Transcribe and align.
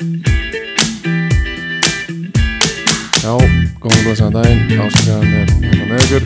Já, 0.00 0.06
góðan 3.84 4.04
blessaðan 4.06 4.36
daginn, 4.38 4.80
áskiljaðan 4.80 5.34
er 5.36 5.50
hérna 5.60 5.88
með 5.90 6.04
ykkur. 6.06 6.24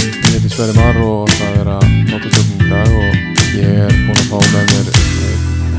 Ég 0.00 0.30
heiti 0.32 0.48
Sverri 0.48 0.72
Mar 0.78 0.96
og 1.04 1.28
það 1.34 1.58
er 1.58 1.68
að 1.74 1.84
náttúrstjórnum 2.08 2.62
í 2.64 2.70
dag 2.70 2.88
og 2.96 3.10
ég 3.58 3.76
er 3.82 3.92
búinn 4.06 4.22
að 4.22 4.30
fá 4.30 4.38
með 4.40 4.64
mér 4.70 4.88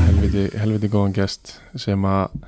helviti, 0.04 0.44
helviti 0.62 0.90
góðan 0.92 1.16
gest 1.16 1.56
sem 1.82 2.06
að 2.06 2.46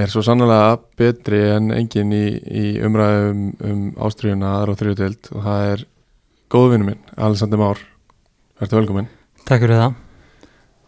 er 0.00 0.08
svo 0.14 0.24
sannlega 0.24 0.70
betri 0.96 1.42
en 1.50 1.68
enginn 1.76 2.16
í, 2.16 2.26
í 2.40 2.80
umræðum 2.88 3.42
um 3.68 3.84
ástriðuna 4.00 4.54
aðra 4.62 4.72
og 4.72 4.80
þriðutild 4.80 5.22
og 5.34 5.44
það 5.50 5.60
er 5.74 5.84
góðvinnu 6.56 6.88
minn, 6.88 7.04
Alexander 7.20 7.60
Már. 7.60 7.84
Verður 8.62 8.80
velkominn. 8.80 9.12
Takk 9.44 9.60
fyrir 9.66 9.82
það. 9.84 10.00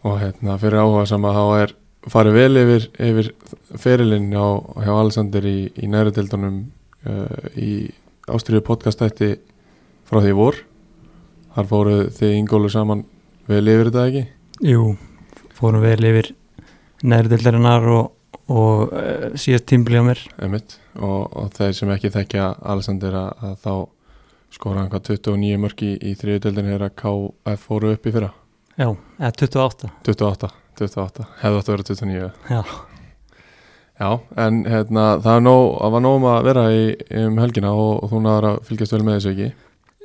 og 0.01 0.17
hérna 0.17 0.57
fyrir 0.57 0.81
áhuga 0.81 1.05
sama 1.05 1.35
þá 1.35 1.45
er 1.59 1.75
farið 2.07 2.37
vel 2.37 2.61
yfir, 2.61 2.87
yfir 3.09 3.31
ferilinn 3.79 4.29
hjá, 4.31 4.45
hjá 4.85 4.93
Alexander 4.95 5.45
í, 5.49 5.57
í 5.75 5.89
næri 5.91 6.13
deildunum 6.15 6.61
uh, 7.09 7.49
í 7.59 7.89
ástriðu 8.29 8.63
podcastætti 8.69 9.33
frá 10.07 10.21
því 10.23 10.35
vor 10.37 10.61
þar 11.55 11.69
fóruð 11.69 12.03
þið 12.19 12.35
Ingólu 12.37 12.71
saman 12.71 13.03
vel 13.49 13.65
yfir 13.67 13.89
þetta 13.89 14.07
ekki 14.07 14.25
Jú, 14.69 14.93
fórum 15.55 15.83
vel 15.83 15.99
yfir 16.07 16.33
næri 17.03 17.31
dildarinnar 17.31 17.87
og, 17.91 18.11
og 18.51 18.91
uh, 18.91 19.29
síðast 19.39 19.67
tímbli 19.71 19.99
á 19.99 20.03
mér. 20.03 20.23
Einmitt. 20.39 20.77
og, 20.99 21.29
og 21.31 21.53
þeir 21.55 21.75
sem 21.77 21.93
ekki 21.95 22.11
þekkja 22.15 22.51
Alexander 22.73 23.15
að, 23.25 23.31
að 23.49 23.55
þá 23.63 23.73
skora 24.55 24.81
hann 24.81 24.91
hvað 24.91 25.13
29 25.19 25.61
mörg 25.61 25.83
í, 25.85 25.93
í 25.99 26.15
þriðu 26.17 26.43
deildin 26.47 26.71
er 26.73 26.87
að 26.87 26.95
KF 27.03 27.67
fóru 27.67 27.93
upp 27.95 28.07
í 28.07 28.13
fyrra 28.15 28.31
Já, 28.79 28.93
eða 29.19 29.31
28. 29.35 29.91
28, 30.07 30.49
28, 30.83 31.27
hefði 31.43 31.59
átt 31.59 31.69
að 31.69 31.75
vera 31.75 31.87
29 31.89 32.29
Já, 32.49 32.61
Já, 33.99 34.13
en 34.39 34.61
hérna, 34.63 35.05
það, 35.19 35.41
nóg, 35.43 35.63
var 35.91 36.03
nóg 36.05 36.13
um 36.21 36.27
að 36.31 36.45
vera 36.47 36.61
í, 36.71 36.83
um 37.19 37.41
helgina 37.41 37.73
og, 37.75 37.97
og 38.05 38.13
þú 38.13 38.21
náður 38.23 38.47
að 38.53 38.61
fylgjast 38.69 38.95
vel 38.95 39.01
með 39.03 39.17
þessu 39.17 39.33
ekki 39.33 39.49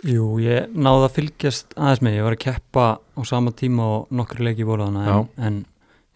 jú, 0.05 0.25
ég 0.43 0.75
náði 0.75 1.07
að 1.07 1.15
fylgjast 1.19 1.77
aðeins 1.79 2.03
með. 2.05 2.17
Ég 2.19 2.27
var 2.27 2.37
að 2.37 2.43
keppa 2.45 2.89
á 2.99 3.21
sama 3.25 3.55
tíma 3.57 3.87
og 3.95 4.11
nokkru 4.13 4.45
leiki 4.45 4.67
voru 4.67 4.89
þannig 4.89 5.09
en, 5.15 5.31
en 5.47 5.61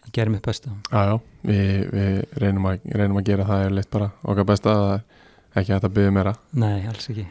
ég 0.05 0.13
gerði 0.13 0.35
mitt 0.35 0.45
besta. 0.45 0.75
Já, 0.91 0.99
já, 1.09 1.15
við, 1.49 1.71
við 1.95 2.19
reynum, 2.43 2.67
að, 2.69 2.85
reynum 2.99 3.21
að 3.21 3.27
gera 3.31 3.47
það 3.49 3.65
er 3.65 3.75
leitt 3.79 3.91
bara 3.95 4.11
okkar 4.21 4.49
besta 4.51 4.75
það 4.75 4.93
er 4.93 5.63
ekki 5.63 5.77
að 5.79 5.89
byggja 5.95 6.15
meira 6.19 6.35
Nei, 6.59 6.77
alls 6.91 7.09
ekki. 7.09 7.25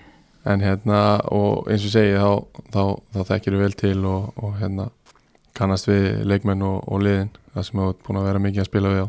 en 0.49 0.65
hérna, 0.65 1.03
og 1.35 1.69
eins 1.71 1.85
og 1.87 1.95
segi 1.95 2.17
þá, 2.17 2.63
þá, 2.73 2.83
þá 3.15 3.21
þekkir 3.35 3.59
við 3.59 3.65
vel 3.67 3.79
til 3.85 3.99
og, 4.09 4.33
og 4.41 4.57
hérna, 4.63 4.89
kannast 5.59 5.91
við 5.91 6.25
leikmenn 6.29 6.65
og, 6.67 6.81
og 6.87 7.05
liðin, 7.05 7.31
það 7.55 7.69
sem 7.69 7.83
hefur 7.83 8.01
búin 8.07 8.21
að 8.21 8.29
vera 8.31 8.43
mikið 8.47 8.65
að 8.65 8.71
spila 8.71 8.95
við 8.95 9.05
á. 9.05 9.09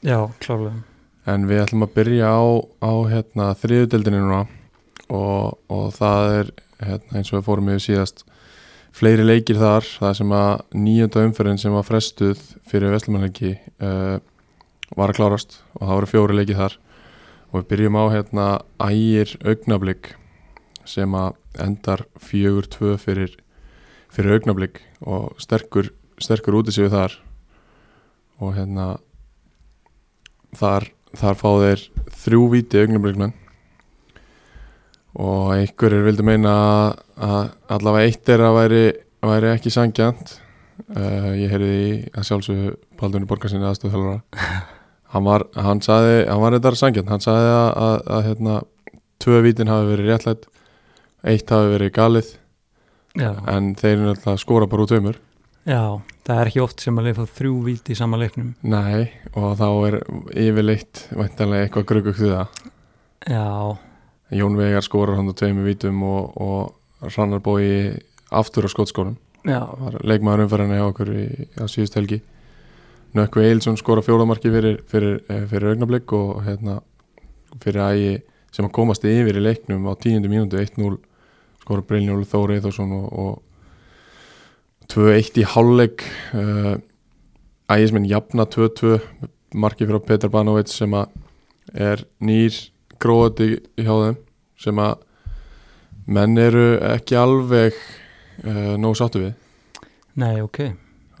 Já, 0.00 0.18
klárlega. 0.40 0.82
En 1.28 1.46
við 1.48 1.62
ætlum 1.64 1.84
að 1.84 1.94
byrja 1.98 2.32
á, 2.32 2.42
á 2.80 2.92
hérna, 3.10 3.52
þriðudeldinu 3.60 4.22
núna 4.24 4.42
og, 5.10 5.58
og 5.68 5.86
það 5.96 6.36
er 6.38 6.52
hérna, 6.80 7.16
eins 7.18 7.32
og 7.32 7.40
við 7.40 7.48
fórum 7.48 7.72
yfir 7.72 7.86
síðast 7.86 8.24
fleiri 8.96 9.24
leikir 9.24 9.58
þar, 9.60 9.86
það 9.86 10.14
sem 10.18 10.32
að 10.34 10.52
nýjönda 10.76 11.24
umferðin 11.28 11.60
sem 11.62 11.74
var 11.74 11.86
frestuð 11.86 12.40
fyrir 12.68 12.94
Vestlumannleiki 12.94 13.52
uh, 13.82 14.16
var 14.96 15.12
að 15.12 15.20
klárast 15.20 15.60
og 15.76 15.84
það 15.84 15.94
voru 15.94 16.10
fjóri 16.10 16.38
leikir 16.40 16.58
þar. 16.58 16.78
Og 17.50 17.60
við 17.60 17.68
byrjum 17.72 17.98
á 17.98 18.04
hérna 18.14 18.46
ægir 18.86 19.34
augnablík 19.42 20.12
sem 20.88 21.14
að 21.18 21.38
endar 21.62 22.04
fjögur 22.22 22.68
tvö 22.70 22.96
fyrir, 23.00 23.34
fyrir 24.14 24.38
augnablík 24.38 24.80
og 25.06 25.36
sterkur, 25.42 25.92
sterkur 26.20 26.60
út 26.60 26.70
í 26.70 26.74
sig 26.74 26.88
við 26.88 26.96
þar. 26.96 27.18
Og 28.40 28.56
hérna 28.56 28.86
þar, 30.56 30.88
þar 31.16 31.38
fá 31.38 31.48
þeir 31.62 31.86
þrjú 32.24 32.42
víti 32.54 32.82
augnablikmenn 32.82 33.36
og 35.20 35.54
einhverjir 35.56 36.04
vildi 36.06 36.26
meina 36.26 36.52
að, 37.18 37.50
allavega 37.72 38.10
eitt 38.10 38.30
er 38.30 38.44
að 38.46 38.56
væri, 38.60 38.82
væri 39.26 39.50
ekki 39.54 39.72
sangjant 39.74 40.36
uh, 40.94 41.32
ég 41.34 41.50
heyrði 41.50 41.72
í 41.80 41.88
að 42.14 42.28
sjálfsögðu 42.28 42.74
Paldunni 43.00 43.28
Borgarsinni 43.30 43.66
aðstöðþjálfara 43.66 44.60
hann 45.14 45.26
var, 45.26 45.46
hann 45.58 45.82
saði, 45.82 46.22
hann 46.28 46.42
var 46.44 46.56
þetta 46.56 46.74
sangjant 46.78 47.10
hann 47.10 47.24
saði 47.24 47.50
að, 47.50 47.70
að, 47.88 47.96
að 48.16 48.28
hérna, 48.28 48.60
tvö 49.20 49.42
vítin 49.48 49.72
hafi 49.72 49.90
verið 49.90 50.12
réttlætt 50.12 50.46
eitt 51.26 51.52
hafi 51.52 51.74
verið 51.74 51.94
galið 51.96 52.30
Já, 53.18 53.32
en 53.50 53.74
þeir 53.78 53.96
eru 53.96 54.12
alltaf 54.12 54.32
að 54.36 54.42
skora 54.44 54.68
bara 54.70 54.84
út 54.84 54.92
tveimur. 54.92 55.18
Já, 55.68 56.00
það 56.24 56.40
er 56.40 56.50
ekki 56.50 56.62
oft 56.64 56.82
sem 56.84 56.98
að 57.00 57.08
leifa 57.10 57.26
þrjú 57.38 57.54
víti 57.66 57.94
í 57.94 57.98
sama 57.98 58.20
leiknum. 58.20 58.52
Nei, 58.62 59.10
og 59.34 59.56
þá 59.60 59.66
er 59.88 59.96
yfirleitt 60.46 61.02
væntanlega 61.12 61.66
eitthvað 61.66 61.88
gruggugt 61.90 62.22
við 62.22 62.36
það. 62.36 62.60
Já, 63.28 63.48
Jón 64.40 64.56
Vegar 64.56 64.86
skorar 64.86 65.18
hann 65.18 65.28
á 65.28 65.34
tveimur 65.36 65.66
vítum 65.68 66.00
og, 66.06 66.38
og 66.40 67.10
Rannar 67.16 67.42
Bói 67.44 67.98
aftur 68.30 68.68
á 68.68 68.70
var 69.80 69.96
leikmaður 70.04 70.44
umferðinni 70.44 70.78
hjá 70.78 70.86
okkur 70.86 71.10
í, 71.16 71.26
á 71.56 71.64
síðust 71.68 71.96
helgi. 71.96 72.20
Nökkvi 73.16 73.46
Eilsson 73.48 73.78
skora 73.80 74.04
fjólamarki 74.06 74.52
fyrir, 74.52 74.82
fyrir, 74.86 75.20
eh, 75.28 75.46
fyrir 75.50 75.72
augnablík 75.72 76.12
og 76.14 76.44
hérna, 76.46 76.80
fyrir 77.60 77.82
ægi 77.88 78.12
sem 78.54 78.66
að 78.66 78.74
komast 78.76 79.04
yfir 79.04 79.38
í 79.40 79.42
leiknum 79.42 79.88
á 79.90 79.92
tíundu 79.98 80.30
mínútu 80.30 80.60
1-0 80.60 80.98
skora 81.62 81.84
Brynjólu 81.86 82.26
Þóri 82.28 82.58
Eithosson 82.58 82.92
og, 82.96 83.06
og 83.12 83.42
2-1 84.90 85.40
í 85.42 85.46
hálfleik 85.46 86.04
uh, 86.34 86.76
ægismenn 87.70 88.08
jafna 88.10 88.46
2-2 88.50 88.98
marki 89.54 89.86
frá 89.86 90.00
Petar 90.02 90.32
Banovic 90.32 90.70
sem 90.72 90.94
að 90.96 91.12
er 91.74 92.02
nýr 92.24 92.56
gróði 93.00 93.60
hjá 93.78 93.92
þeim 93.92 94.18
sem 94.60 94.80
að 94.82 95.04
menn 96.10 96.38
eru 96.42 96.64
ekki 96.90 97.18
alveg 97.18 97.76
uh, 98.44 98.74
nóg 98.80 98.96
sáttu 98.98 99.22
við 99.22 99.36
nei, 100.18 100.40
ok. 100.42 100.64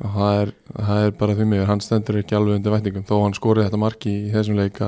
og 0.02 0.16
það 0.16 0.40
er, 0.40 0.52
það 0.74 1.04
er 1.04 1.14
bara 1.20 1.36
því 1.38 1.46
miður 1.52 1.70
hann 1.70 1.84
stendur 1.84 2.20
ekki 2.20 2.36
alveg 2.38 2.58
undir 2.58 2.74
vætningum 2.74 3.06
þó 3.06 3.20
hann 3.22 3.36
skorið 3.38 3.68
þetta 3.68 3.82
marki 3.84 4.16
í 4.26 4.34
þessum 4.34 4.58
leik 4.58 4.82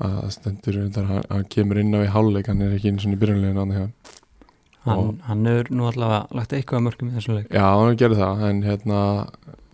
að 0.00 0.16
að 0.24 0.32
stendur 0.36 0.80
hann, 0.96 1.22
hann 1.30 1.46
kemur 1.52 1.80
inn 1.82 1.94
á 1.96 2.00
í 2.02 2.10
hálfleik 2.10 2.50
hann 2.50 2.64
er 2.64 2.74
ekki 2.76 2.92
eins 2.92 3.06
og 3.06 3.14
í 3.14 3.20
byrjunlegin 3.20 3.60
hann 3.60 3.92
Hann, 4.80 5.44
hefur 5.44 5.68
nú 5.76 5.84
allavega 5.90 6.22
lagt 6.32 6.54
eitthvað 6.56 6.78
að 6.78 6.84
mörgum 6.86 7.08
í 7.10 7.16
þessum 7.18 7.34
leik. 7.36 7.50
Já, 7.52 7.66
hann 7.68 7.98
gerir 8.00 8.16
það, 8.16 8.44
en 8.48 8.62
hérna 8.64 9.00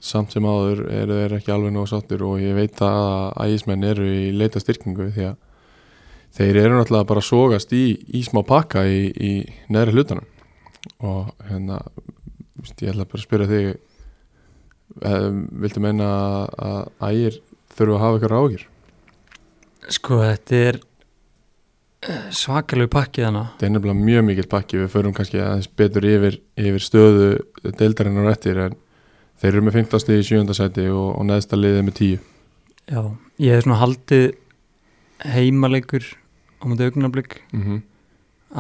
samt 0.02 0.34
sem 0.34 0.46
áður 0.46 0.82
eru 0.90 1.18
þeir 1.20 1.34
ekki 1.38 1.52
alveg 1.54 1.74
nóg 1.74 1.88
sáttir 1.90 2.24
og 2.26 2.40
ég 2.42 2.56
veit 2.58 2.80
að 2.84 3.36
ægismenn 3.46 3.86
eru 3.86 4.06
í 4.06 4.30
leita 4.34 4.62
styrkingu 4.62 5.08
því 5.14 5.28
að 5.30 5.36
þeir 6.36 6.60
eru 6.60 6.76
náttúrulega 6.76 7.08
bara 7.08 7.22
að 7.22 7.28
sogast 7.30 7.72
í, 7.72 7.84
í 8.12 8.22
smá 8.26 8.42
pakka 8.46 8.84
í, 8.86 9.06
í 9.14 9.32
neðri 9.72 9.96
hlutanum 9.96 10.26
og 11.06 11.32
hérna 11.48 11.80
ég 12.66 12.92
ætla 12.92 13.06
bara 13.08 13.20
að 13.20 13.24
spyrja 13.24 13.48
þig 13.50 13.68
um, 15.00 15.42
viltu 15.62 15.82
meina 15.82 16.08
að 16.60 16.90
ægir 17.08 17.40
þurfa 17.76 17.96
að 17.96 18.04
hafa 18.04 18.20
ykkur 18.20 18.36
ágjur? 18.40 18.66
Sko, 19.86 20.18
þetta 20.24 20.62
er 20.70 20.80
eh, 22.06 22.30
svakalegu 22.34 22.90
pakkið 22.90 23.28
hana. 23.28 23.44
Þetta 23.54 23.68
er 23.68 23.74
nefnilega 23.76 24.06
mjög 24.08 24.26
mikill 24.30 24.48
pakki, 24.50 24.80
við 24.82 24.90
förum 24.94 25.14
kannski 25.14 25.38
aðeins 25.42 25.70
betur 25.78 26.06
yfir, 26.08 26.40
yfir 26.58 26.82
stöðu 26.82 27.30
deildarinn 27.78 28.18
á 28.18 28.26
réttir 28.26 28.58
en 28.64 28.76
þeir 29.40 29.52
eru 29.52 29.64
með 29.66 29.78
15 29.82 30.02
stig 30.02 30.22
í 30.22 30.28
7. 30.30 30.56
sæti 30.56 30.86
og, 30.90 31.10
og 31.18 31.26
neðsta 31.28 31.58
liðið 31.58 31.84
með 31.86 31.98
10 32.00 32.14
Já, 32.86 33.00
ég 33.42 33.56
hef 33.56 33.66
svona 33.66 33.80
haldið 33.80 34.26
heimaleikur 35.26 36.06
á 36.06 36.64
mútið 36.68 36.90
augnablík 36.90 37.40
mm 37.50 37.62
-hmm. 37.62 37.82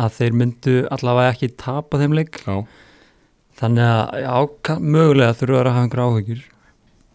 að 0.02 0.18
þeir 0.18 0.36
myndu 0.40 0.76
allavega 0.90 1.32
ekki 1.32 1.54
tapa 1.56 2.00
þeim 2.02 2.16
leik 2.18 2.42
Já, 2.42 2.66
þannig 3.60 3.84
að 3.84 4.04
já, 4.20 4.78
mögulega 4.80 5.38
þurfa 5.40 5.60
að 5.60 5.72
hafa 5.72 5.82
einhver 5.82 6.04
áhugjur 6.04 6.42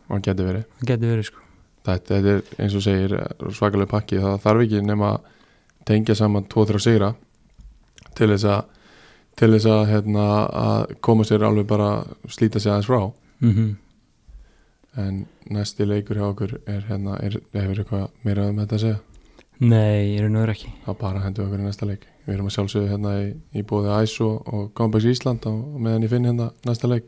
og 0.07 0.15
hann 0.15 0.25
getur 0.27 0.45
verið 0.49 0.65
það 0.79 0.87
getur 0.91 1.13
verið 1.13 1.25
sko 1.29 1.50
þetta, 1.85 2.15
þetta 2.15 2.35
er 2.35 2.63
eins 2.63 2.77
og 2.77 2.85
segir 2.85 3.15
svakalega 3.49 3.91
pakki. 3.91 4.21
Það 4.21 4.39
þarf 4.45 4.65
ekki 4.65 4.83
nema 4.85 5.11
tengja 5.87 6.15
saman 6.17 6.49
2-3 6.51 6.83
sigra 6.83 7.13
til 8.17 8.29
þess 8.33 8.49
að 8.49 8.77
til 9.39 9.47
þess 9.53 9.65
að, 9.71 9.85
hérna, 9.87 10.25
að 10.59 10.97
koma 11.01 11.23
sér 11.25 11.45
alveg 11.47 11.65
bara 11.69 12.03
slíta 12.29 12.59
sig 12.59 12.69
aðeins 12.69 12.89
frá. 12.89 13.07
Mm 13.41 13.77
en 14.97 15.25
næsti 15.49 15.85
leikur 15.87 16.19
hjá 16.19 16.25
okkur 16.27 16.57
er 16.67 16.83
hérna, 16.89 17.15
er, 17.23 17.37
hefur 17.55 17.79
eitthvað 17.79 18.07
meira 18.27 18.49
um 18.49 18.59
þetta 18.59 18.77
að 18.77 18.83
segja? 18.83 18.99
Nei, 19.61 20.17
ég 20.17 20.25
er 20.25 20.31
nú 20.33 20.41
ekki. 20.43 20.71
Þá 20.85 20.91
bara 20.99 21.23
hendur 21.23 21.45
okkur 21.45 21.61
í 21.61 21.67
næsta 21.67 21.87
leik. 21.87 22.07
Við 22.25 22.35
erum 22.35 22.49
að 22.49 22.55
sjálfsögðu 22.57 22.91
hérna 22.91 23.15
í, 23.21 23.27
í 23.57 23.63
bóði 23.67 23.93
Æs 24.01 24.15
og, 24.25 24.71
Gámbæks 24.77 25.07
Ísland 25.11 25.45
og, 25.49 25.59
meðan 25.79 26.05
ég 26.05 26.11
finn 26.11 26.27
hérna 26.27 26.49
næsta 26.67 26.89
leik. 26.89 27.07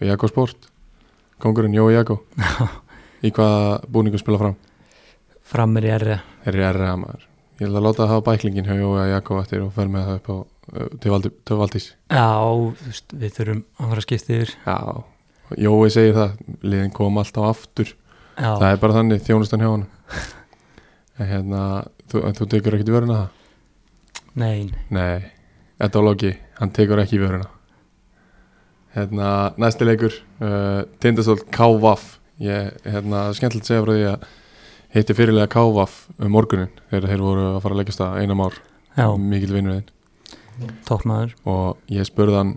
Og 0.00 0.06
Jakko 0.08 0.30
Sport 0.30 0.70
kongurinn 1.40 1.76
Jói 1.76 1.94
Jakko 1.94 2.18
í 3.24 3.32
hvaða 3.34 3.80
búningu 3.90 4.20
spila 4.20 4.40
fram? 4.40 4.56
Fram 5.50 5.76
er 5.80 5.88
ég 5.88 5.96
erri 5.98 6.16
þeir 6.44 6.54
eru 6.54 6.66
erra 6.70 6.96
maður. 7.00 7.26
Ég 7.60 7.68
ætla 7.68 7.80
að 7.80 7.86
láta 7.86 8.02
það 8.02 8.12
hafa 8.14 8.26
bæklingin 8.30 8.68
hjá 8.68 8.76
Jói 8.78 9.06
Jakko 9.10 9.40
eftir 9.42 9.64
og 9.64 9.72
fer 9.76 9.88
með 9.92 10.06
það 10.08 10.20
upp 10.20 10.30
á 10.30 10.36
til, 11.02 11.56
Valdís. 11.60 11.88
Já, 12.08 12.28
þú 12.40 12.86
veist, 12.86 13.16
við 13.20 13.32
þurfum 13.36 13.64
að 13.76 13.90
fara 13.90 14.00
að 14.00 14.06
skipta 14.06 14.36
yfir. 14.36 14.52
Já, 14.64 14.78
Jói 15.66 15.90
segir 15.92 16.14
það 16.16 16.36
liðin 16.62 16.94
kom 16.96 17.18
alltaf 17.20 17.48
aftur. 17.50 17.96
Já, 18.38 18.52
það 18.54 18.68
er 18.70 18.84
bara 18.84 18.96
þannig 18.96 19.24
þjónustan 19.26 19.64
hjá 19.64 19.72
hann 19.72 19.88
en 21.20 21.28
hérna 21.28 21.62
þú, 22.10 22.22
en 22.24 22.36
þú 22.38 22.48
tekur 22.54 22.76
ekkert 22.76 22.92
vöruna 22.94 23.18
það? 23.18 23.38
Nei, 24.40 24.70
nei, 24.94 25.26
þetta 25.80 26.00
á 26.00 26.06
loki 26.06 26.30
hann 26.60 26.72
tekur 26.76 27.02
ekki 27.02 27.20
vöruna. 27.20 27.50
Hérna, 28.94 29.26
næsti 29.60 29.86
leikur 29.86 30.14
uh, 30.42 30.86
Tindastóll 31.02 31.44
K.V.A.F. 31.54 32.16
ég, 32.40 32.76
hérna, 32.88 33.28
skemmtilegt 33.36 33.66
að 33.66 33.70
segja 33.70 33.84
frá 33.84 33.92
því 33.94 34.06
að 34.10 34.28
hitti 34.94 35.16
fyrirlega 35.16 35.50
K.V.A.F. 35.52 35.96
um 36.18 36.32
morgunin 36.34 36.70
þegar 36.90 37.10
þeir 37.12 37.24
voru 37.24 37.46
að 37.50 37.58
fara 37.64 37.76
að 37.76 37.82
leggja 37.82 37.96
stað 37.96 38.20
einam 38.22 38.44
ár, 38.44 38.56
já, 38.96 39.06
mikil 39.16 39.52
vinnur 39.54 39.82
toppmaður. 40.88 41.34
Og 41.48 41.92
ég 41.92 42.08
spurði 42.08 42.38
hann 42.40 42.54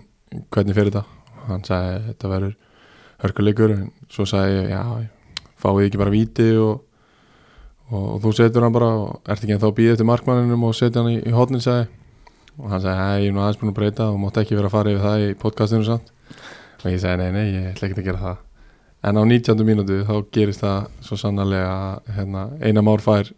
hvernig 0.54 0.76
fyrir 0.76 0.90
þetta? 0.90 1.04
Og 1.34 1.50
hann 1.52 1.66
sagði 1.66 2.00
þetta 2.08 2.32
verður 2.32 2.56
hörkuleikur 3.24 3.74
en 3.76 3.84
svo 4.12 4.26
sagði 4.28 4.56
ég, 4.58 4.72
já, 4.72 5.44
fáið 5.62 5.88
ekki 5.88 6.00
bara 6.00 6.14
víti 6.14 6.48
og, 6.60 6.80
og, 7.90 8.08
og 8.16 8.24
þú 8.24 8.34
setur 8.40 8.66
hann 8.66 8.74
bara 8.74 8.90
og 9.00 9.30
ert 9.30 9.44
ekki 9.44 9.54
en 9.56 9.62
þá 9.62 9.68
býðið 9.76 9.94
eftir 9.96 10.08
markmanninum 10.08 10.66
og 10.66 10.74
setja 10.76 11.04
hann 11.04 11.12
í, 11.14 11.20
í 11.22 11.34
hotnin 11.34 11.62
sagði 11.64 11.86
og 12.58 12.66
hann 12.70 12.82
sagði, 12.82 12.98
hei, 13.02 13.22
ég 13.24 13.30
er 13.30 13.36
nú 13.36 13.42
aðeins 13.42 13.60
búin 13.60 13.72
að 13.72 13.78
breyta 13.78 14.08
og 14.10 14.18
mátt 14.22 14.42
ekki 14.42 14.58
vera 14.58 14.70
að 14.70 14.76
fara 14.76 14.92
yfir 14.92 15.06
það 15.06 15.22
í 15.24 15.30
podcastinu 15.40 15.86
samt. 15.88 16.10
Og 16.84 16.90
ég 16.92 17.00
sagði, 17.02 17.24
nei, 17.24 17.32
nei, 17.34 17.46
ég 17.50 17.70
ætla 17.72 17.88
ekki 17.88 18.02
að 18.02 18.10
gera 18.10 18.22
það 18.22 18.42
en 19.04 19.20
á 19.20 19.22
19. 19.22 19.64
mínútu 19.66 20.00
þá 20.08 20.14
gerist 20.32 20.62
það 20.64 20.88
svo 21.04 21.18
sannarlega 21.20 21.72
að, 21.72 22.12
hérna, 22.16 22.44
eina 22.64 22.84
már 22.84 23.02
fær 23.04 23.30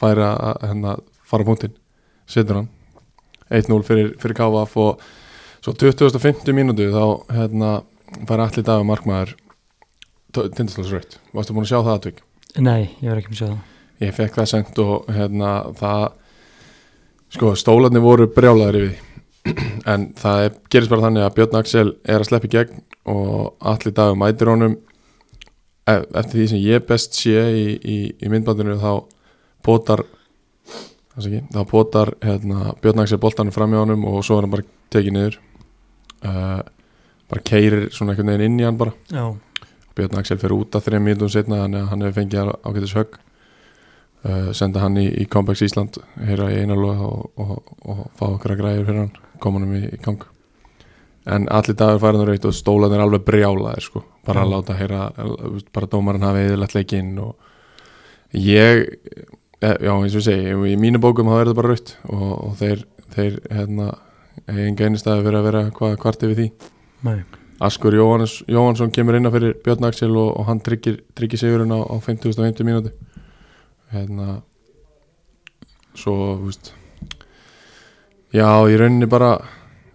fær 0.00 0.20
að 0.24 0.64
hérna, 0.64 0.96
fara 1.28 1.46
punktin 1.46 1.74
setur 2.30 2.60
hann. 2.62 2.70
1-0 3.50 3.82
fyrir, 3.82 4.12
fyrir 4.22 4.36
KVF 4.38 4.76
og 4.78 5.02
svo 5.60 5.74
2050 5.74 6.54
mínútu 6.56 6.86
þá 6.94 7.04
hérna, 7.34 7.72
fær 8.28 8.44
allir 8.46 8.66
dag 8.66 8.84
markmaður 8.86 9.34
tindastalsröytt, 10.30 11.18
varstu 11.34 11.54
búin 11.56 11.66
að 11.66 11.72
sjá 11.72 11.80
það 11.80 11.94
aðtök? 11.96 12.22
Nei, 12.62 12.82
ég 13.02 13.10
verð 13.10 13.22
ekki 13.22 13.32
með 13.32 13.36
að 13.36 13.40
sjá 13.40 13.48
það. 13.48 13.60
Ég 14.00 14.16
fekk 14.16 14.36
það 14.38 14.50
sendt 14.52 14.78
og 14.84 15.08
hérna 15.12 15.50
það 15.78 16.04
sko 17.34 17.50
stólarnir 17.58 18.04
voru 18.04 18.28
brjálaður 18.34 18.78
yfir 18.80 18.92
því. 18.92 19.06
En 19.90 20.10
það 20.20 20.44
er, 20.44 20.56
gerist 20.70 20.90
bara 20.92 21.06
þannig 21.06 21.24
að 21.24 21.34
Björn 21.38 21.58
Axel 21.58 21.86
er 22.04 22.20
að 22.20 22.26
sleppa 22.28 22.46
í 22.46 22.52
gegn 22.52 22.82
og 23.08 23.68
allir 23.72 23.94
dagur 23.96 24.18
mætir 24.20 24.50
honum. 24.52 24.74
e- 24.76 24.89
eftir 25.98 26.38
því 26.38 26.46
sem 26.52 26.62
ég 26.64 26.86
best 26.88 27.18
sé 27.18 27.44
í, 27.54 27.66
í, 27.76 27.98
í 28.20 28.32
myndbandinu 28.32 28.78
þá 28.80 28.90
potar 29.66 30.04
ekki, 31.18 31.42
þá 31.52 31.60
potar 31.68 32.12
hérna, 32.24 32.74
Björn 32.82 33.02
Axel 33.04 33.20
boltanum 33.22 33.54
fram 33.54 33.74
í 33.74 33.80
honum 33.80 34.06
og 34.10 34.22
svo 34.26 34.38
er 34.38 34.46
hann 34.46 34.54
bara 34.54 34.66
tekið 34.94 35.16
niður. 35.16 35.38
Uh, 36.20 36.60
bara 37.30 37.44
keirir 37.46 37.88
svona 37.94 38.14
einhvern 38.14 38.32
veginn 38.32 38.46
inn 38.48 38.60
í 38.62 38.66
hann 38.68 38.80
bara. 38.80 38.94
Já, 39.12 39.24
Björn 39.96 40.20
Axel 40.20 40.40
fyrir 40.40 40.56
út 40.58 40.76
að 40.76 40.86
þrejum 40.88 41.08
mínútum 41.08 41.32
setna 41.32 41.62
þannig 41.64 41.82
að 41.82 41.92
hann 41.92 42.06
hefur 42.06 42.18
fengið 42.20 42.52
ágætis 42.64 42.96
högg. 42.98 43.20
Uh, 44.20 44.50
senda 44.56 44.82
hann 44.82 44.98
í, 45.00 45.06
í 45.22 45.24
Comebacks 45.32 45.64
Ísland 45.64 45.96
heyra 46.28 46.50
í 46.52 46.58
einarlóð 46.60 47.06
og, 47.06 47.20
og, 47.40 47.72
og 47.88 48.02
fá 48.18 48.26
okkar 48.34 48.52
að 48.52 48.60
græður 48.60 48.90
fyrir 48.90 49.06
hann 49.06 49.78
í, 49.78 49.86
í 49.96 50.00
gang 50.04 50.26
en 51.26 51.48
allir 51.52 51.76
dagur 51.76 52.00
færa 52.00 52.18
hann 52.18 52.28
raut 52.28 52.46
og 52.48 52.56
stólan 52.56 52.94
er 52.96 53.02
alveg 53.04 53.24
brjálaðir 53.26 53.84
sko, 53.84 54.04
bara 54.26 54.44
að 54.44 54.54
láta 54.54 54.76
heyra 54.78 55.02
bara 55.74 55.90
dómarinn 55.90 56.24
hafi 56.24 56.46
eðilegt 56.46 56.76
leikinn 56.78 57.18
og 57.20 57.34
ég 58.36 58.86
eh, 59.60 59.76
já 59.84 59.92
eins 59.92 60.16
og 60.16 60.24
segi, 60.24 60.54
í 60.72 60.78
mínu 60.80 61.02
bókum 61.02 61.28
þá 61.28 61.36
er 61.36 61.44
þetta 61.50 61.58
bara 61.60 61.74
raut 61.74 61.92
og, 62.08 62.30
og 62.30 62.56
þeir, 62.60 62.86
þeir 63.16 63.36
hérna, 63.52 63.90
enga 64.48 64.88
einistæði 64.88 65.26
fyrir 65.26 65.40
að 65.40 65.48
vera 65.50 65.62
hvað 65.76 66.00
kvart 66.00 66.24
yfir 66.24 66.38
því. 66.38 66.48
Nei, 67.04 67.18
Askur 67.60 67.92
Jóhannes, 67.92 68.38
Jóhansson 68.48 68.92
kemur 68.94 69.18
inn 69.18 69.28
fyrir 69.32 69.58
Björn 69.64 69.84
Axel 69.84 70.14
og, 70.16 70.30
og 70.40 70.46
hann 70.48 70.62
tryggir, 70.64 71.02
tryggir 71.16 71.40
sigurinn 71.42 71.74
á, 71.76 71.84
á 71.84 71.96
50.50 72.00 72.64
mínúti 72.64 72.94
hérna 73.92 74.40
svo, 75.98 76.14
þú 76.38 76.46
veist 76.46 76.72
já, 78.32 78.46
í 78.70 78.78
rauninni 78.80 79.10
bara 79.10 79.34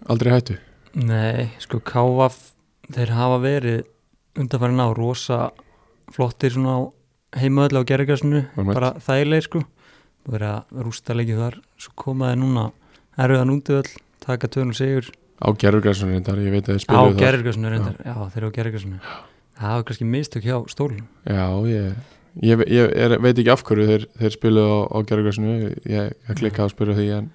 aldrei 0.06 0.34
hættu 0.34 0.58
nei, 0.96 1.50
sko 1.62 1.80
Kávaf 1.84 2.38
þeir 2.92 3.12
hafa 3.16 3.38
verið 3.44 3.84
undanfærin 4.36 4.82
á 4.82 4.88
rosa 4.96 5.38
flottir 6.14 6.54
svona 6.54 6.76
á 6.76 6.80
heimaðlega 7.36 7.84
á 7.84 7.88
gerðargræsinu 7.90 8.42
Einmitt. 8.56 8.74
bara 8.74 8.92
þægilegir 9.02 9.48
sko. 9.48 9.62
Og 10.26 10.34
verið 10.34 10.50
að 10.56 10.82
rústa 10.86 11.14
leikið 11.14 11.38
þar. 11.44 11.60
Svo 11.78 11.94
komaði 12.02 12.40
núna 12.42 12.66
erfiðan 13.16 13.54
útöðl 13.54 13.94
taka 14.24 14.50
tönul 14.50 14.74
sigur. 14.74 15.12
Á 15.36 15.48
gerðurgræsunum 15.52 16.16
reyndar, 16.16 16.38
ég 16.40 16.54
veit 16.54 16.68
að 16.68 16.80
á 16.80 16.84
spiluðu 16.84 17.12
þar. 17.12 17.22
gerðargræsinu 17.22 17.72
reyndar, 17.72 17.96
já. 18.00 18.14
þeir 18.32 18.40
eru 18.40 18.48
á 18.48 18.56
gerðargræsinu 18.56 19.00
það 19.56 19.72
hafa 19.72 19.86
kannski 19.88 20.06
mistök 20.10 20.46
hjá 20.46 20.56
stólun 20.70 21.06
já, 21.24 21.46
ég, 21.70 21.96
ég, 22.44 22.62
ég 22.68 22.92
er, 22.92 23.16
veit 23.22 23.38
ekki 23.38 23.52
af 23.52 23.64
hverju 23.66 23.88
þeir, 23.90 24.06
þeir 24.20 24.34
spiluðu 24.34 24.76
á, 24.76 24.80
á 24.92 24.98
gerðurgræsunu 25.08 25.54
ég, 25.56 25.76
ég 25.88 26.38
klikkaði 26.40 26.66
að 26.66 26.74
spyrja 26.74 26.96
því 26.98 27.06
en, 27.18 27.30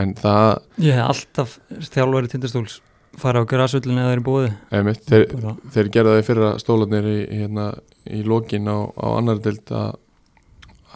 en 0.00 0.14
það, 0.18 0.48
ég 0.82 0.98
hef 0.98 1.10
alltaf 1.12 1.58
þjálfari 1.94 2.32
tindastóls 2.32 2.80
fara 3.20 3.44
á 3.44 3.48
græsullinu 3.48 4.00
eða 4.00 4.10
þeir 4.10 4.16
eru 4.16 4.26
búið 4.26 4.48
einmitt, 4.74 5.04
þeir, 5.06 5.54
þeir 5.76 5.92
gerða 5.94 6.16
þeir 6.16 6.26
fyrra 6.30 6.50
stólarnir 6.62 7.06
í, 7.06 7.18
í, 7.22 7.38
hérna, 7.44 7.68
í 8.10 8.24
lokin 8.26 8.66
á, 8.66 8.78
á 8.90 9.06
annar 9.14 9.40
dild 9.44 9.70
að, 9.70 9.94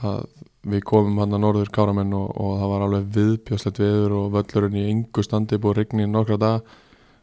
að 0.03 0.21
við 0.69 0.85
komum 0.91 1.23
hann 1.23 1.39
að 1.39 1.45
norður 1.47 1.73
káramenn 1.73 2.13
og, 2.19 2.29
og 2.35 2.59
það 2.59 2.75
var 2.75 2.87
alveg 2.89 3.09
viðbjóðslegt 3.15 3.83
viður 3.85 4.19
og 4.19 4.31
völlurinn 4.35 4.79
í 4.83 4.87
yngu 4.91 5.25
standi 5.25 5.61
búið 5.63 5.95
í 5.95 6.11
nokkra 6.11 6.41
dag 6.43 6.77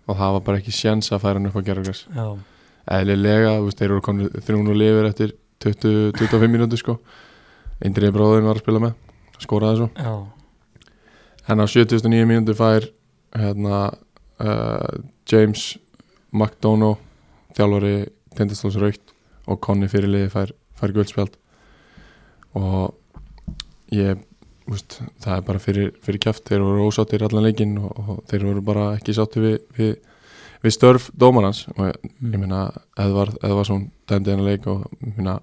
og 0.06 0.18
það 0.18 0.36
var 0.38 0.44
bara 0.48 0.62
ekki 0.62 0.74
sjens 0.74 1.12
að 1.12 1.25
færa 1.25 1.42
hann 1.42 1.50
upp 1.51 1.60
á 1.60 1.66
gerðargræs 1.68 2.06
eðlilega, 2.86 3.57
veist, 3.66 3.80
þeir 3.80 3.92
eru 3.92 4.04
komin 4.06 4.31
þrjún 4.45 4.72
og 4.72 4.77
lifir 4.77 5.10
eftir 5.10 5.33
20-25 5.66 6.51
mínúti 6.51 6.80
sko. 6.80 7.00
Indriði 7.86 8.13
bróðin 8.16 8.48
var 8.48 8.60
að 8.60 8.63
spila 8.63 8.81
með 8.83 9.42
skoraði 9.42 9.81
svo. 9.81 9.88
Já, 9.98 10.13
en 11.50 11.62
á 11.62 11.65
79 11.69 12.25
mínúti 12.30 12.56
fær 12.57 12.88
hérna 13.36 13.80
uh, 14.42 15.01
James 15.30 15.75
McDonough 16.33 17.00
þjálfari 17.56 17.95
Tindastóls 18.36 18.77
Raukt 18.81 19.13
og 19.47 19.59
Conny 19.63 19.88
fyrirliði 19.92 20.31
fær, 20.33 20.51
fær 20.75 20.92
guldspjald. 20.95 21.36
Og 22.57 22.95
ég 23.94 24.18
úst, 24.71 24.97
það 25.21 25.36
er 25.38 25.45
bara 25.45 25.62
fyrir, 25.62 25.92
fyrir 26.01 26.21
kæft 26.24 26.47
þeir 26.50 26.63
voru 26.65 26.88
ósáttir 26.89 27.24
allan 27.27 27.45
leikinn 27.45 27.77
og, 27.77 27.94
og 28.01 28.21
þeir 28.31 28.48
voru 28.50 28.63
bara 28.65 28.86
ekki 28.98 29.13
sátti 29.13 29.44
við, 29.44 29.57
við, 29.77 29.91
við 30.65 30.74
störf 30.74 31.12
dómarans 31.13 31.65
og 31.75 31.91
ég, 31.91 32.00
Mm. 32.15 32.31
ég 32.31 32.39
meina 32.41 32.59
Edvard 32.98 33.36
Edvardsson 33.44 33.89
dæmdi 34.10 34.31
hennar 34.31 34.48
leik 34.50 34.65
og 34.72 34.86
ég 35.03 35.17
meina 35.19 35.36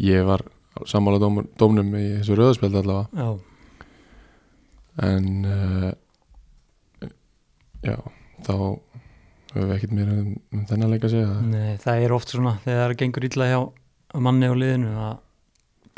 ég 0.00 0.24
var 0.26 0.42
sammála 0.90 1.20
dómur, 1.22 1.46
dómnum 1.60 1.92
í 1.94 2.06
þessu 2.18 2.34
rauðspjald 2.38 2.78
allavega. 2.80 3.06
Já, 3.14 3.28
en 5.02 5.28
uh, 5.48 5.90
já, 7.82 7.96
þá 8.46 8.54
höfum 9.54 9.68
við 9.68 9.74
ekkert 9.76 9.94
meira 9.94 10.16
um, 10.18 10.34
um 10.54 10.64
þennan 10.70 10.94
leik 10.94 11.06
að 11.06 11.14
segja 11.16 11.34
Nei, 11.46 11.76
það 11.82 12.04
er 12.06 12.14
oft 12.16 12.34
svona 12.34 12.56
þegar 12.64 12.84
það 12.84 12.98
gengur 13.02 13.28
illa 13.28 13.50
hjá 13.50 13.60
manni 14.24 14.50
á 14.50 14.54
liðinu 14.54 14.92
að 15.08 15.14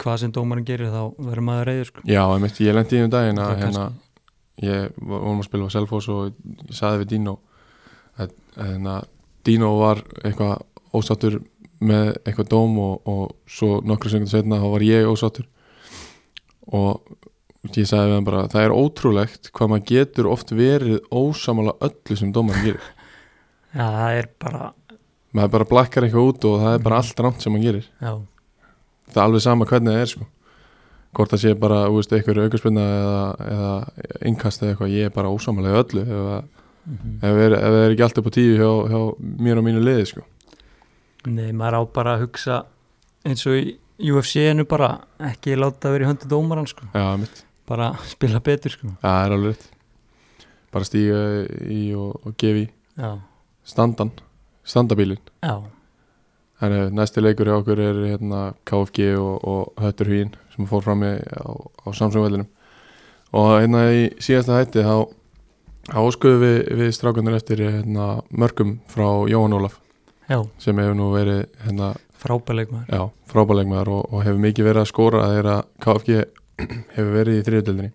hvað 0.01 0.23
sem 0.23 0.33
dómarinn 0.35 0.69
gerir 0.69 0.93
þá 0.93 1.03
verður 1.17 1.45
maður 1.47 1.69
reyður 1.71 1.91
sko. 1.91 2.03
Já, 2.05 2.23
einmitt, 2.25 2.61
ég 2.61 2.77
lendi 2.77 2.99
í 2.99 3.05
um 3.05 3.13
daginn 3.13 3.41
að 3.41 3.53
hérna, 3.63 3.85
ég 4.61 4.97
vorum 5.01 5.41
að 5.41 5.49
spila 5.49 5.69
á 5.69 5.75
Selfoss 5.75 6.09
og 6.13 6.27
ég 6.29 6.73
saði 6.77 7.03
við 7.03 7.13
Dino 7.15 7.37
að, 8.21 8.35
að 8.57 8.73
hérna, 8.73 8.97
Dino 9.47 9.71
var 9.81 10.03
eitthvað 10.23 10.65
ósáttur 10.97 11.39
með 11.85 12.13
eitthvað 12.25 12.51
dóm 12.53 12.77
og, 12.81 13.09
og 13.09 13.25
svo 13.49 13.81
nokkru 13.85 14.13
sekundur 14.13 14.33
setna 14.33 14.61
þá 14.63 14.69
var 14.73 14.85
ég 14.87 15.09
ósáttur 15.11 15.49
og 16.77 17.05
ég 17.75 17.87
sagði 17.91 18.07
við 18.13 18.15
hann 18.15 18.25
bara 18.29 18.45
það 18.53 18.63
er 18.69 18.75
ótrúlegt 18.77 19.51
hvað 19.51 19.69
maður 19.73 19.87
getur 19.91 20.27
oft 20.31 20.51
verið 20.55 21.01
ósamála 21.11 21.75
öllu 21.83 22.17
sem 22.17 22.31
dómarinn 22.33 22.65
gerir. 22.71 22.87
Já, 23.75 23.87
það 23.91 24.21
er 24.21 24.29
bara 24.39 24.73
maður 25.37 25.51
bara 25.57 25.65
blakkar 25.73 26.07
eitthvað 26.07 26.31
út 26.31 26.45
og 26.49 26.61
það 26.63 26.75
er 26.79 26.85
bara 26.87 26.97
allt 27.03 27.21
rámt 27.27 27.43
sem 27.43 27.53
maður 27.53 27.67
gerir. 27.69 27.89
Já, 28.01 28.13
það 29.11 29.21
er 29.21 29.25
alveg 29.27 29.43
sama 29.43 29.67
hvernig 29.67 29.93
það 29.97 30.05
er 30.07 30.13
sko. 30.15 30.27
Hvort 31.17 31.33
það 31.33 31.41
sé 31.43 31.55
bara, 31.57 31.77
þú 31.89 31.97
veist, 31.97 32.13
eitthvað 32.13 32.39
aukarspinna 32.45 32.83
eða, 33.01 33.21
eða 33.57 33.73
innkast 34.29 34.63
eða 34.63 34.75
eitthvað 34.75 34.95
ég 34.97 35.07
er 35.09 35.15
bara 35.17 35.31
ósamalega 35.33 35.83
öllu 35.83 36.03
ef, 36.05 36.11
að- 36.37 36.53
mm 36.87 37.15
ef, 37.25 37.39
er, 37.47 37.55
ef 37.57 37.73
það 37.73 37.79
er 37.83 37.95
ekki 37.95 38.05
allt 38.07 38.19
upp 38.21 38.27
á 38.29 38.33
tíu 38.37 38.57
hjá, 38.61 38.69
hjá 38.93 39.01
mér 39.43 39.59
og 39.59 39.65
mínu 39.67 39.81
liði 39.83 40.05
sko. 40.13 40.25
Nei, 41.27 41.49
maður 41.57 41.79
á 41.81 41.83
bara 41.97 42.13
að 42.19 42.27
hugsa 42.27 42.59
eins 43.27 43.47
og 43.49 43.57
í 43.57 43.73
UFC-inu 44.13 44.67
bara 44.69 44.91
ekki 45.25 45.57
láta 45.57 45.91
vera 45.95 46.05
í 46.05 46.11
höndu 46.11 46.29
dómaran 46.29 46.69
sko. 46.69 46.85
já, 46.93 47.17
mitt, 47.19 47.41
bara 47.69 47.93
spila 48.13 48.41
betur 48.45 48.75
sko. 48.75 48.93
það 49.03 49.23
er 49.25 49.37
alveg 49.37 49.55
rétt. 49.55 49.73
Bara 50.75 50.89
stíga 50.89 51.21
í 51.73 51.83
og, 51.97 52.21
og 52.27 52.37
gefi 52.41 52.67
Já, 52.97 53.19
standan 53.65 54.11
standabílin 54.67 55.21
já, 55.45 55.63
en 56.61 56.73
ef 56.73 56.93
næsti 56.93 57.23
leikur 57.23 57.47
hjá 57.47 57.59
okkur 57.61 57.81
er 57.81 58.01
hérna, 58.11 58.55
KFG 58.65 59.13
og, 59.21 59.45
og 59.45 59.83
Höttur 59.83 60.11
Hvín 60.11 60.33
sem 60.55 60.69
fór 60.69 60.83
fram 60.85 61.05
í, 61.05 61.13
á, 61.21 61.53
á 61.53 61.87
Samsung-vellinum. 61.93 62.49
Og 63.37 63.51
hérna 63.61 63.83
í 63.93 64.07
síðasta 64.23 64.57
hætti 64.57 64.85
þá 64.87 65.13
óskuðum 66.01 66.43
við, 66.43 66.57
við 66.81 66.95
strákunir 66.97 67.37
eftir 67.37 67.63
hérna, 67.63 68.23
mörgum 68.31 68.79
frá 68.91 69.07
Jóhann 69.31 69.55
Ólaf 69.59 69.77
já, 70.31 70.41
sem 70.59 70.79
hefur 70.81 70.97
nú 70.99 71.11
verið 71.13 71.45
hérna, 71.67 71.93
frábæleikmaður 72.17 72.89
já, 72.89 73.93
og, 73.93 74.03
og 74.11 74.25
hefur 74.25 74.43
mikið 74.43 74.71
verið 74.71 74.83
að 74.83 74.91
skora 74.91 75.29
þegar 75.31 75.51
að 75.53 75.63
KFG 75.85 76.25
hefur 76.97 77.15
verið 77.15 77.41
í 77.41 77.47
þriðutöldinni 77.47 77.93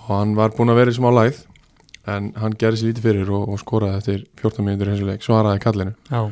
og 0.00 0.12
hann 0.12 0.36
var 0.38 0.54
búinn 0.56 0.72
að 0.74 0.82
vera 0.82 0.94
í 0.94 0.98
smá 0.98 1.10
læð 1.14 1.42
en 2.10 2.30
hann 2.40 2.58
gerði 2.58 2.80
sér 2.80 2.90
lítið 2.90 3.08
fyrir 3.08 3.32
og, 3.36 3.48
og 3.52 3.60
skoraði 3.60 4.00
eftir 4.00 4.22
14 4.40 4.66
mínútur 4.66 4.92
þessu 4.92 5.08
leik, 5.08 5.24
svaraði 5.24 5.60
kallinu. 5.62 5.96
Já, 6.10 6.22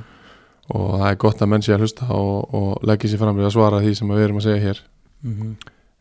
og 0.75 0.87
það 0.99 1.08
er 1.11 1.18
gott 1.25 1.42
að 1.44 1.50
menn 1.52 1.64
sé 1.64 1.75
að 1.75 1.85
hlusta 1.85 2.08
og, 2.16 2.54
og 2.56 2.87
leggja 2.88 3.12
sér 3.12 3.20
fram 3.20 3.37
við 3.38 3.49
að 3.50 3.54
svara 3.56 3.82
því 3.85 3.92
sem 3.99 4.14
við 4.14 4.25
erum 4.25 4.40
að 4.40 4.49
segja 4.49 4.64
hér. 4.64 4.80
Mm 5.25 5.58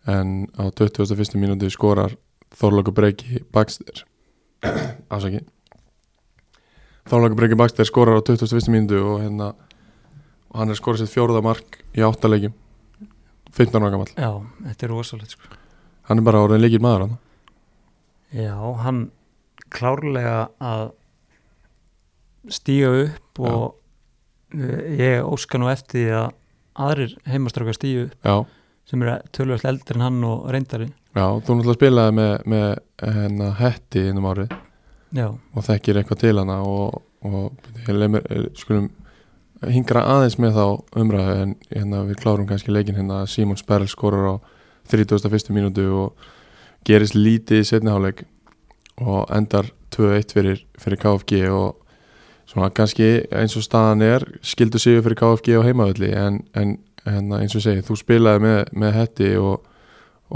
en 0.07 0.48
á 0.55 0.72
21. 0.72 1.36
mínútu 1.36 1.69
skorar 1.69 2.15
Þorlóku 2.55 2.93
Breki 2.96 3.43
Baxter. 3.51 4.05
Afsaki 5.12 5.43
Þorlóku 7.07 7.36
Breki 7.36 7.60
Baxter 7.60 7.86
skorar 7.86 8.19
á 8.19 8.24
21. 8.24 8.72
mínútu 8.72 9.03
og 9.03 9.22
hérna 9.22 9.51
og 10.48 10.62
hann 10.62 10.72
er 10.72 10.79
skorað 10.79 11.03
sitt 11.03 11.12
fjóruða 11.12 11.43
mark 11.43 11.81
í 11.91 12.05
áttalegjum 12.07 12.55
15 13.57 13.79
ára 13.81 13.93
gammal 13.93 14.11
já, 14.13 14.31
þetta 14.67 14.87
er 14.87 14.93
rosalegt 14.93 15.35
sko. 15.35 15.57
hann 16.09 16.21
er 16.21 16.27
bara 16.27 16.43
orðin 16.45 16.63
leikir 16.63 16.83
maður 16.83 17.07
hann 17.07 17.17
já, 18.31 18.55
hann 18.83 19.01
klárlega 19.73 20.37
að 20.63 20.91
stíga 22.53 22.91
upp 23.03 23.41
og 23.43 23.65
eh, 24.55 24.93
ég 24.99 25.25
óska 25.27 25.59
nú 25.59 25.69
eftir 25.71 26.13
að 26.15 26.29
aðrir 26.77 27.17
heimastrákar 27.27 27.75
stígu 27.77 28.07
upp 28.07 28.29
já, 28.29 28.35
sem 28.87 29.03
eru 29.03 29.17
tölvöld 29.35 29.65
eldri 29.67 29.97
en 29.97 30.05
hann 30.05 30.23
og 30.23 30.45
reyndari. 30.53 30.87
Já, 31.17 31.25
þú 31.43 31.57
náttúrulega 31.57 31.75
spilaði 31.79 32.13
með, 32.15 32.33
með 32.53 32.67
hérna 33.01 33.49
hetti 33.57 34.03
innum 34.11 34.29
árið 34.29 34.53
já, 35.17 35.27
og 35.33 35.65
þekkir 35.65 35.99
eitthvað 36.01 36.21
til 36.23 36.35
hana 36.37 36.61
og, 36.63 37.01
og 37.25 37.67
mér, 37.89 38.21
eh, 38.21 38.47
skulum 38.59 38.91
hingra 39.65 40.03
aðeins 40.05 40.37
með 40.41 40.57
þá 40.57 40.65
umræðu 41.01 41.35
en 41.41 41.53
hérna, 41.71 42.03
við 42.07 42.19
klárum 42.21 42.47
kannski 42.49 42.73
leikin 42.73 42.97
hérna 42.97 43.23
Simon 43.29 43.57
Sperl 43.59 43.87
skorar 43.89 44.27
á 44.29 44.35
31. 44.91 45.49
mínútu 45.55 45.87
og 45.91 46.27
gerist 46.87 47.17
lítið 47.17 47.63
í 47.63 47.67
setniháleik 47.67 48.23
og 49.01 49.25
endar 49.33 49.71
2-1 49.93 50.33
fyrir, 50.35 50.61
fyrir 50.79 51.01
KFG 51.01 51.41
og 51.53 51.81
svona 52.47 52.69
kannski 52.71 53.09
eins 53.35 53.57
og 53.59 53.65
staðan 53.65 54.05
er 54.05 54.25
skildu 54.45 54.79
sigur 54.81 55.03
fyrir 55.07 55.19
KFG 55.19 55.57
á 55.59 55.65
heimavalli 55.65 56.13
en, 56.13 56.39
en 56.55 56.77
hérna, 57.03 57.41
eins 57.41 57.57
og 57.57 57.65
segi, 57.65 57.83
þú 57.85 57.97
spilaði 57.99 58.45
með, 58.45 58.61
með 58.77 58.95
hetti 59.01 59.33
og, 59.41 59.65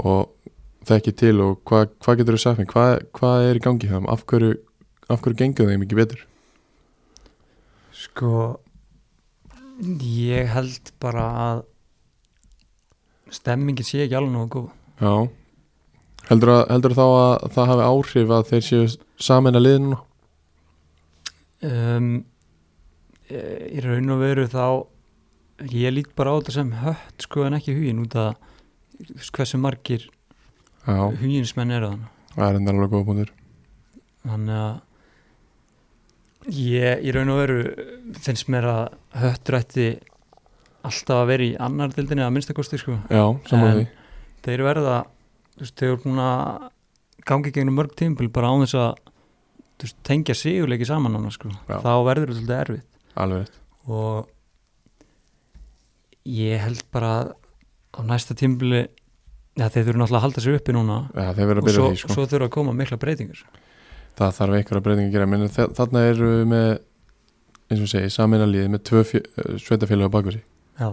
og 0.02 0.28
þekki 0.88 1.14
til 1.22 1.36
og 1.44 1.62
hvað 1.68 1.94
hva 2.02 2.18
getur 2.18 2.36
þú 2.36 2.42
sagt 2.42 2.60
mér, 2.60 2.70
hvað, 2.74 2.92
hvað 3.16 3.48
er 3.48 3.58
í 3.58 3.64
gangi 3.64 3.94
af 4.02 4.26
hverju, 4.26 4.52
af 5.08 5.22
hverju 5.22 5.38
gengur 5.38 5.70
þeim 5.70 5.86
ekki 5.86 6.00
betur? 6.02 6.28
sko 8.02 8.60
ég 9.82 10.50
held 10.52 10.92
bara 11.02 11.26
að 11.46 11.64
stemmingin 13.32 13.86
sé 13.86 14.04
ekki 14.04 14.18
alveg 14.18 14.34
nógu 14.34 14.48
góð. 14.54 14.70
Já, 15.02 15.14
heldur, 16.28 16.54
að, 16.54 16.64
heldur 16.70 16.96
þá 16.98 17.04
að 17.08 17.46
það 17.56 17.70
hafi 17.72 17.86
áhrif 17.90 18.34
að 18.36 18.48
þeir 18.52 18.66
séu 18.68 18.88
saman 19.18 19.58
að 19.58 19.66
liðinu? 19.66 19.98
um, 21.62 22.24
eh, 23.30 23.76
í 23.76 23.82
raun 23.84 24.14
og 24.14 24.22
veru 24.22 24.46
þá 24.50 24.66
ég 25.72 25.94
lít 25.94 26.10
bara 26.18 26.34
á 26.34 26.38
þetta 26.40 26.56
sem 26.56 26.72
hött 26.82 27.26
sko 27.26 27.46
en 27.46 27.58
ekki 27.58 27.76
hugin 27.76 28.02
út 28.02 28.16
að 28.18 28.32
hversu 29.34 29.60
margir 29.60 30.08
Já, 30.82 31.10
huginsmenn 31.20 31.74
eru 31.74 31.92
þannig 31.92 32.10
það 32.32 32.48
er 32.48 32.58
enda 32.58 32.72
alveg 32.72 32.90
góða 32.90 33.06
punktur. 33.10 33.30
Þannig 34.22 34.58
að 34.62 34.76
ég 36.56 37.04
í 37.04 37.14
raun 37.14 37.32
og 37.32 37.38
veru 37.42 37.58
finnst 38.24 38.50
mér 38.50 38.66
að 38.70 38.84
höttur 39.20 39.58
ætti 39.58 39.86
alltaf 40.82 41.20
að 41.22 41.28
vera 41.30 41.46
í 41.46 41.52
annar 41.62 41.92
dildinni 41.94 42.24
að 42.24 42.32
minnstakosti 42.36 42.78
sko. 42.80 42.98
Já, 43.10 43.24
En- 43.52 43.86
þeir 44.42 44.64
verða 44.66 45.04
þú 45.56 45.62
veist, 45.64 45.76
þeir 45.78 45.88
eru 45.92 46.02
búin 46.04 46.22
að 46.22 46.68
gangi 47.28 47.52
gegnum 47.54 47.76
mörg 47.78 47.92
tímpil 47.98 48.28
bara 48.32 48.50
á 48.50 48.54
þess 48.64 48.74
að 48.74 48.94
veist, 49.82 49.98
tengja 50.02 50.34
sigurleiki 50.34 50.86
saman 50.88 51.14
annars 51.18 51.38
sko. 51.38 51.52
Þá 51.68 51.92
verður 52.08 52.34
þetta 52.38 52.60
erfitt. 52.64 52.88
Alveg 53.14 53.50
og 53.86 54.28
ég 56.28 56.60
held 56.62 56.82
bara 56.94 57.12
á 57.92 58.00
næsta 58.06 58.34
tímpili 58.38 58.86
já, 59.58 59.66
þeir 59.68 59.88
þurfa 59.88 60.00
náttúrulega 60.00 60.18
að 60.20 60.24
halda 60.26 60.44
sér 60.44 60.58
uppi 60.58 60.74
núna. 60.76 60.98
Já, 61.12 61.26
þeir 61.36 61.50
verða 61.50 61.62
að 61.62 61.68
og 61.68 61.76
svo, 61.76 61.88
því 61.90 62.00
sko. 62.02 62.14
svo 62.16 62.26
þurfa 62.30 62.48
að 62.48 62.54
koma 62.56 62.74
mikla 62.78 62.98
breytingar. 63.02 63.42
Það 64.18 64.34
þarf 64.38 64.56
einhverja 64.58 64.84
breytingi 64.86 65.10
að 65.10 65.16
gera. 65.16 65.26
Menn 65.26 65.48
þarna 65.52 66.04
eru 66.10 66.30
við 66.32 66.46
með 66.52 66.68
eins 67.72 67.82
og 67.82 67.90
segi, 67.90 68.12
saman 68.12 68.44
að 68.44 68.54
liði 68.54 68.72
með 68.72 68.84
tvö 68.88 69.02
sveitafélag 69.62 70.12
á 70.12 70.20
já, 70.32 70.88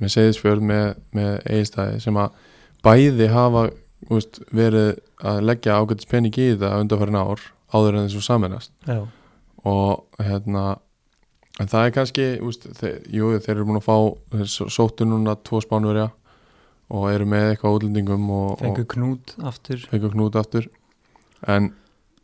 með 0.00 0.14
Seyðisfjörð 0.16 0.68
með, 0.70 0.86
með 1.14 1.34
eigistæði 1.44 2.00
sem 2.04 2.20
að 2.20 2.38
bæði 2.84 3.28
hafa 3.32 3.66
úst, 4.12 4.40
verið 4.52 4.96
að 5.24 5.42
leggja 5.48 5.78
ágætis 5.78 6.10
pening 6.10 6.34
í 6.36 6.48
þetta 6.54 6.80
undanfærin 6.82 7.20
ár 7.20 7.44
áður 7.74 8.00
en 8.00 8.08
þessu 8.08 8.24
saminast 8.24 8.72
já, 8.88 9.04
og 9.64 10.20
hérna 10.20 10.64
en 11.62 11.70
það 11.70 11.86
er 11.86 11.94
kannski, 11.94 12.26
úst, 12.44 12.66
þeir, 12.80 12.98
jú, 13.14 13.30
þeir 13.38 13.54
eru 13.56 13.68
búin 13.68 13.80
að 13.80 13.86
fá 13.86 13.96
sóttu 14.50 15.06
núna 15.08 15.36
tvo 15.46 15.62
spánverja 15.62 16.10
og 16.94 17.06
eru 17.10 17.26
með 17.28 17.52
eitthvað 17.52 17.78
útlendingum 17.78 18.26
fengur 18.60 18.88
knút 18.94 19.34
aftur. 19.46 19.86
fengur 19.90 20.12
knút 20.12 20.36
aftur. 20.38 20.68
En 21.48 21.72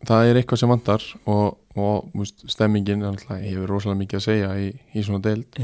það 0.09 0.31
er 0.31 0.41
eitthvað 0.41 0.63
sem 0.63 0.73
vantar 0.73 1.05
og, 1.29 1.59
og 1.77 2.21
úst, 2.21 2.45
stemmingin 2.51 3.03
er 3.05 3.11
alltaf, 3.13 3.41
hefur 3.43 3.71
rosalega 3.75 4.01
mikið 4.03 4.21
að 4.21 4.27
segja 4.27 4.51
í, 4.61 4.71
í 4.97 5.05
svona 5.07 5.23
deild. 5.25 5.61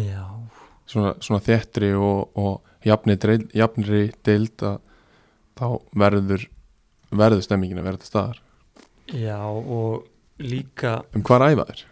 Svona, 0.86 1.14
svona 1.24 1.42
þéttri 1.42 1.92
og, 1.98 2.36
og 2.38 2.86
jafnri, 2.86 3.16
deild, 3.18 3.48
jafnri 3.56 4.02
deild 4.26 4.62
að 4.68 4.76
þá 5.56 5.66
verður 6.04 6.44
verður 7.16 7.42
stemmingin 7.46 7.80
að 7.80 7.88
vera 7.88 8.00
til 8.02 8.10
staðar. 8.10 8.42
Já 9.14 9.38
og 9.46 10.06
líka 10.42 10.98
um 11.14 11.22
hvað 11.24 11.42
ræfa 11.44 11.66
þér? 11.70 11.84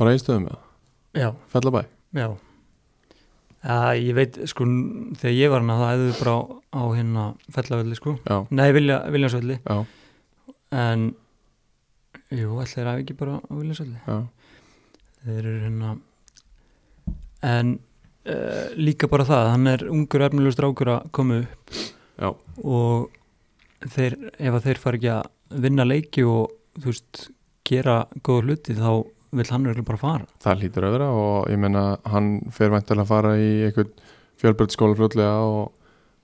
bara 0.00 0.12
í 0.16 0.20
stöðum 0.20 0.46
eða? 0.48 0.60
já, 1.18 1.28
Fellabæ? 1.52 1.82
já. 2.16 2.28
Já, 3.60 3.92
ég 4.00 4.14
veit, 4.16 4.38
sko, 4.48 4.64
þegar 5.20 5.34
ég 5.36 5.50
var 5.52 5.60
hana 5.60 5.74
það 5.76 5.90
hefðu 5.92 6.12
bara 6.22 6.32
á, 6.32 6.40
á 6.72 6.82
hérna 6.96 7.24
fellavelli, 7.52 7.96
sko, 7.98 8.14
Já, 8.24 8.36
nei, 8.56 8.70
vilja, 8.72 9.02
Viljansvelli. 9.12 9.58
Já, 9.66 9.82
en 10.72 11.02
jú, 12.34 12.56
þeir 12.72 12.90
hafi 12.90 13.04
ekki 13.04 13.16
bara 13.18 13.38
á 13.40 13.52
Viljansvelli 13.52 14.00
já. 14.06 14.18
Þeir 15.20 15.40
eru 15.40 15.54
hérna 15.64 15.94
en 17.50 17.72
uh, 18.28 18.66
líka 18.76 19.08
bara 19.10 19.26
það 19.28 19.48
hann 19.54 19.72
er 19.72 19.86
ungur 19.88 20.26
efnilegur 20.26 20.56
strákur 20.56 20.92
að 20.96 21.08
koma 21.16 21.42
upp. 21.44 21.80
Já. 22.20 22.34
og 22.68 23.08
þeir, 23.88 24.16
ef 24.36 24.56
að 24.58 24.64
þeir 24.66 24.80
fara 24.82 24.98
ekki 24.98 25.12
að 25.14 25.60
vinna 25.64 25.86
leiki 25.88 26.24
og 26.28 26.50
þú 26.76 26.90
veist 26.90 27.22
gera 27.64 28.02
góða 28.26 28.44
hluti 28.44 28.76
þá 28.76 28.90
vil 29.30 29.46
hann 29.48 29.66
verður 29.68 29.86
bara 29.86 30.00
fara. 30.00 30.28
Það 30.42 30.64
hlýtur 30.64 30.86
að 30.86 30.94
vera 30.96 31.10
og 31.16 31.50
ég 31.52 31.60
meina 31.62 31.84
hann 32.10 32.30
fer 32.54 32.72
væntilega 32.74 33.06
að 33.06 33.12
fara 33.12 33.34
í 33.38 33.50
einhvern 33.68 33.92
fjölbreytskóla 34.40 34.98
fljótlega 34.98 35.36
og 35.46 35.70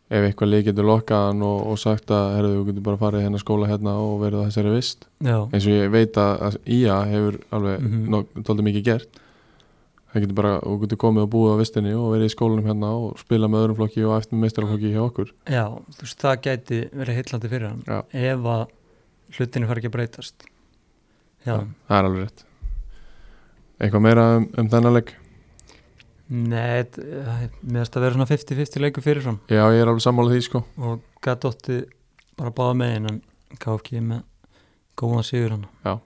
ef 0.07 0.23
eitthvað 0.23 0.51
leik 0.53 0.67
getur 0.69 0.87
lokkað 0.87 1.25
hann 1.29 1.43
og, 1.43 1.61
og 1.73 1.79
sagt 1.83 2.11
að 2.15 2.27
herðu, 2.37 2.57
þú 2.57 2.65
getur 2.69 2.85
bara 2.87 3.01
farið 3.01 3.25
hennar 3.27 3.43
skóla 3.43 3.71
hérna 3.71 3.97
og 3.99 4.21
verið 4.23 4.43
á 4.43 4.47
þessari 4.47 4.75
vist. 4.77 5.07
Já, 5.19 5.39
eins 5.51 5.67
og 5.67 5.75
ég 5.75 5.93
veit 5.95 6.19
að, 6.23 6.35
að 6.47 6.59
IA 6.77 6.99
hefur 7.11 7.39
alveg 7.59 7.81
mm. 7.81 7.97
-hmm. 8.07 8.45
tóldi 8.47 8.67
mikið 8.69 8.87
gert. 8.87 9.21
Það 10.13 10.23
getur 10.23 10.39
bara, 10.39 10.53
þú 10.63 10.77
getur 10.85 11.01
komið 11.03 11.27
og 11.27 11.31
búið 11.35 11.53
á 11.53 11.61
vistinni 11.61 11.93
og 11.99 12.07
verið 12.15 12.31
í 12.31 12.35
skólanum 12.37 12.71
hérna 12.71 12.93
og 12.95 13.19
spila 13.21 13.51
með 13.51 13.65
öðrum 13.65 13.79
flokki 13.81 14.05
og 14.07 14.17
eftir 14.17 14.39
meistaraflokki 14.41 14.95
hjá 14.95 15.03
okkur. 15.03 15.33
Já, 15.45 15.65
þú 15.75 16.07
veist 16.07 16.23
það 16.23 16.41
gæti 16.47 16.79
verið 16.93 17.19
heillandi 17.19 17.51
fyrir 17.53 17.69
hann. 17.69 17.83
Já. 17.87 17.99
ef 18.13 18.51
að 18.55 18.65
hlutinu 19.37 19.67
fara 19.67 19.83
ekki 19.83 19.91
að 19.91 19.97
breytast. 19.99 20.47
Já, 21.45 21.57
það 21.89 21.99
er 21.99 22.09
alveg 22.09 22.23
rétt. 22.23 22.45
Eitthvað 23.77 24.07
meira 24.07 24.37
um, 24.39 24.49
um 24.57 24.69
þennan 24.73 24.97
leik 24.97 25.17
nei, 26.28 26.87
með 27.62 27.83
þess 27.83 27.97
að 27.97 28.04
vera 28.04 28.16
svona 28.16 28.28
50-50 28.30 28.83
leiku 28.83 29.04
fyrirfram 29.04 29.38
já, 29.50 29.62
ég 29.62 29.83
er 29.83 29.90
alveg 29.90 30.04
sammála 30.04 30.33
því 30.33 30.42
sko. 30.47 30.62
Og 30.83 31.04
Gadótti 31.25 31.83
bara 32.37 32.54
báða 32.54 32.78
megin 32.80 33.11
en 33.11 33.21
KFG 33.62 34.00
með 34.04 34.25
góðan 34.99 35.26
sigur 35.26 35.54
hann. 35.54 36.00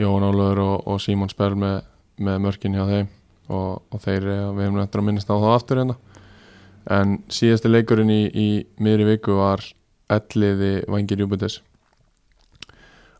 Jón 0.00 0.26
Ólafur 0.26 0.60
og, 0.64 0.74
og 0.92 1.00
Símon 1.00 1.30
Sperl 1.32 1.56
með, 1.60 1.78
með 2.20 2.42
mörkin 2.44 2.76
hjá 2.76 2.84
þeim 2.90 3.12
og, 3.46 3.86
og 3.94 4.02
þeir, 4.02 4.26
eh, 4.32 4.42
við 4.56 4.66
hefum 4.66 4.82
eftir 4.82 5.02
að 5.02 5.08
minnast 5.08 5.30
á 5.32 5.36
þá 5.36 5.48
aftur 5.54 5.80
hérna. 5.82 5.96
En 6.96 7.16
síðasti 7.32 7.70
leikurinn 7.70 8.12
í, 8.12 8.22
í 8.30 8.48
miðri 8.82 9.08
viku 9.12 9.38
var 9.38 9.62
elliði 10.12 10.74
Vangir 10.90 11.22
Júbites 11.22 11.60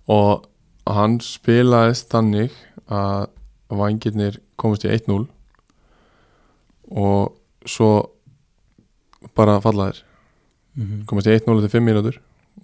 og 0.06 0.44
hann 0.86 1.18
spilaðist 1.24 2.12
þannig 2.12 2.54
að 2.86 3.26
Vangirnir 3.74 4.38
komist 4.60 4.86
í 4.86 4.92
1-0 4.94 5.24
og 6.90 7.36
svo 7.66 7.90
bara 9.34 9.60
fallaðir 9.60 10.02
mm 10.76 10.84
-hmm. 10.84 11.04
komast 11.06 11.26
í 11.26 11.38
1-0 11.38 11.60
til 11.60 11.80
5 11.80 11.82
mínútur 11.82 12.18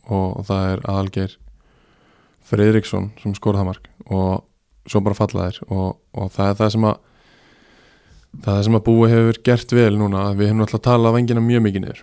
og 0.09 0.45
það 0.47 0.73
er 0.73 0.81
aðalgeir 0.85 1.37
Fredriksson 2.43 3.13
sem 3.23 3.35
skorða 3.35 3.65
mark 3.65 3.89
og 4.07 4.45
svo 4.87 5.01
bara 5.01 5.15
falla 5.15 5.51
þær 5.51 5.59
og, 5.69 5.99
og 6.13 6.31
það 6.33 6.51
er 6.51 6.55
það 6.55 6.71
sem 6.71 6.85
að 6.85 6.97
það 8.41 8.63
sem 8.67 8.79
að 8.79 8.87
búi 8.87 9.11
hefur 9.13 9.39
gert 9.45 9.75
vel 9.77 9.93
núna 9.99 10.25
við 10.37 10.51
hefum 10.51 10.65
alltaf 10.65 10.85
talað 10.87 11.17
vengina 11.19 11.45
mjög 11.45 11.65
mikið 11.67 11.85
niður. 11.85 12.03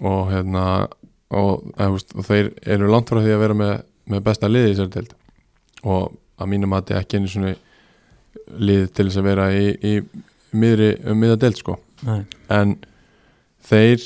Og 0.00 0.30
hérna 0.30 0.64
og, 1.30 1.66
eða, 1.76 1.90
veist, 1.94 2.14
og 2.16 2.26
þeir 2.26 2.50
eru 2.76 2.90
langt 2.90 3.10
frá 3.12 3.20
því 3.20 3.34
að 3.34 3.42
vera 3.44 3.58
með, 3.60 3.74
með 4.10 4.24
besta 4.26 4.50
liði 4.50 4.70
í 4.70 4.72
þessari 4.72 4.94
deild. 4.96 5.12
Og 5.84 6.16
að 6.40 6.50
mínum 6.54 6.74
að 6.74 6.86
þetta 6.86 7.02
ekki 7.02 7.20
einu 7.20 7.32
svona 7.34 7.52
lið 8.60 8.86
til 8.96 9.06
þess 9.08 9.20
að 9.20 9.28
vera 9.28 9.50
í, 9.52 9.66
í 9.76 9.92
miðri, 10.52 10.94
um 11.06 11.20
miða 11.20 11.38
deild 11.40 11.60
sko. 11.60 11.78
Nei. 12.06 12.24
en 12.48 12.78
þeir 13.68 14.00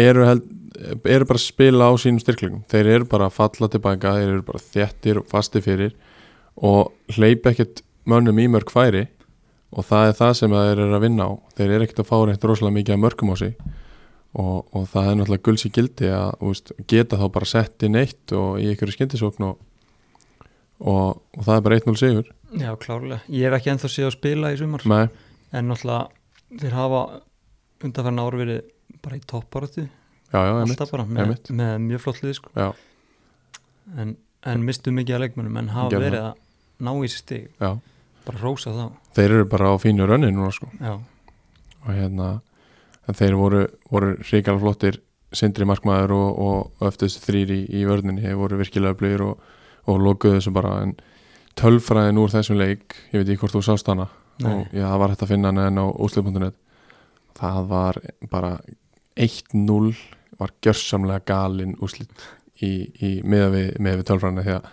eru, 0.00 0.24
held, 0.24 0.46
eru 1.04 1.26
bara 1.28 1.36
að 1.36 1.44
spila 1.44 1.90
á 1.90 1.92
sínum 2.00 2.22
styrklingum 2.22 2.62
þeir 2.72 2.88
eru 2.94 3.08
bara 3.10 3.28
að 3.28 3.36
falla 3.36 3.68
tilbaka 3.68 4.14
þeir 4.16 4.30
eru 4.30 4.44
bara 4.46 4.62
þjættir 4.62 5.20
og 5.20 5.26
fasti 5.28 5.60
fyrir 5.64 5.92
og 6.56 6.94
hleypa 7.12 7.52
ekkert 7.52 7.84
mönnum 8.08 8.40
í 8.40 8.48
mörg 8.50 8.72
færi 8.72 9.06
og 9.74 9.86
það 9.88 10.08
er 10.08 10.18
það 10.20 10.34
sem 10.38 10.54
þeir 10.54 10.82
eru 10.84 10.96
að 10.96 11.04
vinna 11.04 11.26
á. 11.26 11.32
Þeir 11.58 11.72
eru 11.74 11.86
ekkert 11.86 12.02
að 12.04 12.10
fá 12.10 12.16
reynt 12.22 12.46
rosalega 12.46 12.76
mikið 12.78 12.94
að 12.94 13.02
mörgum 13.02 13.32
á 13.34 13.36
sig 13.40 13.54
og, 14.34 14.58
og 14.74 14.86
það 14.90 15.08
er 15.08 15.18
náttúrulega 15.18 15.46
gulds 15.48 15.66
í 15.66 15.72
gildi 15.74 16.10
að 16.14 16.30
veist, 16.42 16.72
geta 16.90 17.18
þá 17.18 17.26
bara 17.34 17.48
sett 17.50 17.86
inn 17.86 17.98
eitt 17.98 18.34
og 18.34 18.60
í 18.62 18.68
einhverju 18.70 18.96
skyndisókn 18.96 19.48
og, 19.48 19.58
og, 20.78 21.22
og 21.34 21.46
það 21.46 21.56
er 21.56 21.66
bara 21.66 21.78
1-0 21.82 22.00
sigur. 22.00 22.30
Já, 22.54 22.70
klárlega. 22.78 23.20
Ég 23.30 23.48
hef 23.48 23.58
ekki 23.58 23.72
ennþá 23.74 23.90
séð 23.90 24.08
að 24.10 24.16
spila 24.16 24.52
í 24.54 24.58
sumar. 24.60 24.86
Nei, 24.90 25.06
en 25.54 25.70
náttúrulega 25.70 26.60
þeir 26.62 26.76
hafa 26.78 27.02
undanfærin 27.84 28.22
ár 28.22 28.38
verið 28.38 28.60
bara 29.04 29.18
í 29.18 29.22
topparötu 29.28 29.86
alltaf 30.34 30.90
bara 30.90 31.06
með, 31.06 31.34
með 31.54 31.74
mjög 31.84 32.04
flott 32.04 32.22
lið 32.24 32.38
sko. 32.40 32.52
en, 33.94 34.16
en 34.42 34.64
mistu 34.66 34.92
mikið 34.94 35.18
að 35.18 35.24
leikmennum 35.26 35.60
en 35.60 35.72
hafa 35.74 35.94
Gerðu 35.94 36.08
verið 36.08 36.26
að 36.28 36.32
ná 36.84 36.92
í 36.98 37.10
sér 37.10 37.22
stig. 37.22 37.48
Já. 37.60 37.70
Bara 38.24 38.40
rósa 38.40 38.72
þá. 38.74 38.84
Þeir 39.16 39.30
eru 39.30 39.48
bara 39.52 39.70
á 39.70 39.74
fínu 39.80 40.08
rönni 40.08 40.30
núna 40.32 40.50
sko. 40.54 40.70
Og 41.84 41.90
hérna 41.92 42.30
þeir 43.12 43.36
voru, 43.38 43.64
voru 43.92 44.14
ríkala 44.24 44.62
flottir 44.62 45.00
sindri 45.34 45.66
markmaður 45.68 46.14
og, 46.16 46.38
og 46.38 46.86
öftuðs 46.88 47.18
þrýr 47.24 47.52
í, 47.52 47.60
í 47.68 47.84
vörninni, 47.88 48.22
þeir 48.24 48.38
voru 48.40 48.58
virkilega 48.60 48.96
blöður 48.98 49.26
og, 49.28 49.48
og 49.90 50.00
lokuðu 50.00 50.38
þessu 50.38 50.54
bara 50.54 50.76
en 50.84 50.94
tölfræðin 51.58 52.20
úr 52.22 52.32
þessum 52.32 52.58
leik 52.58 52.96
ég 53.12 53.20
veit 53.20 53.28
ekki 53.28 53.42
hvort 53.42 53.56
þú 53.58 53.64
sást 53.66 53.90
hana. 53.90 54.08
Og 54.42 54.72
já, 54.74 54.86
það 54.86 54.98
var 55.02 55.12
hægt 55.12 55.26
að 55.26 55.32
finna 55.34 55.52
hana 55.52 55.66
en 55.70 55.82
á 55.82 55.86
úslið.net 56.06 56.56
það 57.38 57.60
var 57.70 58.00
bara 58.30 58.54
1-0 59.14 59.92
var 60.40 60.54
gjörsamlega 60.64 61.26
galin 61.28 61.76
úslið 61.82 62.10
í, 62.62 62.72
í 62.98 63.10
meða 63.22 63.52
við, 63.54 63.68
með 63.78 64.00
við 64.00 64.08
tölfræðina 64.10 64.46
því 64.46 64.56
að 64.56 64.72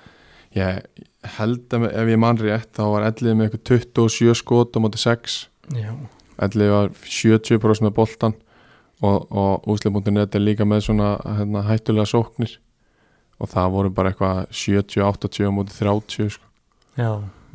ég 0.58 1.03
held 1.38 1.75
að 1.77 1.86
ef 1.91 2.10
ég 2.10 2.22
man 2.22 2.41
rétt 2.41 2.74
þá 2.77 2.84
var 2.96 3.06
ellið 3.12 3.38
með 3.38 3.50
eitthvað 3.50 3.68
27 4.01 4.39
skot 4.41 4.77
á 4.77 4.80
móti 4.82 5.01
6 5.01 5.38
já, 5.77 5.94
Elli 6.41 6.70
var 6.72 6.89
70% 7.06 7.86
með 7.86 7.94
boltan 7.98 8.34
og, 9.06 9.27
og 9.30 9.68
úsleif.net 9.70 10.38
er 10.38 10.44
líka 10.44 10.65
með 10.65 10.88
svona 10.88 11.13
hérna, 11.25 11.65
hættulega 11.68 12.08
sóknir. 12.10 12.56
Og 13.41 13.50
það 13.50 13.75
voru 13.75 13.91
bara 13.94 14.12
eitthvað 14.12 14.41
70-80 14.53 15.50
á 15.50 15.51
móti 15.53 15.77
30 15.77 16.34
sko. 16.36 16.50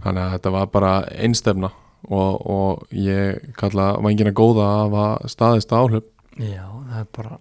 þannig 0.03 0.23
að 0.23 0.33
þetta 0.37 0.53
var 0.55 0.71
bara 0.73 0.93
einstefna 1.15 1.71
og, 2.07 2.47
og 2.47 2.93
ég 2.95 3.51
kalla 3.59 3.95
vangina 4.03 4.35
góða 4.37 4.67
að 4.67 4.79
hafa 4.85 5.33
staðist 5.33 5.75
áhlöp 5.75 6.13
já, 6.37 6.65
það 6.65 7.01
er 7.01 7.11
bara 7.17 7.39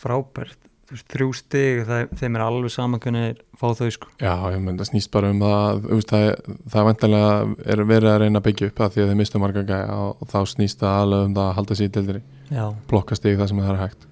frábært. 0.00 0.58
Þú 0.90 0.96
veist, 0.96 1.06
þrjú 1.12 1.26
stig, 1.38 1.80
þeim 2.18 2.36
er 2.36 2.42
alveg 2.42 2.72
saman 2.74 3.00
hvernig 3.02 3.26
þeir 3.28 3.42
fá 3.60 3.66
þau 3.78 3.90
sko. 3.94 4.08
Já, 4.18 4.32
ég 4.50 4.62
myndi 4.64 4.82
að 4.82 4.88
snýst 4.88 5.10
bara 5.14 5.30
um 5.30 5.42
það 5.44 5.82
þú 5.84 5.98
veist, 6.00 6.10
það, 6.10 6.54
það 6.74 6.86
vantilega 6.88 7.34
er 7.74 7.82
verið 7.86 8.10
að 8.10 8.18
reyna 8.24 8.40
að 8.40 8.46
byggja 8.48 8.70
upp 8.70 8.80
það 8.80 8.94
því 8.94 9.02
að 9.04 9.10
þeir 9.12 9.20
mistu 9.20 9.42
marga 9.42 9.64
gæja 9.68 9.98
og, 10.02 10.24
þá 10.32 10.38
snýst 10.50 10.82
það 10.82 11.02
alveg 11.04 11.28
um 11.28 11.36
það 11.36 11.46
að 11.46 11.56
halda 11.60 11.78
sér 11.78 12.22
Já, 12.50 12.64
blokka 12.90 13.14
stig 13.14 13.38
það 13.38 13.52
sem 13.52 13.62
það 13.62 13.70
er 13.70 13.80
hægt. 13.84 14.08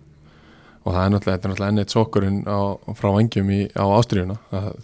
Og 0.84 0.94
það 0.94 1.02
er 1.02 1.12
náttúrulega, 1.16 1.50
er 1.56 1.66
enneitt 1.72 1.90
sokkurinn 1.96 2.38
á, 2.46 2.60
frá 2.94 3.08
vangjum 3.16 3.50
í, 3.50 3.60
á 3.74 3.84
ástriðuna 3.98 4.36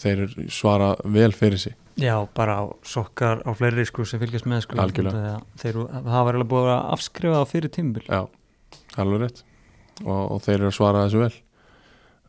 þeir 0.03 0.25
svara 0.51 0.97
vel 1.07 1.31
fyrir 1.31 1.63
sig 1.63 1.77
já, 2.01 2.15
bara 2.37 2.59
á 2.61 2.65
sokkar 2.87 3.43
á 3.47 3.51
fleiri 3.57 3.87
sko 3.89 4.07
sem 4.09 4.23
fylgjast 4.23 4.49
með 4.51 4.67
sko 4.67 4.79
Algjörlega. 4.83 5.39
Þeir 5.61 5.81
hafa 5.95 6.27
verið 6.31 6.47
búið 6.51 6.71
að 6.75 6.93
afskrifa 6.97 7.41
það 7.41 7.51
fyrir 7.53 7.75
tímbil 7.75 8.05
já, 8.09 8.21
alveg 8.97 9.25
rétt. 9.25 9.43
Og, 10.05 10.23
og 10.35 10.39
þeir 10.43 10.57
eru 10.59 10.71
að 10.73 10.79
svara 10.79 11.05
þessu 11.07 11.23
vel. 11.23 11.35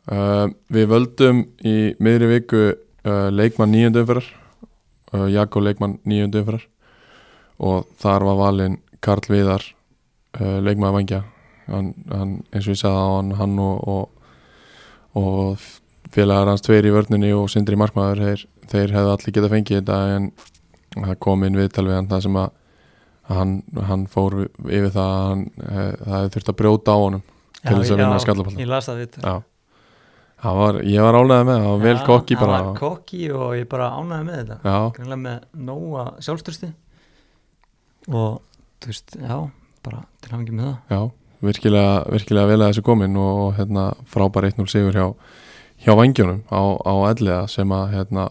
Uh, 0.06 0.48
við 0.70 0.90
völdum 0.92 1.44
í 1.66 1.76
miðri 1.98 2.28
viku 2.30 2.64
uh, 2.70 3.28
leikmann 3.34 3.72
nýjöndumferðar 3.74 4.28
uh, 5.14 5.26
Jakko 5.32 5.62
leikmann 5.66 5.96
nýjöndumferðar 6.06 6.68
og 7.66 7.88
þar 7.98 8.26
var 8.28 8.38
valinn 8.38 8.76
Karl 9.02 9.26
Viðar 9.30 9.64
uh, 10.38 10.60
leikmann 10.62 10.94
vangja 10.94 11.24
hann, 11.66 11.90
hann, 12.10 12.36
eins 12.52 12.68
og 12.68 12.76
ég 12.76 12.80
sagði 12.80 13.02
á 13.02 13.08
hann 13.16 13.34
hann 13.40 13.58
og, 13.62 13.88
og, 13.90 14.30
og 15.18 15.66
félagar 16.14 16.52
hans 16.52 16.64
tveir 16.64 16.86
í 16.88 16.94
vörninni 16.94 17.32
og 17.36 17.48
sindri 17.52 17.78
markmaður 17.78 18.22
þeir, 18.28 18.46
þeir 18.72 18.94
hefðu 18.96 19.14
allir 19.14 19.36
getað 19.38 19.54
fengið 19.56 19.80
þetta 19.80 19.98
en 20.16 20.30
það 20.96 21.18
kom 21.26 21.44
inn 21.46 21.58
viðtal 21.58 21.86
við 21.88 21.98
hann 21.98 22.10
það 22.12 22.24
sem 22.26 22.38
að 22.40 22.54
hann, 23.36 23.56
hann 23.88 24.06
fór 24.10 24.38
yfir 24.46 24.92
það 24.94 25.10
að 25.10 25.26
hann, 25.30 25.44
eh, 25.66 25.92
það 26.04 26.16
hefði 26.16 26.32
þurft 26.36 26.52
að 26.52 26.58
brjóta 26.62 26.94
á 26.94 26.98
honum 27.02 27.26
til 27.66 27.76
þess 27.76 27.92
að 27.92 28.02
vinna 28.02 28.22
skallapallan 28.22 28.62
Ég 28.62 28.70
las 28.70 28.88
það 28.88 29.00
við 29.02 29.18
Já, 29.26 29.34
það 30.42 30.58
var, 30.60 30.80
ég 30.86 31.06
var 31.06 31.18
ánægði 31.18 31.46
með 31.48 31.54
það, 31.56 31.66
það 31.66 31.70
var 31.72 31.84
vel 31.86 32.00
kokki 32.06 32.38
bara. 32.40 32.56
Það 32.56 32.66
var 32.66 32.80
kokki 32.80 33.22
og 33.32 33.54
ég 33.56 33.68
bara 33.72 33.90
ánæði 33.96 34.26
með 34.28 34.40
þetta. 34.40 34.58
Já, 34.62 34.78
Greinlega 34.96 35.22
með 35.22 35.46
nóga 35.70 36.04
sjálfstörsti 36.26 36.72
og 38.06 38.40
þú 38.84 38.92
veist, 38.92 39.16
já, 39.18 39.38
bara 39.86 40.02
til 40.22 40.34
ekki 40.36 40.56
með 40.56 40.68
það. 40.68 40.76
Já, 40.92 41.00
virkilega, 41.48 41.96
virkilega 42.14 42.50
vel 42.52 42.60
að 42.60 42.70
þessu 42.70 42.86
komin 42.86 43.18
og, 43.20 43.42
og 43.46 43.58
hérna, 43.58 43.86
frábær 44.12 44.48
1-0 44.52 44.68
sigur 44.70 44.96
hjá, 44.96 45.06
hjá 45.82 45.92
vangjónum 45.98 46.42
á, 46.52 46.62
á 46.84 46.94
elliða 47.10 47.42
sem 47.50 47.74
að 47.74 47.86
hérna, 47.96 48.28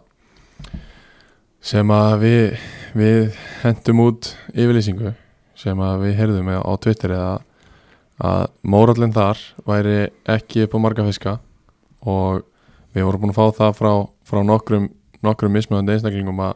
sem 1.65 1.91
að 1.91 2.15
við, 2.21 2.57
við 2.93 3.37
hendum 3.63 4.03
út 4.05 4.31
yfirlýsingu 4.53 5.15
sem 5.57 5.79
að 5.81 6.03
við 6.03 6.17
heyrðum 6.19 6.51
á 6.61 6.73
Twitter 6.83 7.15
eða 7.15 7.31
að 8.25 8.43
mórallin 8.63 9.15
þar 9.15 9.39
væri 9.67 9.95
ekki 10.31 10.65
upp 10.65 10.75
á 10.77 10.83
marga 10.83 11.05
fiska 11.07 11.39
og 12.05 12.45
við 12.95 13.07
vorum 13.07 13.25
búin 13.25 13.33
að 13.33 13.39
fá 13.39 13.57
það 13.57 13.73
frá, 13.79 13.91
frá 14.23 14.39
nokkrum, 14.45 14.87
nokkrum 15.25 15.55
mismöðandi 15.57 15.97
einstaklingum 15.97 16.39
að, 16.45 16.53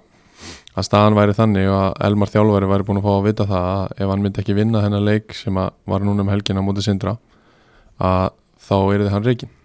að 0.78 0.88
staðan 0.88 1.18
væri 1.18 1.36
þannig 1.36 1.68
og 1.68 1.80
að 1.82 1.98
Elmar 2.08 2.32
Þjálfari 2.32 2.70
væri 2.72 2.88
búin 2.88 3.02
að 3.02 3.08
fá 3.10 3.14
að 3.16 3.28
vita 3.28 3.48
það 3.50 3.70
að 3.74 3.98
ef 3.98 4.14
hann 4.14 4.24
myndi 4.24 4.44
ekki 4.44 4.56
vinna 4.56 4.84
þennan 4.86 5.08
leik 5.10 5.36
sem 5.36 5.60
að 5.60 5.74
var 5.92 6.06
núna 6.06 6.24
um 6.24 6.32
helgina 6.32 6.64
á 6.64 6.68
móti 6.70 6.86
Sindra 6.86 7.18
að 8.00 8.30
þá 8.70 8.76
er 8.80 9.04
þið 9.04 9.14
hann 9.16 9.28
reikin 9.28 9.56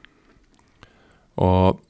og 1.44 1.82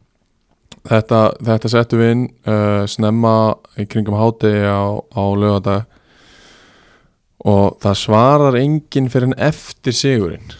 þetta, 0.88 1.20
þetta 1.44 1.70
settum 1.72 2.02
við 2.02 2.12
inn 2.14 2.24
uh, 2.48 2.84
snemma 2.90 3.34
í 3.80 3.86
kringum 3.90 4.16
hátegi 4.18 4.64
á, 4.68 5.00
á 5.00 5.22
lögadag 5.38 5.86
og 7.44 7.78
það 7.84 7.96
svarar 8.00 8.58
enginn 8.58 9.10
fyrir 9.12 9.30
en 9.30 9.38
eftir 9.50 9.96
sigurinn. 9.96 10.52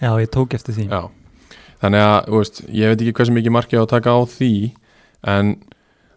Já, 0.00 0.14
ég 0.16 0.30
tók 0.32 0.54
eftir 0.56 0.76
því. 0.76 0.86
Já, 0.88 1.56
þannig 1.82 2.04
að 2.06 2.30
veist, 2.36 2.62
ég 2.72 2.92
veit 2.92 3.02
ekki 3.02 3.16
hversu 3.18 3.36
mikið 3.36 3.56
marki 3.56 3.76
á 3.76 3.84
að 3.84 3.90
taka 3.92 4.16
á 4.16 4.20
því 4.24 4.52
en 5.28 5.56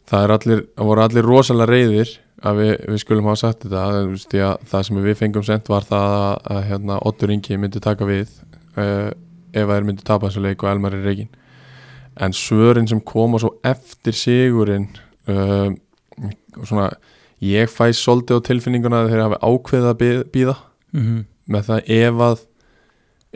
það, 0.08 0.20
er 0.22 0.36
allir, 0.38 0.64
það 0.78 0.92
voru 0.92 1.04
allir 1.04 1.28
rosalega 1.28 1.72
reyðir 1.72 2.14
að 2.44 2.60
við, 2.60 2.74
við 2.94 3.04
skulum 3.04 3.28
hafa 3.32 3.42
sagt 3.44 3.66
þetta. 3.66 3.84
Veist, 4.14 4.36
að 4.40 4.66
það 4.72 4.88
sem 4.88 5.04
við 5.08 5.20
fengum 5.20 5.48
sent 5.48 5.72
var 5.72 5.88
það 5.88 6.18
að, 6.22 6.34
að 6.56 6.66
hérna, 6.72 7.00
Ottur 7.12 7.36
Ingi 7.36 7.60
myndi 7.60 7.84
taka 7.84 8.08
við 8.08 8.32
uh, 8.80 9.12
ef 9.54 9.68
að 9.68 9.76
þeir 9.76 9.90
myndi 9.90 10.08
tapa 10.08 10.30
þessu 10.30 10.44
leik 10.44 10.64
og 10.64 10.72
Elmar 10.72 10.96
er 10.96 11.08
reygin 11.08 11.32
en 12.22 12.36
svörin 12.38 12.88
sem 12.90 13.02
koma 13.02 13.42
svo 13.42 13.56
eftir 13.66 14.16
sigurinn 14.18 14.88
uh, 15.32 15.70
svona 16.64 16.92
ég 17.44 17.72
fæ 17.72 17.90
svolítið 17.98 18.40
á 18.40 18.48
tilfinninguna 18.50 19.04
að 19.04 19.14
þeir 19.14 19.24
hafi 19.26 19.40
ákveðið 19.42 19.92
að 19.92 20.26
býða 20.34 20.58
mm 20.96 21.22
með 21.44 21.66
það 21.68 21.90
ef 21.92 22.22
að 22.24 22.44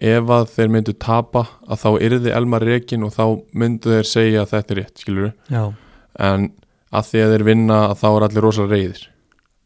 ef 0.07 0.29
að 0.31 0.45
þeir 0.53 0.69
myndu 0.71 0.93
tapa 1.01 1.41
að 1.67 1.81
þá 1.81 1.89
yrði 2.07 2.31
Elmar 2.37 2.63
reikin 2.63 3.03
og 3.03 3.11
þá 3.11 3.23
myndu 3.51 3.97
þeir 3.97 4.07
segja 4.07 4.43
að 4.45 4.53
þetta 4.53 4.73
er 4.73 4.79
rétt, 4.79 5.01
skilur 5.01 5.33
Já, 5.51 5.63
en 6.23 6.45
að 6.95 7.09
því 7.09 7.23
að 7.23 7.33
þeir 7.33 7.45
vinna 7.49 7.79
að 7.89 7.97
þá 7.99 8.07
er 8.09 8.25
allir 8.27 8.45
rosalega 8.45 8.77
reyðir 8.77 9.01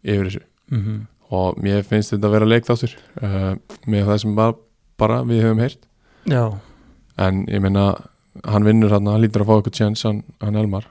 yfir 0.01 0.29
þessu. 0.29 0.43
Mm 0.71 1.01
og 1.31 1.59
mér 1.63 1.85
finnst 1.87 2.11
þetta 2.11 2.27
að 2.27 2.33
vera 2.35 2.47
leikþáttur. 2.51 2.93
Uh, 3.23 3.53
með 3.87 4.09
það 4.09 4.17
sem 4.23 4.33
bara, 4.35 4.55
bara 4.99 5.21
við 5.27 5.45
höfum 5.45 5.61
heyrt. 5.63 5.85
Já, 6.27 6.43
en 7.23 7.45
ég 7.47 7.63
meina 7.63 7.85
hann 8.47 8.67
vinnur 8.67 8.93
hann, 8.95 9.09
hann 9.11 9.21
lítur 9.23 9.43
að 9.43 9.49
fá 9.49 9.55
eitthvað 9.57 9.77
tjens 9.77 10.05
hann, 10.07 10.23
hann 10.41 10.59
Elmar. 10.59 10.87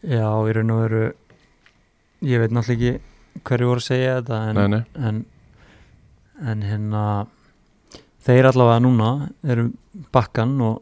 Já, 0.00 0.28
í 0.48 0.54
raun 0.56 0.74
og 0.74 0.82
veru 0.84 1.02
ég 2.26 2.42
veit 2.42 2.54
náttúrulega 2.54 2.94
ekki 2.96 3.42
hverju 3.46 3.70
voru 3.70 3.82
að 3.82 3.88
segja 3.88 4.14
þetta 4.20 4.38
en, 4.50 4.58
nei, 4.58 4.68
nei, 4.76 5.08
en, 5.08 5.20
en 6.52 6.64
hérna 6.66 7.02
þeir 8.24 8.50
allavega 8.50 8.84
núna 8.84 9.10
eru 9.44 9.68
bakkan 10.12 10.56
og 10.64 10.80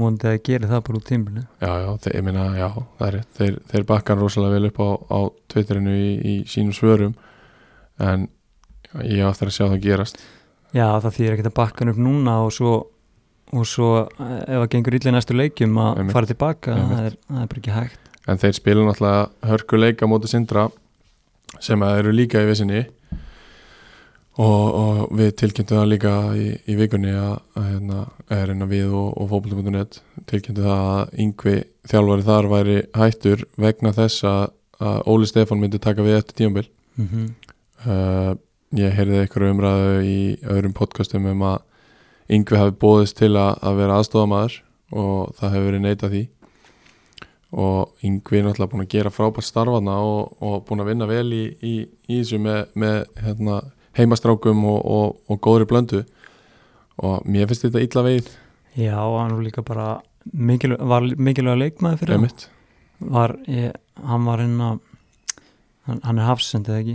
múandi 0.00 0.30
að 0.30 0.38
gera 0.46 0.70
það 0.70 0.84
bara 0.86 1.00
út 1.00 1.08
tímbilinu 1.08 1.42
já, 1.60 1.72
já, 1.82 1.88
þeir, 2.04 2.14
ég 2.16 2.24
meina, 2.24 2.44
já, 2.56 2.68
það 2.98 3.08
er 3.08 3.26
þeir, 3.38 3.58
þeir 3.72 3.88
bakka 3.90 4.14
hann 4.14 4.22
rosalega 4.22 4.56
vel 4.56 4.70
upp 4.70 4.80
á, 4.80 4.88
á 5.12 5.18
Twitterinu 5.52 5.96
í, 5.96 6.12
í 6.16 6.36
sínum 6.48 6.76
svörum 6.76 7.18
en 8.00 8.30
ég 9.00 9.24
á 9.24 9.28
eftir 9.30 9.48
að 9.48 9.56
sjá 9.56 9.64
það 9.66 9.82
gerast. 9.84 10.22
Já, 10.72 10.86
það 11.04 11.14
þýr 11.16 11.34
ekki 11.34 11.46
að 11.48 11.56
bakka 11.58 11.82
hann 11.84 11.92
upp 11.92 12.00
núna 12.00 12.38
og 12.46 12.52
svo, 12.56 12.72
og 13.52 13.66
svo 13.68 13.90
eh, 14.04 14.38
ef 14.46 14.62
það 14.62 14.70
gengur 14.74 14.96
illa 14.98 15.12
í 15.12 15.16
næstu 15.16 15.36
leikjum 15.36 15.78
að 15.82 16.00
fara 16.14 16.30
tilbaka, 16.30 16.78
það 16.78 17.04
er, 17.10 17.18
það 17.28 17.42
er 17.42 17.50
bara 17.52 17.62
ekki 17.62 17.76
hægt. 17.76 18.10
En 18.30 18.38
þeir 18.38 18.56
spila 18.56 18.86
náttúrulega 18.86 19.50
hörkuleika 19.50 20.08
móti 20.08 20.30
sindra 20.30 20.68
sem 21.60 21.82
eru 21.84 22.12
líka 22.14 22.42
í 22.42 22.48
vissinni 22.48 22.84
og, 24.40 24.66
og 24.72 25.00
við 25.18 25.34
tilkynntum 25.42 25.80
það 25.80 25.90
líka 25.90 26.12
í, 26.38 26.46
í 26.70 26.76
vikunni 26.78 27.12
að, 27.12 27.34
að 27.58 27.66
hérna, 27.68 28.04
er 28.28 28.44
hérna 28.46 28.68
við 28.70 28.94
og, 28.96 29.10
og 29.20 29.28
fókbaltum.net 29.32 29.98
tilkynntum 30.30 30.68
það 30.68 30.86
að 30.92 31.18
yngvi 31.26 31.56
þjálfari 31.90 32.26
þar 32.28 32.48
væri 32.54 32.78
hættur 32.96 33.44
vegna 33.60 33.92
þess 33.96 34.24
að, 34.28 34.46
að 34.80 35.02
Óli 35.12 35.28
Stefán 35.28 35.60
myndi 35.60 35.82
taka 35.82 36.06
við 36.06 36.20
eftir 36.22 36.38
tímabil. 36.40 36.70
Mm 36.96 37.10
-hmm. 37.10 37.28
uh, 37.84 38.32
ég 38.78 38.96
heyrði 38.96 39.20
eitthvað 39.20 39.52
umræðu 39.52 40.00
í 40.06 40.18
öðrum 40.48 40.74
podcastum 40.76 41.28
um 41.28 41.44
að 41.50 41.60
yngvi 42.32 42.60
hafi 42.60 42.76
bóðist 42.82 43.18
til 43.20 43.32
að, 43.36 43.56
að 43.62 43.80
vera 43.80 43.98
aðstofamæður 44.00 44.58
og 44.92 45.34
það 45.38 45.54
hefur 45.56 45.68
verið 45.68 45.84
neitað 45.86 46.14
því. 46.14 46.22
Og 47.62 48.06
yngvi 48.08 48.38
er 48.38 48.46
náttúrulega 48.46 48.72
búin 48.72 48.84
að 48.86 48.92
gera 48.94 49.12
frábært 49.12 49.48
starfana 49.48 49.98
og, 50.08 50.36
og 50.40 50.62
búin 50.68 50.84
að 50.84 50.92
vinna 50.92 51.08
vel 51.10 51.26
í, 51.36 51.42
í, 51.60 51.74
í 52.08 52.20
þessu 52.22 52.40
með, 52.40 52.62
með 52.80 52.98
hérna, 53.20 53.58
heimastrákum 53.98 54.64
og, 54.70 54.80
og, 54.80 55.18
og 55.28 55.42
góðri 55.44 55.68
blöndu. 55.68 56.02
Og 57.02 57.28
mér 57.28 57.50
finnst 57.50 57.66
þetta 57.66 57.84
illa 57.84 58.06
veið 58.06 58.32
Já, 58.72 58.96
hann 58.96 59.34
var 59.36 59.44
líka 59.44 59.62
bara 59.62 59.86
mikilvæg, 60.32 60.80
var 60.88 61.04
mikilvæg 61.04 61.58
leikmaður 61.60 62.00
fyrir 62.00 62.16
hann. 62.16 62.44
Var, 63.12 63.34
ég, 63.50 63.74
hann 64.08 64.24
var 64.24 64.40
inn 64.40 64.60
að 64.62 64.78
hann, 65.88 66.00
hann 66.06 66.20
er 66.20 66.28
hafsendið 66.30 66.78
ekki 66.78 66.94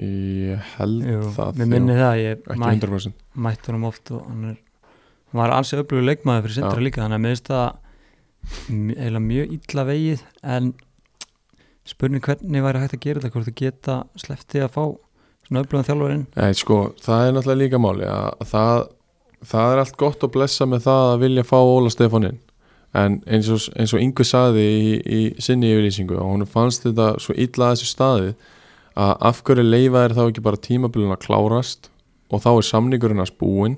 ég 0.00 0.72
held 0.76 1.06
Jú, 1.06 1.20
það 1.36 1.60
mér 1.60 1.70
minni 1.74 1.96
það, 1.98 2.16
ég 2.20 2.42
ekki 2.44 2.60
mæ, 2.60 2.66
100% 2.76 3.24
mætti 3.46 3.70
honum 3.70 3.88
oft 3.90 4.12
og 4.14 4.26
hann 4.28 4.50
er 4.52 4.58
hann 5.30 5.40
var 5.40 5.54
alls 5.54 5.72
öflugur 5.76 6.06
leikmaður 6.06 6.46
fyrir 6.46 6.58
sindra 6.58 6.78
Já. 6.80 6.84
líka 6.86 7.04
þannig 7.04 7.18
að 7.18 7.24
mér 7.24 7.36
finnst 7.36 7.50
það 7.50 7.68
eiginlega 8.70 9.24
mjög 9.26 9.54
illa 9.56 9.84
vegið 9.90 10.24
en 10.56 10.72
spurning 11.90 12.24
hvernig 12.24 12.64
væri 12.64 12.82
hægt 12.82 12.96
að 12.96 13.04
gera 13.04 13.22
þetta 13.22 13.34
hvort 13.36 13.48
þú 13.50 13.56
geta 13.60 13.96
sleppti 14.20 14.62
að 14.64 14.74
fá 14.76 14.84
svona 15.46 15.64
öflugan 15.64 15.88
þjálfarinn? 15.88 16.26
Nei, 16.36 16.52
sko, 16.58 16.78
það 17.02 17.26
er 17.26 17.34
náttúrulega 17.36 17.62
líka 17.64 17.82
máli 17.82 18.06
að 18.10 18.46
það, 18.52 18.84
það 19.52 19.72
er 19.72 19.82
allt 19.84 19.98
gott 20.04 20.26
að 20.26 20.32
blessa 20.36 20.68
með 20.70 20.86
það 20.86 21.08
að 21.08 21.24
vilja 21.24 21.46
fá 21.48 21.58
Óla 21.58 21.92
Stefánin 21.92 22.38
en 23.00 23.20
eins 23.30 23.50
og, 23.54 23.68
og 23.70 24.00
yngvi 24.02 24.26
saði 24.26 24.62
í, 24.66 24.94
í 24.98 25.20
sinni 25.42 25.70
yfirlýsingu 25.70 26.16
og 26.18 26.32
hún 26.32 26.48
fannst 26.50 26.88
þetta 26.88 27.12
svo 27.22 27.36
illa 27.38 27.68
að 27.68 27.76
þessu 27.76 27.90
staði 27.90 28.32
að 28.96 29.12
af 29.30 29.42
hverju 29.46 29.64
leifa 29.66 30.04
er 30.08 30.14
þá 30.16 30.22
ekki 30.28 30.42
bara 30.44 30.56
tímabilin 30.66 31.12
að 31.14 31.22
klárast 31.26 31.90
og 32.30 32.42
þá 32.42 32.50
er 32.56 32.66
samningurinn 32.70 33.22
að 33.22 33.30
spúin 33.32 33.76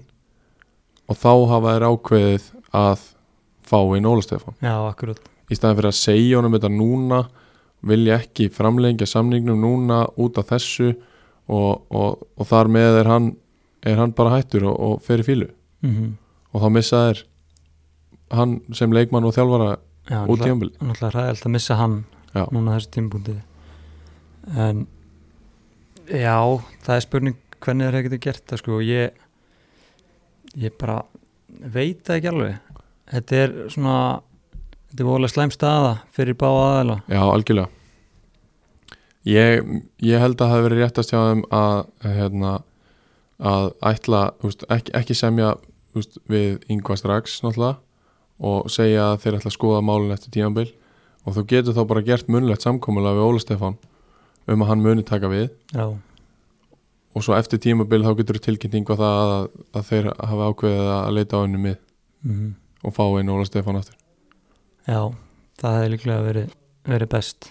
og 1.09 1.19
þá 1.19 1.31
hafa 1.53 1.75
þær 1.77 1.87
ákveðið 1.91 2.47
að 2.73 3.05
fá 3.69 3.79
inn 3.97 4.07
Óla 4.09 4.23
Stefán? 4.25 4.57
Já, 4.63 4.75
akkurat. 4.89 5.21
Í 5.53 5.57
staðan 5.57 5.77
fyrir 5.79 5.91
að 5.93 5.99
segja 6.01 6.39
honum 6.39 6.55
þetta 6.57 6.71
núna 6.73 7.23
vilja 7.83 8.19
ekki 8.23 8.47
framlengja 8.53 9.07
samningnum 9.11 9.59
núna 9.61 10.05
út 10.23 10.39
af 10.39 10.49
þessu 10.53 10.93
og, 11.51 11.83
og, 11.91 12.23
og 12.39 12.47
þar 12.49 12.71
með 12.73 12.99
er 13.03 13.11
hann, 13.11 13.31
er 13.83 13.99
hann 13.99 14.13
bara 14.17 14.37
hættur 14.39 14.69
og, 14.71 14.77
og 14.79 15.01
fer 15.05 15.23
í 15.25 15.27
fílu 15.29 15.49
mm 15.87 16.19
og 16.53 16.61
þá 16.61 16.69
missa 16.69 16.99
þær 17.09 17.21
hann 18.37 18.51
sem 18.77 18.93
leikmann 18.93 19.25
og 19.25 19.33
þjálfara 19.33 19.69
Já, 19.73 20.19
út 20.29 20.29
náttúrulega- 20.29 20.45
tíumbil 20.45 20.69
náttúrulega 20.85 21.13
ræðilt 21.15 21.47
að 21.49 21.53
missa 21.55 21.77
hann 21.81 21.95
Já. 22.35 22.43
núna 22.53 22.75
þessu 22.77 22.91
tímpunkti 22.93 23.37
en 24.67 24.83
já, 26.09 26.39
það 26.83 26.97
er 26.97 27.05
spurning 27.05 27.39
hvernig 27.63 27.89
þeir 27.89 27.99
hefði 28.01 28.19
gert 28.27 28.45
það 28.51 28.63
sko 28.63 28.81
ég 28.83 29.23
ég 30.59 30.75
bara 30.81 31.03
veit 31.49 32.03
það 32.07 32.19
ekki 32.19 32.31
alveg. 32.33 32.59
Þetta 33.13 33.39
er 33.43 33.55
svona 33.73 33.97
þetta 34.91 35.05
er 35.05 35.09
voðalega 35.09 35.33
slæm 35.33 35.53
staða 35.55 35.95
fyrir 36.13 36.37
báða 36.39 36.65
aðeila 36.73 36.99
Já, 37.07 37.23
algjörlega. 37.23 37.71
Ég, 39.23 39.69
ég 40.03 40.19
held 40.19 40.35
að 40.35 40.43
það 40.43 40.53
hafi 40.53 40.67
verið 40.67 40.81
réttast 40.83 41.13
hjá 41.13 41.19
þeim 41.21 41.43
að 41.55 41.77
hérna, 42.17 42.53
að 43.39 43.69
ætla 43.93 44.23
úst, 44.43 44.65
ekki, 44.67 44.95
ekki 44.99 45.15
semja 45.15 45.53
úst, 45.95 46.19
við 46.27 46.59
yngva 46.73 46.97
strax 46.99 47.39
náttúrulega 47.45 47.79
og 48.43 48.73
segja 48.73 49.13
að 49.13 49.21
þeir 49.23 49.37
ætla 49.39 49.53
að 49.53 49.57
skoða 49.57 49.85
málun 49.87 50.15
eftir 50.15 50.35
tímanbil 50.35 50.67
og 51.23 51.37
þú 51.37 51.45
getur 51.53 51.77
þá 51.77 51.83
bara 51.93 52.03
gert 52.07 52.31
munlegt 52.33 52.67
samkomulega 52.67 53.21
við 53.21 53.29
Óla 53.29 53.45
Stefán 53.45 53.79
um 54.49 54.65
að 54.65 54.73
hann 54.73 54.83
muni 54.83 55.05
taka 55.07 55.31
við. 55.31 55.51
Já, 55.75 55.87
og 57.13 57.25
svo 57.25 57.37
eftir 57.37 57.61
tímabil 57.63 58.03
þá 58.03 58.13
getur 58.19 58.41
yngva 58.81 58.99
það 58.99 59.23
að, 59.23 59.49
að 59.77 59.89
þeir 59.91 60.11
hafa 60.17 60.51
ákveðið 60.51 60.93
að 60.97 61.15
leita 61.19 61.39
á 61.39 61.43
henni 61.45 61.65
mið 61.69 61.79
mm 62.27 62.51
og 62.83 62.91
fá 62.97 63.05
einu 63.15 63.37
Óla 63.37 63.47
Stefán 63.47 63.79
aftur. 63.79 63.95
Já 64.91 65.15
það 65.63 65.77
hefði 65.77 65.91
líklega 65.93 66.23
verið, 66.27 66.55
verið 66.91 67.11
best. 67.13 67.47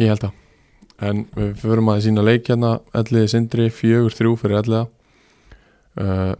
Ég 0.00 0.10
held 0.10 0.24
að 0.26 0.38
En 1.02 1.24
við 1.34 1.56
förum 1.58 1.90
að 1.90 2.04
sína 2.04 2.22
leik 2.22 2.48
hérna. 2.50 2.76
Elliði 2.94 3.30
Sindri, 3.32 3.68
fjögur 3.74 4.14
þrjú 4.14 4.34
fyrir 4.38 4.60
Elliða. 4.60 4.82
Uh, 5.98 6.34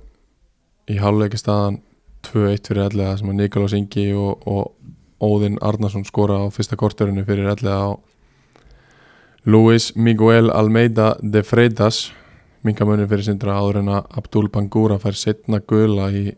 Í 0.91 0.99
háluleika 0.99 1.39
staðan 1.39 1.81
2-1 2.27 2.69
fyrir 2.69 2.87
Elliða 2.89 3.17
sem 3.19 3.33
að 3.33 3.39
Nikolás 3.39 3.75
Ingi 3.75 4.07
og, 4.19 4.47
og 4.47 4.73
Óðinn 5.23 5.59
Arnarsson 5.63 6.07
skora 6.07 6.41
á 6.43 6.47
fyrsta 6.55 6.79
korterinu 6.79 7.25
fyrir 7.27 7.51
Elliða 7.53 7.77
á 7.87 7.91
Luis 9.45 9.97
Miguel 9.97 10.51
Almeida 10.51 11.17
de 11.21 11.43
Freitas 11.43 12.13
minkamunni 12.63 13.09
fyrir 13.11 13.27
Sindra 13.27 13.57
áður 13.59 13.81
en 13.81 13.89
að 13.91 14.13
Abdul 14.21 14.47
Bangura 14.55 15.01
fær 15.03 15.17
setna 15.19 15.59
gula 15.59 16.07
í, 16.15 16.29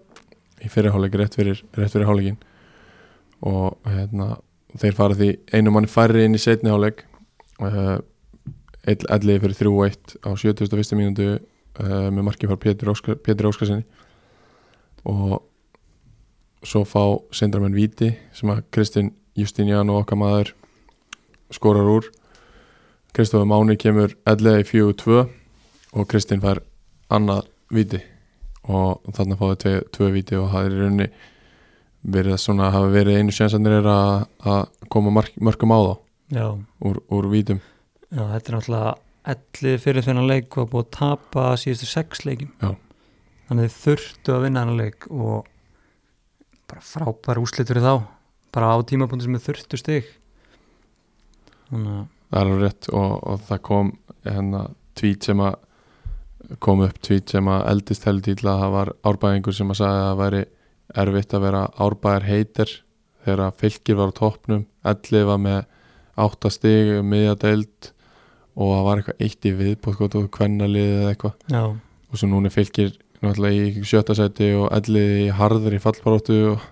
í 0.65 0.71
fyrirháleik 0.73 1.19
rétt 1.21 1.37
fyrir, 1.37 1.61
fyrir 1.77 2.07
háleikin 2.09 2.39
og 3.45 3.77
hérna 3.85 4.39
þeir 4.81 4.97
fara 4.97 5.19
því 5.19 5.29
einu 5.53 5.75
manni 5.75 5.93
færri 5.93 6.25
inn 6.25 6.39
í 6.39 6.41
setni 6.41 6.73
háleik 6.73 7.05
uh, 7.61 8.01
elliði 8.89 9.43
fyrir 9.45 9.61
3-1 9.61 10.17
á 10.25 10.31
71. 10.33 10.97
mínútu 10.97 11.29
uh, 11.37 12.09
með 12.09 12.23
markið 12.31 12.55
frá 12.55 12.63
Pétur, 12.65 12.95
Óskar, 12.97 13.21
Pétur 13.21 13.53
Óskarsinni 13.53 13.85
og 15.05 15.43
svo 16.65 16.87
fá 16.89 17.05
sendramenn 17.37 17.77
Víti 17.77 18.15
sem 18.33 18.49
að 18.49 18.65
Kristinn 18.73 19.13
Justinjan 19.37 19.93
og 19.93 20.07
okkar 20.07 20.25
maður 20.25 20.57
skorar 21.53 21.97
úr 21.99 22.15
Kristofur 23.15 23.47
Máni 23.47 23.77
kemur 23.79 24.17
elliði 24.27 24.65
í 24.65 24.71
4-2 24.73 25.21
og 25.95 26.09
Kristinn 26.11 26.43
fær 26.43 26.65
annað 27.15 27.47
Víti. 27.75 28.01
Og 28.65 29.05
þarna 29.15 29.37
fáið 29.39 29.57
tvö, 29.63 29.77
tvö 29.95 30.11
Víti 30.15 30.39
og 30.41 30.51
það 30.53 30.67
er 30.67 30.75
í 30.75 30.81
rauninni 30.81 31.09
verið 32.05 32.37
að 32.37 32.43
svona 32.43 32.71
hafa 32.75 32.91
verið 32.93 33.21
einu 33.21 33.35
sjansanir 33.35 33.79
er 33.79 33.89
að, 33.89 34.67
koma 34.93 35.13
mark, 35.15 35.37
mörgum 35.41 35.73
á 35.73 35.79
þá 35.81 35.95
já, 36.37 36.47
úr, 36.85 37.01
úr 37.13 37.29
vítum. 37.33 37.61
Já, 38.11 38.23
þetta 38.35 38.51
er 38.51 38.57
náttúrulega 38.59 38.95
ellið 39.35 39.79
fyrir 39.81 40.05
þennan 40.05 40.29
leik 40.29 40.59
og 40.61 40.69
búið 40.73 40.85
að 40.85 40.91
tapa 40.99 41.45
síðustu 41.61 41.89
sex 41.89 42.25
leikim 42.29 42.51
Já. 42.61 42.75
þannig 43.49 43.71
þið 43.71 43.79
þurftu 43.85 44.35
að 44.35 44.45
vinna 44.45 44.65
þennan 44.65 44.83
leik 44.83 45.07
og 45.09 45.49
bara 46.69 46.85
frábær 46.85 47.41
úslit 47.41 47.71
fyrir 47.71 47.87
þá 47.87 47.95
bara 48.55 48.75
á 48.75 48.77
tímapunktu 48.85 49.27
sem 49.27 49.39
þið 49.39 49.47
þurftu 49.49 49.81
stig. 49.81 50.13
Þannig 51.71 51.97
að 51.97 52.05
það 52.35 52.41
er 52.41 52.51
alveg 52.51 52.65
rétt 52.65 52.91
og, 52.91 53.13
og 53.31 53.45
það 53.49 53.63
kom 53.71 53.93
hérna 54.27 54.65
tvít 54.99 55.29
sem 55.31 55.43
að 55.45 55.61
kom 56.61 56.83
upp 56.85 56.99
tvít 57.01 57.33
sem 57.33 57.47
að 57.49 57.67
eldist 57.71 58.05
heldur 58.09 58.37
til 58.37 58.51
að 58.51 58.63
það 58.65 58.75
var 58.75 58.91
árbæðingur 59.09 59.57
sem 59.57 59.71
að 59.73 59.81
sagði 59.81 60.01
að 60.01 60.09
það 60.09 60.21
væri 60.21 60.43
erfitt 61.05 61.35
að 61.35 61.45
vera 61.47 61.63
árbæðar 61.87 62.27
heitir 62.29 62.75
þegar 63.25 63.55
fylgir 63.63 63.99
var 64.01 64.13
á 64.13 64.19
toppnum 64.19 64.67
ellið 64.85 65.27
var 65.31 65.41
með 65.41 65.61
áttastig 66.25 66.93
miðjadeild 67.07 67.91
og 68.55 68.71
það 68.71 68.85
var 68.87 69.01
eitthvað 69.01 69.25
eitt 69.27 69.49
í 69.49 69.55
viðbótt 69.59 70.19
og 70.21 70.29
kvennaliðið 70.35 71.01
eða 71.01 71.15
eitthvað. 71.15 71.49
Og 72.11 72.21
svo 72.21 72.29
núna 72.31 72.53
fylgir 72.55 72.93
náttúrulega 73.25 73.65
í 73.65 73.87
sjötta 73.89 74.15
sæti 74.19 74.53
og 74.59 74.69
ellið 74.77 75.15
í 75.25 75.31
harður 75.35 75.75
í 75.75 75.81
fallbaróttu 75.83 76.37
og, 76.53 76.69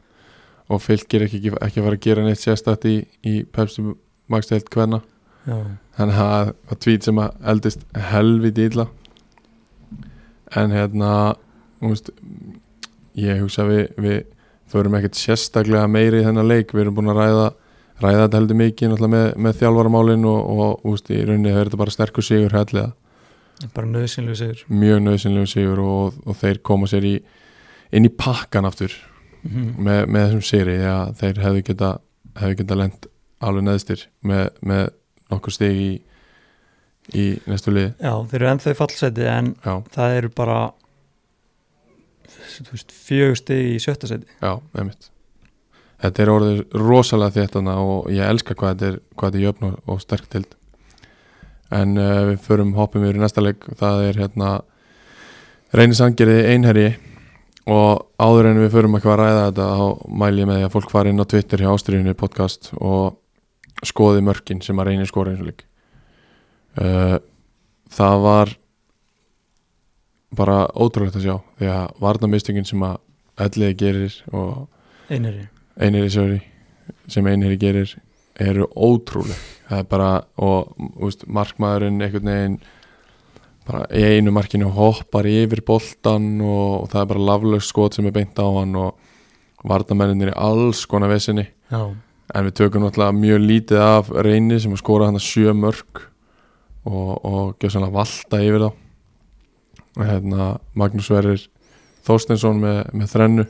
og 0.68 0.82
fylgir 0.84 1.26
ekki, 1.26 1.56
ekki 1.56 1.80
að 1.80 1.88
fara 1.88 1.98
að 1.98 2.04
gera 2.06 2.26
neitt 2.26 2.42
sérstætt 2.42 2.86
í, 2.90 3.00
í 3.26 3.34
kvenna. 3.48 5.02
já, 5.02 5.11
þannig 5.46 6.18
að 6.18 6.18
það 6.18 6.52
var 6.70 6.80
tvít 6.84 7.08
sem 7.08 7.22
að 7.22 7.48
eldist 7.52 7.86
helviti 8.10 8.68
illa. 8.70 8.86
En 10.58 10.74
hérna 10.74 11.10
veist, 11.82 12.12
ég 13.18 13.40
hugsa 13.42 13.66
við, 13.66 13.84
við 13.96 14.22
förum 14.72 14.96
ekkert 14.98 15.18
sérstaklega 15.18 15.88
meiri 15.90 16.22
í 16.22 16.26
þennan 16.26 16.48
leik, 16.48 16.72
við 16.72 16.86
erum 16.86 16.98
búin 17.00 17.12
að 17.12 17.22
ræða 17.22 17.50
ræða 18.02 18.24
þetta 18.24 18.40
heldur 18.40 18.58
mikið 18.58 18.96
með, 19.12 19.26
með 19.36 19.60
þjálfaramálin 19.60 20.26
og, 20.26 20.50
og 20.52 20.90
veist, 20.90 21.12
í 21.12 21.22
rauninni 21.22 21.52
er 21.52 21.68
þetta 21.68 21.80
bara 21.82 21.94
sterkur 21.94 22.26
sigur 22.26 22.56
helliða, 22.56 22.90
bara 23.76 23.90
nöðsynlegu 23.90 24.38
sigur. 24.38 24.64
Mjög 24.72 25.02
nöðsynlegu 25.06 25.50
sigur 25.50 25.82
og, 25.84 26.18
og 26.26 26.38
þeir 26.40 26.62
koma 26.66 26.88
sér 26.90 27.06
í 27.06 27.14
inn 27.92 28.08
í 28.08 28.12
pakkan 28.16 28.68
aftur 28.68 28.94
mm 29.42 29.78
með, 29.82 30.04
með 30.06 30.24
þessum 30.24 30.42
sigri, 30.46 30.74
já, 30.78 30.96
þeir 31.18 31.38
hefðu 31.42 31.62
geta 31.66 31.92
hefðu 32.38 32.58
geta 32.60 32.78
lent 32.78 33.08
alveg 33.42 33.64
neðstir 33.66 34.04
með, 34.22 34.44
með 34.62 34.84
nokkur 35.32 35.56
stig 35.56 35.80
í, 35.80 35.90
í 37.16 37.26
næstu 37.50 37.74
liði 37.74 37.90
Já, 37.96 38.14
þeir 38.30 38.38
eru 38.38 38.52
ennþá 38.52 38.76
í 38.76 38.78
fallseti 38.78 39.28
en 39.32 39.52
já, 39.64 39.74
það 39.96 40.20
eru 40.20 40.32
bara 40.36 40.60
fjögur 42.60 43.38
stig 43.38 43.76
í 43.76 43.78
sjötta 43.82 44.10
seti. 44.10 44.28
Já, 44.42 44.58
einmitt. 44.76 45.08
Þetta 46.02 46.24
er 46.24 46.32
orðið 46.32 46.60
rosalega 46.82 47.36
þéttana 47.36 47.76
og 47.78 48.10
ég 48.10 48.26
elska 48.26 48.56
hvað 48.58 48.74
þetta 48.74 48.88
er, 48.88 48.98
hvað 49.14 49.30
þetta 49.30 49.40
er 49.40 49.46
jöfn 49.46 49.68
og, 49.70 50.02
sterk 50.02 50.28
tild 50.32 50.58
en 51.72 51.94
uh, 51.96 52.26
við 52.28 52.42
förum 52.44 52.74
hoppum 52.76 53.04
yfir 53.06 53.16
í 53.16 53.22
næsta 53.22 53.40
leik. 53.40 53.64
Það 53.80 54.02
er 54.08 54.18
hérna 54.20 54.50
reynir 55.72 55.96
sangeriði 55.96 56.50
einherji. 56.52 56.90
Og 57.72 58.02
áður 58.18 58.50
en 58.50 58.58
við 58.58 58.72
förum 58.74 58.98
að 58.98 59.06
ræða 59.06 59.44
þetta 59.46 59.66
þá 59.78 60.08
mæl 60.20 60.32
ég 60.34 60.48
með 60.50 60.58
því 60.58 60.66
að 60.66 60.72
fólk 60.74 60.90
fari 60.90 61.12
inn 61.12 61.22
á 61.22 61.30
Twitter 61.30 61.62
hjá 61.62 61.70
Ástriðinu 61.70 62.14
podcast 62.18 62.72
og 62.74 63.21
skoði 63.86 64.22
mörkin 64.24 64.62
sem 64.64 64.78
að 64.78 64.90
reynir 64.90 65.10
skora 65.10 65.32
eins 65.32 65.42
og 65.42 65.50
lík 65.50 65.64
uh, 66.80 67.18
það 67.92 68.26
var 68.26 68.54
bara 70.32 70.60
ótrúlegt 70.72 71.18
að 71.18 71.26
sjá 71.26 71.34
því 71.60 71.72
að 71.72 71.98
varnamistungin 72.00 72.68
sem 72.68 72.84
að 72.86 73.00
elliði 73.42 73.78
gerir 73.82 74.16
og 74.32 74.68
einherji 75.76 76.12
sorry, 76.12 76.38
sem 77.10 77.26
einherji 77.26 77.60
gerir 77.60 77.96
eru 78.40 78.68
ótrúleg. 78.72 79.40
Það 79.68 79.82
er 79.82 79.88
bara 79.88 80.12
og 80.40 80.72
úst, 81.04 81.26
markmaðurinn 81.28 82.00
einhvern 82.00 82.30
veginn 82.30 82.56
bara 83.66 83.84
í 83.94 84.02
einu 84.16 84.32
markinu 84.34 84.70
hoppar 84.74 85.28
yfir 85.28 85.62
boltan 85.66 86.34
og, 86.42 86.82
og 86.82 86.88
það 86.92 87.02
er 87.02 87.10
bara 87.12 87.26
laflaust 87.30 87.70
skot 87.70 87.96
sem 87.96 88.08
er 88.08 88.16
beint 88.16 88.40
á 88.40 88.46
hann 88.46 88.74
og 88.78 88.96
varnamenninir 89.68 90.32
í 90.32 90.38
alls 90.48 90.82
konar 90.90 91.12
vesinni. 91.12 91.46
Já, 91.70 91.92
en 92.32 92.46
við 92.48 92.56
tökum 92.60 92.84
náttúrulega 92.86 93.16
mjög 93.16 93.42
lítið 93.44 93.82
af 93.84 94.10
reyni 94.24 94.58
sem 94.60 94.72
að 94.72 94.80
skora 94.80 95.08
hann 95.08 95.18
að 95.18 95.26
sjö 95.26 95.52
mörg 95.56 96.04
og, 96.88 97.10
og 97.24 97.50
gjöð 97.60 97.74
sannlega 97.74 97.96
valta 97.96 98.40
yfir 98.42 98.64
þá. 98.64 98.70
Og 99.92 100.06
hérna 100.08 100.46
Magnús 100.78 101.10
Sverrir 101.10 101.44
Þorsteinsson 102.06 102.62
með, 102.62 102.78
með 102.96 103.12
þrennu 103.12 103.44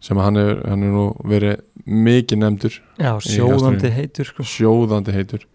sem 0.00 0.18
hann 0.20 0.40
hefur 0.40 0.60
hann 0.66 0.84
er 0.84 0.92
nú 0.94 1.06
verið 1.28 1.60
mikið 1.84 2.40
nefndur 2.40 2.76
já 3.00 3.12
sjóðandi 3.24 3.90
heitur 3.92 4.28
sko. 4.28 4.44
sjóðandi 4.44 5.14
heitur. 5.14 5.46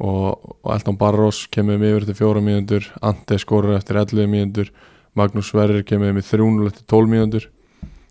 Og, 0.00 0.54
og 0.64 0.70
Elton 0.72 0.96
Barros 0.96 1.44
kemur 1.52 1.76
um 1.76 1.82
yfir 1.84 2.06
til 2.08 2.16
fjóra 2.16 2.40
mínútur 2.40 2.86
Ante 3.04 3.36
skorur 3.36 3.76
eftir 3.76 3.98
11 4.00 4.30
mínútur 4.32 4.70
Magnús 5.18 5.50
Sverrir 5.52 5.84
kemur 5.84 6.14
um 6.14 6.20
í 6.20 6.24
3-0 6.24 6.70
eftir 6.70 6.86
12 6.88 7.10
mínútur. 7.12 7.50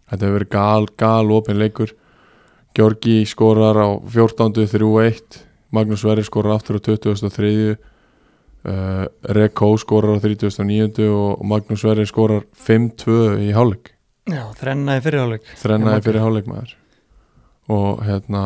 Þetta 0.10 0.26
hefur 0.26 0.38
verið 0.38 0.52
gal, 0.54 0.88
gal 1.02 1.34
opin 1.34 1.58
leikur 1.58 1.96
Georgi 2.78 3.22
skorar 3.30 3.78
á 3.78 3.90
14. 4.04 4.68
3-1 4.70 5.46
Magnús 5.72 6.02
Sverrir 6.02 6.26
skorar 6.26 6.58
aftur 6.58 6.80
á 6.80 6.82
23. 6.82 7.78
Uh, 8.60 9.06
Rekó 9.24 9.72
skorar 9.80 10.18
á 10.18 10.20
39. 10.20 11.08
og 11.08 11.46
Magnús 11.48 11.82
Sverrir 11.84 12.10
skorar 12.10 12.44
5-2 12.54 13.40
í 13.48 13.54
hálfleik 13.56 13.94
Já, 14.30 14.44
þrennaði 14.60 15.04
fyrirháleik 15.06 15.48
þrennaði 15.62 16.04
fyrir 16.06 16.24
hálfleikmaður 16.26 16.74
og 17.72 18.02
hérna 18.06 18.44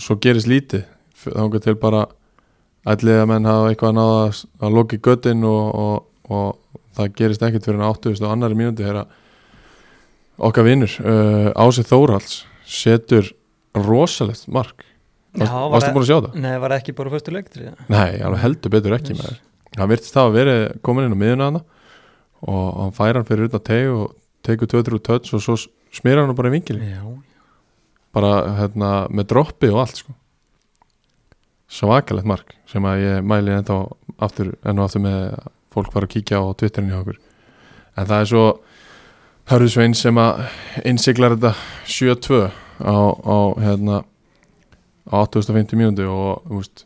svo 0.00 0.16
gerist 0.22 0.48
lítið 0.50 0.86
þá 1.22 1.58
til 1.62 1.74
bara 1.78 2.06
að 2.88 3.04
menn 3.30 3.46
hafa 3.46 3.68
eitthvað 3.70 3.94
náða 3.98 4.22
að, 4.24 4.72
loki 4.74 4.98
göttin 4.98 5.44
og, 5.46 5.68
og, 5.78 6.06
og 6.32 6.80
það 6.96 7.12
gerist 7.20 7.44
ekkert 7.46 7.68
fyrir 7.68 7.82
hann 7.82 7.92
80 7.94 8.24
og 8.24 8.32
annari 8.32 8.58
mínúti 8.58 8.88
okkar 10.42 10.66
vinnur 10.66 10.96
uh, 11.04 11.52
Ási 11.54 11.84
Þórhalds 11.86 12.42
setur 12.66 13.28
rosalegt 13.78 14.48
mark. 14.52 14.84
Varstu 15.32 15.94
búin 15.94 16.02
að 16.02 16.08
sjá 16.10 16.18
það? 16.18 16.34
Nei, 16.44 16.54
var 16.60 16.74
ekki 16.76 16.92
bara 16.96 17.12
fyrstu 17.14 17.32
leiktur 17.32 17.70
Nei, 17.88 18.20
alveg 18.20 18.42
heldur 18.42 18.72
betur 18.74 18.96
ekki 18.98 19.14
með 19.16 19.38
það 19.72 19.92
virtist 19.94 20.16
það 20.16 20.26
að 20.28 20.34
verið 20.36 20.64
komin 20.84 21.06
inn 21.08 21.16
á 21.16 21.22
miðuna 21.22 21.46
hana 21.48 21.62
og 22.52 22.66
hann 22.82 22.96
fær 22.96 23.16
hann 23.16 23.28
fyrir 23.28 23.48
utan 23.48 23.64
teg 23.64 23.88
og 23.88 24.10
tekur 24.44 24.68
2-3 24.68 25.00
touch 25.06 25.36
og 25.36 25.44
svo 25.44 25.56
smýra 25.94 26.26
hann 26.26 26.36
bara 26.36 26.50
í 26.50 26.56
vingili 26.56 26.90
Já, 26.90 27.04
bara 28.12 28.32
hérna, 28.58 28.90
með 29.08 29.30
droppi 29.32 29.70
og 29.72 29.80
allt 29.86 30.02
sko. 30.02 30.16
svakalegt 31.72 32.28
mark 32.28 32.52
sem 32.68 32.84
að 32.84 33.04
ég 33.06 33.24
mæli 33.24 33.54
ennþá 33.56 33.78
aftur, 34.22 34.52
enn 34.68 34.80
og 34.80 34.88
aftur 34.88 35.04
með 35.06 35.22
fólk 35.72 35.94
var 35.94 36.04
að 36.04 36.12
kíkja 36.18 36.42
á 36.44 36.52
Twitterin 36.52 36.90
hjá 36.92 36.98
okkur. 37.00 37.16
En 37.96 38.08
það 38.08 38.18
er 38.18 38.28
svo 38.28 38.44
Hörður 39.48 39.72
Svein 39.72 39.94
sem 39.96 40.18
að 40.20 40.42
innsiglar 40.88 41.32
þetta 41.34 41.54
7-2 41.88 42.42
á, 42.82 42.98
á 43.14 43.38
hérna 43.62 44.02
á 45.08 45.16
850 45.24 45.78
mínúti 45.78 46.06
og 46.06 46.44
veist, 46.50 46.84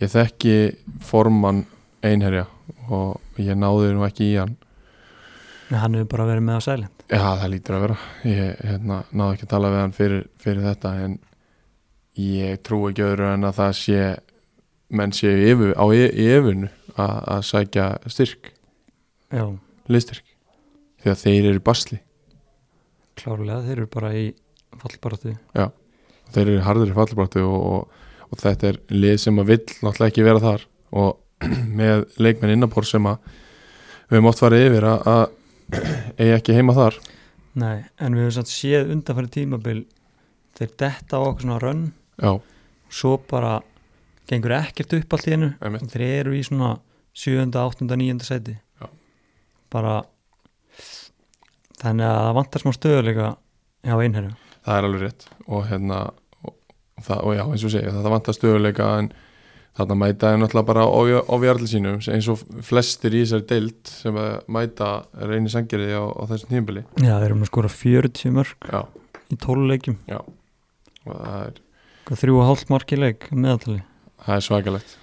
ég 0.00 0.12
þekki 0.12 0.56
formann 1.04 1.66
einherja 2.04 2.46
og 2.88 3.20
ég 3.40 3.56
náði 3.58 3.92
nú 3.94 4.06
ekki 4.06 4.32
í 4.32 4.38
hann. 4.40 4.56
Nei, 5.70 5.78
hann 5.78 5.94
hefur 5.98 6.12
bara 6.16 6.30
verið 6.32 6.46
með 6.48 6.58
á 6.58 6.62
sælinn 6.66 7.00
Já, 7.10 7.24
það 7.40 7.48
lítur 7.50 7.74
að 7.74 7.84
vera. 7.84 7.94
Ég 8.26 8.58
hérna, 8.68 8.96
náðu 9.10 9.34
ekki 9.34 9.46
að 9.46 9.50
tala 9.50 9.70
við 9.72 9.80
hann 9.80 9.94
fyrir, 9.94 10.26
fyrir 10.38 10.66
þetta 10.68 10.92
en 11.04 11.16
ég 12.22 12.60
trú 12.66 12.84
ekki 12.86 13.02
öðru 13.02 13.26
en 13.32 13.48
að 13.48 13.56
það 13.56 13.72
sé 13.80 14.04
menn 14.94 15.14
séu 15.14 15.32
í 15.34 15.48
yfir, 15.50 15.72
á 15.74 15.84
yfirnu 15.90 16.70
að, 16.94 17.42
sækja 17.48 17.86
styrk. 18.10 18.52
Já, 19.34 19.44
liðstyrk. 19.90 20.30
Því 21.02 21.10
að 21.10 21.20
þeir 21.24 21.50
eru 21.50 21.64
basli. 21.66 22.00
Klárlega, 23.18 23.64
þeir 23.66 23.76
eru 23.76 23.90
bara 23.90 24.12
í 24.14 24.24
fallbaratu 24.78 25.34
þeir 26.30 26.46
eru 26.46 26.64
harður 26.66 26.92
í 26.92 26.96
fallbaráttu 26.96 27.44
og, 27.46 27.60
og, 27.72 28.10
og 28.30 28.42
þetta 28.42 28.70
er 28.70 28.80
lið 28.94 29.16
sem 29.24 29.40
að 29.42 29.52
vill 29.54 29.62
náttúrulega 29.66 30.10
ekki 30.12 30.26
vera 30.26 30.42
þar 30.44 30.66
og 31.02 31.46
með 31.80 32.04
leikmenn 32.20 32.54
innanbór 32.56 32.86
sem 32.88 33.06
að 33.10 33.18
við 34.10 34.18
höfum 34.18 34.30
oft 34.30 34.42
farið 34.42 34.66
yfir 34.68 34.88
að, 34.90 35.08
að 35.14 35.24
eigi 36.20 36.36
ekki 36.36 36.58
heima 36.58 36.76
þar 36.76 37.00
Nei, 37.60 37.78
en 37.98 38.14
við 38.14 38.26
höfum 38.26 38.36
samt 38.38 38.52
séð 38.52 38.92
undanfæri 38.94 39.32
tímabil 39.34 39.80
þeir 40.58 40.72
detta 40.84 41.18
á 41.18 41.20
okkur 41.24 41.46
svona 41.46 41.60
rönn 41.62 41.84
Já, 42.20 42.32
svo 42.92 43.16
bara 43.30 43.58
gengur 44.30 44.54
ekkert 44.60 44.94
upp 44.98 45.16
allt 45.16 45.28
í 45.30 45.36
og 45.40 45.90
þeir 45.90 46.06
eru 46.06 46.36
í 46.36 46.42
svona 46.46 46.76
7. 47.16 47.48
8. 47.50 47.86
9. 47.90 48.20
seti 48.22 48.54
Já. 48.54 48.86
bara 49.72 50.02
þannig 51.80 52.06
að 52.06 52.20
það 52.20 52.36
vantar 52.38 52.62
smá 52.62 52.72
stöðuleika 52.76 53.30
hjá 53.86 53.96
einherju 53.96 54.49
það 54.70 54.78
er 54.78 54.88
alveg 54.88 55.02
rétt. 55.06 55.26
Og 55.48 55.66
hérna 55.70 55.98
og, 56.44 56.54
og, 56.54 57.02
það, 57.06 57.24
og 57.24 57.36
já, 57.36 57.42
eins 57.46 57.66
og 57.66 57.74
segja, 57.74 57.96
það 57.96 58.14
vantar 58.14 58.36
stöðuleika 58.36 58.88
en 59.00 59.10
þarna 59.80 59.96
mæta 60.00 60.32
er 60.32 60.40
náttúrulega 60.40 60.68
bara 60.68 60.86
ofjarli 61.36 61.68
sínum 61.70 62.00
eins 62.00 62.28
og 62.32 62.40
flestir 62.66 63.14
í 63.14 63.22
þessari 63.22 63.46
deild 63.52 63.90
sem 63.90 64.16
að 64.18 64.32
mæta 64.50 64.90
reynir 65.14 65.52
sangeriði 65.52 65.94
á, 65.94 66.04
á 66.10 66.22
þessum 66.32 66.50
tímbili 66.52 66.82
Já, 66.98 67.14
þeir 67.14 67.28
eru 67.28 67.38
að 67.38 67.50
skora 67.52 67.70
40 67.72 68.34
mörg 68.36 68.70
já, 68.72 68.80
í 69.30 69.38
12 69.38 69.68
leikjum. 69.70 70.00
Og 70.10 71.12
það 71.14 71.44
er, 71.44 71.60
þrjú 72.10 72.40
og 72.40 72.48
hálft 72.50 72.72
mark 72.72 72.92
í 72.92 72.98
leik 72.98 73.28
meðaltali? 73.30 73.82
Það 74.20 74.34
er 74.36 74.44
svakalegt. 74.44 74.96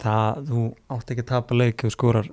Það, 0.00 0.44
þú 0.48 0.62
átt 0.94 1.10
ekki 1.12 1.24
að 1.26 1.32
tapa 1.34 1.58
leik 1.58 1.82
ef 1.82 1.90
þú 1.90 1.96
skorar 1.96 2.30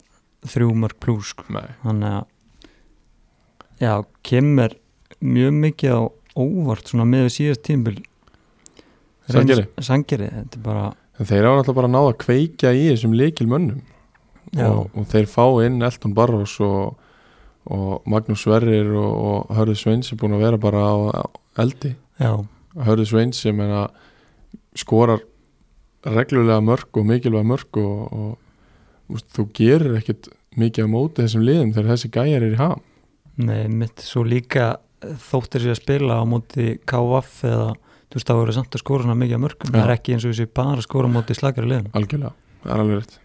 þrjú 0.48 0.76
mörg 0.80 1.00
pluss 1.04 1.34
sko. 1.34 1.48
Þannig 1.84 2.14
að 2.14 3.82
já, 3.84 3.94
kemur 4.30 4.78
mjög 5.20 5.58
mikið 5.66 5.98
á 5.98 6.02
óvart 6.38 6.90
svona 6.90 7.08
með 7.10 7.30
síðast 7.36 7.64
tímbil? 7.68 8.00
Sangeri, 9.30 10.30
þetta 10.30 10.58
er 10.58 10.64
bara 10.66 10.90
en 11.20 11.28
þeir 11.28 11.46
hafa 11.46 11.60
náttúrulega 11.60 11.80
bara 11.82 11.92
náð 11.92 12.10
að 12.10 12.20
kveikja 12.24 12.74
í 12.74 12.86
þessum 12.90 13.16
leikil 13.18 13.48
mönnum 13.52 13.82
og, 14.64 14.90
og 14.96 15.08
þeir 15.12 15.28
fá 15.30 15.44
inn 15.66 15.84
Elton 15.86 16.16
Barros 16.18 16.56
og, 16.64 16.96
og 17.70 18.08
Magnús 18.10 18.46
Sverrir 18.46 18.90
og, 18.96 19.12
og 19.30 19.58
Hörður 19.58 19.82
Sveins 19.82 20.12
er 20.12 20.20
búin 20.22 20.38
að 20.38 20.46
vera 20.48 20.62
bara 20.62 20.86
á, 20.90 20.96
eldi. 21.62 21.94
Já, 22.22 22.32
Hörður 22.88 23.12
Sveins 23.12 23.44
sem 23.44 23.60
að 23.66 23.90
skorar 24.80 25.24
reglulega 26.08 26.62
mörg 26.64 27.02
og 27.02 27.08
mikilvæg 27.10 27.48
mörg 27.52 27.82
og, 27.82 28.04
og 28.16 29.16
úst, 29.18 29.28
þú 29.36 29.50
gerir 29.56 29.98
ekkert 30.00 30.32
mikið 30.60 30.88
á 30.88 30.90
móti 30.90 31.26
þessum 31.26 31.44
liðum 31.46 31.74
þegar 31.76 31.92
þessi 31.94 32.14
gæjar 32.16 32.46
er 32.46 32.56
í 32.56 32.60
ham. 32.62 32.86
Nei, 33.40 33.68
mitt 33.72 34.02
svo 34.04 34.24
líka 34.28 34.78
þóttir 35.00 35.64
sér 35.64 35.76
að 35.76 35.80
spila 35.82 36.20
á 36.20 36.24
móti 36.28 36.68
KVF 36.90 37.40
eða 37.50 37.70
þú 38.10 38.18
veist 38.18 38.30
það 38.30 38.40
voru 38.42 38.56
samt 38.58 38.76
að 38.76 38.84
skora 38.84 39.06
svona 39.06 39.18
mikið 39.20 39.38
að 39.38 39.44
mörgum, 39.46 39.74
það 39.74 39.84
er 39.86 39.96
ekki 39.96 40.16
eins 40.16 40.26
og 40.26 40.34
þessi 40.34 40.52
bara 40.60 40.78
að 40.78 40.86
skora 40.88 41.10
á 41.10 41.16
móti 41.16 41.38
slagari 41.38 41.70
liðum 41.70 41.90
algjörlega, 42.00 42.32
það 42.64 42.74
er 42.74 42.84
alveg 42.84 43.02
rétt. 43.02 43.18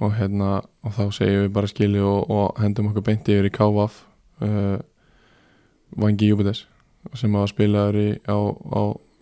Og 0.00 0.14
hérna 0.16 0.50
og 0.80 0.94
þá 0.96 1.02
segjum 1.12 1.44
við 1.44 1.52
bara 1.58 1.70
skili 1.70 2.02
og, 2.02 2.30
og 2.32 2.60
hendum 2.62 2.88
okkur 2.90 3.06
beinti 3.06 3.36
yfir 3.36 3.50
í 3.50 3.54
KVF 3.54 4.00
uh, 4.46 4.78
Vangi 6.00 6.30
Júbites 6.30 6.64
sem 7.16 7.34
hafa 7.36 7.50
spilaður 7.52 8.00
í, 8.00 8.08
á, 8.28 8.36
á 8.36 8.80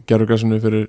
gerðugrassinu 0.08 0.58
fyrir 0.62 0.88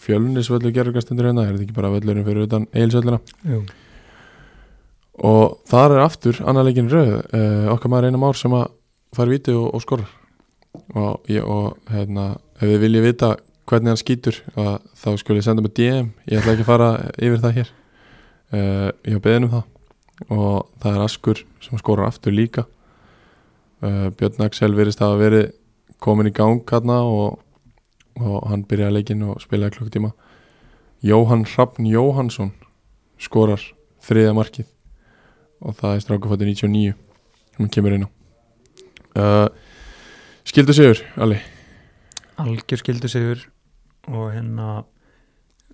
fjölnisvöldu 0.00 0.72
gerðugrastundur 0.74 1.30
hérna, 1.30 1.46
er 1.46 1.56
þetta 1.56 1.66
ekki 1.66 1.76
bara 1.76 1.92
völlurinn 1.94 2.26
fyrir 2.26 2.46
utan 2.46 2.66
eilsvölluna 2.76 3.18
Jú. 3.48 3.64
Og 5.18 5.60
þar 5.68 5.96
er 5.96 6.04
aftur 6.04 6.40
annar 6.46 6.66
leikin 6.68 6.90
rauð 6.90 7.16
uh, 7.34 7.66
okkar 7.74 7.92
maður 7.92 8.10
einum 8.10 8.26
ár 8.28 8.38
sem 8.38 8.54
að 8.56 8.70
fara 9.16 9.34
víti 9.34 9.54
og, 9.56 9.68
og 9.74 9.82
skorar. 9.82 10.10
Og, 10.94 11.30
og 11.42 11.90
hérna, 11.90 12.26
ef 12.60 12.68
við 12.70 12.84
viljið 12.84 13.06
vita 13.08 13.30
hvernig 13.66 13.90
hann 13.90 13.98
skýtur 13.98 14.36
þá 14.54 15.08
skulle 15.18 15.40
ég 15.40 15.46
senda 15.46 15.62
mig 15.62 15.74
DM 15.74 16.12
ég 16.30 16.38
ætla 16.38 16.54
ekki 16.54 16.62
að 16.62 16.70
fara 16.70 16.90
yfir 17.18 17.42
það 17.42 17.56
hér. 17.58 17.72
Uh, 18.50 18.88
ég 19.06 19.16
har 19.16 19.24
beðin 19.24 19.48
um 19.48 19.54
það. 19.56 19.66
Og 20.30 20.56
það 20.82 20.94
er 20.94 21.04
Askur 21.04 21.42
sem 21.64 21.80
skorar 21.80 22.10
aftur 22.10 22.34
líka. 22.34 22.66
Uh, 23.82 24.10
Björn 24.14 24.46
Axel 24.46 24.74
virðist 24.76 25.02
að 25.02 25.14
hafa 25.14 25.22
verið 25.24 25.46
komin 26.00 26.30
í 26.30 26.34
gang 26.34 26.62
hérna 26.70 27.00
og, 27.06 27.40
og 28.20 28.48
hann 28.50 28.64
byrjaði 28.68 28.98
leikinn 28.98 29.26
og 29.28 29.40
spilaði 29.42 29.76
klukktíma 29.78 30.12
Jóhann 31.04 31.46
Hrafn 31.48 31.86
Jóhansson 31.88 32.52
skorar 33.20 33.62
þriða 34.04 34.34
markið 34.36 34.68
og 35.60 35.76
það 35.78 35.96
er 35.96 36.04
strákufætti 36.04 36.50
99 36.50 36.92
sem 36.94 37.64
hann 37.64 37.72
kemur 37.72 37.96
inn 37.96 38.06
á. 38.06 38.10
Uh, 39.10 39.48
Skildu 40.48 40.72
sigur, 40.74 41.00
Ali 41.20 41.40
algjör 42.40 42.80
skildu 42.80 43.08
sigur 43.10 43.42
og 44.08 44.30
hérna 44.34 44.82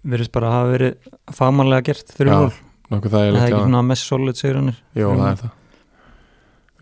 verðist 0.07 0.33
bara 0.35 0.51
að 0.51 0.57
hafa 0.57 0.71
verið 0.73 1.11
fagmannlega 1.37 1.87
gert 1.89 2.13
Já, 2.13 2.19
3-0 2.19 2.55
nokkuð 2.93 3.15
það 3.15 3.27
er 3.27 3.39
ekki 3.41 3.61
svona 3.61 3.83
mest 3.87 4.09
solid 4.11 4.39
sigurannir 4.39 4.81
Jó, 4.97 5.09
það 5.13 5.29
er 5.29 5.43
það. 5.43 5.53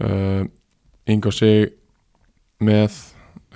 Uh, 0.04 0.46
Ingo 1.12 1.30
sig 1.30 1.74
með 2.64 2.96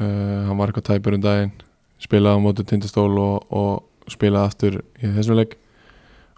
uh, 0.00 0.48
hann 0.48 0.58
var 0.60 0.70
eitthvað 0.70 0.88
tæpur 0.90 1.16
um 1.16 1.24
daginn 1.24 1.54
spilaði 2.02 2.40
á 2.40 2.44
móti 2.44 2.66
tindastól 2.68 3.10
og, 3.18 3.48
og 3.50 4.12
spilaði 4.12 4.46
aftur 4.46 4.76
í 5.02 5.08
þessum 5.16 5.34
leik. 5.40 5.56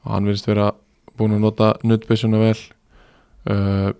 Og 0.07 0.14
hann 0.14 0.25
virðist 0.25 0.49
vera 0.49 0.70
búin 1.18 1.37
að 1.37 1.42
nota 1.44 1.75
nuttbissuna 1.85 2.40
vel 2.40 2.57
uh, 3.48 3.92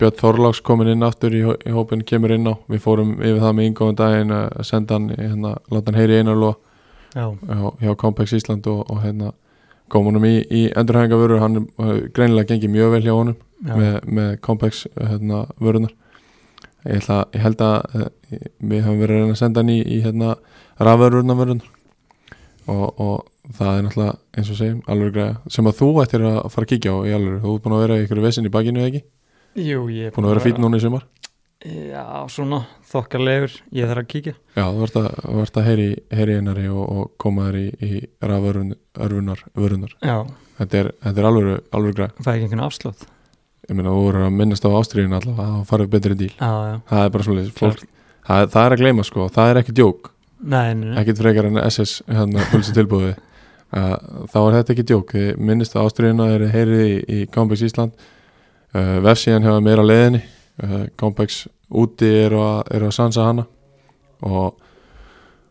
Björn 0.00 0.16
Þorláks 0.16 0.62
komin 0.64 0.90
inn 0.92 1.04
aftur 1.04 1.34
í, 1.34 1.42
í 1.44 1.74
hópin 1.74 2.02
kemur 2.06 2.32
inn 2.32 2.48
á. 2.48 2.54
Við 2.70 2.82
fórum 2.84 3.16
yfir 3.18 3.42
það 3.42 3.56
með 3.58 3.68
Ingo 3.68 3.88
um 3.90 3.96
daginn 3.98 4.34
að 4.34 4.60
senda 4.68 4.96
hann, 4.96 5.10
hérna, 5.18 5.54
láta 5.68 5.90
hann 5.90 6.00
heyri 6.00 6.20
einarlóa 6.20 6.56
já, 7.14 7.36
hjá, 7.80 7.94
Compex 7.96 8.32
Ísland 8.32 8.66
og, 8.66 8.84
og 8.90 9.02
hérna 9.04 9.32
kom 9.90 10.06
honum 10.06 10.24
í, 10.24 10.36
í 10.46 10.66
endurhængavörur 10.78 11.42
hann 11.42 11.64
greinilega 12.14 12.52
gengið 12.52 12.74
mjög 12.76 12.92
vel 12.94 13.02
hjá 13.06 13.14
honum 13.14 13.36
já, 13.66 13.74
með, 13.74 13.96
með 14.06 14.30
Compex 14.46 14.84
hérna, 14.94 15.42
vörunar 15.58 15.92
ég, 16.86 17.00
ætla, 17.00 17.24
ég 17.34 17.44
held 17.44 17.64
að 17.66 17.98
uh, 17.98 18.06
við 18.70 18.86
höfum 18.86 19.02
verið 19.02 19.24
að 19.26 19.36
senda 19.42 19.64
hann 19.64 19.74
í, 19.74 19.80
í 19.82 20.00
hérna, 20.04 20.36
rafvörurnar 20.78 21.40
vörunar 21.40 21.70
og, 22.70 22.86
og 23.00 23.29
það 23.56 23.70
er 23.76 23.86
náttúrulega 23.86 24.16
eins 24.36 24.50
og 24.50 24.58
segjum 24.58 24.82
alveg 24.90 25.14
græða 25.16 25.54
sem 25.56 25.70
að 25.70 25.78
þú 25.80 25.88
ættir 26.02 26.26
að 26.26 26.38
fara 26.54 26.66
að 26.66 26.72
kíkja 26.74 26.92
á 26.94 26.98
í 27.06 27.14
alveg 27.16 27.40
þú 27.44 27.54
ert 27.54 27.64
búin 27.64 27.76
að 27.76 27.82
vera 27.84 27.98
í 27.98 28.04
ykkur 28.04 28.22
vesin 28.24 28.48
í 28.48 28.52
bakinu 28.54 28.82
eða 28.82 28.90
ekki? 28.90 29.02
Jú, 29.60 29.86
ég 29.90 30.10
er 30.10 30.14
búin 30.14 30.28
að 30.28 30.34
vera 30.34 30.44
fýtt 30.44 30.60
núna 30.62 30.78
í 30.78 30.84
sumar? 30.84 31.06
Já, 31.60 32.24
svona 32.32 32.62
þokkarlegur 32.88 33.52
ég 33.76 33.90
þarf 33.90 34.00
að 34.00 34.06
kíkja. 34.08 34.32
Já 34.56 34.62
þú 34.64 34.84
ert 34.86 34.94
að, 34.96 35.08
að 35.60 35.66
heyri, 35.66 35.88
heyri 36.16 36.36
einari 36.38 36.68
og, 36.72 36.84
og 36.88 37.10
koma 37.20 37.50
þér 37.50 37.58
í, 37.60 37.66
í 37.84 37.90
rafvörunar 38.24 39.42
vörunar 39.58 39.92
þetta 40.00 40.80
er, 40.80 40.92
þetta 41.04 41.20
er 41.20 41.28
alveg, 41.28 41.66
alveg 41.76 41.98
græða 41.98 42.24
fæ 42.24 42.30
ekki 42.32 42.46
einhvern 42.46 42.64
afslátt. 42.64 43.04
Ég 43.68 43.76
meina 43.76 43.92
þú 43.92 44.06
voru 44.06 44.24
að 44.24 44.38
minnast 44.38 44.64
á 44.64 44.70
ástriðin 44.72 45.18
allavega 45.18 45.58
að 45.58 45.66
farið 45.68 45.92
betri 45.92 46.16
díl. 46.22 46.30
Já, 46.32 46.52
já, 46.70 46.76
það 46.88 47.04
er 47.04 47.12
bara 47.16 47.28
svolítið 47.28 47.84
það, 48.30 48.48
það 48.54 48.76
er 48.78 49.04
sko. 49.10 49.28
Það 49.36 49.50
er 49.50 49.60
ekki 49.60 49.76
djók, 49.76 50.12
nei, 50.40 50.72
nei, 50.72 50.86
nei. 50.88 50.96
ekkit 51.02 51.20
frekar 51.20 51.50
en 51.50 51.60
SS 51.66 52.00
hérna 52.08 52.48
pulsi 52.54 52.72
tilbúði 52.76 53.12
uh, 53.12 53.29
þá 53.70 54.38
er 54.40 54.56
þetta 54.58 54.74
ekki 54.74 54.86
djók. 54.88 55.12
Minnist 55.38 55.76
á 55.78 55.84
ástriðina 55.84 56.28
þeir 56.32 56.46
heyrið 56.54 56.82
í, 56.86 56.96
í 57.20 57.26
Combex 57.30 57.62
Ísland. 57.68 57.94
Uh, 58.70 58.98
vefsíðan 59.02 59.46
hefur 59.46 59.64
meira 59.66 59.82
á 59.82 59.90
leiðinni. 59.90 60.22
Uh, 60.60 60.84
Combex 60.98 61.44
úti 61.70 62.08
eru 62.24 62.42
að, 62.42 62.58
eru 62.76 62.90
að 62.90 62.96
sansa 62.96 63.28
hana. 63.28 63.46
Og, 64.26 64.58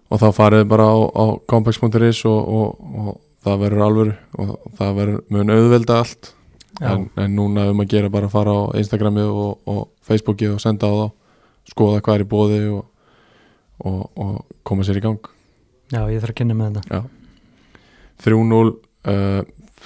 og 0.10 0.22
þá 0.22 0.28
farið 0.36 0.68
bara 0.72 0.88
á, 0.88 0.98
á 1.00 1.26
combex.is 1.50 2.24
og, 2.30 2.52
og, 2.60 2.92
og 3.00 3.16
það 3.44 3.64
verður 3.64 3.86
alvöru 3.88 4.16
og 4.38 4.54
það 4.78 5.00
verður 5.00 5.24
mun 5.36 5.56
auðvelda 5.56 6.02
allt. 6.04 6.34
Já, 6.80 6.94
en, 6.94 7.08
en 7.20 7.36
núna 7.36 7.66
um 7.72 7.82
að 7.84 7.92
gera 7.92 8.12
bara 8.14 8.30
að 8.30 8.36
fara 8.36 8.56
á 8.56 8.62
Instagrami 8.80 9.26
og, 9.26 9.58
og 9.68 9.82
Facebooki 10.06 10.48
og 10.52 10.62
senda 10.64 10.88
á 10.88 10.94
þá. 10.96 11.08
Skoða 11.70 12.02
hvað 12.02 12.20
er 12.20 12.24
í 12.24 12.30
bóði 12.30 12.60
og, 12.74 12.84
og, 13.86 14.02
og 14.16 14.60
koma 14.66 14.86
sér 14.88 15.02
í 15.02 15.06
gang. 15.06 15.32
Já, 15.90 16.04
ég 16.08 16.22
þarf 16.22 16.36
að 16.36 16.40
kynna 16.42 16.58
með 16.58 16.80
þetta 16.80 17.04
3-0 18.24 18.60
uh, 19.10 19.42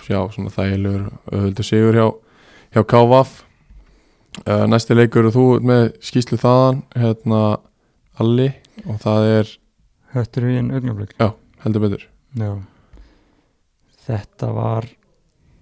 já, 0.10 0.20
svona 0.34 0.54
þægilegur 0.54 1.10
auðvöldu 1.32 1.66
sigur 1.68 1.98
hjá, 1.98 2.08
hjá 2.76 2.84
KVAF 2.94 3.34
uh, 4.44 4.66
næsti 4.70 4.98
leikur 4.98 5.30
og 5.30 5.36
þú 5.36 5.46
með 5.66 5.86
skýslu 6.04 6.40
þaðan 6.42 6.84
hérna 6.98 7.44
Alli 8.22 8.52
og 8.86 9.00
það 9.02 9.30
er 9.32 9.54
Höttur 10.14 10.46
við 10.46 10.60
einn 10.60 10.70
augnablik. 10.70 11.16
Heldur 11.64 11.82
betur. 11.82 12.02
Já. 12.38 12.52
Þetta 14.06 14.50
var 14.54 14.86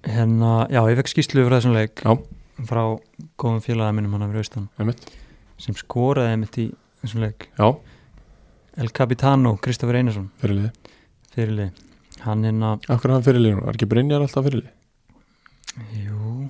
hérna, 0.04 0.66
já, 0.68 0.82
ég 0.92 1.00
fekk 1.00 1.12
skýslu 1.14 1.46
frá 1.48 1.56
þessum 1.56 1.76
leik 1.78 2.02
Já. 2.04 2.18
frá 2.68 2.82
góðum 3.40 3.62
félagið 3.64 3.96
minnum 3.96 4.18
hann 4.18 4.28
fyrir 4.28 4.44
austan. 4.44 4.68
Einmitt. 4.82 5.06
sem 5.62 5.78
skoraði 5.78 6.40
mitt 6.42 6.58
í 6.60 6.68
þessum 7.04 7.24
leik. 7.24 7.48
Já, 7.56 7.70
El 8.82 8.90
Capitano, 8.96 9.56
Kristoffer 9.62 10.00
Einarsson. 10.00 10.32
Fyrirlið 10.42 10.72
fyrirlið, 11.32 11.72
hann 12.26 12.43
hérna 12.45 12.74
Akkur 12.91 13.10
er 13.10 13.15
hann 13.17 13.26
fyrirlið 13.26 13.62
er 13.62 13.74
ekki 13.76 13.88
Brynjar 13.91 14.21
alltaf 14.26 14.45
fyrirlið? 14.45 14.69
jú 16.02 16.50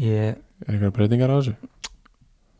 ég, 0.00 0.38
Er 0.62 0.72
einhverja 0.72 0.94
breytingar 0.96 1.30
á 1.32 1.36
þessu? 1.40 1.54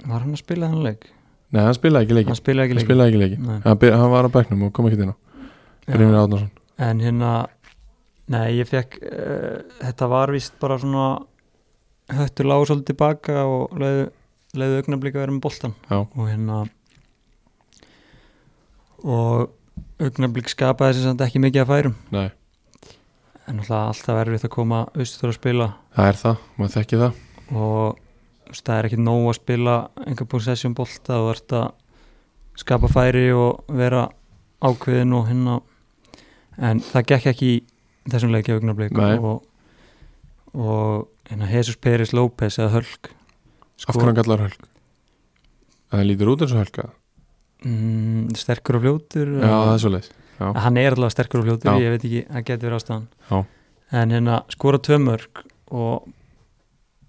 var 0.05 0.21
hann 0.25 0.35
að 0.35 0.43
spila 0.43 0.69
þennan 0.69 0.87
leik? 0.89 1.09
Nei, 1.53 1.63
hann 1.63 1.77
spilaði 1.77 2.07
ekki 2.09 2.17
leiki 2.19 2.33
hann 2.33 2.39
spilaði 2.41 2.65
ekki 2.67 2.75
Hann 2.75 2.81
leik 2.83 2.89
spilaði 2.89 3.13
ekki 3.13 3.23
leiki 3.23 3.41
Nei. 3.47 3.59
hann, 3.65 3.79
byr, 3.83 3.97
hann 4.01 4.11
var 4.13 4.29
á 4.29 4.31
bekknum 4.37 4.63
og 4.69 4.73
kom 4.77 4.89
ekki 4.91 5.01
inn 5.03 5.13
á 5.15 5.17
Brynjar 5.93 6.25
Átnarsson 6.27 6.51
en 6.83 7.01
hérna 7.05 7.31
nei, 8.33 8.47
ég 8.59 8.67
fekk 8.71 8.97
uh, 9.03 9.59
þetta 9.83 10.09
var 10.11 10.33
vist 10.35 10.55
bara 10.63 10.79
svona 10.81 11.07
höttur 12.13 12.49
lág 12.49 12.65
svolítið 12.67 12.89
tilbaka 12.93 13.43
og 13.47 13.75
leiðu, 13.79 14.07
leiðu 14.59 14.79
augnablík 14.83 15.15
að 15.17 15.23
vera 15.25 15.35
með 15.37 15.43
boltan 15.47 15.75
Já. 15.89 15.99
og 16.03 16.25
hérna 16.29 16.63
og 19.03 19.51
augnablík 20.03 20.51
skapaði 20.51 20.95
þessi 20.95 21.05
samt 21.07 21.25
ekki 21.25 21.43
mikið 21.43 21.65
að 21.65 21.71
færum. 21.73 21.97
Nei, 22.15 22.29
en 23.51 23.61
alltaf 23.63 24.21
erfitt 24.23 24.47
að 24.47 24.55
koma 24.55 24.85
austur 24.95 25.33
að 25.33 25.39
spila. 25.39 25.69
Það 25.97 26.11
er 26.11 26.21
það, 26.23 26.43
maður 26.59 26.75
þekki 26.77 27.01
það. 27.03 27.21
Og 27.53 28.59
það 28.59 28.75
er 28.77 28.89
ekki 28.89 29.01
nóg 29.03 29.29
að 29.31 29.39
spila 29.39 29.77
einhver 30.07 30.31
possession 30.35 30.77
bolta 30.79 31.21
og 31.23 31.31
ert 31.35 31.57
að 31.59 31.69
skapa 32.63 32.91
færi 32.93 33.29
og 33.35 33.73
vera 33.73 34.07
ákveðin 34.63 35.17
og 35.17 35.29
hérna. 35.31 35.61
En 36.63 36.83
það 36.85 37.09
gekk 37.15 37.31
ekki 37.33 37.49
í 37.55 37.63
þessum 38.13 38.35
leiki 38.35 38.53
augnablik 38.55 38.93
Nei. 38.97 39.17
og, 39.17 39.43
og 40.53 41.09
hérna 41.31 41.49
Jesus 41.49 41.79
Peris 41.81 42.13
López 42.13 42.59
eða 42.61 42.75
Hölk 42.77 43.13
Af 43.83 43.97
hverju 43.97 44.07
hann 44.07 44.19
kallar 44.19 44.43
hölk? 44.45 44.67
Það 45.91 46.05
lítur 46.07 46.31
út 46.33 46.43
eins 46.45 46.53
og 46.55 46.61
hölka 46.61 46.85
mm, 47.65 48.33
sterkur 48.39 48.79
og 48.79 48.85
fljótur 48.87 49.33
Já, 49.41 49.49
það 49.53 49.73
er 49.77 49.83
svo 49.85 49.93
leið 49.97 50.09
Já, 50.43 50.47
hann 50.65 50.77
er 50.81 50.97
allavega 50.97 51.15
sterkur 51.15 51.43
og 51.43 51.47
fljótur, 51.47 51.71
Já. 51.71 51.83
ég 51.85 51.93
veit 51.95 52.05
ekki 52.09 52.23
það 52.29 52.45
getur 52.49 52.69
verið 52.69 52.79
ástæðan. 52.81 53.07
Já. 53.31 53.45
en 54.03 54.15
hérna 54.17 54.39
skora 54.51 54.79
tvö 54.83 54.99
mörg 54.99 55.43
og 55.71 56.09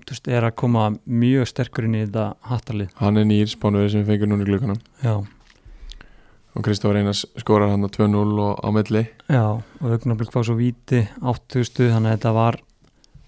þú 0.04 0.12
veist, 0.12 0.28
er 0.28 0.44
að 0.50 0.56
koma 0.60 0.90
mjög 1.08 1.48
sterkur 1.50 1.88
inn 1.88 1.96
í 1.96 2.04
þetta 2.04 2.26
hattalið 2.50 2.92
hann 3.00 3.18
er 3.22 3.26
nýr 3.30 3.48
spánuður 3.50 3.90
sem 3.94 4.04
við 4.04 4.12
fengum 4.14 4.34
núna 4.34 4.44
í 4.46 4.52
glökunum 4.52 4.82
já. 5.04 5.16
Og 6.54 6.62
Kristófur 6.62 7.00
Einars 7.00 7.24
skorar 7.42 7.72
hann 7.74 7.82
á 7.82 7.90
2-0 7.90 8.38
og 8.38 8.60
á 8.62 8.70
milli. 8.70 9.08
Já, 9.26 9.58
og 9.58 9.88
augnablik 9.90 10.30
fá 10.30 10.44
svo 10.46 10.54
víti 10.60 11.00
8000, 11.18 11.90
þannig 11.96 12.12
að 12.12 12.18
þetta 12.20 12.34
var 12.36 12.60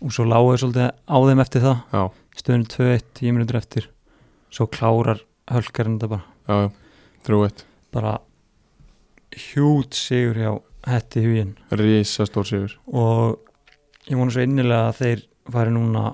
og 0.06 0.14
svo 0.14 0.26
láguði 0.30 0.60
svolítið 0.62 0.92
á 1.10 1.18
þeim 1.26 1.42
eftir 1.42 1.64
það. 1.64 1.80
Já, 1.90 2.04
stöðunum 2.38 2.68
2-1, 2.76 3.08
10 3.18 3.34
minútur 3.34 3.58
eftir 3.58 3.88
svo 4.54 4.68
klárar 4.70 5.24
hölkarinn 5.50 5.98
þetta 5.98 6.12
bara. 6.12 6.28
Já, 6.46 6.54
já, 6.68 6.70
trú 7.26 7.42
eitt 7.46 7.66
bara 7.96 8.18
hjút 9.36 9.96
sigur 9.96 10.40
hjá 10.40 10.52
hetti 10.86 11.24
huginn. 11.26 11.56
Rísa 11.74 12.28
stór 12.28 12.48
sigur. 12.48 12.76
Og 12.88 13.40
ég 14.10 14.20
vona 14.20 14.34
svo 14.34 14.46
innilega 14.46 14.92
að 14.92 15.00
þeir 15.02 15.26
fari 15.54 15.74
núna 15.74 16.12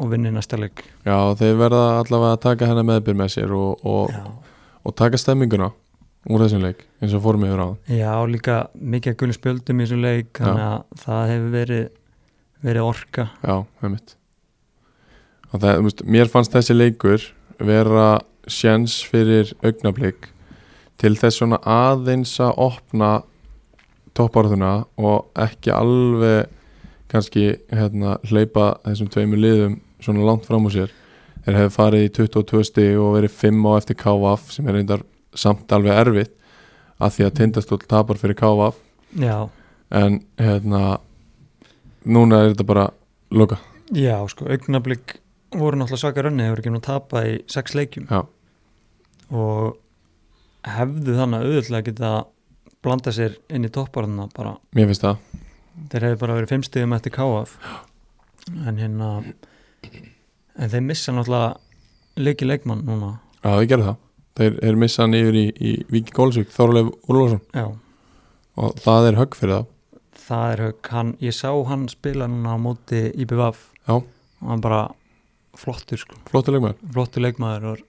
og 0.00 0.10
vinni 0.12 0.32
næsta 0.32 0.58
leik. 0.60 0.84
Já, 1.04 1.16
þeir 1.36 1.58
verða 1.60 1.84
allavega 2.00 2.36
að 2.36 2.42
taka 2.46 2.68
hennar 2.70 2.88
meðbyr 2.88 3.18
með 3.20 3.32
sér 3.36 3.54
og, 3.56 3.84
og, 3.84 4.12
Já, 4.12 4.24
og 4.84 4.96
taka 4.96 5.20
stemminguna 5.20 5.70
úr 6.30 6.44
þessum 6.44 6.64
leik 6.64 6.84
eins 7.00 7.16
og 7.16 7.24
fórum 7.24 7.44
yfir 7.48 7.64
á. 7.64 7.68
Já 7.96 8.12
líka 8.28 8.60
mikið 8.76 9.18
gullu 9.20 9.36
spjöldum 9.36 9.80
í 9.80 9.86
þessum 9.86 10.04
leik 10.04 10.40
þannig 10.40 10.66
að 10.68 11.04
það 11.04 11.34
hefur 11.34 11.52
verið 11.56 11.84
verið 12.60 12.88
orka. 12.90 13.30
Já, 13.40 13.54
heimitt 13.80 14.16
mér 15.50 16.28
fannst 16.30 16.52
þessi 16.54 16.76
leikur 16.76 17.24
vera 17.58 18.20
sjens 18.46 19.00
fyrir 19.02 19.50
augnablik 19.64 20.28
til 21.00 21.14
þess 21.16 21.40
svona 21.40 21.58
aðeins 21.64 22.34
að 22.42 22.58
opna 22.60 23.10
topparðuna 24.16 24.72
og 25.00 25.30
ekki 25.40 25.72
alveg 25.72 26.50
kannski 27.10 27.46
hérna, 27.74 28.18
hleypa 28.28 28.74
þessum 28.84 29.10
tveimur 29.10 29.40
liðum 29.40 29.78
svona 30.00 30.26
langt 30.26 30.46
fram 30.46 30.68
úr 30.68 30.74
sér. 30.74 30.92
Þeir 31.44 31.56
hefur 31.56 31.74
farið 31.74 32.04
í 32.04 32.12
22 32.20 32.66
stig 32.68 32.98
og 33.00 33.16
verið 33.16 33.34
5 33.40 33.64
á 33.66 33.72
eftir 33.78 33.98
KVF 33.98 34.52
sem 34.54 34.68
er 34.68 34.76
reyndar 34.78 35.06
samt 35.34 35.72
alveg 35.72 35.96
erfitt 36.04 36.36
að 37.00 37.16
því 37.16 37.26
að 37.26 37.36
tindastóll 37.38 37.80
tapar 37.88 38.20
fyrir 38.20 38.38
KVF 38.38 38.78
en 39.90 40.20
hérna 40.38 40.84
núna 42.04 42.44
er 42.44 42.52
þetta 42.52 42.68
bara 42.68 42.86
loka 43.32 43.58
já, 43.90 44.16
sko, 44.30 44.46
augnablík 44.46 45.16
voru 45.56 45.80
náttúrulega 45.80 46.00
svaka 46.04 46.22
rönni, 46.22 46.48
voru 46.50 46.62
ekki 46.62 46.72
nú 46.72 46.80
að 46.80 46.86
tapa 46.86 47.22
í 47.26 47.38
sex 47.50 47.74
leikjum. 47.74 48.06
Já. 48.10 48.26
og 49.30 49.78
hefðu 50.66 51.16
þannig 51.16 51.40
að 51.40 51.46
auðvitað 51.54 51.84
geta 51.88 52.10
blanda 52.84 53.12
sér 53.12 53.36
inn 53.52 53.64
í 53.68 53.72
topparðuna 53.72 54.28
bara, 54.36 54.56
mér 54.76 54.90
finnst 54.90 55.04
það, 55.04 55.16
þeir 55.92 56.06
hefðu 56.08 56.20
bara 56.22 56.36
verið 56.38 56.52
fimm 56.54 56.66
stigum 56.66 56.96
eftir 56.96 57.14
KF 57.16 57.56
en 58.66 58.80
hérna 58.80 59.10
en 60.60 60.72
þeir 60.72 60.86
missa 60.86 61.12
náttúrulega 61.14 61.56
leiki 62.20 62.48
leikmann 62.48 62.84
núna. 62.84 63.14
Já 63.40 63.54
þau 63.56 63.66
gerðu 63.70 63.86
það. 63.90 63.98
Þeir, 64.40 64.56
þeir 64.62 64.78
missa 64.80 65.02
hann 65.04 65.16
yfir 65.18 65.36
í, 65.36 65.44
í 65.56 65.70
Víki 65.90 66.14
Gólsvík 66.16 66.52
Þorleif 66.54 66.90
Úrlósson 67.10 67.40
já, 67.56 67.66
og 68.60 68.80
það 68.80 69.08
er 69.10 69.18
högg 69.20 69.36
fyrir 69.38 69.54
það. 69.56 69.68
Það 70.20 70.52
er 70.54 70.62
högg. 70.66 70.90
Hann, 70.94 71.12
ég 71.24 71.34
sá 71.34 71.50
hann 71.70 71.86
spila 71.90 72.28
núna 72.30 72.54
á 72.54 72.58
móti 72.62 73.00
IBVF 73.24 73.62
Já. 73.88 73.96
og 73.96 74.46
hann 74.46 74.62
bara 74.62 74.82
flottur 75.58 75.98
sko, 76.00 76.20
flottur 76.30 76.54
leikmaður. 76.54 76.78
Flottur 76.94 77.24
leikmaður 77.24 77.66
og 77.72 77.82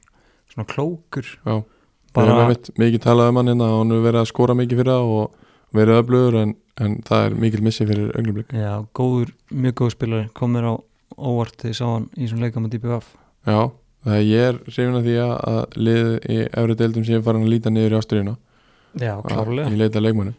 svona 0.51 0.67
klókur. 0.72 1.30
Já. 1.45 1.59
Bara, 2.16 2.38
bara 2.38 2.55
mikið 2.82 3.03
talað 3.03 3.32
um 3.32 3.41
hann 3.41 3.51
hérna 3.53 3.72
og 3.72 3.82
hann 3.82 3.95
hefur 3.95 4.07
verið 4.09 4.22
að 4.22 4.32
skora 4.32 4.57
mikið 4.59 4.82
fyrir 4.82 4.93
það 4.93 5.16
og 5.18 5.49
verið 5.78 5.99
öflugur 6.01 6.39
en, 6.41 6.55
en 6.84 6.95
það 7.07 7.26
er 7.26 7.36
mikil 7.45 7.62
missi 7.64 7.88
fyrir 7.88 8.16
augnablik. 8.16 8.55
Já, 8.55 8.74
góður, 8.97 9.36
mjög 9.51 9.78
góð 9.82 9.93
spilari. 9.95 10.32
Komir 10.36 10.68
á 10.68 10.74
óvart 11.18 11.57
þegar 11.59 11.72
ég 11.72 11.80
sá 11.80 11.86
hann 11.88 12.07
í 12.16 12.30
svona 12.30 12.47
leika 12.47 12.62
með 12.62 12.78
IBVF 12.80 13.09
Já, 13.47 13.59
það 14.05 14.18
er 14.18 14.28
ég 14.28 14.45
er 14.49 14.59
hrifin 14.68 14.99
að 14.99 15.07
því 15.07 15.18
að, 15.24 15.34
að 15.51 15.80
lið 15.88 16.12
í 16.12 16.38
efri 16.45 16.78
deildum 16.82 17.07
sem 17.07 17.26
farin 17.26 17.45
að 17.45 17.53
líta 17.53 17.74
niður 17.74 17.95
í 17.95 17.99
ástriðina 17.99 18.36
já, 19.01 19.14
klárlega, 19.26 19.72
í 19.72 19.80
leita 19.80 20.03
leikmönu 20.03 20.36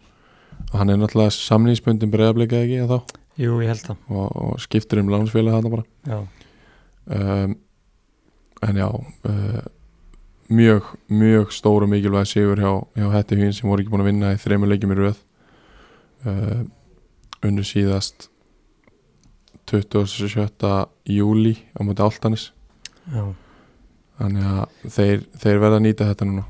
og 0.69 0.79
hann 0.79 0.93
er 0.93 1.01
náttúrulega 1.01 1.35
samlýnspundin 1.37 2.13
breiðablikað 2.13 2.65
ekki 2.67 2.81
að 2.85 2.95
þá? 2.95 3.19
Jú, 3.41 3.59
ég 3.65 3.73
held 3.73 3.85
það. 3.87 4.01
Og, 4.13 4.27
og 4.45 4.57
skiptir 4.61 5.01
um 5.01 5.09
lánsfélag 5.09 5.55
þarna 5.57 5.71
bara. 5.73 5.85
Já, 6.05 6.19
um, 7.17 7.55
en 8.69 8.81
já 8.83 8.89
uh, 8.93 9.63
mjög, 10.53 10.89
mjög 11.09 11.53
stór 11.55 11.87
og 11.87 11.91
mikilvæg 11.93 12.29
sigur 12.31 12.61
hjá, 12.61 12.73
hjá 12.99 13.09
Hetti 13.17 13.39
Hvín 13.39 13.55
sem 13.57 13.71
voru 13.71 13.83
ekki 13.83 13.93
búin 13.93 14.05
að 14.05 14.11
vinna 14.11 14.33
í 14.35 14.41
þreymur 14.43 14.71
leikjum 14.73 14.95
í 14.95 14.99
röð. 14.99 15.23
Uh, 16.23 16.63
unnu 17.43 17.65
síðast 17.67 18.29
27. 19.71 20.71
júli 21.11 21.57
á 21.75 21.81
móti 21.83 22.05
Áltanis 22.05 22.51
já. 23.11 23.25
Þannig 24.21 24.47
að 24.47 24.91
þeir, 24.95 25.25
þeir 25.43 25.61
verða 25.65 25.79
að 25.81 25.85
nýta 25.87 26.07
þetta 26.11 26.29
núna. 26.29 26.45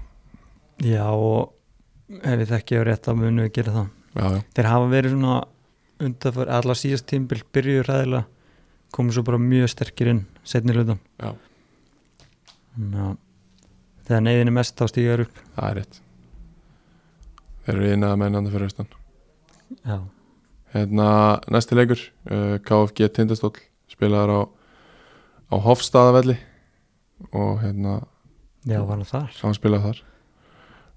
Já 0.82 1.06
og 1.08 2.18
ef 2.20 2.36
við 2.42 2.52
þekki 2.52 2.82
á 2.82 2.82
rétt 2.90 3.08
að 3.08 3.20
munu 3.22 3.46
við 3.46 3.54
gera 3.56 3.74
það. 3.78 3.90
Já, 4.12 4.24
já, 4.26 4.40
Þeir 4.52 4.68
hafa 4.68 4.92
verið 4.92 5.14
svona 5.14 5.36
undanför, 6.02 6.50
allar 6.52 6.78
síðast 6.78 7.08
tímbil 7.08 7.40
byrjuður 7.54 7.88
ræðilega 7.88 8.24
komið 8.92 9.16
svo 9.16 9.24
bara 9.26 9.40
mjög 9.40 9.70
sterkir 9.72 10.10
inn 10.12 10.22
setni 10.44 10.74
hlutan 10.76 11.00
Já. 11.22 11.32
Að 12.72 13.14
þegar 14.08 14.24
neyðin 14.26 14.50
er 14.50 14.56
mest 14.56 14.78
þá 14.78 14.86
stígar 14.90 15.24
upp. 15.26 15.44
Það 15.56 15.68
er 15.68 15.78
rétt. 15.80 16.00
Þeir 17.62 17.76
eru 17.76 17.92
einaða 17.94 18.18
með 18.18 18.30
einanda 18.30 18.52
fyrir 18.52 18.70
austan. 18.70 18.90
Já, 19.86 19.98
hérna, 20.74 21.08
næsti 21.52 21.78
leikur 21.78 22.00
uh, 22.28 22.56
KFG 22.66 23.08
Tindastóll 23.16 23.54
spilaður 23.92 24.32
á, 24.32 24.40
á 25.52 25.56
Hofstaðavelli 25.64 26.36
og 27.30 27.62
hérna 27.62 28.00
já 28.66 28.80
var 28.82 28.98
hann 28.98 29.08
þar? 29.08 29.30
hann 29.42 29.56
spilaði 29.56 29.86
þar. 29.88 30.02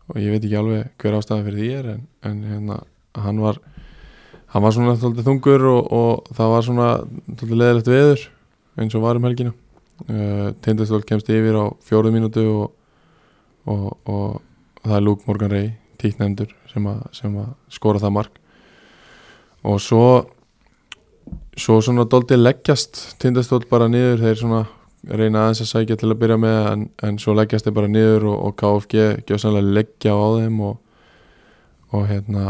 Og 0.06 0.22
ég 0.22 0.34
veit 0.34 0.44
ekki 0.44 0.60
alveg 0.60 0.90
hver 1.02 1.18
ástæða 1.18 1.46
fyrir 1.48 1.62
því 1.62 1.70
er 1.80 1.92
en, 1.96 2.04
en 2.30 2.42
hérna, 2.50 2.80
hann 3.18 3.42
var 3.42 3.62
hann 4.54 4.64
var 4.64 4.76
svona 4.76 4.96
þóldið 5.02 5.30
þungur 5.30 5.68
og, 5.72 5.92
og 5.92 6.34
það 6.38 6.52
var 6.54 6.66
svona 6.68 6.90
þóldið 7.28 7.60
leðilegt 7.62 7.92
veður 7.92 8.26
eins 8.80 8.98
og 8.98 9.06
var 9.06 9.20
um 9.20 9.28
helgina. 9.28 9.54
Uh, 10.10 10.50
Tindastól 10.64 11.04
kemst 11.08 11.30
yfir 11.32 11.56
á 11.56 11.66
fjóruð 11.88 12.16
mínútu 12.16 12.44
og, 12.52 12.74
og, 13.72 13.86
og 14.06 14.42
það 14.84 14.96
er 14.98 15.06
Luke 15.06 15.28
Morgan 15.28 15.52
Ray 15.52 15.74
tíknendur 16.02 16.52
sem, 16.72 16.88
sem 17.16 17.36
að 17.42 17.52
skora 17.74 18.02
það 18.04 18.18
mark. 18.20 18.42
Og 19.66 19.80
svo 19.82 20.06
svo 21.56 21.80
svona 21.82 22.06
doldið 22.10 22.42
leggjast 22.42 23.02
Tindastól 23.22 23.64
bara 23.70 23.88
niður 23.92 24.24
þeir 24.24 24.40
svona 24.40 24.62
reyna 25.06 25.46
aðeins 25.46 25.62
að 25.64 25.70
sækja 25.70 25.98
til 26.02 26.10
að 26.12 26.20
byrja 26.24 26.38
með 26.42 26.60
en, 26.72 26.86
en 27.08 27.20
svo 27.22 27.36
leggjast 27.38 27.68
þeir 27.68 27.76
bara 27.78 27.92
niður 27.92 28.28
og, 28.32 28.38
og 28.48 28.56
KFG 28.60 29.04
gjóðsannlega 29.30 29.76
leggja 29.78 30.16
á 30.18 30.26
þeim 30.40 30.62
og, 30.66 30.80
og 31.96 32.08
hérna 32.10 32.46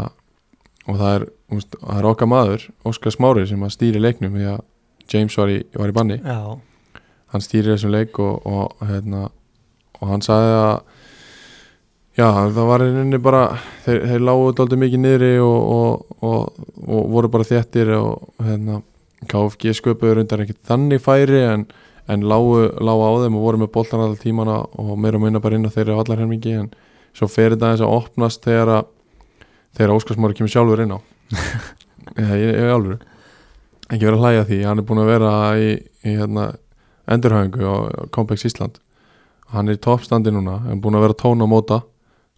og 0.86 0.98
það 0.98 1.12
er, 1.12 1.26
úst, 1.54 1.76
það 1.82 2.00
er 2.00 2.08
okkar 2.10 2.30
maður 2.30 2.66
Óskar 2.88 3.14
Smári 3.14 3.46
sem 3.50 3.62
að 3.66 3.74
stýri 3.76 4.02
leiknum 4.02 4.38
því 4.38 4.48
að 4.54 4.64
James 5.12 5.36
var 5.38 5.52
í, 5.52 5.60
var 5.76 5.92
í 5.92 5.94
banni. 5.94 6.16
Já, 6.18 7.00
hann 7.30 7.44
stýri 7.44 7.70
þessum 7.70 7.92
leik 7.94 8.18
og, 8.22 8.40
og, 8.42 8.86
hérna, 8.88 9.28
og 10.00 10.10
hann 10.10 10.24
sagði 10.24 10.56
að 10.58 10.95
já, 12.16 12.26
það 12.26 12.62
var 12.70 12.82
rauninni 12.82 13.20
bara 13.22 13.42
þeir, 13.84 14.02
þeir 14.10 14.26
lágu 14.28 14.52
dálítið 14.56 14.82
mikið 14.82 15.02
niðri 15.04 15.32
og, 15.44 15.56
og, 15.76 16.18
og, 16.24 16.62
og 16.86 17.10
voru 17.14 17.32
bara 17.32 17.48
þéttir 17.48 17.92
og 17.96 18.46
hérna, 18.46 18.80
KFG 19.26 19.76
sköpuður 19.78 20.22
undan 20.22 20.44
ekkert 20.44 20.62
þannig 20.68 21.02
færi 21.04 21.42
en, 21.44 21.66
en 22.12 22.26
lágu, 22.28 22.66
lágu 22.80 23.06
á 23.06 23.12
þeim 23.24 23.38
og 23.38 23.46
voru 23.46 23.62
með 23.62 23.72
boltan 23.74 24.04
alltaf 24.04 24.24
tímana 24.24 24.60
og 24.78 24.92
meira 25.00 25.20
og 25.20 25.26
minna 25.26 25.42
bara 25.42 25.58
inn 25.58 25.68
á 25.68 25.72
þeirri 25.74 25.96
allar 25.96 26.22
helmingi 26.22 26.54
en 26.60 26.70
svo 27.16 27.28
fer 27.32 27.54
þetta 27.54 27.70
aðeins 27.72 27.84
að 27.86 27.96
opnast 27.96 28.44
þegar 28.44 28.72
að 28.76 28.92
þegar 29.76 29.92
Óskarsmári 29.96 30.36
kemur 30.36 30.52
sjálfur 30.52 30.82
inn 30.84 30.96
á. 30.96 30.98
Ég, 32.16 32.32
ég 32.38 32.70
alveg 32.70 33.02
ekki 33.90 34.06
verið 34.06 34.16
að 34.16 34.22
hlæja 34.22 34.44
því, 34.46 34.58
hann 34.66 34.80
er 34.80 34.84
búin 34.86 35.00
að 35.02 35.08
vera 35.10 35.30
í, 35.58 35.66
í 36.06 36.12
hérna, 36.16 36.44
endurhæfingu 37.12 37.66
á, 37.66 37.76
Complex 38.14 38.46
Ísland. 38.48 38.78
Hann 39.52 39.68
er 39.68 39.76
í 39.76 39.80
toppstandi 39.82 40.32
núna, 40.34 40.60
hann 40.64 40.78
er 40.78 40.80
búin 40.82 40.96
að 40.98 41.04
vera 41.06 41.18
tón 41.18 41.44
á 41.44 41.46
móta 41.50 41.80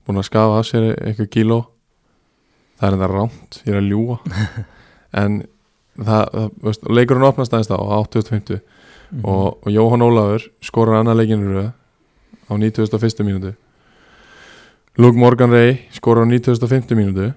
búin 0.08 0.20
að 0.22 0.26
skafa 0.30 0.58
af 0.62 0.66
sér 0.68 0.88
eitthvað 0.96 1.30
kíló 1.36 1.58
það 2.80 2.88
er 2.88 2.96
enda 2.98 3.08
rámt 3.12 3.60
ég 3.64 3.72
er 3.74 3.80
að 3.82 3.88
ljúa 3.92 4.18
en 5.22 5.38
það, 5.98 6.24
það 6.34 6.50
veist, 6.68 6.88
leikurinn 6.98 7.28
opnast 7.28 7.54
aðeins 7.54 7.70
þá 7.72 7.78
á 7.78 7.96
80-50 8.02 8.60
Mhm. 9.08 9.22
og, 9.24 9.54
og 9.64 9.70
Jóhann 9.72 10.02
Ólafur 10.04 10.42
skorar 10.60 10.98
annar 11.00 11.16
leikinu 11.16 11.48
röð 11.48 11.68
á 11.72 12.52
91. 12.52 13.22
mínútu 13.24 13.54
Luke 15.00 15.16
Morgan 15.16 15.48
Ray 15.50 15.78
skorar 15.96 16.26
á 16.26 16.28
91. 16.28 16.92
mínútu 16.92 17.30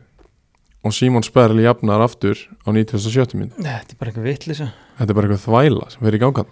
og 0.84 0.92
Simon 0.94 1.24
Sperl 1.24 1.62
jafnar 1.64 2.04
aftur 2.04 2.36
á 2.68 2.70
97. 2.76 3.38
mínútu 3.40 3.56
Þetta 3.64 3.96
er 3.96 4.00
bara 4.02 4.12
eitthvað 4.12 4.28
vitlisa 4.28 4.68
þetta 5.00 5.08
er 5.08 5.16
bara 5.16 5.30
eitthvað 5.32 5.46
þvæla 5.48 5.88
sem 5.94 6.10
í 6.12 6.22
gangan 6.26 6.52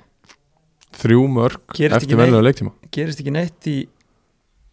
þrjú 1.04 1.26
mörg 1.36 1.76
Gerist 1.76 1.98
eftir 2.00 2.16
venlega 2.24 2.46
leiktíma 2.48 2.72
Gerist 2.96 3.20
ekki 3.20 3.36
neitt 3.36 3.68
í 3.68 3.78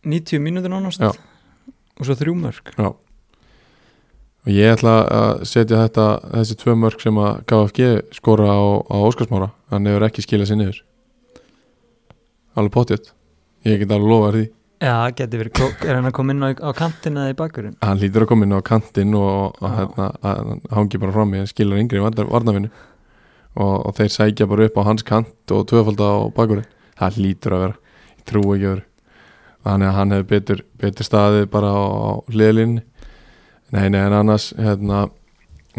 90 0.07 0.45
mínútur 0.47 0.71
nánast 0.71 1.03
Já. 1.03 1.11
Og 1.97 2.09
svo 2.09 2.17
þrjú 2.19 2.37
mörg 2.39 2.73
og 4.47 4.53
ég 4.55 4.77
ætla 4.77 4.95
að 5.11 5.41
setja 5.51 5.81
þetta 5.83 6.07
þessi 6.31 6.57
tvö 6.61 6.75
mörg 6.79 7.01
sem 7.03 7.17
að 7.19 7.39
KFG 7.51 7.89
skora 8.15 8.47
á, 8.55 8.63
á 8.87 8.97
Óskarsmára 9.03 9.49
hann 9.73 9.89
hefur 9.91 10.07
ekki 10.07 10.23
skilað 10.23 10.53
sér 10.53 10.61
niður. 10.61 10.83
Alveg 12.55 12.75
potjött 12.77 13.11
ég 13.67 13.83
get 13.83 13.91
alveg 13.91 14.13
lofa 14.13 14.29
því. 14.37 14.45
Já, 14.77 14.95
geti 15.17 15.41
verið. 15.41 15.53
Klók, 15.57 15.83
er 15.83 15.97
hann 15.97 16.07
að 16.07 16.15
koma 16.19 16.35
inn 16.37 16.45
á, 16.47 16.49
á 16.53 16.71
kantina 16.77 17.25
eða 17.25 17.33
í 17.33 17.39
bakkurinn 17.41 17.79
hann 17.83 18.01
lítur 18.03 18.27
að 18.27 18.31
koma 18.31 18.47
inn 18.47 18.55
á 18.55 18.61
kantinn 18.71 19.17
og, 19.19 19.57
Já. 19.59 19.71
hérna, 19.81 20.09
að, 20.21 20.37
hann 20.37 20.61
hangi 20.77 21.01
bara 21.03 21.15
fram 21.17 21.33
í 21.35 21.41
en 21.41 21.49
skilar 21.51 21.81
yngri 21.81 22.03
varnafinu 22.05 22.71
og, 23.57 23.75
og 23.89 23.95
þeir 23.97 24.13
sækja 24.13 24.49
bara 24.51 24.69
upp 24.69 24.77
á 24.79 24.83
hans 24.93 25.07
kant 25.09 25.55
og 25.57 25.65
tvöfald 25.73 26.05
á 26.05 26.29
bakurinn 26.37 26.69
það 27.01 27.19
lítur 27.25 27.57
að 27.57 27.65
vera, 27.65 27.81
ég 28.21 28.29
trú 28.29 28.45
ekki 28.53 28.71
öðru 28.75 28.85
þannig 29.67 29.91
að 29.91 29.97
hann 29.99 30.15
hefur 30.15 30.29
betur, 30.33 30.63
betur 30.81 31.07
staðið 31.09 31.49
bara 31.53 31.71
á, 31.75 31.83
á 31.83 32.11
hliðlinni. 32.33 32.83
Nei, 33.75 33.89
nei, 33.91 34.01
en 34.07 34.15
annars 34.15 34.53
hérna, 34.55 35.07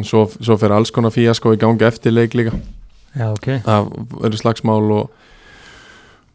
svo, 0.04 0.26
svo 0.36 0.58
fer 0.60 0.76
alls 0.76 0.92
konar 0.92 1.14
fíasko 1.16 1.54
í 1.56 1.62
gangi 1.62 1.88
eftir 1.88 2.14
leik 2.14 2.36
líka. 2.36 2.58
Já, 3.18 3.32
ok. 3.32 3.48
Það 3.66 3.88
eru 4.28 4.40
slagsmál 4.42 4.92
og, 4.98 5.14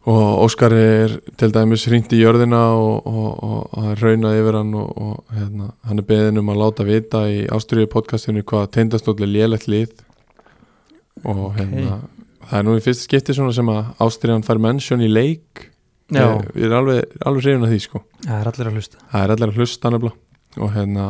og 0.09 0.23
Óskar 0.43 0.73
er 0.75 1.13
til 1.39 1.51
dæmis 1.53 1.85
hringt 1.87 2.15
í 2.15 2.23
jörðina 2.23 2.63
og, 2.75 3.05
og, 3.07 3.43
og, 3.45 3.91
raunað 4.01 4.39
yfir 4.41 4.57
hann 4.59 4.73
og, 4.81 4.89
og 4.97 5.37
hérna, 5.37 5.69
hann 5.87 6.01
er 6.01 6.09
beðin 6.09 6.41
um 6.41 6.49
að 6.51 6.63
láta 6.63 6.87
vita 6.87 7.23
í 7.31 7.43
ástriðu 7.53 7.91
podcastinu 7.93 8.43
hvað 8.49 8.71
teindastóli 8.75 9.29
lélegt 9.29 9.69
lið. 9.71 9.93
Og 11.23 11.45
Ok. 11.51 11.61
hérna 11.61 12.01
það 12.49 12.57
er 12.59 12.65
nú 12.67 12.75
í 12.75 12.83
fyrsta 12.83 13.07
skipti 13.07 13.35
svona 13.37 13.53
sem 13.55 13.69
að 13.71 13.93
ástriðan 14.03 14.43
fær 14.43 14.59
mennsjón 14.61 15.05
í 15.05 15.11
leik 15.11 15.69
ég, 16.21 16.63
er 16.67 16.77
alveg, 16.77 17.17
alveg 17.25 17.45
hrifin 17.45 17.65
að 17.65 17.73
því 17.73 17.79
sko. 17.83 18.03
Það 18.23 18.39
er 18.39 18.51
allir 18.51 18.69
að 18.69 18.79
hlusta. 18.79 19.03
Það 19.11 19.25
er 19.25 19.35
allir 19.35 19.53
að 19.53 19.59
hlusta 19.61 19.93
nefnilega. 19.93 20.19
Og 20.61 20.73
hérna 20.75 21.07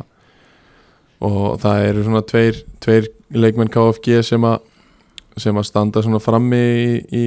og 1.23 1.41
það 1.63 1.87
eru 1.87 2.03
svona 2.05 2.21
tveir, 2.27 2.59
tveir 2.83 3.09
leikmenn 3.33 3.71
KFG 3.71 4.23
sem 4.27 4.47
að 4.47 4.61
sem 5.41 5.57
að 5.57 5.65
standa 5.65 6.03
svona 6.05 6.19
frammi 6.21 6.59
í, 6.59 6.89
í, 7.09 7.23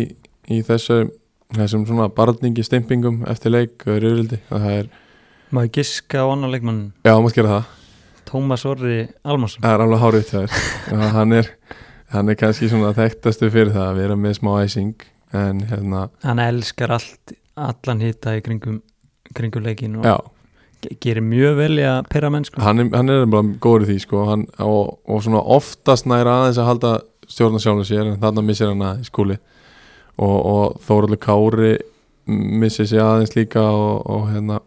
í 0.54 0.60
þessu, 0.66 1.08
þessum 1.56 1.86
svona 1.88 2.06
barningi 2.14 2.62
stimpingum 2.66 3.24
eftir 3.30 3.54
leik 3.54 3.82
og 3.88 3.98
rauðvildi 4.02 4.38
það 4.50 4.68
er 4.74 4.92
Maður 5.54 5.72
giska 5.78 6.22
á 6.22 6.26
annan 6.26 6.50
leikmann? 6.50 6.78
Já, 7.06 7.12
maður 7.22 7.36
gera 7.36 7.50
það. 7.52 7.66
Tómas 8.26 8.64
Orri 8.66 8.96
Almarsson. 9.22 9.62
Það 9.62 9.74
er 9.76 9.82
alveg 9.84 10.00
hárið 10.02 10.24
þér. 10.32 10.56
Hann, 11.14 11.34
er, 11.38 11.50
hann 12.10 12.32
er 12.32 12.38
kannski 12.40 12.70
svona 12.72 12.90
þekktastu 12.96 13.50
fyrir 13.54 13.70
það 13.70 13.84
að 13.92 14.00
vera 14.00 14.16
með 14.18 14.34
smá 14.40 14.50
æsing 14.64 15.06
en 15.38 15.62
hérna, 15.70 16.08
Hann 16.26 16.42
elskar 16.42 16.96
allt, 16.96 17.36
allan 17.56 18.00
hita 18.04 18.36
í 18.36 18.42
kringum, 18.44 18.80
kringum 19.34 19.64
leikin 19.64 19.96
og 20.00 20.04
já. 20.04 20.16
ge- 20.84 20.96
gerir 21.00 21.24
mjög 21.24 21.56
vel 21.56 21.78
í 21.80 21.84
að 21.88 22.08
pera 22.12 22.30
menn 22.30 22.44
sko. 22.44 22.60
hann 22.60 22.80
er, 22.84 22.90
hann 22.94 23.08
er 23.10 23.26
bara 23.26 23.42
góður 23.64 23.86
í 23.86 23.90
því 23.94 23.98
sko. 24.04 24.24
Hann, 24.30 24.46
og, 24.60 24.98
og 25.08 25.22
svona 25.24 25.40
oftast 25.42 26.06
næra 26.06 26.34
aðeins 26.42 26.58
að 26.62 26.68
halda 26.70 26.94
stjórna 27.26 27.58
sjálfum 27.62 27.86
sér 27.88 28.06
en 28.12 28.20
þarna 28.22 28.44
missir 28.46 28.68
hann 28.70 28.82
aðeins 28.86 29.08
skúli 29.10 29.38
og, 30.16 30.36
og 30.46 30.80
Þóraldur 30.86 31.18
Kári 31.24 31.72
missir 32.26 32.86
sér 32.90 33.02
aðeins 33.06 33.34
líka 33.36 33.62
og, 33.64 34.04
og 34.10 34.28
hérna 34.32 34.60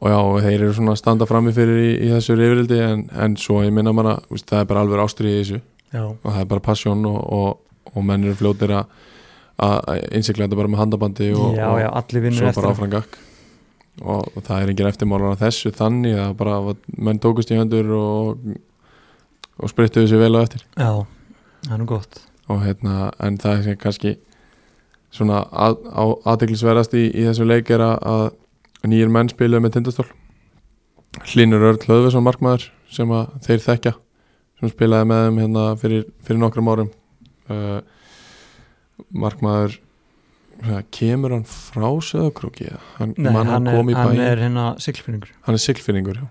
og 0.00 0.08
já, 0.08 0.18
þeir 0.46 0.62
eru 0.64 0.72
svona 0.76 0.94
að 0.94 1.00
standa 1.02 1.26
frammi 1.28 1.52
fyrir 1.52 1.76
í, 1.84 1.90
í 2.06 2.10
þessu 2.14 2.36
reyfrildi 2.38 2.78
en, 2.80 3.02
en 3.20 3.34
svo 3.36 3.58
ég 3.64 3.72
minna 3.76 3.92
manna, 3.92 4.14
veist, 4.30 4.46
það 4.48 4.62
er 4.62 4.68
bara 4.70 4.84
alveg 4.86 5.02
ástrið 5.04 5.32
í 5.34 5.40
þessu. 5.42 5.58
Já, 5.92 6.04
og 6.06 6.24
það 6.30 6.38
er 6.40 6.46
bara 6.54 6.62
passion 6.64 7.02
og, 7.10 7.18
og, 7.36 7.90
og 7.92 8.06
menn 8.08 8.24
eru 8.24 8.36
fljótir 8.38 8.72
að 8.78 8.94
að 9.66 10.06
innsikla 10.16 10.46
þetta 10.46 10.58
bara 10.60 10.72
með 10.72 10.82
handabandi 10.84 11.32
og, 11.34 11.58
já, 11.58 11.66
og 11.68 11.80
já, 11.82 11.88
allir 12.00 12.24
vinnur 12.24 12.40
svo 12.40 12.48
eftir 12.50 12.62
bara 12.62 12.70
á. 12.70 12.74
áfram 12.74 12.92
gakk 12.94 13.18
og, 14.00 14.30
og 14.32 14.44
það 14.46 14.62
er 14.62 14.72
engin 14.72 14.88
eftirmálar 14.90 15.34
af 15.34 15.42
þessu 15.44 15.72
þannig 15.76 16.18
að 16.20 16.34
bara 16.40 16.58
menn 16.96 17.20
tókust 17.22 17.52
í 17.52 17.58
höndur 17.58 17.92
og, 17.96 18.50
og 19.60 19.72
sprittuðu 19.72 20.10
sér 20.10 20.22
vel 20.22 20.34
á 20.38 20.44
eftir. 20.44 20.64
Já, 20.78 21.04
það 21.66 21.74
er 21.76 21.82
nú 21.82 21.88
gott. 21.90 22.20
Og 22.50 22.62
hérna, 22.64 23.10
en 23.22 23.36
það 23.40 23.70
er 23.72 23.80
kannski 23.80 24.16
svona 25.14 25.42
aðdeglisverðast 25.50 26.94
í, 26.96 27.08
í 27.10 27.26
þessu 27.28 27.46
leik 27.46 27.70
er 27.74 27.84
að, 27.84 27.96
að 28.06 28.90
nýjir 28.90 29.12
menn 29.12 29.30
spiluðu 29.30 29.64
með 29.66 29.76
tindastól. 29.76 30.08
Hlynur 31.26 31.66
Örl 31.72 31.82
Hlöðvesson 31.82 32.24
markmaður 32.24 32.68
sem 32.90 33.10
að 33.12 33.34
þeir 33.44 33.64
þekkja 33.66 33.94
sem 34.60 34.70
spilaði 34.70 35.08
með 35.10 35.24
þeim 35.24 35.40
hérna 35.42 35.64
fyrir, 35.80 36.04
fyrir 36.26 36.40
nokkrum 36.40 36.70
árum. 36.70 36.92
Uh, 37.50 37.80
markmaður 39.10 39.78
kemur 40.92 41.32
hann 41.32 41.46
frá 41.48 41.88
Söðakróki 42.04 42.66
eða? 42.68 42.80
hann, 42.98 43.14
hann, 43.24 43.70
hann 43.96 44.20
er 44.20 44.42
hérna 44.42 44.66
siglfinningur 44.82 45.32
hann 45.46 45.56
er 45.56 45.62
siglfinningur 45.62 46.20
já. 46.20 46.26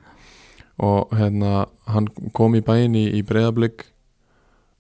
og 0.86 1.16
hérna 1.18 1.66
hann 1.90 2.12
kom 2.38 2.54
í 2.56 2.62
bæinn 2.62 2.98
í, 3.00 3.08
í 3.18 3.24
breyðablík 3.26 3.88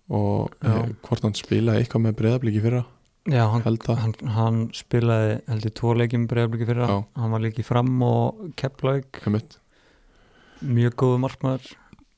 og 0.09 0.53
Já. 0.61 0.69
eh, 0.69 0.93
hvort 1.05 1.25
hann 1.25 1.37
spilaði 1.37 1.83
eitthvað 1.83 2.05
með 2.05 2.17
breyðablík 2.21 2.61
í 2.61 2.63
fyrra 2.65 2.85
Já, 3.29 3.43
hann, 3.51 3.61
held 3.65 3.83
hann, 3.89 4.13
hann 4.33 4.59
spilaði 4.73 5.33
heldur 5.49 5.73
tvo 5.77 5.91
leikjum 5.99 6.23
bregðarbliki 6.29 6.65
fyrra 6.69 6.87
Já. 6.87 6.95
hann 7.19 7.33
var 7.35 7.43
líki 7.43 7.65
fram 7.67 7.91
og 8.05 8.39
Einmitt. 8.63 9.59
mjög 10.63 10.95
góðu 10.97 11.19
markmaður 11.25 11.67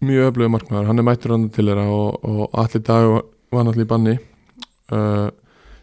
mjög 0.02 0.30
öflögu 0.32 0.54
markmaður, 0.54 0.88
hann 0.88 1.02
er 1.02 1.08
mættur 1.08 1.34
hann 1.36 1.50
til 1.50 1.66
þeirra 1.68 1.88
og, 1.90 2.22
og 2.24 2.56
allir 2.62 2.84
dag 2.86 3.08
var, 3.12 3.26
var 3.52 3.66
náttúrulega 3.68 3.88
í 3.88 3.92
banni 3.92 4.16
uh, 4.94 5.28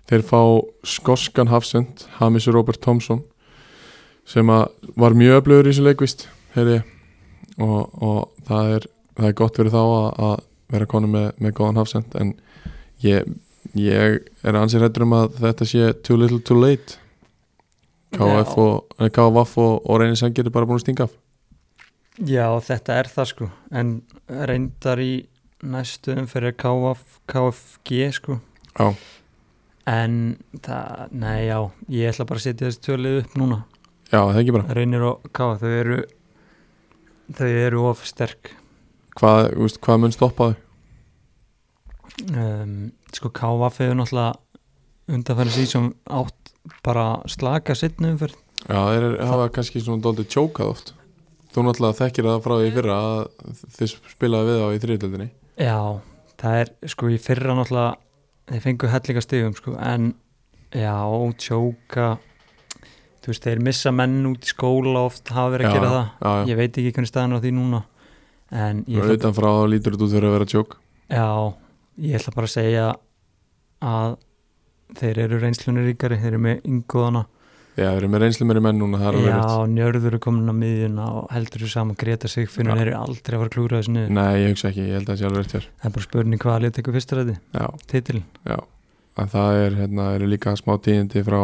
þeir 0.09 0.25
fá 0.27 0.41
skoskan 0.89 1.51
hafsend 1.53 2.07
Hamisu 2.19 2.53
Robert 2.55 2.81
Thompson 2.85 3.23
sem 4.29 4.49
var 4.49 5.17
mjög 5.17 5.43
öflugur 5.43 5.69
í 5.69 5.73
þessu 5.73 5.87
leikvist 5.87 6.27
og, 6.59 7.81
og 8.03 8.47
það, 8.49 8.73
er, 8.77 8.89
það 9.17 9.29
er 9.29 9.37
gott 9.41 9.61
fyrir 9.61 9.75
þá 9.75 9.83
að, 9.83 10.09
að 10.29 10.35
vera 10.73 10.89
konu 10.91 11.11
með, 11.13 11.29
með 11.41 11.55
góðan 11.57 11.81
hafsend 11.81 12.17
en 12.21 12.35
ég, 13.05 13.29
ég 13.79 14.19
er 14.45 14.59
ansið 14.59 14.85
hættur 14.87 15.07
um 15.07 15.17
að 15.17 15.39
þetta 15.41 15.69
sé 15.69 15.93
too 16.05 16.19
little 16.21 16.41
too 16.45 16.59
late. 16.59 16.99
Já. 18.17 18.25
og, 18.25 18.87
KVF 19.13 19.59
og, 19.61 19.83
og 19.85 19.99
reynir 20.01 20.17
sem 20.17 20.33
getur 20.33 20.53
bara 20.55 20.65
búin 20.69 20.79
að 20.79 20.87
stinga 20.87 21.05
af. 21.05 21.17
Já, 22.25 22.47
þetta 22.65 22.95
er 22.99 23.11
það 23.13 23.27
sko. 23.33 23.49
En 23.71 23.91
reyndar 24.49 25.03
í 25.03 25.13
næstu 25.63 26.15
umferð 26.17 26.51
er 26.51 26.57
KF, 26.59 27.19
KFG 27.31 28.09
sko. 28.17 28.39
Já. 28.73 28.95
En 29.89 30.15
það, 30.65 31.09
nei 31.17 31.47
já 31.49 31.59
ég 31.97 32.11
ætla 32.13 32.27
bara 32.29 32.41
að 32.43 32.47
setja 32.47 32.69
þessi 32.69 32.83
tölið 32.89 33.19
upp 33.23 33.37
núna. 33.41 33.59
Já, 34.09 34.21
það 34.21 34.35
er 34.35 34.41
ekki 34.43 34.55
bara. 34.57 34.75
Reynir 34.79 35.05
og 35.09 35.29
KF, 35.37 35.61
þau 35.63 35.75
eru 35.83 35.99
þau 37.39 37.49
eru 37.67 37.85
of 37.91 38.05
sterk. 38.09 38.53
Hvað, 39.19 39.51
veist, 39.59 39.81
hvað 39.85 40.03
mun 40.05 40.15
stoppa 40.15 40.51
þau? 40.53 40.65
um, 42.35 42.77
sko 43.15 43.31
KF 43.35 43.79
hefur 43.83 43.99
náttúrulega 43.99 44.37
undanfæri 45.09 45.53
síðan 45.55 45.91
átt 46.19 46.53
bara 46.85 47.05
slaka 47.31 47.77
sittnu 47.79 48.11
umferð. 48.15 48.37
Já, 48.69 48.81
þeir 48.91 49.05
eru- 49.09 49.27
hafa 49.31 49.49
kannski 49.55 49.81
svona 49.85 50.03
dóltið 50.05 50.29
tjókað 50.35 50.73
oft. 50.73 50.93
Þú 51.55 51.65
náttúrulega 51.65 51.99
þekkir 52.03 52.27
það 52.29 52.43
frá 52.45 52.55
því 52.59 52.73
fyrra 52.77 52.97
að 52.99 53.21
þið 53.79 53.93
spilaði 54.13 54.49
við 54.51 54.59
á 54.61 54.69
í 54.69 54.81
þriðutöldinni 54.83 55.29
Já, 55.59 55.79
það 56.43 56.59
er 56.61 56.73
sko 56.93 57.09
í 57.09 57.17
fyrra 57.19 57.55
náttúrulega 57.57 57.97
þeir 58.49 58.65
fengu 58.65 58.91
hellinga 58.93 59.25
stigum 59.25 59.55
sko 59.57 59.77
en 59.81 60.13
já, 60.75 60.97
tjóka 61.41 62.17
þú 63.29 63.33
veist, 63.35 63.45
þeir 63.45 63.63
missa 63.65 63.93
menn 63.93 64.21
út 64.31 64.47
í 64.47 64.53
skóla 64.53 65.05
oft 65.05 65.29
hafa 65.37 65.53
verið 65.57 65.69
að 65.69 65.75
gera 65.77 65.89
það. 65.93 66.05
Já, 66.09 66.29
já, 66.31 66.49
ég 66.49 66.59
veit 66.61 66.79
ekki 66.81 66.93
hvernig 66.97 67.11
staðan 67.11 67.37
á 67.37 67.39
því 67.43 67.51
núna 67.57 67.81
en 68.49 68.85
ég 68.89 69.03
ætla, 69.05 69.17
utan 69.19 69.35
frá 69.37 69.49
þá 69.53 69.65
lítur 69.69 69.99
út 69.99 70.05
fyrir 70.15 70.29
að 70.29 70.37
vera 70.39 70.49
tjók. 70.49 70.77
Já, 71.13 71.29
ég 72.07 72.17
ætla 72.17 72.35
bara 72.39 72.49
að 72.49 72.55
segja 72.55 72.87
að 73.85 74.15
þeir 74.99 75.21
eru 75.27 75.41
reynslunir 75.43 75.89
ríkari, 75.91 76.21
þeir 76.23 76.31
eru 76.33 76.41
með 76.47 76.71
yngóðana 76.73 77.25
Já, 77.79 77.93
þeir 77.93 78.01
eru 78.01 78.09
með 78.11 78.23
reynslu 78.25 78.47
meiri 78.49 78.61
menn 78.65 78.81
núna, 78.81 78.99
er 79.07 79.17
já, 79.23 79.39
njörður 79.71 80.17
er 80.17 80.23
komin 80.23 80.51
á 80.51 80.55
miðjuna 80.59 81.05
og 81.21 81.29
heldur 81.31 81.63
þú 81.63 81.69
saman 81.71 81.99
Greta 81.99 82.27
sig 82.29 82.49
fyrir 82.51 82.73
Já. 82.73 82.75
þeir 82.81 82.89
eru 82.89 82.97
aldrei 82.99 83.37
að 83.37 83.43
fara 83.43 83.49
að 83.49 83.55
klúra 83.55 83.79
þessu 83.79 83.93
niður. 83.95 84.11
Nei, 84.17 84.35
ég 84.43 84.49
hugsa 84.51 84.69
ekki, 84.73 84.87
ég 84.89 84.97
held 84.99 85.07
að 85.07 85.13
það 85.13 85.19
sé 85.21 85.27
alveg 85.29 85.45
rétt 85.45 85.55
hér 85.55 85.67
það 85.69 85.87
er 85.87 85.95
bara 85.95 86.07
spurning 86.09 86.43
hvaða 86.43 86.63
lið 86.65 86.73
tekur 86.79 86.97
fyrsta 86.97 87.19
ræði, 87.19 87.37
Já, 87.55 87.67
titilin 87.93 88.25
já, 88.51 88.59
en 89.23 89.31
það 89.35 89.59
er, 89.63 89.77
hérna, 89.83 90.09
eru 90.19 90.31
líka 90.33 90.55
smá 90.59 90.73
tíðindi 90.83 91.23
frá, 91.29 91.41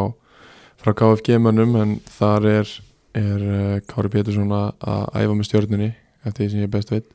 frá 0.83 0.91
KFG 0.99 1.39
mönnum 1.39 1.75
en 1.79 1.93
þar 2.17 2.49
er, 2.51 2.73
er 3.15 3.45
uh, 3.47 3.79
Kári 3.87 4.11
Pétursson 4.11 4.51
að 4.51 4.67
að 4.83 5.05
æfa 5.21 5.37
með 5.39 5.47
stjörnunni 5.47 5.91
eftir 6.25 6.41
því 6.43 6.49
sem 6.51 6.65
ég 6.65 6.73
best 6.75 6.91
veit. 6.91 7.07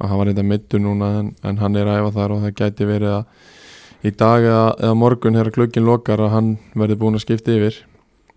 Og 0.00 0.08
hann 0.08 0.20
var 0.20 0.28
reynda 0.30 0.44
mittur 0.44 0.80
núna 0.80 1.08
en, 1.20 1.32
en 1.44 1.56
hann 1.60 1.76
er 1.76 1.88
að 1.88 2.02
æfa 2.02 2.12
þar 2.16 2.34
og 2.36 2.44
það 2.44 2.54
gæti 2.60 2.84
verið 2.88 3.16
að 3.18 3.24
í 4.00 4.12
dag 4.16 4.40
eða, 4.44 4.66
eða 4.80 4.96
morgun 4.96 5.36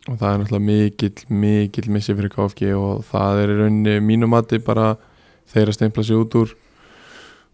og 0.10 0.18
það 0.20 0.30
er 0.30 0.40
náttúrulega 0.42 0.68
mikill, 0.68 1.28
mikill 1.32 1.92
missi 1.96 2.16
fyrir 2.16 2.32
KFG 2.34 2.74
og 2.76 3.04
það 3.08 3.44
er 3.44 3.54
í 3.54 3.60
rauninni 3.62 4.00
mínum 4.04 4.34
mati 4.34 4.60
bara 4.64 4.94
þeir 5.54 5.72
að 5.72 5.78
steimpla 5.78 6.04
sig 6.04 6.20
út 6.20 6.36
úr 6.40 6.56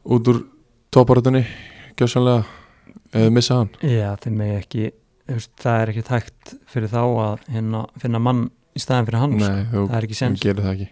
út 0.09 0.31
úr 0.31 0.39
topparatunni 0.89 1.43
gjössanlega 1.99 2.45
eða 3.13 3.33
missa 3.33 3.59
hann. 3.59 3.69
Já, 3.83 4.15
þeir 4.23 4.37
megi 4.39 4.55
ekki 4.57 4.87
það 5.61 5.81
er 5.81 5.91
ekki 5.91 6.05
tækt 6.07 6.53
fyrir 6.69 6.89
þá 6.89 7.01
að 7.03 7.43
hérna, 7.53 7.83
finna 8.01 8.21
mann 8.23 8.47
í 8.73 8.81
staðin 8.81 9.09
fyrir 9.09 9.21
hann 9.23 9.35
sko. 9.35 9.49
Nei, 9.49 9.67
þú, 9.73 9.83
það 9.91 9.99
er 9.99 10.07
ekki 10.07 10.17
sens 10.17 10.47
ekki. 10.73 10.87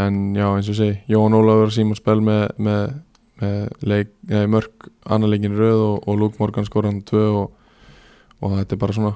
En 0.00 0.22
já, 0.34 0.46
eins 0.48 0.70
og 0.72 0.78
segi 0.78 0.96
Jón 1.12 1.36
Ólafur 1.36 1.68
og 1.68 1.74
Símon 1.74 1.98
Spell 1.98 2.24
með, 2.24 2.46
með, 2.56 2.96
með 3.42 3.84
leik, 3.84 4.14
nei, 4.32 4.46
mörg 4.50 4.88
annar 5.04 5.30
leikin 5.30 5.58
röð 5.58 5.84
og, 5.90 6.08
og 6.08 6.18
Luke 6.22 6.40
Morgan 6.40 6.66
skoran 6.66 7.02
tvö 7.06 7.26
og, 7.42 7.52
og 8.40 8.56
þetta 8.56 8.74
er 8.74 8.80
bara 8.80 8.96
svona 8.96 9.14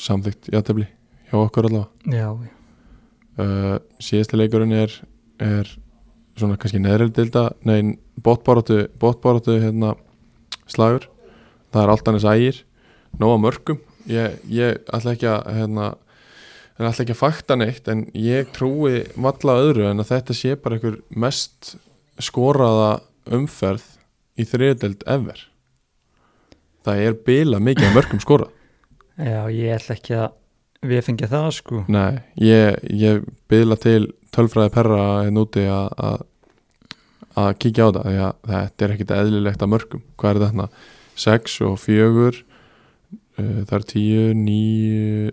samþygt 0.00 0.50
játefli 0.52 0.86
hjá 1.30 1.38
okkur 1.40 1.68
allavega. 1.68 1.88
Já, 2.10 2.28
uh, 3.38 3.78
síðasti 4.02 4.38
leikurinn 4.38 4.74
er, 4.76 4.92
er 5.42 5.70
svona 6.38 6.58
kannski 6.60 6.82
neðrildilda 6.82 7.48
nei, 7.66 7.96
botbaróttu 8.22 8.84
botbaróttu 9.00 9.58
hérna 9.62 9.94
slagur. 10.70 11.08
Það 11.74 11.82
er 11.82 11.92
allt 11.94 12.08
annars 12.10 12.28
ægir 12.30 12.62
nóga 13.18 13.38
mörgum 13.42 13.80
ég, 14.10 14.38
ég 14.50 14.80
ætla 14.92 15.14
ekki 15.14 15.28
að 15.30 15.48
hérna, 15.58 15.88
en 16.78 16.88
ætla 16.88 17.04
ekki 17.04 17.14
að 17.14 17.20
fakta 17.20 17.56
neitt 17.58 17.90
en 17.90 18.04
ég 18.18 18.50
trúi 18.54 19.04
valla 19.14 19.58
öðru 19.62 19.88
en 19.90 20.02
að 20.02 20.12
þetta 20.12 20.36
sé 20.36 20.54
bara 20.60 20.78
einhver 20.78 21.00
mest 21.10 21.74
skoraða 22.22 22.98
umferð 23.34 23.86
í 24.38 24.46
þriðdelt 24.48 25.04
ever. 25.10 25.38
Það 26.84 27.06
er 27.06 27.18
bila 27.26 27.60
mikið 27.62 27.94
mörgum 27.94 28.22
skorað 28.22 28.52
já, 29.18 29.40
ég 29.50 29.74
ætla 29.78 29.94
ekki 29.98 30.14
að 30.18 30.32
við 30.84 31.02
fengja 31.06 31.28
það 31.32 31.48
sko. 31.56 31.84
Nei, 31.88 32.18
ég, 32.44 32.78
ég 32.92 33.22
byðla 33.48 33.76
til 33.80 34.02
tölfræði 34.34 34.72
perra 34.74 35.00
hérna 35.24 35.44
úti 35.46 35.64
að- 35.70 36.24
að 37.34 37.52
kíkja 37.62 37.86
á 37.86 37.94
það 37.94 38.04
því 38.08 38.18
að 38.24 38.34
þetta 38.50 38.84
er 38.84 38.92
ekkit 38.94 39.14
eðlilegt 39.20 39.62
að 39.64 39.72
mörgum. 39.74 40.02
Hvað 40.18 40.30
er 40.34 40.44
þetta? 40.44 40.68
6 41.24 41.60
og 41.62 41.78
4 41.78 42.42
uh, 43.38 43.64
það 43.64 43.74
er 43.78 43.84
10 43.94 44.34
9 44.34 45.32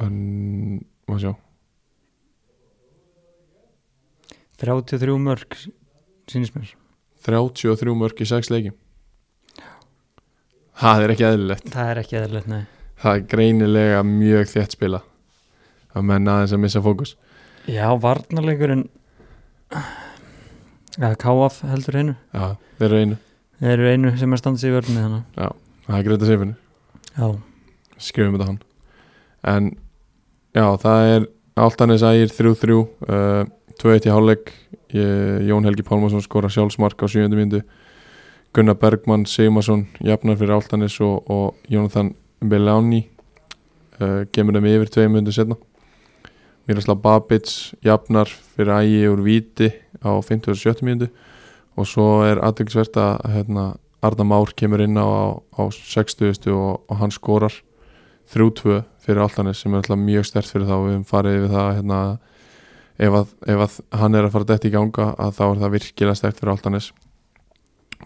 en 0.00 0.16
maður 1.10 1.20
sjá. 1.26 1.32
33 4.60 5.16
mörg 5.18 5.56
sínist 6.30 6.54
mér. 6.56 6.74
33 7.24 7.94
mörg 7.96 8.20
í 8.20 8.26
6 8.28 8.50
leikjum 8.52 8.76
það 10.80 11.04
er 11.04 11.14
ekki 11.14 11.26
eðlilegt. 11.28 11.72
Það 11.74 11.90
er 11.92 12.02
ekki 12.02 12.18
eðlilegt, 12.20 12.50
nei. 12.50 12.62
Það 13.00 13.16
er 13.16 13.26
greinilega 13.32 14.00
mjög 14.04 14.50
þétt 14.52 14.76
spila. 14.76 15.00
Að 15.96 16.06
menn 16.10 16.30
aðeins 16.30 16.54
að 16.56 16.62
missa 16.64 16.82
fókus. 16.84 17.14
Já, 17.70 17.86
varnarleikurinn 18.00 18.86
Já, 20.98 21.12
KF 21.14 21.60
heldur 21.70 21.98
einu. 22.00 22.14
Já, 22.34 22.56
þeir 22.80 22.86
eru 22.88 23.00
einu, 23.04 23.18
Þeir 23.60 23.72
eru 23.74 23.90
einu 23.92 24.10
sem 24.18 24.32
er 24.34 24.40
standið 24.40 24.66
í 24.66 24.72
vörðinni 24.74 25.04
þannig 25.04 25.52
það 25.86 25.98
er 25.98 26.06
greita 26.06 26.28
sefinu 26.28 26.54
Já, 27.10 27.28
skrifum 28.00 28.36
þetta 28.36 28.48
hann. 28.48 28.58
En 29.52 29.68
já, 30.56 30.64
það 30.82 31.10
er 31.14 31.28
Altanis 31.60 32.04
ægir 32.06 32.32
3-3 32.34 32.76
uh, 32.80 33.44
2-1 33.80 34.08
í 34.08 34.12
hálfleik. 34.14 34.52
Jón 34.90 35.66
Helgi 35.68 35.84
Pálmarsson 35.86 36.24
skora 36.24 36.50
sjálfsmark 36.50 36.98
á 36.98 37.06
7. 37.06 37.28
myndu 37.30 37.60
Gunnar 38.52 38.74
Bergmann 38.74 39.26
Sigmarsson 39.30 39.84
jafnar 40.02 40.34
fyrir 40.34 40.56
Altanis 40.56 40.96
og, 41.06 41.28
og 41.30 41.58
Jónathan 41.70 42.16
Beláni 42.42 43.04
uh, 44.02 44.24
gemur 44.34 44.56
þeim 44.56 44.64
yfir 44.72 44.88
2 44.96 45.04
myndu 45.14 45.30
setna 45.30 45.54
Miroslav 46.66 46.98
Babits 47.04 47.76
jafnar 47.86 48.26
fyrir 48.56 48.72
ægi 48.74 49.04
úr 49.06 49.22
Víti 49.22 49.68
á 50.02 50.18
57. 50.18 50.82
myndu 50.82 51.06
og 51.78 51.86
svo 51.86 52.24
er 52.26 52.42
aðeinsvert 52.42 52.98
að 52.98 53.20
hérna, 53.36 53.66
Arna 54.02 54.26
Már 54.26 54.50
kemur 54.58 54.82
inn 54.82 54.98
á, 54.98 55.06
á, 55.06 55.30
á 55.54 55.62
60. 55.70 56.50
og, 56.50 56.80
og 56.90 56.98
hann 56.98 57.14
skorar 57.14 57.54
3-2 58.34 58.80
fyrir 58.98 59.22
Altanis 59.22 59.62
sem 59.62 59.70
er 59.70 59.84
alltaf 59.84 60.00
mjög 60.00 60.26
stert 60.26 60.50
fyrir 60.50 60.66
þá 60.66 60.74
við 60.74 60.96
höfum 60.96 61.06
farið 61.06 61.38
yfir 61.38 61.54
það 61.54 61.70
hérna, 61.76 62.00
ef, 62.98 63.14
að, 63.20 63.30
ef 63.54 63.62
að 63.68 63.78
hann 64.02 64.18
er 64.18 64.26
að 64.26 64.34
fara 64.34 64.50
dætt 64.50 64.66
í 64.66 64.74
ganga 64.74 65.08
að 65.14 65.38
þá 65.38 65.44
er 65.52 65.62
það 65.62 65.76
virkilega 65.76 66.18
stert 66.18 66.42
fyrir 66.42 66.52
Altanis 66.56 66.90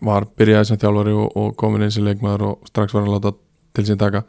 var 0.03 0.27
byrjaði 0.39 0.71
sem 0.71 0.81
þjálfari 0.81 1.15
og, 1.15 1.37
og 1.39 1.57
komin 1.61 1.85
eins 1.87 1.99
í 2.01 2.05
leikmaður 2.05 2.49
og 2.51 2.71
strax 2.71 2.95
var 2.95 3.05
hann 3.05 3.15
láta 3.15 3.35
til 3.75 3.87
sín 3.89 4.01
taka 4.01 4.25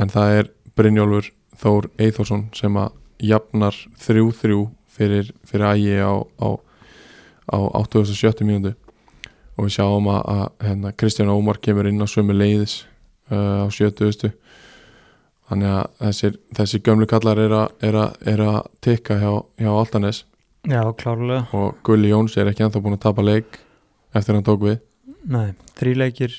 en 0.00 0.12
það 0.12 0.38
er 0.40 0.52
Brynjólfur 0.76 1.32
Þór 1.56 1.86
Eithórsson 1.96 2.48
sem 2.52 2.74
að 2.76 2.92
jafnar 3.24 3.76
3-3 4.02 4.58
fyrir, 4.92 5.30
fyrir 5.48 5.68
ægi 5.70 5.94
á, 6.04 6.12
á, 6.20 6.48
á 7.48 7.80
87. 7.80 8.44
mínútu 8.44 8.74
og 9.56 9.64
við 9.64 9.76
sjáum 9.78 10.08
að, 10.12 10.20
að 10.28 10.66
hérna, 10.66 10.92
Kristján 11.00 11.32
Ómar 11.32 11.60
kemur 11.64 11.88
inn 11.88 12.04
á 12.04 12.06
sömu 12.08 12.36
leiðis 12.36 12.82
uh, 13.32 13.64
á 13.64 13.68
70. 13.72 14.34
þannig 15.48 15.72
að 15.72 15.84
þessir, 16.02 16.40
þessi 16.58 16.82
gömlu 16.84 17.08
kallar 17.08 17.40
er 17.40 17.56
að, 17.56 18.58
tikka 18.84 19.16
hjá, 19.22 19.30
hjá 19.56 19.70
Altanes 19.72 20.24
já, 20.66 20.82
klárlega 20.98 21.46
og 21.56 21.80
Gulli 21.86 22.12
Jóns 22.12 22.36
er 22.36 22.50
ekki 22.50 22.66
ennþá 22.66 22.84
búin 22.84 22.98
að 22.98 23.06
tapa 23.06 23.24
leik 23.24 23.60
eftir 24.18 24.34
að 24.34 24.38
hann 24.40 24.48
tók 24.48 24.64
við? 24.66 24.78
Nei, 25.26 25.48
þrý 25.78 25.94
leikir 26.02 26.36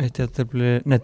Eitt 0.00 0.16
jættefli, 0.16 0.80
nei, 0.88 0.98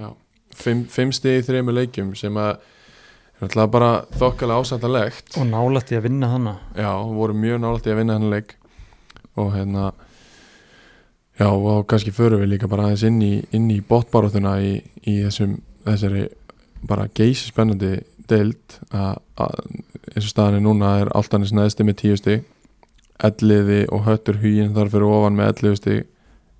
Já. 0.00 0.12
fimm, 0.56 0.84
fimm 0.88 1.10
stið 1.12 1.40
í 1.40 1.42
þrejum 1.44 1.72
leikjum 1.76 2.12
sem 2.16 2.36
að 2.40 2.54
er 2.54 3.42
náttúrulega 3.42 3.72
bara 3.74 3.90
þokkalega 4.20 4.62
ásættalegt 4.64 5.36
Og 5.36 5.48
nálætti 5.48 5.98
að 5.98 6.06
vinna 6.08 6.30
hana 6.32 6.54
Já, 6.76 6.92
voru 6.96 7.36
mjög 7.36 7.60
nálægt 7.60 7.88
í 7.88 7.92
að 7.92 8.00
vinna 8.00 8.16
hennar 8.16 8.34
leik. 8.38 8.54
Og 9.36 9.52
hérna 9.54 9.90
já, 11.40 11.48
og 11.48 11.86
kannski 11.88 12.12
förum 12.12 12.40
við 12.42 12.54
líka 12.54 12.68
bara 12.68 12.88
aðeins 12.88 13.04
inn 13.08 13.20
í, 13.24 13.32
inn 13.56 13.68
í 13.72 13.80
botbaráttuna 13.84 14.56
í, 14.64 14.78
í 15.04 15.18
þessum, 15.24 15.58
þessari 15.86 16.26
bara 16.88 17.08
geysi 17.16 17.50
spennandi 17.50 17.98
deild 18.30 18.78
að, 18.92 19.20
eins 20.14 20.24
og 20.24 20.32
staðan 20.32 20.60
er 20.60 20.64
núna 20.64 20.94
er 21.02 21.12
alltanis 21.16 21.52
neðsti 21.56 21.86
með 21.86 22.00
tíu 22.02 22.18
stig 22.20 22.44
elliði 23.26 23.82
og 23.92 24.06
höttur 24.06 24.40
hugin 24.42 24.74
þar 24.76 24.92
fyrir 24.92 25.12
ofan 25.12 25.38
með 25.38 25.52
elliði 25.54 25.80
stig. 25.80 26.06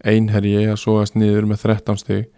Einherji 0.01 0.65
að 0.71 0.81
sógast 0.81 1.17
niður 1.19 1.49
með 1.51 1.67
13 1.67 2.01
stig. 2.01 2.29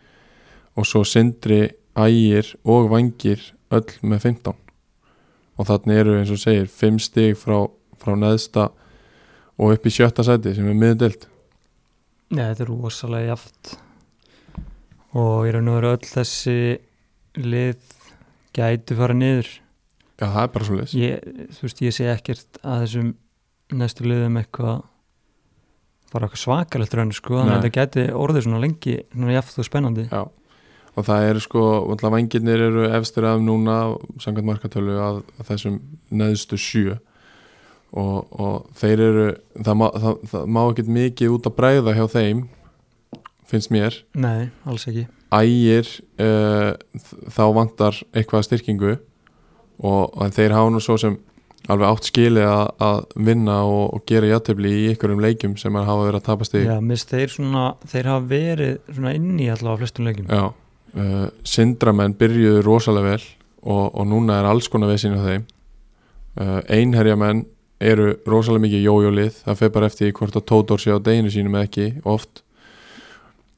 Og 0.78 0.88
svo 0.88 1.04
sindri 1.06 1.64
ægir 1.98 2.54
og 2.64 2.88
vangir 2.92 3.52
öll 3.72 3.88
með 4.02 4.28
15 4.28 4.58
og 5.60 5.68
þannig 5.68 6.00
eru 6.02 6.18
eins 6.18 6.32
og 6.32 6.40
segir 6.40 6.68
5 6.72 7.00
stig 7.06 7.36
frá, 7.38 7.66
frá 8.00 8.14
neðsta 8.18 8.70
og 9.60 9.74
upp 9.74 9.86
í 9.86 9.92
sjötta 9.92 10.24
sæti 10.26 10.54
sem 10.56 10.68
er 10.68 10.78
miðdelt 10.78 11.28
Nei, 12.32 12.46
þetta 12.48 12.64
er 12.64 12.70
rosalega 12.70 13.34
jaft 13.34 13.74
Og 15.12 15.44
í 15.44 15.52
raun 15.52 15.68
og 15.68 15.76
veru 15.76 15.90
öll 15.92 16.08
þessi 16.08 16.54
lið 17.36 17.82
gætu 18.56 18.96
fara 18.96 19.16
niður. 19.16 19.50
Já, 20.16 20.24
það 20.24 20.42
er 20.42 20.50
bara 20.54 20.68
svo 20.68 20.78
leys 20.78 20.94
ég, 20.96 21.26
Þú 21.52 21.66
veist, 21.66 21.82
ég 21.84 21.96
sé 21.96 22.08
ekkert 22.08 22.60
að 22.62 22.86
þessum 22.86 23.10
næstu 23.76 24.06
liðum 24.06 24.38
eitthvað 24.40 24.82
bara 26.12 26.28
eitthvað 26.28 26.42
svakalegt 26.44 26.94
raun 26.96 27.12
sko, 27.16 27.38
þannig 27.38 27.54
að 27.54 27.62
þetta 27.62 27.78
gæti 27.78 28.06
orðið 28.20 28.46
svona 28.46 28.62
lengi 28.62 28.96
svona 29.06 29.36
jaft 29.36 29.60
og 29.60 29.68
spennandi. 29.68 30.08
Já, 30.12 30.22
og 30.92 31.06
það 31.08 31.28
eru 31.30 31.44
sko 31.46 31.62
alltaf 31.92 32.12
vangirnir 32.12 32.66
eru 32.68 32.84
efstir 32.98 33.28
af 33.30 33.40
núna 33.44 33.78
samkvæmt 34.20 34.50
markatölu 34.50 34.98
að, 35.00 35.22
að 35.38 35.48
þessum 35.52 35.78
neðstu 36.12 36.60
sjö. 36.60 36.98
Og, 37.92 38.28
og 38.40 38.68
þeir 38.80 39.00
eru 39.04 39.24
það 39.60 39.80
má, 39.80 39.86
má 40.48 40.60
ekkert 40.62 40.92
mikið 40.92 41.34
út 41.34 41.48
að 41.48 41.56
bræða 41.58 41.96
hjá 41.96 42.06
þeim 42.12 42.46
finnst 43.48 43.72
mér. 43.72 43.98
Nei, 44.16 44.48
alls 44.68 44.86
ekki. 44.88 45.04
Ægir 45.32 45.88
uh, 46.20 46.72
þá 47.32 47.44
vantar 47.56 47.98
eitthvað 48.12 48.46
styrkingu 48.48 48.94
og, 48.96 50.08
og 50.12 50.32
þeir 50.32 50.56
hafa 50.56 50.72
nú 50.72 50.80
svo 50.84 50.96
sem 51.00 51.18
alveg 51.70 51.86
átt 51.88 52.08
skili 52.08 52.42
að, 52.42 52.64
að 52.82 52.98
vinna 53.28 53.60
og, 53.68 53.84
og 53.94 54.02
gera 54.08 54.30
játtöfli 54.32 54.72
í 54.80 54.82
ykkurum 54.94 55.22
leikjum 55.22 55.54
sem 55.60 55.76
að 55.78 55.88
hafa 55.90 56.08
verið 56.08 56.18
að 56.18 56.26
tapast 56.26 56.56
í. 56.58 56.64
Já, 56.66 56.74
mist 56.82 57.12
þeir 57.12 57.34
svona, 57.36 57.64
þeir 57.92 58.10
hafa 58.10 58.26
verið 58.32 58.74
svona 58.88 59.14
inn 59.18 59.32
í 59.36 59.48
allavega 59.52 59.78
á 59.78 59.80
flestum 59.82 60.08
leikjum. 60.08 60.30
Já, 60.32 60.44
uh, 60.98 61.24
syndramenn 61.46 62.16
byrjuðu 62.18 62.64
rosalega 62.66 63.14
vel 63.14 63.26
og, 63.62 63.84
og 63.92 64.08
núna 64.10 64.40
er 64.40 64.50
alls 64.50 64.70
konar 64.72 64.90
vesinn 64.90 65.18
á 65.18 65.22
þeim. 65.22 65.44
Uh, 66.32 66.58
einherjamenn 66.72 67.44
eru 67.82 68.12
rosalega 68.30 68.66
mikið 68.66 68.86
jójólið 68.86 69.38
það 69.42 69.60
fer 69.60 69.74
bara 69.74 69.90
eftir 69.90 70.14
hvort 70.16 70.38
að 70.38 70.46
Tótor 70.48 70.80
sé 70.80 70.94
á 70.94 70.98
deginu 71.02 71.30
sínum 71.34 71.58
eða 71.58 71.68
ekki 71.68 71.86
oft. 72.08 72.42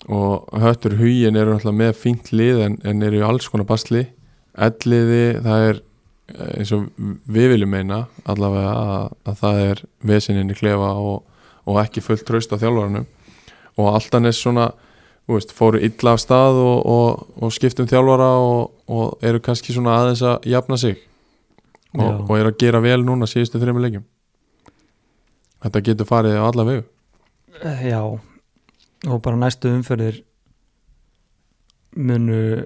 Og 0.04 0.44
höttur 0.60 0.98
hugin 0.98 1.38
eru 1.40 1.54
náttúrulega 1.54 1.80
með 1.80 1.96
fínt 1.96 2.28
lið 2.36 2.60
en, 2.66 2.78
en 2.84 3.04
eru 3.06 3.24
alls 3.24 3.48
konar 3.48 3.68
basli. 3.68 4.04
Elliði 4.52 5.40
það 5.44 5.68
er 5.70 5.84
eins 6.32 6.72
og 6.72 6.86
við 7.28 7.50
viljum 7.52 7.72
meina 7.74 8.04
allavega 8.24 8.72
að, 8.72 9.10
að 9.28 9.40
það 9.42 9.60
er 9.64 9.82
vesininn 10.08 10.52
í 10.52 10.56
klefa 10.56 10.94
og, 10.96 11.20
og 11.68 11.80
ekki 11.82 12.02
fullt 12.04 12.24
traust 12.28 12.54
á 12.54 12.60
þjálfaranum. 12.60 13.06
Og 13.74 13.90
alltaf 13.90 14.22
nest 14.22 14.44
svona 14.44 14.70
veist, 15.28 15.52
fóru 15.56 15.80
illa 15.82 16.14
af 16.14 16.22
stað 16.22 16.60
og, 16.62 16.78
og, 16.86 17.24
og 17.42 17.52
skiptum 17.54 17.88
þjálfara 17.90 18.30
og, 18.40 18.72
og 18.88 19.24
eru 19.24 19.42
kannski 19.44 19.74
svona 19.74 19.98
aðeins 20.00 20.24
að 20.24 20.48
jafna 20.52 20.80
sig. 20.80 21.00
Og, 21.94 22.30
eru 22.34 22.50
að 22.50 22.58
gera 22.58 22.82
vel 22.82 23.00
núna 23.06 23.28
síðustu 23.30 23.60
þreymur 23.62 23.84
leikjum. 23.84 24.04
Þetta 25.64 25.82
getur 25.86 26.08
farið 26.08 26.40
á 26.40 26.44
alla 26.44 26.64
vegu. 26.66 26.84
Eh, 27.62 27.84
Já, 27.88 28.00
og 28.04 29.20
bara 29.22 29.38
næstu 29.38 29.70
umferðir 29.70 30.24
munu 31.94 32.64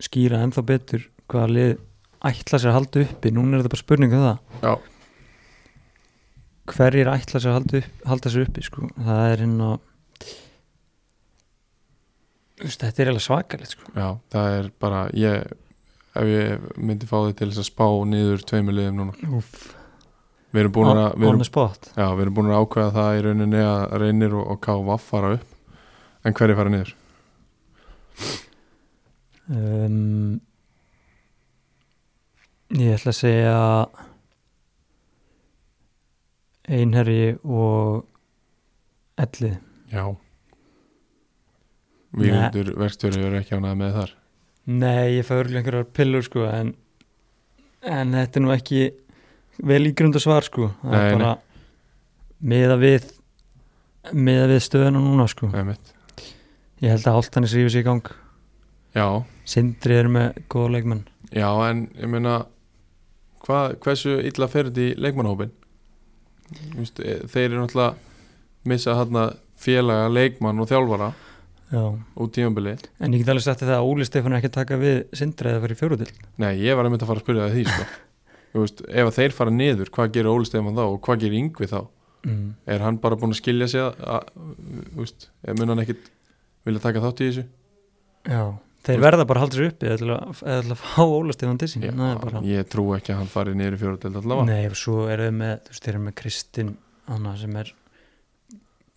skýra 0.00 0.44
ennþá 0.44 0.62
betur 0.64 1.08
hvaða 1.30 1.54
lið 1.56 1.72
ætla 2.28 2.58
sér 2.60 2.72
að 2.72 2.76
halda 2.78 3.04
uppi 3.06 3.32
núna 3.32 3.56
er 3.56 3.62
þetta 3.62 3.72
bara 3.74 3.82
spurning 3.84 4.16
um 4.16 4.24
það 4.26 4.64
Já. 4.66 4.74
hverjir 6.74 7.12
ætla 7.14 7.40
sér 7.40 7.52
að 7.52 7.56
halda, 7.58 7.80
upp, 7.80 8.02
halda 8.10 8.32
sér 8.34 8.44
uppi 8.48 8.66
sko. 8.66 8.90
það 8.98 9.22
er 9.30 9.46
Þú 12.60 12.68
veist, 12.68 12.82
þetta 12.84 13.00
er 13.00 13.08
eiginlega 13.08 13.24
svakalegt 13.24 13.72
sko. 13.72 13.90
Já, 13.96 14.08
það 14.34 14.54
er 14.58 14.66
bara 14.84 14.98
ég, 15.16 15.52
ef 16.20 16.26
ég 16.28 16.64
myndi 16.76 17.06
fá 17.08 17.14
þig 17.24 17.38
til 17.38 17.46
þess 17.48 17.62
að 17.62 17.68
spá 17.70 17.86
niður 18.10 18.42
tveimur 18.50 18.76
liðum 18.76 18.98
núna 19.00 19.30
Úf, 19.38 19.54
við 20.52 20.60
erum 20.66 20.74
búin 20.76 20.90
að, 20.92 21.06
við 21.16 21.30
erum, 21.30 21.46
já, 21.46 22.04
við 22.04 22.22
erum 22.26 22.36
búin 22.36 22.52
að 22.52 22.60
ákveða 22.66 22.92
það 22.98 23.16
í 23.16 23.24
rauninni 23.24 23.62
að 23.64 23.84
reynir 24.04 24.36
og, 24.36 24.44
og 24.52 24.60
KVF 24.66 25.08
fara 25.08 25.32
upp 25.38 25.56
en 26.28 26.36
hverju 26.36 26.58
fara 26.58 26.74
niður? 26.74 26.92
um, 29.48 30.40
Ég 32.78 32.94
ætla 32.94 33.10
að 33.10 33.18
segja 33.18 33.54
Einherji 36.70 37.32
og 37.42 38.04
Ellið 39.20 39.56
Já. 39.90 40.04
Vígundur 42.14 42.70
verkstjóri 42.78 43.22
eru 43.26 43.38
ekki 43.40 43.56
ánað 43.58 43.78
með 43.80 43.96
þar. 43.96 44.12
Nei, 44.70 45.16
ég 45.16 45.26
fæ 45.26 45.32
örgulega 45.40 45.60
einhverjar 45.62 45.88
pillur 45.98 46.22
sko 46.26 46.44
en, 46.46 46.70
en 47.82 48.14
þetta 48.14 48.38
er 48.38 48.44
nú 48.44 48.52
ekki 48.54 48.82
vel 49.66 49.82
ígrunda 49.90 50.22
svar 50.22 50.46
sko. 50.46 50.70
Það 50.84 50.94
Nei, 50.94 51.00
er 51.08 51.16
bara 51.18 51.32
miða 52.52 52.78
við 52.82 53.08
við 54.54 54.62
stöðuna 54.66 55.02
núna 55.02 55.26
sko. 55.30 55.50
Einmitt. 55.54 55.92
ég 56.80 56.94
held 56.94 57.06
að 57.10 57.18
Áltanis 57.18 57.54
rífur 57.58 57.74
sig 57.74 57.82
í 57.82 57.88
gang. 57.90 58.06
Já, 58.94 59.06
Sindri 59.46 59.98
er 59.98 60.08
með 60.10 60.38
góða 60.50 60.72
leikmenn. 60.76 61.04
Já, 61.34 61.50
en 61.68 61.88
ég 61.98 62.10
meina 62.10 62.38
hva, 63.46 63.60
hversu 63.82 64.18
illa 64.26 64.48
fer 64.50 64.70
þetta 64.70 64.86
í 64.86 64.94
leikmannhópin 65.00 65.56
Vist, 66.74 66.98
þeir 66.98 67.52
eru 67.52 67.60
náttúrulega 67.60 67.94
missa 68.66 68.96
hérna 68.98 69.28
félaga 69.60 70.08
leikmann 70.10 70.60
og 70.60 70.68
þjálfara 70.70 71.12
já. 71.70 71.82
út 72.16 72.34
tímabili 72.34 72.74
En 72.98 73.14
ég 73.14 73.22
get 73.22 73.30
alveg 73.32 73.46
sagt 73.46 73.62
þér 73.62 73.72
það 73.72 73.78
að 73.78 73.90
Óli 73.90 74.06
Stefán 74.08 74.34
er 74.34 74.40
ekki 74.40 74.50
að 74.50 74.58
taka 74.58 74.78
við 74.80 75.00
Sindri 75.16 75.52
eða 75.52 75.62
fyrir 75.64 75.80
fjóruðil 75.80 76.10
Nei, 76.42 76.52
ég 76.64 76.76
var 76.76 76.88
einmitt 76.88 77.04
að 77.04 77.12
fara 77.12 77.22
að 77.22 77.26
spyrja 77.26 77.46
það 77.46 77.56
því 77.56 77.64
sko. 77.68 77.88
Þú 78.50 78.64
veist, 78.64 78.82
ef 78.90 79.08
að 79.08 79.16
þeir 79.20 79.36
fara 79.36 79.54
niður 79.54 79.92
hvað 79.94 80.14
gerir 80.16 80.32
Óli 80.32 80.48
Stefán 80.48 80.78
þá 80.78 80.84
og 80.88 80.98
hvað 81.06 81.22
gerir 81.24 81.40
Yngvi 81.44 81.70
þá 81.70 81.78
mm. 82.26 82.48
er 82.74 82.84
hann 82.84 82.98
bara 83.02 83.18
búin 83.20 83.34
að 83.34 83.40
skilja 83.40 83.70
sig 83.70 83.84
að, 83.84 84.02
að 84.16 85.14
ef 85.46 85.60
mun 85.60 85.72
hann 85.74 85.84
ekkit 85.84 86.10
vilja 86.66 86.82
taka 86.82 87.04
þátt 87.04 87.22
í 87.22 87.30
þessu 87.30 87.46
Já, 88.28 88.42
þeir 88.86 89.02
verða 89.04 89.26
bara 89.28 89.40
að 89.40 89.44
halda 89.46 89.58
sér 89.58 89.68
uppi 89.70 89.90
eða 89.90 90.16
að, 90.16 90.40
að 90.54 90.72
fá 90.82 91.02
Óla 91.04 91.36
Stefán 91.36 91.60
til 91.60 91.68
sín 91.72 91.84
Já, 91.86 91.92
ég 92.46 92.70
trú 92.72 92.86
ekki 92.96 93.14
að 93.14 93.20
hann 93.20 93.30
fari 93.32 93.54
fjóru 93.80 94.00
deild 94.00 94.20
allavega. 94.22 94.48
Nei, 94.48 94.78
svo 94.78 95.04
eru 95.12 95.28
þau 95.28 95.36
með, 95.40 95.54
þú 95.66 95.74
veist, 95.74 95.84
þeir 95.84 95.94
eru 95.94 96.02
með 96.06 96.16
Kristinn 96.22 96.74
Anna 97.10 97.36
sem 97.40 97.56
er 97.60 97.72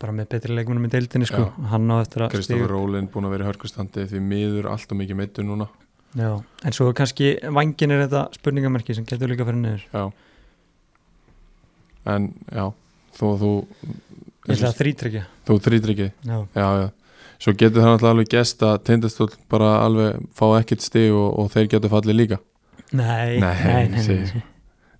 bara 0.03 0.15
með 0.15 0.29
betri 0.33 0.57
leikmunum 0.57 0.87
í 0.87 0.91
deildinni 0.91 1.29
sko. 1.29 1.47
Hann 1.71 1.87
á 1.91 1.95
eftir 2.01 2.25
að 2.25 2.35
Kristofur 2.35 2.73
Rólin 2.75 3.07
búin 3.11 3.29
að 3.29 3.37
vera 3.37 3.45
í 3.45 3.49
hörkustandi 3.51 4.05
því 4.11 4.21
miður 4.25 4.69
allt 4.73 4.91
og 4.91 4.99
mikið 4.99 5.19
meittur 5.21 5.47
núna. 5.47 5.69
Já, 6.13 6.29
en 6.37 6.75
svo 6.75 6.91
kannski 6.93 7.37
vangin 7.55 7.95
er 7.95 8.03
þetta 8.03 8.25
spurningamerki 8.35 8.95
sem 8.97 9.07
getur 9.09 9.31
líka 9.31 9.47
fyrir 9.47 9.61
niður. 9.63 9.85
Já. 9.95 10.03
En 12.13 12.27
já, 12.51 12.67
þó 13.15 13.23
að 13.31 13.45
þú 13.45 13.53
Ég 14.43 14.57
ætla 14.57 14.69
að 14.73 14.79
þrítryggja 14.81 15.23
þú 15.47 15.55
ekki 15.55 16.07
Já, 16.27 16.35
Já, 16.51 16.67
já 16.83 16.87
Svo 17.43 17.51
getur 17.59 17.83
það 17.83 18.05
alveg 18.07 18.29
gest 18.31 18.63
að 18.63 18.77
tindastóll 18.87 19.33
bara 19.51 19.73
alveg 19.83 20.21
fá 20.31 20.45
ekkert 20.61 20.85
stig 20.85 21.11
og, 21.11 21.33
og 21.41 21.49
þeir 21.51 21.69
getur 21.73 21.91
fallið 21.91 22.19
líka. 22.21 22.39
Nei, 22.95 23.39
nei, 23.41 23.55
nei, 23.59 23.87
nei, 23.91 24.03
sko. 24.29 24.43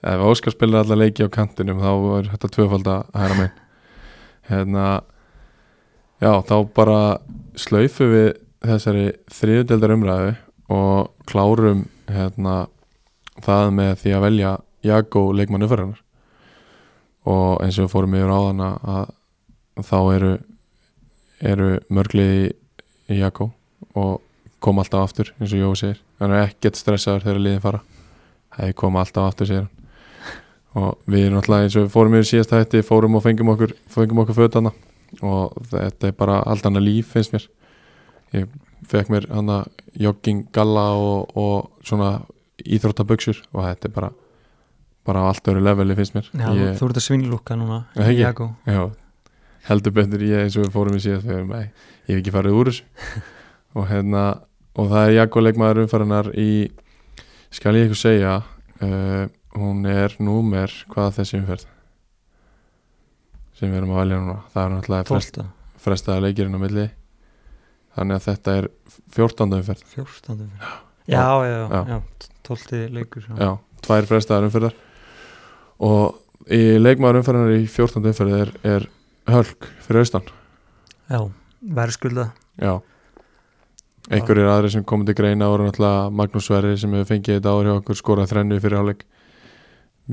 Ef 0.04 0.24
Óskar 0.28 0.52
spilar 0.52 0.84
alla 0.84 0.98
leiki 1.00 1.24
á 1.24 1.32
kantinum 1.32 1.80
þá 1.80 1.92
er 2.18 2.30
þetta 2.34 2.50
tvöfald 2.52 2.90
að 2.92 3.06
hæra 3.16 3.38
megin. 3.40 3.62
Hérna 4.50 4.88
já, 6.20 6.34
þá 6.50 6.56
bara 6.76 7.00
slaufu 7.56 8.10
við 8.12 8.30
þessari 8.64 9.06
þriðudeldar 9.32 9.96
umræðu 9.96 10.34
og 10.74 11.14
klárum 11.30 11.86
hérna 12.12 12.66
það 13.44 13.74
með 13.80 13.94
því 14.04 14.16
að 14.18 14.26
velja 14.28 14.56
Jago 14.84 15.30
leikmannu 15.32 15.70
fyrir 15.72 15.94
og 17.24 17.62
eins 17.64 17.78
og 17.78 17.86
við 17.86 17.94
fórum 17.94 18.18
yfir 18.20 18.36
á 18.36 18.40
þann 18.50 18.64
að 18.68 19.14
þá 19.88 20.00
eru 20.18 20.34
eru 21.44 21.70
mörglið 21.94 22.34
í, 22.34 22.52
Jago 23.20 23.52
og 24.00 24.22
koma 24.64 24.84
alltaf 24.84 25.10
aftur 25.10 25.34
eins 25.38 25.52
og 25.52 25.60
Jói 25.60 25.80
segir, 25.80 26.02
hann 26.22 26.32
er 26.32 26.48
ekkert 26.48 26.80
stressaður 26.80 27.26
þegar 27.28 27.42
liðin 27.44 27.64
fara. 27.64 27.82
Það 28.56 28.76
koma 28.80 29.04
alltaf 29.04 29.28
aftur 29.28 29.50
segir 29.50 29.66
hann. 29.66 29.72
Og 30.74 31.04
við 31.06 31.28
erum 31.28 31.42
alltaf 31.42 31.66
eins 31.66 31.78
og 31.78 31.92
fórum 31.94 32.16
yfir 32.18 32.30
síðast 32.32 32.56
hætti 32.56 32.84
fórum 32.86 33.20
og 33.20 33.26
fengum 33.26 33.52
okkur, 33.54 33.76
fengum 33.92 34.24
okkur 34.24 34.40
fötana 34.40 34.72
og 35.22 35.60
þetta 35.70 36.10
er 36.10 36.16
bara 36.18 36.40
allt 36.50 36.66
annað 36.66 36.88
líf 36.88 37.12
finnst 37.14 37.36
mér. 37.36 37.46
Ég 38.34 38.50
fekk 38.90 39.12
mér 39.14 39.28
hann 39.30 39.52
að 39.54 39.68
jogging 40.00 40.48
galla 40.56 40.88
og, 40.98 41.36
og 41.38 41.86
svona 41.86 42.16
íþróttaböksur 42.64 43.44
og 43.52 43.68
þetta 43.68 43.90
er 43.90 43.96
bara 44.00 44.14
bara 45.04 45.20
á 45.28 45.30
allt 45.30 45.48
öru 45.52 45.62
leveli 45.64 45.96
finnst 46.00 46.16
mér. 46.16 46.30
Já, 46.32 46.48
ég, 46.56 46.76
þú 46.80 46.88
ert 46.88 47.00
að 47.02 47.06
svinnlúka 47.10 47.58
núna 47.60 47.84
já, 48.64 48.84
heldur 49.68 49.94
betur 49.96 50.24
ég 50.26 50.46
eins 50.46 50.58
og 50.60 50.66
við 50.66 50.74
fórum 50.76 50.98
í 50.98 51.04
við 51.04 51.30
erum, 51.38 51.54
nei, 51.54 51.70
ég 52.08 52.16
hef 52.16 52.22
ekki 52.24 52.34
farið 52.36 52.58
úr 52.60 52.72
þessu. 52.72 52.88
Og 53.80 53.88
hérna 53.90 54.24
og 54.78 54.90
það 54.92 55.08
er 55.08 55.16
Jago 55.16 55.42
leikmaður 55.42 55.84
umfæranar 55.84 56.28
í 56.38 56.50
skal 57.54 57.74
ég 57.78 57.88
eitthvað 57.88 58.02
segja 58.02 58.34
uh, 58.42 59.24
hún 59.58 59.86
er 59.90 60.14
númer 60.22 60.74
hvaða 60.94 61.16
þessi 61.20 61.40
umferð? 61.40 61.66
Sem 63.58 63.70
við 63.72 63.80
erum 63.80 63.94
að 63.94 64.00
velja 64.04 64.20
núna. 64.22 64.38
Það 64.54 64.64
er 64.64 64.72
náttúrulega 64.76 65.10
frest, 65.10 65.40
frestaða 65.82 66.24
leikirinn 66.28 66.58
á 66.58 66.62
milli. 66.62 66.86
Þannig 67.98 68.18
að 68.20 68.26
þetta 68.30 68.56
er 68.60 68.68
14. 69.18 69.58
umferð. 69.60 69.86
Fjórstandi 69.94 70.50
Já, 71.04 71.20
já, 71.44 71.52
já, 71.52 71.68
Já. 71.70 71.82
já, 71.90 72.30
tólti 72.48 72.78
leikur 72.94 73.26
já. 73.28 73.50
tvær 73.84 74.06
frestaðar 74.10 74.48
umferðar. 74.48 74.76
Og 75.84 76.50
í 76.54 76.62
leikmaður 76.80 77.20
umferðanar 77.22 77.58
í 77.58 77.66
14. 77.68 78.06
umferð 78.14 78.38
er, 78.40 78.54
er 78.64 78.86
hölk 79.30 79.70
fyrir 79.86 80.04
austan. 80.04 80.28
Já, 81.12 81.20
verðskulda. 81.62 82.32
Já. 82.62 82.74
Einhverjir 84.12 84.50
aðri 84.52 84.74
sem 84.74 84.84
komið 84.84 85.12
til 85.12 85.18
greina 85.22 85.48
voru 85.48 85.70
náttúrulega 85.70 86.12
Magnús 86.12 86.50
Sverri 86.50 86.76
sem 86.80 86.92
hefur 86.92 87.08
fengið 87.14 87.38
þetta 87.38 87.54
ári 87.56 87.70
hjá 87.70 87.78
okkur 87.78 88.00
skorað 88.00 88.34
þrennu 88.34 88.58
fyrir 88.60 88.82
hálfleik 88.82 89.06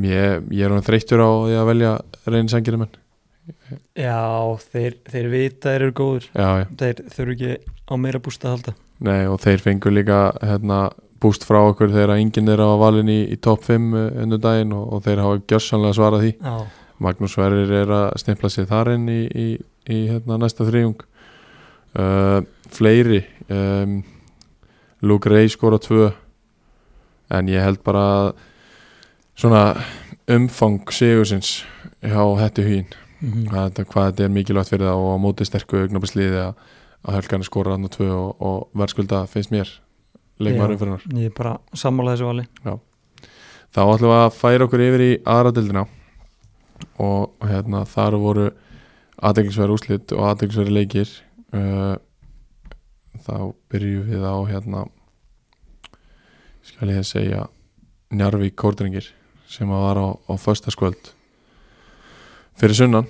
ég, 0.06 0.44
ég 0.54 0.62
er 0.62 0.70
hann 0.70 0.86
þreyttur 0.86 1.22
á 1.26 1.30
því 1.42 1.56
að 1.58 1.70
velja 1.72 1.94
reyni 2.30 2.52
sangirinn 2.52 2.84
menn 2.84 2.98
Já, 3.98 4.20
þeir, 4.70 4.96
þeir 5.10 5.28
vita 5.32 5.72
þeir 5.72 5.86
eru 5.88 5.96
góður 5.98 6.26
já, 6.30 6.48
já, 6.60 6.66
Þeir 6.78 7.02
þurfu 7.16 7.34
ekki 7.34 7.76
á 7.90 7.94
meira 7.98 8.20
bústa 8.22 8.46
að 8.46 8.54
halda. 8.54 8.74
Nei 9.08 9.22
og 9.26 9.40
þeir 9.42 9.64
fengur 9.64 9.94
líka 9.96 10.18
hérna, 10.38 10.80
búst 11.20 11.46
frá 11.48 11.58
okkur 11.64 11.90
þegar 11.90 12.14
enginn 12.14 12.52
er 12.52 12.62
á 12.62 12.70
valin 12.78 13.10
í, 13.10 13.24
í 13.26 13.40
top 13.42 13.64
5 13.66 13.88
ennum 14.22 14.42
daginn 14.42 14.76
og, 14.76 14.84
og 14.94 15.02
þeir 15.06 15.24
hafa 15.24 15.40
gjörsanlega 15.50 15.98
svarað 15.98 16.24
því. 16.26 16.32
Já, 16.38 16.79
Magnús 17.00 17.34
Sverrir 17.34 17.70
er 17.72 17.90
að 17.94 18.08
stimpla 18.20 18.50
sig 18.52 18.68
þar 18.68 18.94
inn 18.94 19.08
í, 19.08 19.20
í, 19.26 19.48
í 19.88 20.00
hérna, 20.10 20.38
næsta 20.40 20.66
þriðjung 20.68 21.00
uh, 21.96 22.40
fleiri 22.72 23.22
um, 23.48 24.00
Luke 25.00 25.30
Ray 25.32 25.48
skora 25.48 25.80
tvö 25.80 26.10
en 27.30 27.48
ég 27.48 27.64
held 27.64 27.80
bara 27.86 28.32
svona 29.38 29.80
umfang 30.30 30.90
sigursins 30.92 31.62
hjá 32.04 32.20
hætti 32.40 32.66
hugin 32.66 32.90
mhm. 33.20 33.46
hvað, 33.50 33.84
hvað 33.86 34.10
þetta 34.10 34.26
er 34.26 34.34
mikilvægt 34.34 34.74
fyrir 34.74 34.90
það 34.90 35.04
og 35.04 35.14
á 35.16 35.22
móti 35.24 35.46
sterku 35.48 35.84
augnabæsliði 35.84 36.42
að, 36.44 36.66
að 37.06 37.16
helgarni 37.20 37.48
skora 37.48 37.76
hann 37.76 37.92
tvö 37.92 38.10
og, 38.16 38.34
og 38.44 38.68
verðskulda 38.76 39.24
finnst 39.30 39.54
mér 39.54 39.72
leikmaður 40.40 40.74
Já. 40.74 40.76
umfyrirnar 40.76 41.08
ég 41.16 41.32
er 41.32 41.36
bara 41.36 41.56
sammála 41.72 42.16
þessu 42.16 42.28
vali 42.28 42.46
þá 43.70 43.80
ætlum 43.86 44.10
við 44.10 44.18
að 44.18 44.36
færa 44.36 44.66
okkur 44.66 44.84
yfir 44.84 45.06
í 45.06 45.10
aðra 45.24 45.54
dildina 45.56 45.86
og 47.00 47.34
hérna 47.46 47.84
þar 47.88 48.16
voru 48.20 48.46
aðeinsverð 49.20 49.76
úslit 49.76 50.14
og 50.16 50.26
aðeinsverð 50.30 50.74
leikir. 50.74 51.12
Uh, 51.50 51.96
þá 53.20 53.52
byrjum 53.72 54.08
við 54.08 54.24
á 54.24 54.36
hérna 54.48 54.84
skal 56.64 56.92
ég 56.92 57.06
segja 57.06 57.46
Njarvík 58.14 58.56
Kórdringir 58.58 59.10
sem 59.50 59.70
að 59.70 59.84
var 59.84 59.98
á, 59.98 60.08
á 60.30 60.32
föstaskvöld 60.38 61.12
fyrir 62.58 62.78
sunnan. 62.78 63.08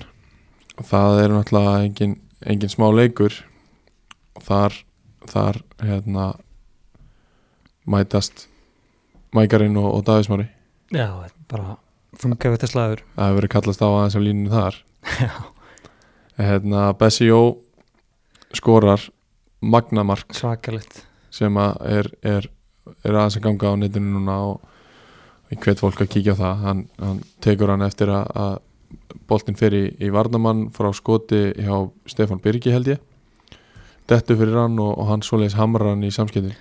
Það 0.81 1.25
er 1.25 1.35
náttúrulega 1.35 1.85
engin, 1.85 2.15
engin 2.41 2.73
smá 2.73 2.89
leikur. 2.95 3.35
Þar, 4.41 4.73
þar 5.29 5.61
hérna 5.85 6.31
mætast 7.85 8.47
Mækarinn 9.35 9.77
og, 9.77 9.95
og 9.95 10.05
Davísmári 10.07 10.49
Já, 10.91 11.29
bara 11.51 11.77
til 12.21 12.69
slagur 12.69 13.01
það 13.17 13.25
hefur 13.25 13.39
verið 13.39 13.53
kallast 13.55 13.83
á 13.83 13.89
aðeins 13.89 14.17
á 14.17 14.21
línunum 14.21 14.53
þar. 14.53 14.79
Já, 15.25 15.33
hérna, 16.37 16.83
Bessi 17.01 17.29
Jó 17.31 17.57
skorar 18.53 19.01
magnamark 19.61 20.35
svakalegt. 20.35 21.05
sem 21.31 21.55
að 21.57 21.77
er, 21.87 22.11
er, 22.23 22.49
er 23.05 23.15
aðeins 23.15 23.39
að 23.39 23.47
ganga 23.47 23.73
á 23.73 23.75
netinu 23.81 24.19
núna 24.19 24.37
og 24.51 24.61
ég 25.51 25.61
hvet 25.63 25.81
fólk 25.81 26.03
að 26.03 26.11
kíkja 26.13 26.35
á 26.37 26.41
það. 26.41 26.65
Hann, 26.65 26.83
hann 26.99 27.23
tekur 27.41 27.73
hann 27.73 27.87
eftir 27.87 28.13
að, 28.13 28.27
að 28.35 28.59
boltinn 29.31 29.57
fer 29.57 29.75
í, 29.75 29.85
í 30.03 30.11
varnamann 30.13 30.69
frá 30.75 30.91
skoti 30.93 31.55
hjá 31.57 31.89
Stefán 32.11 32.43
Birgi 32.43 32.75
held 32.75 32.93
ég. 32.93 33.01
Dettu 34.11 34.37
fyrir 34.37 34.59
hann 34.59 34.77
og, 34.83 34.93
og 34.99 35.09
hann 35.09 35.25
svoleiðis 35.25 35.57
hamrar 35.57 35.95
hann 35.95 36.05
í 36.05 36.13
samskiptin. 36.13 36.57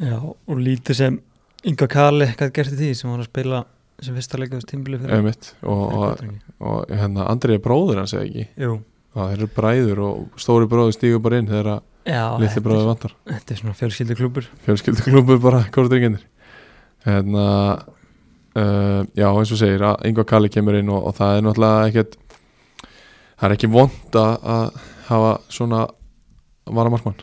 Já, 0.00 0.18
og 0.22 0.56
lítið 0.58 0.98
sem 0.98 1.20
Inga 1.68 1.86
Kali 1.86 2.26
hvað 2.32 2.54
gert 2.56 2.74
í 2.74 2.78
því 2.78 2.90
sem 2.98 3.10
var 3.10 3.20
að 3.22 3.28
spila 3.28 3.64
sem 4.06 4.16
fyrsta 4.18 4.40
leikaðast 4.40 4.70
tímbili 4.70 5.00
fyrir 5.00 5.30
og, 5.62 5.82
og, 5.94 6.26
og 6.60 6.92
hérna 6.92 7.28
Andrið 7.30 7.58
er 7.58 7.64
bróður 7.64 8.02
hans 8.02 8.14
eða 8.16 8.26
ekki? 8.28 8.46
Jú, 8.64 8.76
það 9.16 9.34
eru 9.36 9.48
bræður 9.56 10.04
og 10.08 10.42
stóri 10.42 10.68
bróður 10.70 10.96
stígur 10.96 11.24
bara 11.24 11.40
inn 11.40 11.50
þegar 11.50 11.72
að 11.76 12.42
litli 12.42 12.64
bróður 12.64 12.82
er, 12.82 12.90
vantar. 12.90 13.16
þetta 13.30 13.54
er 13.54 13.62
svona 13.62 13.78
fjölskyldu 13.78 14.18
klúbur 14.18 14.48
fjölskylduklubur 14.66 15.42
bara 15.42 15.64
kórdrenginir 15.74 16.24
hérna 17.06 17.46
uh, 18.58 19.02
já 19.14 19.28
eins 19.28 19.54
og 19.54 19.60
segir 19.60 19.86
að 19.86 20.08
Ingo 20.10 20.26
Kalli 20.28 20.50
kemur 20.52 20.78
inn 20.78 20.90
og, 20.92 21.08
og 21.10 21.16
það 21.18 21.38
er 21.38 21.46
náttúrulega 21.46 21.90
ekkert 21.90 22.18
það 23.42 23.48
er 23.48 23.56
ekki 23.56 23.72
vond 23.74 24.18
að 24.18 24.82
hafa 25.08 25.32
svona 25.50 25.86
varamarkmann. 26.70 27.18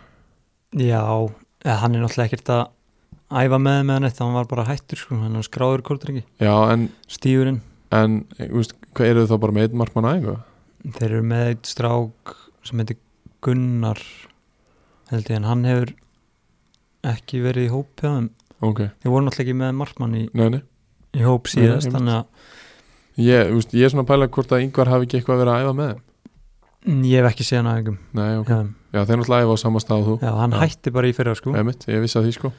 Já, 0.76 1.04
eða, 1.64 1.78
hann 1.84 1.96
er 1.96 2.04
náttúrulega 2.04 2.30
ekkert 2.30 2.52
að 2.54 2.66
æfa 3.30 3.60
með 3.62 3.82
með 3.86 3.94
hann 3.96 4.08
eitt, 4.10 4.22
hann 4.24 4.36
var 4.36 4.48
bara 4.50 4.66
hættur 4.66 4.98
sko, 5.00 5.18
hann 5.22 5.44
skráður 5.46 5.84
en, 6.74 6.88
stífurinn 7.08 7.62
en 7.94 8.24
veist, 8.38 8.74
hvað 8.98 9.12
eru 9.12 9.26
þau 9.26 9.34
þá 9.36 9.42
bara 9.44 9.56
með 9.58 9.68
einn 9.68 9.80
markmann 9.82 10.10
einhver? 10.10 10.40
þeir 10.98 11.10
eru 11.10 11.28
með 11.30 11.46
eitt 11.52 11.70
strák 11.70 12.36
sem 12.66 12.82
heitir 12.82 13.00
Gunnar 13.46 14.02
held 15.12 15.30
ég, 15.30 15.38
en 15.38 15.48
hann 15.48 15.66
hefur 15.68 15.94
ekki 17.10 17.42
verið 17.46 17.70
í 17.70 17.74
hóp 17.74 18.02
hjá 18.02 18.10
þeim, 18.10 18.30
ok, 18.66 18.84
þeir 19.00 19.14
voru 19.14 19.28
náttúrulega 19.28 19.46
ekki 19.46 19.58
með 19.62 19.78
markmann 19.80 20.18
í, 20.18 20.26
nei, 20.34 20.48
nei. 20.58 20.62
í 21.16 21.26
hóp 21.26 21.50
síðast, 21.52 21.90
einmitt. 21.90 21.98
þannig 22.00 22.18
að 22.18 23.26
ég, 23.30 23.54
veist, 23.56 23.78
ég 23.78 23.88
er 23.88 23.94
svona 23.94 24.06
að 24.08 24.12
pæla 24.14 24.30
hvort 24.36 24.56
að 24.56 24.66
yngvar 24.66 24.94
hafi 24.94 25.08
ekki 25.10 25.20
eitthvað 25.20 25.38
að 25.38 25.44
vera 25.46 25.56
að 25.58 25.66
æfa 25.66 25.76
með 25.80 25.92
þeim. 25.94 26.06
Mm, 26.80 27.00
Ég 27.04 27.20
hef 27.20 27.26
ekki 27.34 27.44
séð 27.44 27.58
hann 27.60 27.68
aðeingum 27.74 27.96
Nei, 28.16 28.28
ok, 28.40 28.50
já, 28.54 28.60
já 28.96 29.00
þeir 29.04 29.18
náttúrulega 29.20 29.44
æfa 29.50 29.56
á 29.60 29.64
sama 29.66 29.82
stað 29.84 30.06
þú. 30.06 30.14
Já, 30.24 30.30
hann 30.38 30.54
Já. 30.56 30.60
hætti 30.64 30.94
bara 30.96 31.10
í 31.10 31.16
fyrra 31.18 31.34
sko. 31.36 31.52
Ég 31.52 32.04
vissi 32.06 32.16
að 32.16 32.30
því 32.30 32.36
sko 32.38 32.52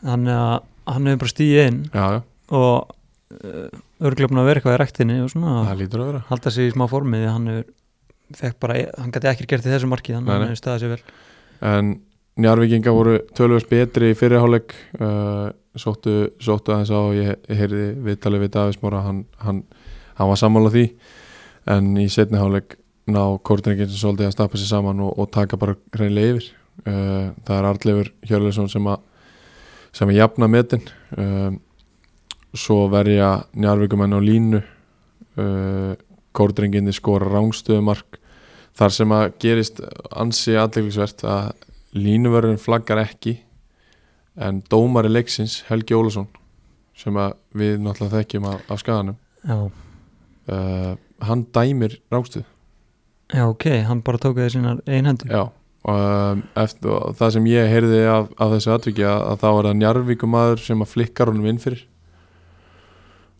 Þannig 0.00 0.36
að 0.36 0.56
hann 0.90 1.10
hefur 1.10 1.22
bara 1.22 1.32
stíðið 1.34 1.66
inn 1.68 1.80
Já, 1.92 2.04
já, 2.16 2.20
og 2.56 2.94
uh, 3.36 3.80
örglöfna 4.08 4.42
að 4.42 4.48
vera 4.48 4.60
eitthvað 4.60 4.76
í 4.76 4.80
rektinni 4.80 5.18
og 5.24 5.32
svona. 5.32 6.22
Halda 6.30 6.52
sig 6.54 6.70
í 6.70 6.74
smá 6.74 6.86
formi 6.90 7.20
því 7.20 7.30
hann 7.34 7.50
hefur 7.52 7.68
fekk 8.40 8.60
bara, 8.62 8.78
hann 8.98 9.10
gæti 9.14 9.30
ekki 9.30 9.48
gert 9.50 9.66
í 9.66 9.72
þessu 9.72 9.90
marki 9.90 10.14
þannig 10.14 10.30
að 10.30 10.38
hann 10.38 10.50
hefur 10.50 10.60
staðið 10.60 10.84
sér 10.84 10.92
vel. 10.94 11.14
En 11.70 11.90
Njarvíkinga 12.40 12.92
voru 12.94 13.16
tölvöld 13.36 13.66
betri 13.68 14.12
í 14.12 14.16
fyrirháleik 14.16 14.72
uh, 15.02 15.50
sóttu, 15.78 16.30
sóttu 16.40 16.72
aðeins 16.72 16.92
á 16.94 17.00
ég, 17.16 17.32
ég 17.50 17.58
heyrði 17.58 17.88
viðtalið 18.06 18.44
við 18.46 18.52
Davís 18.54 18.78
Móra 18.80 19.02
hann, 19.04 19.24
hann, 19.42 19.64
hann 20.16 20.30
var 20.30 20.40
sammála 20.40 20.70
því. 20.72 20.86
En 21.74 21.90
í 22.00 22.06
setni 22.12 22.40
háleik 22.40 22.78
ná 23.10 23.20
kórtringin 23.44 23.90
sem 23.90 23.98
svolítið 23.98 24.30
að 24.30 24.36
stappa 24.38 24.60
sér 24.60 24.70
saman 24.70 25.02
og, 25.04 25.12
og 25.20 25.30
taka 25.34 25.58
bara 25.60 25.76
hreinlega 25.96 26.36
yfir. 26.36 26.48
Uh, 26.86 27.34
það 27.44 27.56
er 27.58 27.68
Arleifur 27.74 28.12
Hjörleifsson 28.30 28.70
sem 28.72 28.88
að 28.88 29.02
sem 29.92 30.10
að 30.10 30.20
jafna 30.20 30.48
metin 30.50 30.84
uh, 31.18 31.50
svo 32.54 32.84
verja 32.92 33.40
Njarvíkumenn 33.54 34.16
á 34.16 34.20
línu. 34.20 34.62
Uh, 35.38 35.94
kórdrenginni 36.36 36.92
skora 36.94 37.28
rángstöðumark 37.30 38.18
þar 38.78 38.94
sem 38.94 39.14
að 39.14 39.26
gerist 39.42 39.80
ansi 40.10 40.56
aðleglisvert 40.58 41.24
að 41.26 41.50
línuvörðin 41.96 42.60
flaggar 42.62 43.02
ekki 43.02 43.40
en 44.40 44.62
dómari 44.70 45.10
leiksins 45.10 45.60
Helgi 45.68 45.96
Ólason 45.96 46.28
sem 46.96 47.16
við 47.56 47.80
náttúrulega 47.82 48.20
þekkjum 48.20 48.46
af, 48.52 48.62
af 48.70 48.82
skaganum 48.82 49.18
uh, 49.50 50.94
hann 51.26 51.46
dæmir 51.54 51.98
rángstöð 52.12 52.46
já 53.34 53.46
ok, 53.46 53.66
hann 53.88 54.04
bara 54.06 54.22
tók 54.22 54.38
það 54.38 54.46
í 54.46 54.54
sínar 54.54 54.84
einhendu 54.86 55.30
já 55.30 55.48
um, 55.88 56.42
eftir, 56.60 56.90
og 56.92 57.16
það 57.18 57.34
sem 57.36 57.48
ég 57.50 57.70
heyrði 57.72 58.02
af, 58.10 58.28
af 58.36 58.54
þessu 58.54 58.74
atviki 58.74 59.06
að, 59.06 59.24
að 59.30 59.42
þá 59.42 59.48
er 59.50 59.68
það 59.68 59.78
Njarvíkumadur 59.80 60.62
sem 60.64 60.84
að 60.84 60.92
flikkar 60.94 61.32
honum 61.32 61.50
inn 61.50 61.60
fyrir. 61.62 61.84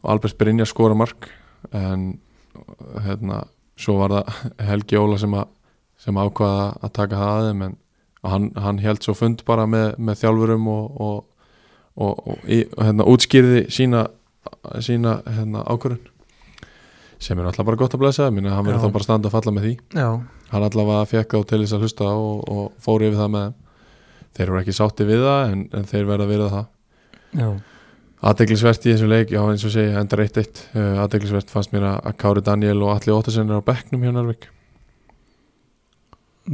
Og 0.01 0.13
Albert 0.15 0.39
Brynja 0.41 0.69
skora 0.69 0.97
mark 0.97 1.29
en 1.77 2.13
hérna, 3.05 3.43
svo 3.81 3.99
var 4.01 4.17
það 4.17 4.45
Helgi 4.71 5.01
Óla 5.01 5.19
sem, 5.21 5.37
að, 5.37 5.51
sem 6.01 6.21
ákvaða 6.21 6.71
að 6.81 6.95
taka 6.97 7.21
það 7.21 7.35
aðeim 7.41 7.67
en 7.69 7.77
hann, 8.27 8.49
hann 8.61 8.81
held 8.85 9.05
svo 9.05 9.17
fund 9.17 9.45
bara 9.49 9.67
með, 9.71 9.93
með 9.99 10.23
þjálfurum 10.25 10.71
og, 10.73 10.89
og, 11.01 11.45
og, 11.97 12.15
og, 12.15 12.41
og 12.75 12.81
hérna, 12.85 13.07
útskýrði 13.09 13.67
sína, 13.73 14.07
sína 14.81 15.21
hérna, 15.29 15.65
ákvörun 15.69 16.01
sem 17.21 17.37
er 17.37 17.51
alltaf 17.51 17.67
bara 17.69 17.77
gott 17.77 17.93
að 17.93 18.01
blæsa 18.01 18.31
minna 18.33 18.55
hann 18.57 18.65
verður 18.65 18.87
þá 18.87 18.95
bara 18.97 19.05
standa 19.05 19.29
að 19.29 19.35
falla 19.37 19.53
með 19.53 19.67
því. 19.67 19.73
Já, 19.93 20.07
hann 20.51 20.67
allavega 20.67 21.09
fekk 21.09 21.35
þá 21.35 21.51
til 21.51 21.61
þess 21.63 21.77
að 21.77 21.85
hlusta 21.85 22.13
og, 22.13 22.45
og 22.51 22.71
fór 22.83 23.05
yfir 23.07 23.19
það 23.21 23.35
með 23.37 23.51
þeir 24.37 24.53
voru 24.53 24.61
ekki 24.63 24.77
sátti 24.77 25.07
við 25.09 25.25
það 25.27 25.43
en, 25.51 25.67
en 25.77 25.91
þeir 25.91 26.09
verða 26.09 26.27
að 26.27 26.33
vera 26.35 26.49
það. 26.55 26.69
Já, 27.41 27.49
aðdeglisvert 28.31 28.87
í 28.87 28.93
þessum 28.93 29.13
leik, 29.13 29.35
já 29.35 29.41
eins 29.43 29.67
og 29.67 29.75
segja 29.75 30.01
enda 30.03 30.19
reitt 30.21 30.41
eitt, 30.41 30.63
uh, 30.75 31.03
aðdeglisvert 31.05 31.53
fannst 31.53 31.75
mér 31.75 31.87
að 31.93 32.11
Kári 32.21 32.45
Daniel 32.47 32.79
og 32.85 32.95
Alli 32.95 33.15
Óttasen 33.15 33.51
er 33.51 33.63
á 33.63 33.69
bekknum 33.71 34.07
hjá 34.07 34.13
Narvik, 34.17 34.49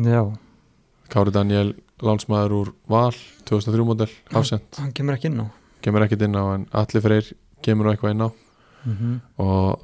já. 0.07 0.23
Kári 1.13 1.33
Daniel 1.35 1.75
lánsmaður 2.05 2.57
úr 2.61 2.73
Val 2.93 3.15
2003 3.49 3.89
model, 3.89 4.11
hafsend, 4.35 4.69
hann 4.81 4.93
kemur 4.97 5.17
ekki 5.17 5.31
inn 5.31 5.45
á. 5.45 5.47
Kemur 5.85 6.05
ekkit 6.05 6.27
inn 6.27 6.37
á 6.37 6.45
en 6.55 6.69
Alli 6.77 7.03
Freyr 7.05 7.33
kemur 7.65 7.89
á 7.89 7.93
eitthvað 7.95 8.17
inn 8.17 8.27
á. 8.27 8.31
Mm 8.87 9.17
og 9.43 9.83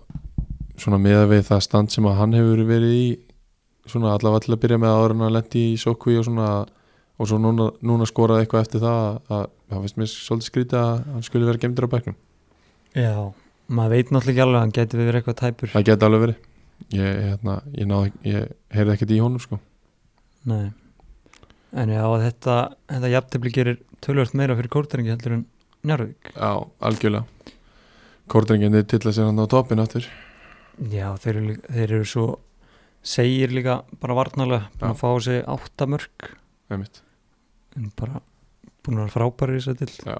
svona 0.83 0.99
miða 0.99 1.27
við 1.31 1.45
það 1.47 1.61
stand 1.67 1.93
sem 1.93 2.07
að 2.09 2.19
hann 2.19 2.35
hefur 2.37 2.63
verið 2.67 2.95
í 2.97 3.07
svona 3.91 4.14
allavega 4.16 4.45
til 4.45 4.55
að 4.55 4.62
byrja 4.64 4.80
með 4.83 4.95
áður 4.97 5.14
en 5.16 5.26
að 5.26 5.35
lendi 5.37 5.64
í 5.72 5.78
sókví 5.80 6.18
og 6.20 6.26
svona 6.28 6.49
og 7.20 7.28
svo 7.28 7.39
núna, 7.39 7.68
núna 7.85 8.07
skoraði 8.09 8.45
eitthvað 8.45 8.64
eftir 8.66 8.83
það 8.83 8.99
að, 8.99 9.16
að 9.28 9.45
það 9.68 9.83
finnst 9.85 9.99
mér 10.01 10.11
svolítið 10.12 10.49
skrítið 10.49 10.78
að 10.80 10.93
hann 11.12 11.26
skulle 11.26 11.49
vera 11.49 11.62
gemdur 11.62 11.87
á 11.87 11.93
bekknum. 11.93 12.16
Já, 12.97 13.14
maður 13.68 13.95
veit 13.95 14.12
náttúrulega 14.12 14.33
ekki 14.33 14.45
alveg 14.45 14.59
að 14.59 14.64
hann 14.64 14.74
geti 14.78 15.01
verið 15.01 15.20
eitthvað 15.20 15.39
tæpur. 15.43 15.72
Það 15.74 15.87
geti 15.89 16.09
alveg 16.09 16.24
verið. 16.26 16.49
Ég, 16.93 17.20
hérna, 17.28 17.57
ég, 17.76 17.89
náði, 17.89 18.12
ég 18.26 18.55
heyrði 18.74 18.95
ekkert 18.97 19.14
í 19.14 19.20
honum 19.22 19.43
sko. 19.43 19.61
nei. 20.51 20.72
En 21.72 21.89
já, 21.89 22.03
þetta, 22.20 22.55
þetta 22.91 23.11
jafntefli 23.14 23.51
gerir 23.55 23.78
tölvöld 24.05 24.35
meira 24.37 24.57
fyrir 24.59 24.72
kórtæringi 24.74 25.14
heldur 25.14 25.39
en 25.39 25.47
Njarvík 25.83 26.28
já, 26.37 26.51
algjörlega. 26.78 27.24
Kordringinni 28.30 28.85
tilla 28.87 29.11
sér 29.11 29.26
hann 29.26 29.43
á 29.43 29.51
toppin 29.51 29.83
aftur. 29.83 30.05
Já, 30.78 31.09
þeir 31.18 31.39
eru, 31.41 31.55
þeir 31.66 31.95
eru 31.97 32.05
svo 32.07 32.26
segir 33.03 33.51
líka 33.55 33.81
bara 34.03 34.15
varnalega 34.19 34.69
búin 34.79 34.93
að 34.93 35.01
fá 35.01 35.09
sig 35.25 35.43
áttamörk 35.51 36.29
en 36.73 37.89
bara 37.99 38.21
búin 38.83 38.99
að 39.01 39.07
vera 39.09 39.15
frábæri 39.17 39.59
í 39.59 39.63
þess 39.63 39.73
að 39.73 39.81
til 39.83 39.91
Já. 40.07 40.19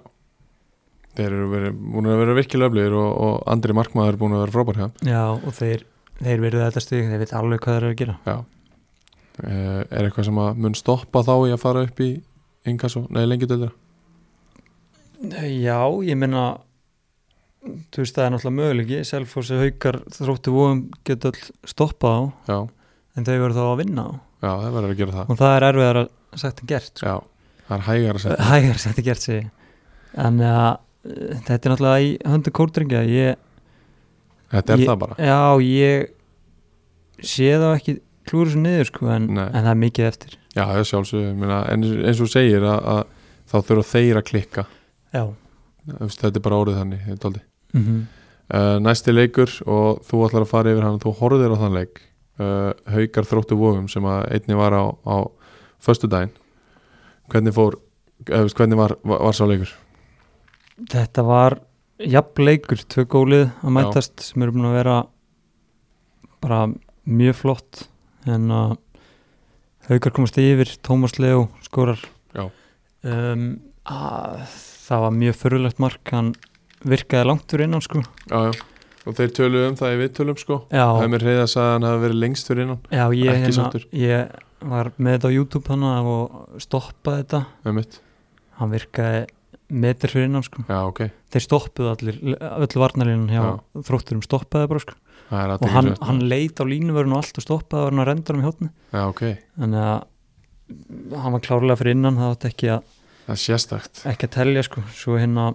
þeir 1.17 1.29
eru 1.29 1.49
verið, 1.53 1.79
búin 1.93 2.11
að 2.11 2.21
vera 2.23 2.37
virkilega 2.39 2.71
öflugir 2.73 2.97
og, 2.99 3.11
og 3.27 3.37
Andri 3.53 3.77
Markmaður 3.77 4.15
er 4.15 4.21
búin 4.23 4.37
að 4.37 4.43
vera 4.47 4.57
frábær 4.57 4.81
hjá 4.81 4.89
já, 5.13 5.23
og 5.37 5.55
þeir, 5.59 5.87
þeir 6.23 6.45
verið 6.47 6.65
þetta 6.67 6.85
stig 6.87 7.09
þeir 7.13 7.23
veit 7.23 7.37
alveg 7.39 7.63
hvað 7.63 7.79
þeir 7.79 7.83
eru 7.87 7.93
að 7.93 8.01
gera. 8.03 8.17
Já. 8.27 8.37
Uh, 9.43 9.81
Er 9.89 10.05
eitthvað 10.05 10.27
sem 10.29 10.39
að 10.43 10.59
mun 10.61 10.75
stoppa 10.77 11.23
þá 11.25 11.33
í 11.49 11.53
að 11.55 11.63
fara 11.63 11.87
upp 11.87 12.03
í 12.05 12.11
ingas 12.69 12.99
og, 13.01 13.07
nei, 13.15 13.25
lengi 13.25 13.49
til 13.49 13.63
þeirra 13.63 13.79
Já, 15.47 15.79
ég 16.03 16.19
meina 16.19 16.43
þú 17.63 18.03
veist 18.03 18.17
það 18.17 18.25
er 18.25 18.35
náttúrulega 18.35 18.59
möguleiki. 18.59 19.01
Selfossi 19.07 19.59
haukar 19.61 20.01
þróttu 20.17 20.55
vóum 20.55 20.85
geta 21.07 21.33
öll 21.33 21.43
stoppað 21.71 22.15
á 22.19 22.23
Já, 22.51 22.59
en 23.17 23.29
þau 23.29 23.35
verður 23.35 23.59
þá 23.59 23.65
að 23.67 23.81
vinna 23.83 24.07
á. 24.07 24.11
Já, 24.43 24.51
það 24.51 24.67
það. 25.19 25.29
Og 25.29 25.41
það 25.43 25.57
er 25.57 25.67
erfiðar 25.69 26.01
að 26.03 26.09
en 26.43 26.69
gert 26.73 26.93
sko. 26.93 27.13
Já, 27.13 27.67
það 27.69 27.77
er 27.77 27.85
hægar 27.89 28.79
að 28.79 28.85
setja 28.87 29.07
gert. 29.07 29.27
Sig 29.27 29.51
en 30.23 30.41
uh, 30.45 30.73
þetta 31.47 31.59
er 31.59 31.73
náttúrulega 31.73 32.07
í 32.07 32.11
höndu 32.29 32.55
kórdringja 32.55 33.05
ég, 33.09 33.49
Þetta 34.53 34.75
er 34.75 34.83
ég, 34.83 34.91
það 34.91 34.99
bara. 35.01 35.17
Já, 35.25 35.41
ég 35.65 37.25
sé 37.25 37.55
þá 37.57 37.69
ekki 37.71 37.95
klúru 38.29 38.53
svo 38.53 38.61
niður 38.63 38.91
sko 38.91 39.09
en, 39.15 39.31
en 39.39 39.55
það 39.55 39.71
er 39.73 39.81
mikið 39.81 40.09
eftir. 40.09 40.35
Já, 40.53 40.65
það 40.67 40.81
er 40.81 40.91
sjálfsög, 40.91 41.31
en 41.33 41.87
eins, 42.11 42.21
og 42.21 42.29
segir 42.33 42.67
að, 42.69 42.91
að 42.93 43.01
þá 43.49 43.57
þurfa 43.71 43.87
þeir 43.95 44.21
að 44.21 44.27
klikka. 44.29 44.67
Já. 45.15 45.25
Þetta 46.03 46.35
er 46.35 46.45
bara 46.45 46.61
orðið 46.63 46.79
þannig 46.83 47.09
mm 47.09 47.52
mm 47.73 47.83
-hmm. 47.83 48.03
uh, 48.55 48.79
Næsti 48.81 49.13
leikur 49.13 49.51
og 49.67 50.03
þú 50.07 50.27
ætlar 50.27 50.43
að 50.43 50.53
fara 50.53 50.73
yfir 50.73 50.85
hann 50.85 51.01
þú 51.01 51.15
horfðir 51.21 51.55
á 51.55 51.61
þann 51.63 51.75
leik 51.75 52.03
uh, 52.41 52.73
Haukar 52.87 53.25
þróttu 53.25 53.57
vofum 53.57 53.89
sem 53.89 54.05
að 54.05 54.33
einni 54.33 54.55
var 54.55 54.73
á, 54.73 54.85
á 55.07 55.17
föstudaginn 55.81 56.33
Hvernig 57.33 57.55
fór, 57.55 57.79
eða, 58.29 58.43
veist, 58.43 58.57
hvernig 58.57 58.77
var, 58.77 58.97
var, 59.05 59.23
var 59.23 59.33
sá 59.33 59.47
leikur? 59.47 59.71
Þetta 60.91 61.23
var 61.23 61.61
jafnleikur, 61.99 62.83
tvö 62.91 63.05
gólið 63.07 63.51
að 63.63 63.71
mætast 63.71 64.21
sem 64.21 64.43
eru 64.43 64.53
búin 64.53 64.69
að 64.69 64.77
vera 64.77 64.97
bara 66.43 66.67
mjög 67.05 67.39
flott 67.39 67.85
en 68.27 68.51
að 68.55 68.77
haukar 69.89 70.15
komast 70.15 70.39
yfir, 70.39 70.71
Tómas 70.83 71.19
Leo 71.19 71.49
skorar 71.67 72.01
Já. 72.35 72.49
um, 73.03 73.47
að, 73.89 74.43
það 74.87 75.05
var 75.07 75.17
mjög 75.19 75.39
förulegt 75.41 75.83
mark, 75.83 76.03
hann 76.15 76.33
virkaði 76.89 77.29
langt 77.29 77.51
fyrir 77.53 77.69
innan 77.69 77.85
sko. 77.85 78.03
Já, 78.31 78.39
já. 78.51 78.69
Og 79.03 79.17
þeir 79.19 79.33
töluðu 79.35 79.67
um 79.67 79.77
það 79.81 79.93
í 79.93 79.99
viðtölum 79.99 80.39
sko. 80.39 80.57
Það 80.71 81.03
er 81.03 81.11
mér 81.11 81.25
reyða 81.27 81.43
að 81.43 81.53
sagði 81.53 81.69
að 81.69 81.73
hann 81.75 81.87
hafi 81.89 82.03
verið 82.05 82.19
lengst 82.23 82.51
fyrir 82.51 82.67
innan. 82.69 82.83
Já 82.87 83.03
ég, 83.03 83.31
ekki 83.33 83.47
hérna, 83.49 83.55
sáttur. 83.57 83.87
ég 83.99 84.37
var 84.73 84.91
með 84.95 85.17
þetta 85.17 85.31
á 85.33 85.37
YouTube 85.37 85.67
þannig 85.67 86.11
og 86.13 86.61
stoppaði 86.63 87.25
þetta. 87.25 87.41
Hann 88.61 88.75
virkaði 88.77 89.25
meter 89.73 90.13
fyrir 90.13 90.29
innan 90.29 90.45
sko. 90.47 90.63
Já, 90.69 90.79
ok. 90.87 91.03
Þeir 91.33 91.45
stoppuðu 91.47 91.91
allir, 91.95 92.21
öll 92.37 92.79
varnarlínan 92.83 93.31
hjá 93.33 93.41
Já. 93.41 93.53
þrótturum 93.89 94.23
stoppaði 94.23 94.71
bara 94.71 94.85
sko. 94.85 94.97
Og 95.33 95.69
hann, 95.73 95.95
hann 96.05 96.21
leit 96.29 96.61
á 96.61 96.65
línuvörun 96.69 97.15
og 97.17 97.23
allt 97.23 97.39
og 97.41 97.45
stoppaði 97.47 97.87
og 97.87 97.89
hann 97.89 98.03
að 98.03 98.09
renda 98.11 98.35
hann 98.35 98.43
í 98.43 98.45
hótni 98.45 98.67
Já, 98.93 99.05
ok. 99.07 99.23
Þannig 99.57 99.87
að 99.89 101.21
hann 101.23 101.37
var 101.37 101.45
klárlega 101.47 101.79
fyrir 101.81 101.97
innan 101.97 102.19
það 102.21 102.35
átti 102.35 102.51
ekki 102.51 102.69
að, 102.75 102.91
ekki 104.13 104.29
að 104.29 104.35
telja 104.37 104.65
sko. 104.69 104.85
Svo 104.93 105.17
hérna 105.17 105.47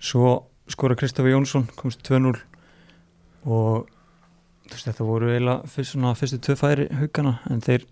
svo 0.00 0.34
skora 0.68 0.96
Kristoffer 0.98 1.32
Jónsson 1.32 1.68
komst 1.78 2.02
2-0 2.06 2.34
og 3.48 3.88
veist 4.68 4.88
þetta 4.88 5.06
voru 5.06 5.30
eiginlega 5.32 5.70
fyrst, 5.70 5.94
svona, 5.94 6.12
fyrstu 6.18 6.40
tvö 6.44 6.56
færi 6.60 6.88
haugana 6.98 7.38
en 7.50 7.62
þeir, 7.64 7.86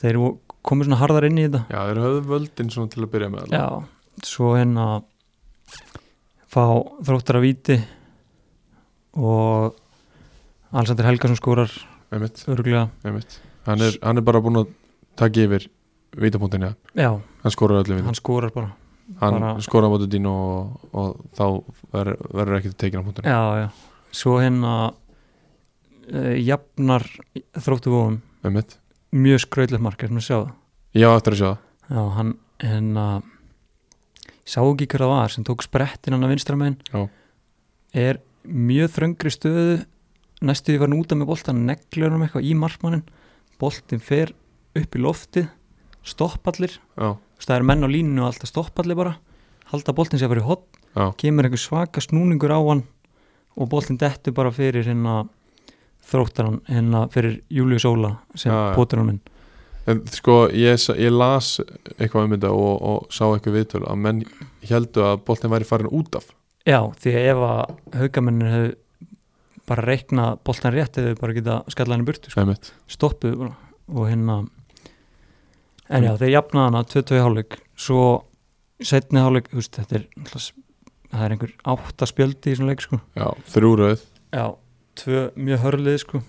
þeir 0.00 0.20
komu 0.66 0.86
svona 0.86 1.00
harðar 1.00 1.26
inn 1.28 1.40
í 1.40 1.46
þetta. 1.48 1.64
Já, 1.72 1.80
þeir 1.90 2.02
höfðu 2.04 2.22
völdin 2.30 2.72
svona 2.74 2.92
til 2.92 3.02
að 3.02 3.12
byrja 3.14 3.32
með 3.32 3.44
alveg. 3.46 3.58
Já, 3.58 4.22
svo 4.30 4.52
hérna 4.54 4.86
fá 6.52 6.64
þróttar 7.06 7.40
að 7.40 7.46
víti 7.48 7.78
og 9.16 9.76
Alexander 10.76 11.08
Helgason 11.08 11.38
skorar 11.38 11.72
einmitt. 12.12 12.42
hann 13.66 13.82
er, 13.82 13.98
hann 14.02 14.20
er 14.20 14.24
bara 14.26 14.42
búin 14.44 14.62
að 14.62 14.72
taka 15.18 15.42
yfir 15.42 15.68
vítapunktinni, 16.16 16.72
já, 16.96 17.10
hann 17.42 17.54
skorar 17.54 17.82
öllu 17.82 17.96
vítum 17.96 18.10
hann 18.10 18.18
skorar 18.18 18.52
bara 18.54 18.70
Hann 19.20 19.36
bara- 19.40 19.60
skorar 19.62 19.86
á 19.86 19.92
móti 19.92 20.08
dín 20.10 20.26
og, 20.26 20.80
og 20.92 21.20
þá 21.36 21.44
verður, 21.94 22.56
ekki 22.58 22.72
tekinn 22.74 23.02
á 23.02 23.06
punktinni 23.06 23.30
já, 23.30 23.42
já, 23.62 23.68
svo 24.10 24.38
hérna 24.42 24.72
uh, 26.10 26.34
jafnar 26.42 27.06
þróttu 27.54 27.92
vóum 27.94 28.18
mjög 29.16 29.44
skrautlegt 29.46 29.82
mark, 29.84 30.02
er 30.02 30.10
hann 30.10 30.18
að 30.20 30.26
sjá 30.26 30.36
það? 30.40 30.52
Já, 30.96 31.08
eftir 31.14 31.36
að 31.36 31.40
sjá 31.40 31.48
það. 31.48 31.62
Já, 31.86 32.02
hann 32.16 32.34
ég 32.66 33.32
sá 34.46 34.60
ekki 34.62 34.86
hver 34.90 35.02
það 35.04 35.12
var 35.12 35.34
sem 35.34 35.44
tók 35.46 35.64
sprettin 35.66 36.14
hann 36.16 36.26
að 36.26 36.32
vinstra 36.34 36.56
megin. 36.58 36.78
Já. 36.92 37.08
er 37.96 38.20
mjög 38.46 38.92
þröngri 38.94 39.32
stöðu 39.34 39.76
næstu 40.46 40.72
því 40.72 40.80
var 40.82 40.90
hann 40.90 40.98
úta 41.00 41.18
með 41.18 41.30
boltan 41.32 41.64
neglur 41.66 42.12
hann 42.14 42.26
eitthvað 42.26 42.46
í 42.46 42.54
markmannin. 42.58 43.06
Boltin 43.58 44.02
fer 44.04 44.34
upp 44.76 44.96
í 44.98 45.00
loftið 45.00 45.48
stoppallir, 46.06 46.76
Já, 46.94 47.16
það 47.40 47.56
er 47.56 47.66
menn 47.68 47.86
á 47.86 47.88
líninu 47.90 48.24
og 48.24 48.30
alltaf 48.30 48.50
stoppallir 48.50 48.98
bara 48.98 49.16
halda 49.72 49.94
boltin 49.96 50.20
sér 50.20 50.32
að 50.32 50.46
hot 50.46 50.66
já, 50.94 51.12
kemur 51.20 51.46
einhver 51.46 51.60
svaka 51.60 52.00
snúningur 52.00 52.54
á 52.54 52.60
hann 52.60 52.84
og 53.56 53.70
boltin 53.72 53.98
dettur 54.00 54.34
bara 54.36 54.52
fyrir 54.54 54.86
hérna 54.86 55.24
þróttar 56.06 56.50
hann 56.50 56.60
hérna 56.68 57.06
fyrir 57.12 57.40
Július 57.50 57.86
Óla 57.88 58.16
sem 58.34 58.52
potur 58.76 59.02
hann 59.02 59.16
inn. 59.16 59.22
En 59.86 60.00
sko, 60.10 60.48
ég, 60.50 60.80
ég 60.98 61.12
las 61.14 61.60
eitthvað 61.94 62.26
um 62.26 62.32
þetta 62.34 62.50
og, 62.50 62.72
og 62.90 63.14
sá 63.14 63.22
eitthvað 63.28 63.60
viðtöl 63.60 63.84
að 63.86 64.00
menn 64.02 64.24
heldu 64.66 65.04
að 65.06 65.20
boltin 65.28 65.52
væri 65.52 65.68
farin 65.68 65.92
út 65.94 66.18
af. 66.18 66.32
Já, 66.66 66.80
því 66.98 67.14
að 67.14 67.28
ef 67.30 67.44
að 67.46 68.00
haugamennir 68.00 68.50
hefðu 68.54 68.72
bara 69.66 69.86
reiknað 69.86 70.40
boltan 70.46 70.74
rétt 70.74 70.98
hefðu 70.98 71.14
bara 71.20 71.36
geta 71.36 71.60
skallað 71.70 71.96
hann 71.96 72.04
í 72.04 72.08
burtu 72.10 72.32
sko. 72.32 72.46
Bara 72.46 73.52
og 73.86 74.08
hérna 74.10 74.40
en 75.88 76.06
já, 76.06 76.12
þeir 76.20 76.32
jafnaði 76.34 76.70
hana 76.70 76.84
22 76.92 77.22
hálfleik. 77.24 77.58
Svo 77.76 78.06
setni 78.82 79.22
veist, 79.56 79.76
þetta 79.76 80.00
er 80.00 80.06
það 81.10 81.24
er 81.24 81.34
einhver 81.34 81.52
átta 81.72 82.08
spjöldi 82.08 82.52
í 82.52 82.58
svona 82.58 82.72
leik 82.72 82.84
sko. 82.84 83.00
Já, 83.16 83.28
þrjúröð 83.52 84.02
já, 84.34 84.46
tvö 85.00 85.22
mjög 85.36 85.62
hörlið 85.64 86.00
sko. 86.02 86.22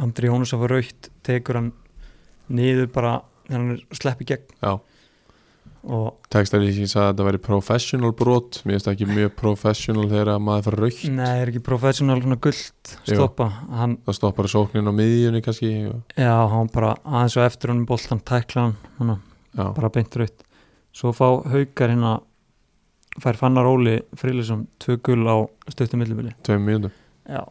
Andri 0.00 0.30
Jónus 0.30 0.54
að 0.54 0.64
var 0.64 0.74
raukt 0.78 1.10
tekur 1.26 1.58
hann 1.58 1.70
niður 2.52 2.88
bara 2.94 3.12
þegar 3.46 3.60
hann 3.60 3.74
er 3.76 3.98
sleppi 3.98 4.28
gegn. 4.28 4.56
Já, 4.62 4.72
textalýsing 6.32 6.86
sagði 6.86 7.02
að 7.02 7.08
þetta 7.12 7.24
væri 7.26 7.40
professional 7.42 8.12
brot. 8.14 8.60
Mér 8.62 8.76
finnst 8.76 8.86
það 8.86 8.94
ekki 8.94 9.08
mjög 9.10 9.32
professional 9.40 10.04
þegar 10.10 10.30
að 10.36 10.44
maður 10.46 10.66
fara 10.68 10.80
raukt 10.84 11.02
neða, 11.10 11.40
er 11.42 11.50
ekki 11.52 11.62
professional 11.66 12.18
svona 12.22 12.38
gullt 12.46 12.92
stoppa? 13.02 13.48
Hann, 13.80 13.96
Það 14.06 14.18
stoppar 14.20 14.50
sóknin 14.52 14.86
á 14.86 14.92
miðjunni 14.94 15.42
kannski 15.42 15.72
já, 16.14 16.34
hann 16.52 16.70
bara 16.74 16.94
aðeins 17.02 17.36
og 17.40 17.46
eftir 17.48 17.74
boltan 17.88 18.22
tækla 18.22 18.68
hann 18.68 18.76
hana, 19.00 19.18
Já, 19.52 19.64
bara 19.74 19.90
beint 19.92 20.16
raut 20.16 20.46
svo 20.92 21.12
fá 21.16 21.26
haukar 21.50 21.90
hérna 21.90 22.20
fær 23.20 23.36
Fannar 23.40 23.66
Óli 23.68 23.98
Friðlisson 24.16 24.66
tvö 24.80 24.98
gull 25.04 25.26
á 25.28 25.36
stöttum 25.72 26.00
millibili. 26.00 26.32
Tveim 26.46 26.64
mínútum 26.64 26.94
já. 27.28 27.42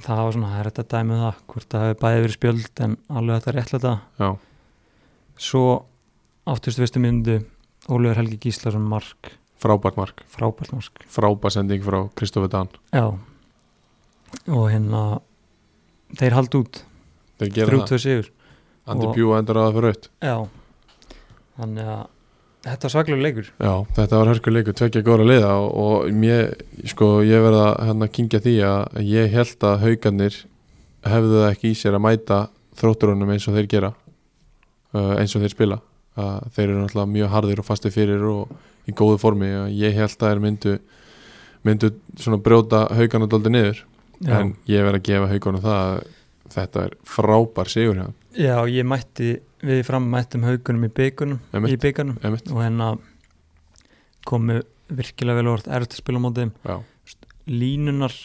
Það 0.00 0.24
var 0.24 0.34
svona, 0.34 0.50
það 0.54 0.60
er 0.60 0.70
þetta 0.70 0.88
dæmið 0.96 1.22
það 1.24 1.38
hvort 1.52 1.68
það 1.70 1.84
hefði 1.84 2.00
bæði 2.00 2.24
verið 2.24 2.36
spjöld 2.36 2.82
en 2.84 2.96
alveg 3.10 3.38
þetta 3.40 3.54
réttlega 3.56 3.94
Já, 4.20 4.28
svo 5.40 5.64
81. 6.48 7.00
myndu 7.02 7.38
Ólíður 7.90 8.20
Helgi 8.20 8.38
Gíslason 8.44 8.84
mark. 8.86 9.32
Frábært 9.60 9.96
mark. 9.98 10.22
Frábært 10.30 10.72
mark. 10.72 11.02
Frábært 11.10 11.52
sending 11.56 11.82
frá 11.84 12.04
Kristoffer 12.16 12.48
Dan 12.52 12.68
já. 12.92 13.06
Og 14.48 14.68
hérna 14.70 15.20
þeir 16.16 16.36
haldi 16.38 16.60
út. 16.62 16.82
Þeir 17.40 17.52
gera 17.56 17.76
það. 17.80 17.88
Tvö 17.90 17.98
sigur. 18.04 18.30
Andi 18.90 19.06
og- 19.06 19.14
Bjú 19.16 19.34
endur 19.38 19.54
það 19.60 19.74
fyrir 19.76 19.88
raut 19.90 20.08
já. 20.22 20.36
Þannig 21.60 21.84
að 21.92 22.06
þetta 22.64 22.82
var 22.86 22.90
svaklega 22.94 23.22
leikur. 23.22 23.50
Já, 23.60 23.74
þetta 23.96 24.16
var 24.20 24.30
hörkuleikur, 24.34 24.72
tvekja 24.76 25.02
góra 25.04 25.24
liða 25.28 25.50
og, 25.60 25.76
og 25.76 26.10
mér, 26.12 26.54
sko, 26.88 27.20
ég 27.24 27.40
verða 27.44 27.66
hérna 27.84 28.06
að 28.08 28.12
kingja 28.16 28.40
því 28.40 28.54
að 28.64 29.02
ég 29.04 29.30
held 29.32 29.58
að 29.68 29.80
haugarnir 29.84 30.36
hefðu 31.04 31.36
það 31.40 31.50
ekki 31.50 31.70
í 31.70 31.76
sér 31.76 31.96
að 31.96 32.04
mæta 32.04 32.40
þrótturunum 32.80 33.30
eins 33.32 33.48
og 33.48 33.54
þeir 33.56 33.68
gera 33.68 33.92
uh, 34.94 35.16
eins 35.20 35.34
og 35.36 35.42
þeir 35.44 35.52
spila 35.54 35.80
uh, 36.16 36.40
þeir 36.54 36.66
eru 36.68 36.80
náttúrulega 36.82 37.14
mjög 37.16 37.32
harðir 37.34 37.62
og 37.62 37.68
fastir 37.68 37.94
fyrir 37.94 38.24
og 38.30 38.54
í 38.88 38.94
góðu 38.96 39.20
formi. 39.22 39.50
Og 39.64 39.76
ég 39.76 39.94
held 39.98 40.16
að 40.16 40.26
þeir 40.26 40.42
myndu 40.46 40.78
myndu 41.66 41.92
svona 42.16 42.40
brjóta 42.40 42.86
haugarna 42.96 43.28
doldi 43.28 43.52
niður 43.52 43.82
já, 44.24 44.32
en 44.38 44.54
ég 44.70 44.84
verð 44.86 45.00
að 45.00 45.06
gefa 45.10 45.28
haugarna 45.28 45.62
það 45.64 45.80
að 45.84 46.02
þetta 46.54 46.84
er 46.86 46.96
frábær 47.06 47.70
sigur 47.70 48.00
þeim. 48.00 48.14
já 48.34 48.56
ég 48.72 48.88
mætti 48.88 49.30
við 49.60 49.82
fram 49.86 50.08
mættum 50.10 50.46
haugunum 50.48 50.86
í 50.88 50.92
byggunum 50.96 51.68
í 51.68 51.78
byggunum 51.80 52.16
og 52.24 52.62
hérna 52.62 52.90
komu 54.28 54.60
virkilega 54.90 55.42
vel 55.42 55.52
orð 55.52 55.68
erfitt 55.68 55.94
að 55.94 56.02
spila 56.02 56.20
á 56.20 56.24
móti 56.24 56.44
þeim. 56.46 56.54
Já, 56.64 56.76
línunar 57.50 58.16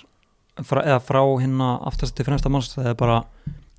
frá, 0.63 0.79
eða 0.81 1.01
frá 1.03 1.21
hérna 1.43 1.75
aftast 1.91 2.15
til 2.15 2.25
fremsta 2.27 2.51
manns 2.51 2.71
það 2.73 2.93
er 2.93 2.99
bara 2.99 3.19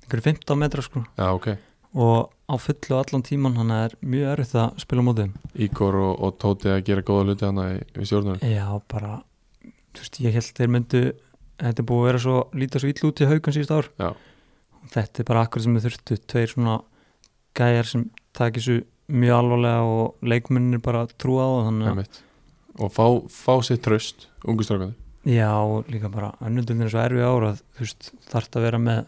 einhverju 0.05 0.27
15 0.29 0.61
metra 0.61 0.85
sko. 0.85 1.03
Já, 1.17 1.31
ok 1.33 1.49
og 1.97 2.29
á 2.47 2.55
fullu 2.61 2.99
allan 2.99 3.23
tíman 3.25 3.57
hann 3.57 3.71
er 3.73 3.95
mjög 4.05 4.33
erfitt 4.35 4.57
að 4.61 4.81
spila 4.83 5.01
á 5.01 5.07
móti 5.07 5.23
þeim. 5.25 5.33
Ígor 5.65 5.97
og, 5.99 6.11
og 6.23 6.35
Tóti 6.41 6.69
að 6.71 6.83
gera 6.87 7.05
góða 7.05 7.31
hluti 7.31 7.47
hana 7.47 7.65
í, 7.73 7.79
stjórnunum 8.05 8.43
já 8.45 8.67
bara 8.91 9.15
þú 9.97 10.03
veist 10.03 10.19
ég 10.21 10.37
held 10.37 10.51
þeir 10.59 10.73
myndu 10.75 11.01
þetta 11.57 11.81
er 11.83 11.87
búið 11.89 12.03
að 12.03 12.07
vera 12.09 12.21
svo 12.25 12.37
lítið 12.53 12.83
svo 12.83 12.91
ill 12.91 13.09
út 13.09 13.23
í 13.23 13.29
haugun 13.31 13.55
síðust 13.55 13.73
ár 13.73 13.89
Já. 13.97 14.09
þetta 14.93 15.23
er 15.23 15.29
bara 15.31 15.43
akkur 15.47 15.65
sem 15.65 15.77
við 15.77 15.87
þurftu 15.87 16.19
tveir 16.29 16.53
svona 16.53 16.77
gæjar 17.57 17.89
sem 17.89 18.05
taki 18.37 18.63
svo 18.63 18.77
mjög 19.07 19.39
alvarlega 19.41 19.83
og 19.97 20.29
leikmennir 20.29 20.83
bara 20.83 21.07
trúa 21.17 21.47
á 21.47 21.51
það 21.65 22.05
og 22.77 22.93
fá, 22.93 23.05
fá 23.33 23.53
sér 23.65 23.81
tröst 23.81 24.27
ungustrákandi 24.45 24.93
Já, 25.27 25.49
og 25.59 25.89
líka 25.91 26.07
bara 26.13 26.35
önnundunir 26.45 26.87
er 26.87 26.93
svo 26.93 27.01
erfið 27.03 27.25
ára 27.25 27.53
þú 27.57 27.83
veist, 27.83 28.11
þarf 28.29 28.53
að 28.53 28.67
vera 28.67 28.79
með 28.79 28.99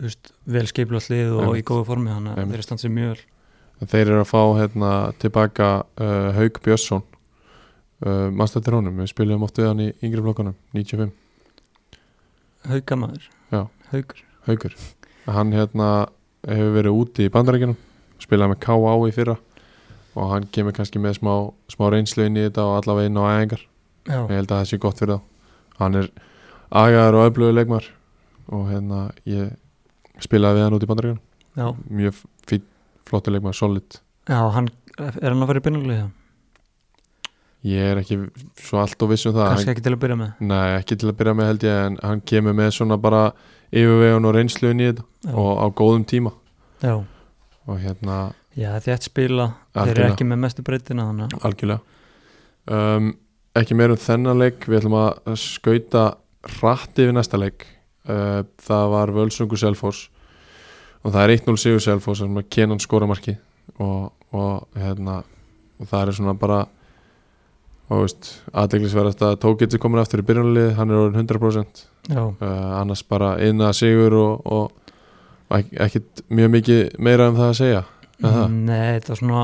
veist, 0.00 0.32
vel 0.46 0.66
skipla 0.70 1.00
hlið 1.04 1.34
og 1.36 1.42
Einmitt. 1.44 1.62
í 1.62 1.66
góðu 1.70 1.86
formi, 1.88 2.10
þannig 2.12 2.32
að 2.32 2.38
Einmitt. 2.42 2.54
þeir 2.56 2.62
er 2.64 2.68
stansið 2.68 2.94
mjög 2.96 3.12
vel. 3.14 3.88
Þeir 3.90 4.02
eru 4.06 4.20
að 4.20 4.28
fá 4.28 4.42
hérna, 4.58 4.90
tilbaka 5.22 5.68
uh, 6.00 6.30
Haug 6.36 6.60
Björnsson. 6.64 7.04
Uh, 8.00 8.28
mannstættir 8.32 8.76
honum, 8.76 8.96
við 8.96 9.10
spilum 9.12 9.42
oft 9.44 9.58
við 9.60 9.66
hann 9.68 9.80
í 9.84 9.90
yngri 10.00 10.22
flokkanum, 10.24 10.54
95 10.72 11.10
Haugamæður 12.70 13.26
Já. 13.52 13.66
Haugur 13.90 14.22
Haugur, 14.46 14.74
hann 15.28 15.52
hérna 15.52 15.88
hefur 16.48 16.72
verið 16.78 16.96
úti 16.96 17.26
í 17.28 17.32
bandarækjunum 17.32 17.76
spilaði 18.20 18.54
með 18.54 18.60
K.A. 18.64 18.94
í 19.04 19.12
fyrra 19.16 19.36
og 20.16 20.32
hann 20.32 20.48
kemur 20.52 20.74
kannski 20.76 21.00
með 21.02 21.18
smá, 21.20 21.34
smá 21.72 21.90
reynslu 21.92 22.24
inn 22.24 22.38
í 22.40 22.46
þetta 22.46 22.64
og 22.66 22.78
allavega 22.80 23.10
inn 23.10 23.20
á 23.20 23.24
æðingar 23.36 23.66
ég 24.08 24.32
held 24.32 24.48
að 24.48 24.56
það 24.56 24.68
sé 24.70 24.78
gott 24.80 25.00
fyrir 25.00 25.18
þá. 25.18 25.20
Hann 25.80 26.00
er 26.00 26.08
agaður 26.70 27.18
og 27.20 27.26
öflugur 27.28 27.56
leikmar 27.56 27.90
og 28.50 28.64
hérna 28.72 29.02
ég 29.28 29.52
spilaði 30.24 30.60
við 30.60 30.66
hann 30.66 30.78
út 30.78 30.86
í 30.86 30.90
bandaríkjunum. 30.90 31.26
Já, 31.58 31.66
mjög 32.00 32.22
fín, 32.46 32.64
flottur 33.08 33.34
leikmar, 33.34 33.56
solid. 33.58 34.00
Já 34.30 34.40
hann, 34.54 34.70
er 34.98 35.30
hann 35.32 35.42
að 35.42 35.52
fara 35.52 35.62
í 35.62 35.66
byrnulega 35.66 36.08
ég 37.66 37.92
er 37.92 38.00
ekki 38.00 38.18
svo 38.60 38.80
allt 38.80 39.02
og 39.04 39.12
viss 39.12 39.26
um 39.28 39.34
það. 39.36 39.48
Kannski 39.52 39.68
hann, 39.68 39.74
ekki 39.74 39.84
til 39.84 39.94
að 39.94 40.02
byrja 40.04 40.18
með? 40.20 40.44
Nei, 40.48 40.68
ekki 40.78 40.98
til 41.00 41.08
að 41.10 41.16
byrja 41.20 41.34
með 41.36 41.50
held 41.50 41.64
ég 41.66 41.80
en 41.86 41.96
hann 42.04 42.22
kemur 42.32 42.56
með 42.56 42.70
svona 42.76 42.98
bara 43.00 43.22
yfirvegun 43.70 44.28
og 44.28 44.36
reynslu 44.36 44.70
inn 44.72 44.82
í 44.82 44.90
þetta 44.90 45.34
og 45.36 45.50
á 45.60 45.66
góðum 45.80 46.06
tíma. 46.08 46.32
Já, 46.80 46.94
og 47.66 47.82
hérna 47.82 48.20
já 48.56 48.70
þétt 48.82 49.10
spila. 49.10 49.50
Þeir 49.76 49.92
eru 49.92 50.06
ekki 50.08 50.28
með 50.30 50.42
mestu 50.46 50.64
breytina 50.66 51.08
algjörlega. 51.38 51.98
Um, 52.70 53.12
ekki 53.56 53.76
meir 53.76 53.92
um 53.92 54.00
þennan 54.00 54.40
leik. 54.40 54.64
Við 54.68 54.80
ætlum 54.80 54.96
að 55.00 55.36
skauta 55.40 56.06
hratt 56.56 56.98
yfir 56.98 57.14
næsta 57.16 57.40
leik 57.40 57.66
uh, 58.08 58.40
það 58.64 58.86
var 58.94 59.12
Völsungur 59.16 59.60
Selfoss 59.60 60.06
og 61.04 61.12
það 61.14 61.22
er 61.26 61.34
1-0 61.38 61.56
Sigur 61.60 61.80
Selfoss 61.84 62.20
sem 62.22 62.36
að 62.40 62.48
Kenan 62.52 62.80
skora 62.82 63.06
marki 63.08 63.36
og, 63.80 64.10
og 64.36 64.66
hérna 64.78 65.22
og 65.80 65.88
það 65.88 66.02
er 66.08 66.16
svona 66.18 66.34
bara 66.38 66.60
aðdeglisverðast 67.90 69.22
að 69.26 69.38
Tókits 69.42 69.74
er 69.74 69.80
komin 69.82 69.98
aftur 70.02 70.22
í 70.22 70.26
byrjunalið, 70.28 70.68
hann 70.78 70.92
er 70.92 71.00
orðin 71.00 71.24
100% 71.26 71.80
já, 72.12 72.20
uh, 72.22 72.50
annars 72.80 73.02
bara 73.08 73.32
inna 73.42 73.72
Sigur 73.74 74.14
og, 74.14 74.44
og, 74.46 74.92
og 75.50 75.56
ek- 75.58 75.72
ekkit 75.88 76.22
mjög 76.30 76.52
mikið 76.54 76.82
meira 77.02 77.26
um 77.32 77.38
það 77.40 77.48
að 77.48 77.58
segja. 77.58 77.80
Er 78.20 78.36
það? 78.36 78.54
nei, 78.68 78.86
þetta 79.00 79.10
var 79.14 79.20
svona 79.22 79.42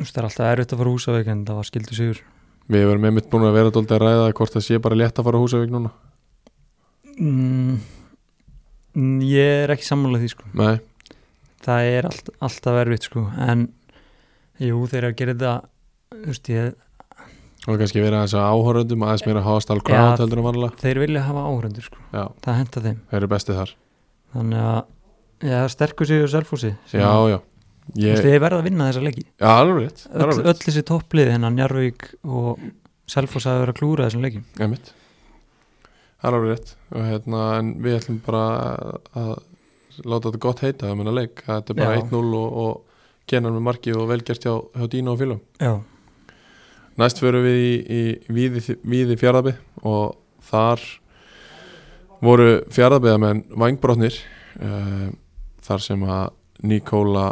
það 0.00 0.20
er 0.20 0.28
alltaf 0.28 0.50
erfitt 0.50 0.74
að 0.74 0.82
fara 0.82 0.92
húsavík 0.94 1.30
en 1.32 1.42
það 1.48 1.60
var 1.60 1.68
skildu 1.70 1.96
sigur. 1.96 2.20
Við 2.70 2.84
verum 2.86 3.04
einmitt 3.08 3.30
búin 3.32 3.48
að 3.48 3.56
vera 3.56 3.72
dóldi 3.74 3.96
að 3.96 4.04
ræða 4.04 4.28
hvort 4.38 4.54
það 4.58 4.66
sé 4.68 4.78
bara 4.82 4.98
létt 5.00 5.18
að 5.18 5.26
fara 5.30 5.40
Húsavík 5.42 5.72
núna 5.72 5.90
mm, 7.20 7.80
mm, 8.96 9.18
ég 9.28 9.64
er 9.64 9.74
ekki 9.76 9.86
samanlega 9.86 10.24
því 10.24 10.30
sko. 10.34 10.48
Nei, 10.60 10.76
það 11.64 11.90
er 11.96 12.08
allt, 12.10 12.30
alltaf 12.40 12.78
erfitt 12.84 13.08
sko 13.10 13.26
en 13.46 13.66
jú 14.60 14.82
þeir 14.90 15.02
eru 15.04 15.12
að 15.12 15.18
gera 15.20 15.34
þetta 15.34 15.56
þú 16.10 16.24
veist 16.30 16.50
ég 16.52 16.72
og 17.68 17.76
kannski 17.76 18.00
vera 18.00 18.22
aðeins 18.22 18.34
að 18.40 18.46
áhórundum 18.54 19.02
aðeins 19.04 19.26
meira 19.28 19.42
hostile 19.44 19.84
crowd 19.84 20.20
heldur 20.22 20.40
en 20.40 20.46
vanlega 20.48 20.80
þeir 20.80 21.00
vilja 21.02 21.22
hafa 21.26 21.42
áhrendur 21.50 21.84
sko. 21.84 21.98
Já, 22.14 22.24
það 22.44 22.58
henda 22.62 22.82
þeim. 22.86 22.98
Þeir 23.10 23.18
eru 23.20 23.28
bestið 23.34 23.58
þar. 23.60 23.72
Þannig 24.34 24.62
að 24.70 25.50
já, 25.50 25.58
sterkur 25.74 26.08
sigur 26.08 26.30
Selfossi 26.32 26.70
sem- 26.88 27.02
Já, 27.04 27.12
já. 27.34 27.38
Ég, 27.98 28.14
veist 28.14 28.24
ég 28.30 28.40
verða 28.40 28.60
að 28.62 28.66
vinna 28.68 28.86
þessa 28.88 29.02
leiki. 29.02 29.24
Já, 29.40 29.48
alveg 29.50 29.78
rétt, 29.82 30.02
öll, 30.08 30.22
alveg 30.22 30.38
öll 30.44 30.52
rétt. 30.54 30.64
þessi 30.64 30.82
topplið 30.86 31.30
hennan 31.34 31.56
Njarvík 31.58 32.04
og 32.24 32.60
Selfoss 33.10 33.46
að 33.50 33.60
vera 33.64 33.72
klúra 33.76 34.06
þessum 34.08 34.22
leiki 34.24 34.42
Einmitt. 34.62 34.92
Það 36.20 36.28
er 36.30 36.38
alveg 36.38 36.52
rétt. 36.54 36.74
Og, 36.90 37.06
hérna, 37.06 37.44
en 37.58 37.72
við 37.84 37.98
ætlum 38.00 38.20
bara 38.26 38.44
að 39.16 39.32
láta 40.04 40.30
þetta 40.30 40.42
gott 40.42 40.62
heita 40.64 40.88
það 40.88 40.98
menna 41.00 41.14
leik, 41.14 41.42
þetta 41.46 41.74
er 41.74 41.80
bara 41.80 41.96
Já. 41.98 42.04
1-0 42.04 42.36
og, 42.38 42.58
og 42.64 43.28
kenan 43.30 43.56
með 43.56 43.66
marki 43.66 43.94
og 43.94 44.08
velgerst 44.10 44.46
hjá, 44.46 44.54
hjá 44.76 44.86
Dínu 44.90 45.12
og 45.12 45.20
félum 45.20 45.40
já, 45.60 45.72
næst 47.00 47.20
förum 47.22 47.44
við 47.46 47.60
í, 47.60 47.74
í 47.84 48.02
víði, 48.32 48.76
víði 48.82 49.18
fjaraði 49.20 49.54
og 49.86 50.16
þar 50.50 50.82
voru 52.20 52.48
fjaraðbeðamenn 52.74 53.44
vangbrotnir 53.60 54.16
uh, 54.60 55.08
þar 55.64 55.84
sem 55.84 56.02
að 56.04 56.26
Nikóla 56.68 57.28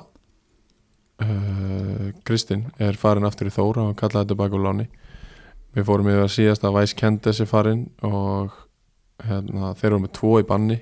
uh, 1.24 2.06
Kristinn 2.24 2.68
er 2.80 2.96
farin 3.00 3.28
aftur 3.28 3.50
í 3.50 3.52
Þóra 3.52 3.90
og 3.90 3.98
kallaði 3.98 4.24
þetta 4.24 4.38
bak 4.38 4.54
úr 4.56 4.64
láni. 4.64 4.86
Við 5.76 5.84
fórum 5.84 6.08
yfir 6.08 6.24
að 6.24 6.32
síðast 6.32 6.64
að 6.64 6.78
Væs 6.78 6.94
Kendes 6.96 7.42
er 7.44 7.50
farin 7.50 7.82
og 8.06 8.54
hérna, 9.26 9.72
þeir 9.78 9.90
eru 9.92 10.02
með 10.04 10.14
tvo 10.18 10.34
í 10.42 10.46
banni. 10.48 10.78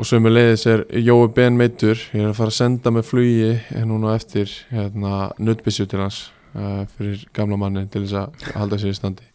Og 0.00 0.08
sömu 0.08 0.30
leiðis 0.32 0.64
er 0.70 0.84
Jói 0.96 1.28
Ben 1.36 1.58
meittur 1.58 1.98
ég 2.14 2.22
er 2.22 2.30
að 2.30 2.38
fara 2.38 2.52
að 2.52 2.56
senda 2.56 2.92
með 2.94 3.08
flugi 3.10 3.50
núna 3.84 4.14
eftir 4.16 4.52
hérna, 4.70 5.28
nuttbissu 5.36 5.84
til 5.90 6.00
hans 6.00 6.22
uh, 6.54 6.86
fyrir 6.94 7.26
gamla 7.36 7.58
manni 7.60 7.84
til 7.92 8.06
þess 8.06 8.16
að 8.22 8.56
halda 8.56 8.78
sér 8.80 8.94
í 8.94 8.96
standi. 8.96 9.26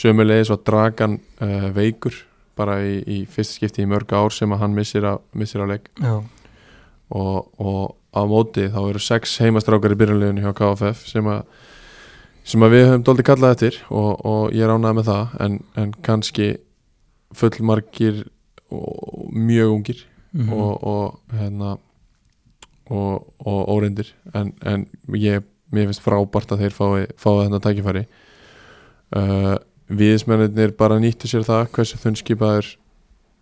Sömu 0.00 0.26
leiðis 0.26 0.50
var 0.50 0.64
Dragan 0.66 1.16
uh, 1.20 1.68
veikur 1.76 2.16
bara 2.58 2.80
í, 2.82 2.98
í 3.06 3.18
fyrst 3.30 3.58
skipti 3.58 3.84
í 3.84 3.88
mörg 3.88 4.10
ár 4.16 4.34
sem 4.34 4.50
að 4.50 4.64
hann 4.64 4.74
missir 4.76 5.06
á, 5.06 5.14
missir 5.36 5.62
á 5.62 5.66
já, 5.70 6.14
og, 7.14 7.46
og 7.60 7.84
á 8.10 8.22
móti 8.26 8.66
þá 8.70 8.80
eru 8.82 9.02
sex 9.02 9.36
heimastrákar 9.42 9.94
í 9.94 9.98
byrjunleginu 10.00 10.42
hjá 10.44 10.54
KFF 10.58 11.06
sem 11.08 11.30
að, 11.30 11.44
sem 12.42 12.66
að 12.66 12.74
við 12.74 12.86
höfum 12.88 13.06
dóldi 13.06 13.26
kallað 13.26 13.54
eftir 13.54 13.78
og, 13.88 14.10
og 14.26 14.56
ég 14.56 14.66
ánægð 14.66 14.98
með 14.98 15.10
það. 15.12 15.38
En, 15.46 15.60
en 15.78 15.94
kannski 16.06 16.50
fullmargir 17.36 18.24
og 18.70 19.30
mjög 19.34 19.74
ungir 19.74 20.02
mhm. 20.32 20.52
og, 20.52 20.84
og 20.84 21.36
hérna 21.36 21.76
og, 22.90 23.32
og 23.38 23.68
óreindir. 23.70 24.12
En, 24.34 24.52
en 24.66 24.86
ég, 25.14 25.44
mér 25.70 25.88
finnst 25.90 26.02
frábært 26.02 26.52
að 26.52 26.64
þeir 26.64 26.74
fái, 26.74 27.06
fái 27.14 27.34
þetta 27.44 27.62
tækifæri. 27.66 28.04
Uh, 29.10 29.54
viðismennir 29.90 30.74
bara 30.78 30.98
nýttu 31.02 31.30
sér 31.30 31.46
það 31.46 31.68
hversu 31.74 31.98
þunnskipaður 32.02 32.74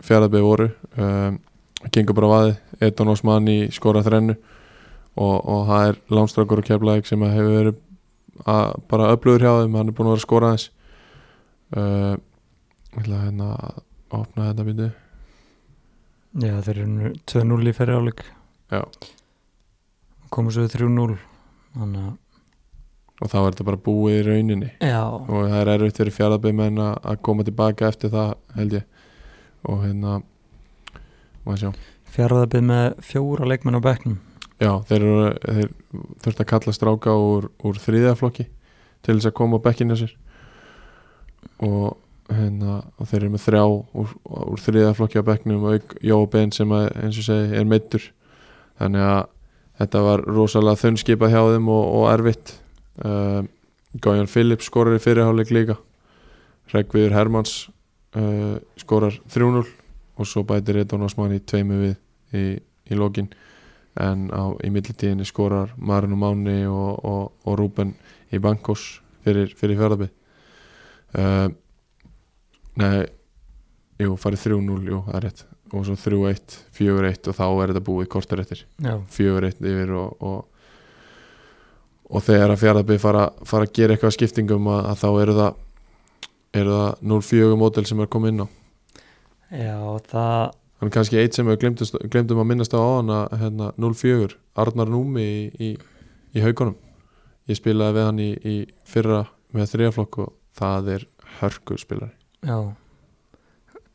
fjaraðbeð 0.05 0.45
voru. 0.45 0.69
Um, 0.97 1.41
gengur 1.95 2.17
bara 2.19 2.33
vaði 2.33 2.55
Edon 2.85 3.13
Osmani 3.13 3.59
skora 3.75 4.03
þrennu 4.07 4.37
og, 5.19 5.37
og 5.37 5.61
það 5.69 5.91
er 5.91 6.01
Lámstrákur 6.15 6.63
og 6.63 6.67
Keflæk 6.67 7.09
sem 7.09 7.23
hefur 7.25 7.55
verið 7.55 7.77
að, 8.45 8.73
bara 8.91 9.13
öflugur 9.15 9.45
hjá 9.45 9.53
þeim. 9.63 9.77
Hann 9.81 9.93
er 9.93 9.97
búin 9.97 10.09
að 10.09 10.15
vera 10.15 10.21
að 10.21 10.27
skora 10.27 10.53
aðeins. 10.53 10.69
Uh, 11.69 12.15
ég 12.95 13.03
ætla 13.03 13.19
að 13.19 13.27
hérna 13.27 13.51
að 13.57 13.83
opna 14.19 14.49
þetta 14.51 14.69
myndu 14.69 14.89
já, 16.39 16.55
þeir 16.65 16.75
eru 16.77 16.89
nú 16.93 17.13
2-0 17.29 17.69
í 17.69 17.77
ferri 17.77 17.99
áleik 17.99 18.25
Já. 18.73 18.83
komu 20.33 20.53
svo 20.55 20.65
3-0 20.69 21.19
þannig 21.75 22.09
að 22.09 22.17
og 23.19 23.31
þá 23.31 23.39
er 23.41 23.49
þetta 23.51 23.67
bara 23.67 23.81
búið 23.83 24.17
í 24.17 24.25
rauninni. 24.27 24.71
Já, 24.79 25.03
og 25.03 25.49
það 25.51 25.61
er 25.61 25.71
erfitt 25.73 26.01
fyrir 26.03 26.15
fjaraðbyrmenn 26.15 26.81
að 26.85 27.21
koma 27.27 27.47
tilbaka 27.47 27.89
eftir 27.91 28.13
það 28.13 28.35
held 28.59 28.77
ég. 28.79 28.85
Og 29.67 29.81
hérna 29.83 30.21
maður 31.45 31.63
sjá. 31.65 31.71
Fjaraðabið 32.15 32.67
með 32.69 32.87
fjóra 33.05 33.49
leikmenn 33.51 33.79
á 33.79 33.83
bekknum. 33.85 34.21
Já 34.59 34.73
þeir, 34.89 35.03
eru, 35.07 35.27
þeir 35.43 35.73
þurft 36.23 36.43
að 36.43 36.51
kalla 36.53 36.75
stráka 36.75 37.15
úr, 37.15 37.51
úr 37.63 37.79
þriðaflokki 37.83 38.49
til 39.07 39.17
þess 39.19 39.31
að 39.31 39.37
koma 39.39 39.59
á 39.59 39.67
bekkinu 39.67 39.99
sér. 39.99 40.15
Og 41.63 41.99
hérna 42.29 42.79
og 42.99 43.09
þeir 43.09 43.23
eru 43.23 43.33
með 43.33 43.45
þrjá 43.47 43.63
úr, 43.69 44.15
úr 44.25 44.63
þriðaflokki 44.63 45.23
á 45.23 45.29
bekknum 45.29 45.67
og 45.69 45.97
Jóa 46.05 46.29
Ben 46.33 46.53
sem 46.53 46.73
að, 46.77 46.89
eins 47.01 47.21
og 47.21 47.27
segi 47.29 47.57
er 47.57 47.69
meittur 47.69 48.05
þannig 48.79 49.05
að 49.07 49.21
þetta 49.79 50.03
var 50.05 50.25
rosalega 50.27 50.83
þunnskipað 50.83 51.35
hjá 51.35 51.41
þeim 51.55 51.71
og, 51.73 51.85
og 51.99 52.07
erfitt. 52.13 52.55
Uh, 52.99 53.43
Gájan 54.03 54.31
Phillips 54.31 54.69
skorar 54.69 54.99
í 54.99 55.03
fyrirháleik 55.03 55.53
líka. 55.55 55.79
Hreggviður 56.73 57.15
Hermanns 57.17 57.55
uh, 58.19 58.59
skorar 58.81 59.17
3-0 59.33 59.63
og 60.19 60.27
svo 60.27 60.43
bætir 60.47 60.81
Edon 60.83 61.07
Osman 61.07 61.37
í 61.37 61.41
tveimu 61.41 61.79
við 61.85 61.95
í, 62.35 62.45
í 62.91 62.99
lokin. 62.99 63.31
En 63.99 64.29
á, 64.35 64.53
í 64.63 64.71
millitíðinni 64.75 65.27
skorar 65.27 65.73
Marino 65.79 66.19
Máni 66.19 66.61
og, 66.69 66.99
og, 67.07 67.33
og 67.47 67.59
Rúben 67.59 67.95
í 68.35 68.43
Bankos 68.43 68.99
fyrir, 69.25 69.55
fyrir 69.59 69.79
fjörðabið 69.79 70.13
uh, 71.19 71.49
Nei 72.79 73.07
Jú, 73.99 74.13
farið 74.15 74.45
3-0, 74.45 74.83
jú, 74.87 74.99
það 75.09 75.17
er 75.19 75.25
rétt. 75.27 75.41
Og 75.75 75.83
svo 75.85 75.97
3-1, 75.99 76.53
4-1 76.77 77.31
og 77.31 77.35
þá 77.35 77.47
er 77.49 77.73
þetta 77.73 77.81
búið 77.89 78.11
kortar 78.13 78.43
eftir. 78.45 78.61
Já, 78.79 78.95
4-1 79.11 79.59
yfir 79.59 79.91
og, 79.99 80.23
og, 80.23 80.69
og 82.07 82.23
þegar 82.25 82.55
að 82.55 82.61
fjárðabið 82.63 83.01
fara, 83.03 83.25
fara 83.43 83.67
að 83.67 83.75
gera 83.75 83.97
eitthvað 83.97 84.15
skiptingum 84.15 84.71
að, 84.71 84.87
að 84.93 85.03
þá 85.03 85.09
eru 85.25 85.35
það 85.41 85.65
eru 86.59 86.77
það 86.79 87.03
0-4 87.13 87.59
mótel 87.59 87.85
sem 87.91 88.05
er 88.05 88.11
komið 88.15 88.33
inn 88.33 88.47
á. 88.47 88.49
Já, 89.49 89.77
það 90.13 90.39
þannig 90.79 90.95
kannski 90.95 91.21
eitt 91.21 91.37
sem 91.37 91.51
við 91.51 91.67
glemdum 92.13 92.43
að 92.45 92.49
minnast 92.53 92.77
á 92.77 92.79
áðan 92.79 93.15
að 93.17 93.35
hérna, 93.43 93.73
0-4, 93.83 94.39
Arnar 94.63 94.93
Númi 94.93 95.25
í, 95.27 95.41
í, 95.59 95.71
í 96.39 96.45
haugunum 96.45 96.79
ég 97.51 97.59
spilaði 97.59 97.99
við 97.99 98.07
hann 98.07 98.23
í, 98.23 98.31
í 98.39 98.57
fyrra 98.87 99.25
með 99.57 99.73
þriðaflokk 99.75 100.21
og 100.23 100.33
það 100.61 100.93
er 100.95 101.09
hörkur 101.41 101.83
spilari 101.83 102.18
já. 102.47 102.59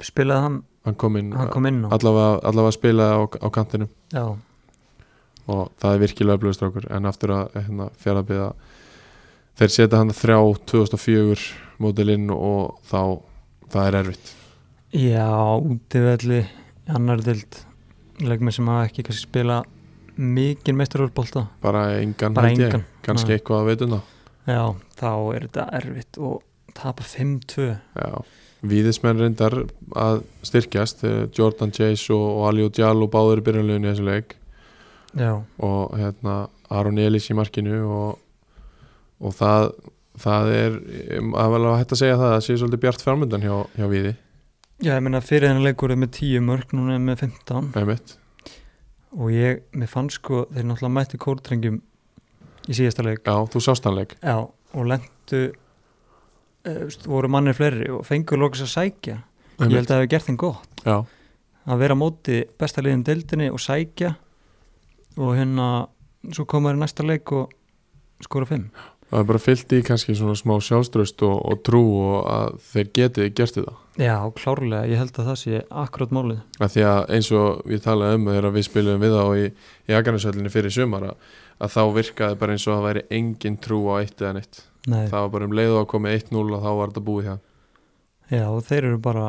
Spilaði 0.04 0.44
hann, 0.48 0.56
hann 0.84 0.96
kom 1.00 1.18
inn, 1.20 1.32
hann 1.38 1.52
kom 1.54 1.68
inn 1.70 1.84
allavega, 1.86 2.40
allavega 2.50 2.76
spilaði 2.76 3.16
á, 3.16 3.22
á 3.40 3.48
kantinum. 3.56 3.92
Já, 4.12 4.26
og 5.48 5.72
það 5.82 5.96
er 5.96 6.02
virkilega 6.04 6.40
öflugustrákur 6.40 6.88
en 6.92 7.10
aftur 7.10 7.36
að 7.36 7.58
hérna, 7.58 7.90
fjaraðbyða 8.00 8.50
þeir 9.60 9.74
setja 9.76 10.00
hann 10.00 10.16
þrjá 10.16 10.40
2004 10.72 11.48
mótilinn 11.84 12.32
og 12.34 12.80
þá 12.88 13.00
það 13.74 13.88
er 13.88 14.00
erfitt. 14.02 14.34
Já, 14.94 15.30
útivelli 15.58 16.42
annar 16.94 17.24
dild 17.26 17.64
leikmenn 18.24 18.54
sem 18.56 18.68
hafa 18.70 18.88
ekki 18.88 19.06
kannski 19.08 19.28
spila 19.28 19.62
mikið 20.14 20.78
meistarúrbólta 20.78 21.48
bara 21.64 21.88
engan, 21.98 22.36
bara 22.38 22.52
engan. 22.54 22.84
Kannski 23.06 23.34
Nei. 23.34 23.38
eitthvað 23.40 23.64
að 23.64 23.70
veitum 23.72 23.96
það 23.96 24.12
já, 24.54 24.64
þá 25.00 25.12
er 25.34 25.46
þetta 25.48 25.66
erfitt 25.80 26.20
og 26.22 26.42
tapa 26.78 27.06
5-2 27.08 27.70
Já, 27.74 28.12
víðismenn 28.64 29.22
reyndar 29.22 29.58
að 30.00 30.24
styrkjast 30.46 31.04
eh, 31.08 31.24
Jordan 31.36 31.74
Chase 31.76 32.14
og, 32.16 32.46
Ali 32.50 32.66
Ojalo 32.68 33.10
báður 33.12 33.44
í 33.44 33.48
byrjanleginu 33.48 33.90
í 33.90 33.92
þessu 33.92 34.08
leik. 34.08 34.38
Já, 35.14 35.32
og 35.62 35.98
hérna 36.00 36.48
Aron 36.74 36.98
Elís 36.98 37.30
í 37.30 37.38
markinu 37.38 37.84
og, 37.86 38.22
og 39.22 39.36
það 39.38 39.74
það 40.20 40.52
er, 40.54 40.76
að 41.40 41.56
vel 41.56 41.62
að 41.64 41.80
hægt 41.80 41.96
að 41.96 42.02
segja 42.02 42.18
það 42.18 42.28
að 42.28 42.36
það 42.36 42.44
sé 42.46 42.58
svolítið 42.60 42.84
bjart 42.84 43.06
fjármyndan 43.06 43.46
hjá, 43.46 43.56
hjá 43.78 43.88
Víði. 43.92 44.12
Já, 44.84 44.92
ég 44.98 45.04
meina 45.06 45.22
fyrir 45.24 45.50
þennan 45.50 45.68
leikur 45.68 45.94
er 45.94 46.00
með 46.02 46.12
10 46.20 46.46
mörg, 46.48 46.76
núna 46.76 46.98
er 46.98 47.04
með 47.04 47.24
15 47.24 47.72
einmitt. 47.80 48.16
og 49.14 49.34
ég, 49.34 49.64
mér 49.78 49.90
fann 49.90 50.10
sko 50.14 50.44
þeir 50.52 50.68
náttúrulega 50.70 50.96
mætti 50.98 51.20
kórdrengjum 51.22 51.80
í 52.68 52.78
síðasta 52.78 53.06
leik. 53.06 53.24
Já, 53.26 53.36
þú 53.54 53.64
sást 53.64 53.88
hann 53.88 53.98
leik. 53.98 54.18
Já, 54.22 54.38
og 54.44 54.90
lendu 54.90 55.44
voru 57.10 57.32
mannir 57.32 57.58
fleiri 57.58 57.90
og 57.92 58.06
fengur 58.08 58.42
lókis 58.42 58.64
að 58.66 58.74
sækja. 58.74 59.18
Ég 59.60 59.76
held 59.76 59.84
að 59.86 59.92
það 59.92 60.00
hefur 60.02 60.12
gert 60.14 60.28
þeim 60.28 60.40
gott. 60.42 60.84
Já, 60.84 60.98
að 61.64 61.84
vera 61.84 61.96
á 61.96 62.02
móti 62.02 62.40
besta 62.60 62.84
liðin 62.84 63.06
deildinni 63.08 63.50
og 63.54 63.62
sækja 63.64 64.16
og 65.20 65.36
hérna 65.38 65.68
svo 66.34 66.48
komaður 66.50 66.80
í 66.80 66.84
næsta 66.84 67.06
leik 67.06 67.32
og 67.36 67.54
skora 68.24 68.48
5 68.50 68.68
það 69.14 69.22
er 69.22 69.30
bara 69.30 69.42
fyllt 69.42 69.74
í 69.76 69.82
kannski 69.86 70.16
svona 70.18 70.34
smá 70.38 70.56
sjálfströst 70.64 71.22
og, 71.28 71.36
og 71.46 71.62
trú 71.66 71.82
og 72.02 72.16
að 72.34 72.56
þeir 72.72 72.88
geti 72.98 73.28
gert 73.38 73.58
þetta. 73.60 73.76
Já, 74.02 74.16
klárlega, 74.40 74.88
ég 74.90 75.02
held 75.02 75.20
að 75.22 75.30
það 75.30 75.40
sé 75.44 75.60
akkurát 75.84 76.16
málið. 76.16 76.40
Að 76.58 76.72
því 76.74 76.86
að 76.90 77.02
eins 77.18 77.30
og 77.38 77.62
við 77.70 77.84
talaðum 77.86 78.24
um 78.24 78.32
þegar 78.34 78.56
við 78.56 78.68
spilum 78.70 79.04
við 79.04 79.18
á 79.22 79.26
í, 79.38 79.44
í 79.86 79.98
Akarnasöllinni 80.00 80.54
fyrir 80.54 80.74
sumar 80.74 81.06
að, 81.12 81.30
að 81.64 81.74
þá 81.74 81.82
virkaði 81.98 82.40
bara 82.42 82.56
eins 82.56 82.68
og 82.68 82.76
að 82.76 82.86
væri 82.88 83.04
engin 83.18 83.58
trú 83.64 83.80
á 83.92 83.94
eitt 84.02 84.20
eða 84.22 84.36
neitt. 84.40 84.62
Nei, 84.84 85.06
það 85.08 85.20
var 85.20 85.32
bara 85.36 85.48
um 85.48 85.56
leið 85.56 85.74
og 85.74 85.82
að 85.82 85.90
komið 85.94 86.16
1-0 86.20 86.44
og 86.44 86.64
þá 86.66 86.72
var 86.80 86.92
þetta 86.92 87.06
búið 87.08 87.30
hjá. 87.30 87.36
Já, 88.34 88.46
og 88.50 88.62
þeir 88.68 88.88
eru 88.90 89.00
bara 89.04 89.28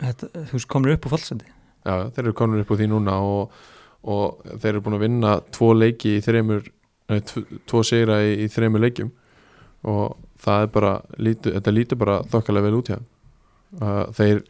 þetta, 0.00 0.30
þú 0.38 0.56
veist, 0.56 0.70
komnir 0.72 0.96
upp 0.96 1.08
á 1.08 1.12
fallsendi. 1.14 1.50
Já, 1.84 1.94
þeir 2.14 2.24
eru 2.24 2.36
konur 2.38 2.62
upp 2.62 2.72
úr 2.72 2.80
því 2.80 2.88
núna 2.92 3.18
og, 3.24 3.60
og 4.08 4.48
þeir 4.54 4.72
eru 4.72 4.84
búin 4.86 4.98
að 4.98 5.04
vinna 5.04 5.34
tvo 5.54 5.70
leiki 5.76 6.16
í 6.16 6.24
þreymur 6.24 6.64
nei, 7.12 7.20
tvo, 7.68 7.84
sigra 7.86 8.22
í, 8.24 8.34
í 8.44 8.48
þreymur 8.52 8.84
leikjum. 8.86 9.12
Og 9.88 10.16
það 10.40 10.64
er 10.64 10.72
bara 10.74 10.94
lítu, 11.20 11.52
þetta 11.54 11.74
lítur 11.74 12.00
bara 12.00 12.18
þokkalega 12.30 12.68
vel 12.68 12.80
út 12.80 12.92
hjá 12.92 12.98
þeir 14.16 14.42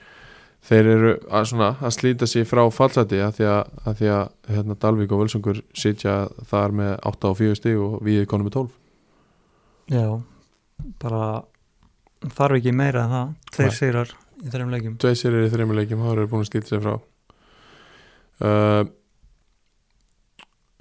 þeir 0.69 0.91
eru 0.93 1.13
að, 1.27 1.45
svona, 1.51 1.69
að 1.81 1.95
slíta 1.97 2.29
sig 2.29 2.47
frá 2.49 2.63
fallseti 2.75 3.21
að 3.25 3.39
því 3.39 3.49
að, 3.51 3.75
að, 3.85 3.99
því 4.01 4.11
að 4.15 4.55
hérna, 4.55 4.79
Dalvík 4.85 5.15
og 5.15 5.23
Völsungur 5.23 5.61
sitja 5.77 6.17
þar 6.51 6.77
með 6.81 6.95
8 7.11 7.31
og 7.33 7.39
4 7.41 7.59
stig 7.59 7.83
og 7.83 7.99
við 8.07 8.27
konum 8.31 8.49
með 8.49 8.57
12 8.59 8.71
já, 9.95 10.07
bara 11.03 11.23
þarf 12.37 12.59
ekki 12.59 12.75
meira 12.77 13.05
en 13.07 13.15
það. 13.15 13.29
Tveir 13.55 13.77
sigrar 13.77 14.15
í 14.39 14.53
þreim 14.53 14.73
leikjum. 14.75 14.97
Dveisir 15.03 15.35
er 15.35 15.47
í 15.47 15.53
þreymur 15.53 15.79
leikjum, 15.81 16.03
þá 16.05 16.11
eru 16.13 16.31
búin 16.31 16.45
að 16.45 16.51
slíta 16.51 16.71
sig 16.73 16.83
frá. 16.85 16.95
Uh, 18.39 18.83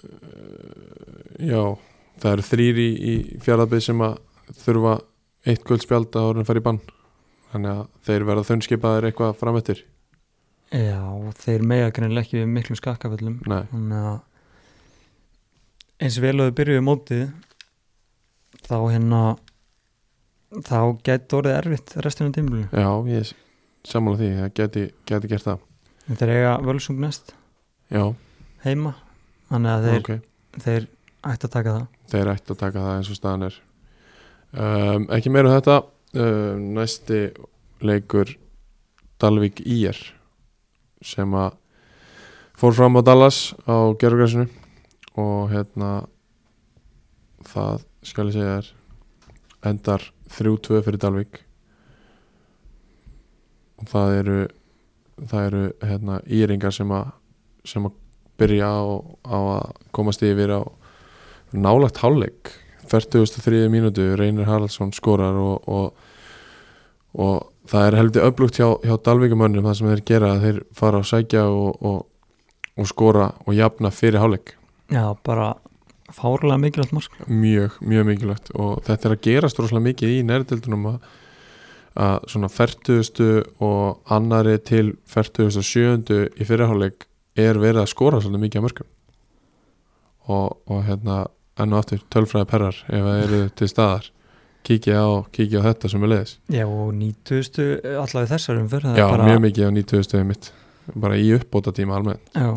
uh, 0.06 0.46
Já 1.38 1.62
það 2.22 2.32
eru 2.34 2.46
þrýr 2.48 2.82
í, 2.82 2.90
í 2.98 3.16
fjaraðbyggð 3.46 3.86
sem 3.88 4.04
að 4.06 4.20
þurfa 4.64 4.94
eitt 5.48 5.66
guldspjald 5.68 6.18
að 6.18 6.30
orðin 6.32 6.48
fara 6.48 6.62
í 6.62 6.66
bann 6.66 6.80
þannig 7.54 7.72
að 7.74 7.84
þeir 8.08 8.28
verða 8.28 8.48
þunnskipaðir 8.52 9.10
eitthvað 9.10 9.38
framöttir 9.40 9.84
Já, 10.68 11.00
þeir 11.40 11.64
mega 11.64 11.92
greinlega 11.96 12.26
ekki 12.26 12.42
við 12.42 12.50
miklum 12.52 12.76
skakkaföllum. 12.76 13.38
Að 13.48 14.18
eins 16.04 16.18
vel 16.20 16.36
og 16.42 16.50
þau 16.50 16.58
byrjuðu 16.60 16.84
mótið 16.84 17.24
þá 18.68 18.78
hérna 18.92 19.22
þá 20.68 20.80
gæti 21.08 21.38
orðið 21.38 21.56
erfitt 21.56 21.96
restina 22.04 22.34
tímulinu 22.36 22.68
já, 22.70 22.90
ég 23.10 23.24
er 23.24 23.32
sammála 23.88 24.20
því 24.20 24.30
það 24.36 24.54
geti, 24.60 24.84
geti 25.08 25.32
gert 25.32 25.48
það. 25.48 25.64
Þeir 26.08 26.32
eiga 26.36 26.54
völsung 26.64 27.00
næst. 27.04 27.34
Já, 27.92 28.04
heima. 28.64 28.94
Þannig 29.48 29.72
að 29.72 29.88
þeir, 29.88 30.00
ok. 30.02 30.12
þeir 30.64 30.88
ætti 31.32 31.48
að 31.48 31.54
taka 31.56 31.74
það. 31.78 31.86
Þeir 32.12 32.32
ætti 32.34 32.54
að 32.54 32.62
taka 32.62 32.84
það 32.84 32.98
eins 32.98 33.12
og 33.12 33.20
staðan 33.20 33.48
er. 33.48 33.60
Um, 34.58 35.08
ekki 35.16 35.32
meira 35.32 35.52
um 35.52 35.56
þetta 35.56 35.78
um, 36.14 36.74
næsti 36.78 37.32
leikur 37.82 38.36
Dalvik 39.18 39.64
IR 39.66 39.98
sem 41.02 41.34
að 41.34 41.56
fór 42.58 42.76
fram 42.78 42.98
á 42.98 43.02
Dallas 43.06 43.54
á 43.66 43.94
gerðugræsinu 43.98 44.48
og 45.18 45.50
hérna 45.52 45.92
það 47.48 47.86
skal 48.06 48.30
ég 48.30 48.38
segja 48.38 48.58
er 48.62 48.72
endar 49.72 50.06
3-2 50.38 50.82
fyrir 50.86 51.02
Dalvik 51.02 51.42
og 53.78 53.90
það 53.92 54.16
eru 54.22 54.40
það 55.18 55.48
eru 55.50 55.64
hérna 55.82 56.20
íringar 56.30 56.76
sem 56.76 56.92
að 56.94 57.10
sem 57.68 57.88
að 57.88 57.98
byrja 58.38 58.70
á, 58.70 58.86
á 59.26 59.38
að 59.58 59.72
komast 59.96 60.22
yfir 60.24 60.54
á 60.54 60.62
nálagt 61.58 62.00
hálfleik 62.04 62.54
43. 62.88 63.68
mínútu 63.72 64.08
Reynir 64.20 64.48
Haraldsson 64.48 64.94
skorar 64.96 65.38
og, 65.40 65.68
og, 65.68 65.94
og 67.18 67.48
það 67.68 67.88
er 67.88 67.98
heldur 68.02 68.28
öflugt 68.30 68.60
hjá, 68.60 68.68
hjá 68.84 68.96
Dalvíkumönnum 69.04 69.68
það 69.68 69.80
sem 69.80 69.90
þeir 69.92 70.04
gera 70.12 70.34
þeir 70.44 70.62
fara 70.78 71.02
að 71.04 71.10
sækja 71.12 71.46
og, 71.52 71.82
og, 71.86 72.04
og 72.78 72.90
skora 72.90 73.32
og 73.46 73.58
jafna 73.58 73.92
fyrir 73.94 74.22
hálfleik 74.24 74.56
Já, 74.88 75.04
bara 75.28 75.56
fárlega 76.16 76.58
mikilvægt 76.62 76.96
mark 76.96 77.16
mjög, 77.28 77.80
mjög 77.84 78.06
mikilvægt 78.08 78.52
og 78.56 78.84
þetta 78.88 79.10
er 79.10 79.16
að 79.16 79.24
gerast 79.28 79.60
rosalega 79.60 79.88
mikið 79.90 80.14
í 80.16 80.22
nærdeldunum 80.28 80.92
að, 80.94 81.00
að 82.08 82.30
svona 82.32 82.52
40. 82.54 83.32
og 83.68 84.14
annari 84.16 84.58
til 84.64 84.94
47. 85.12 86.24
í 86.40 86.48
fyrirháleik 86.48 87.08
er 87.38 87.60
verið 87.60 87.84
að 87.84 87.92
skora 87.92 88.22
svolítið 88.22 88.46
mikið 88.46 88.62
að 88.62 88.68
mörgum 88.68 88.94
og, 90.28 90.56
og 90.68 90.86
hérna 90.88 91.26
enn 91.64 91.74
og 91.74 91.84
aftur 91.84 92.04
tölfræði 92.14 92.50
perrar 92.52 92.80
ef 92.88 93.08
það 93.08 93.24
eru 93.26 93.42
til 93.58 93.70
staðar. 93.72 94.12
Kíkja 94.68 95.00
á, 95.00 95.10
kíkja 95.32 95.62
á 95.64 95.68
þetta 95.70 95.92
sem 95.94 96.04
er 96.04 96.12
leiðis. 96.12 96.34
Já, 96.52 96.66
og 96.68 96.90
90. 96.98 97.68
allavega 97.94 98.32
þessar 98.34 98.60
umfyrð 98.60 98.98
já, 99.00 99.06
mjög 99.24 99.42
mikið 99.46 99.70
á 99.70 99.72
90 99.78 100.08
stöðum 100.10 100.32
mitt 100.34 100.52
bara 100.96 101.20
í 101.20 101.30
uppbóta 101.38 101.72
tíma 101.76 101.96
almennt. 101.96 102.32
Já, 102.36 102.52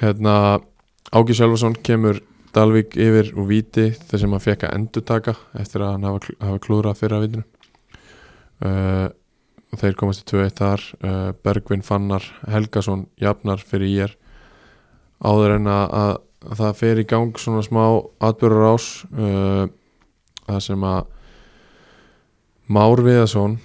hérna 0.00 0.34
Áki 1.10 1.34
Sjálfarsson 1.34 1.74
kemur 1.84 2.20
Dalvik 2.54 2.96
yfir 2.98 3.30
úr 3.38 3.46
víti 3.46 3.90
þar 3.94 4.22
sem 4.22 4.32
hann 4.34 4.42
fekk 4.42 4.64
að 4.66 4.74
endurtaka 4.74 5.36
eftir 5.60 5.84
að 5.84 5.92
hann 5.94 6.06
hafa, 6.08 6.32
hafa 6.42 6.62
klúrað 6.64 6.98
fyrir 6.98 7.16
að 7.16 7.26
vitinu. 7.26 7.44
Uh, 8.60 9.06
og 9.70 9.78
þeir 9.80 9.94
komast 10.00 10.24
í 10.24 10.26
2-1 10.32 10.56
þar. 10.58 10.86
Uh, 10.98 11.28
Bergvin 11.46 11.84
Fannar 11.86 12.26
Helgason 12.50 13.06
jafnar 13.22 13.62
fyrir 13.62 13.92
ég 13.92 14.16
áður 15.22 15.56
en 15.60 15.70
að, 15.70 16.18
að, 16.40 16.50
að 16.50 16.62
það 16.62 16.78
fer 16.80 17.00
í 17.02 17.06
gang 17.08 17.40
svona 17.40 17.62
smá 17.66 17.84
atbyrður 18.20 18.68
ás 18.72 18.88
uh, 19.12 19.66
það 20.46 20.62
sem 20.66 20.86
að 20.90 21.16
Már 22.70 23.00
Viðason 23.02 23.56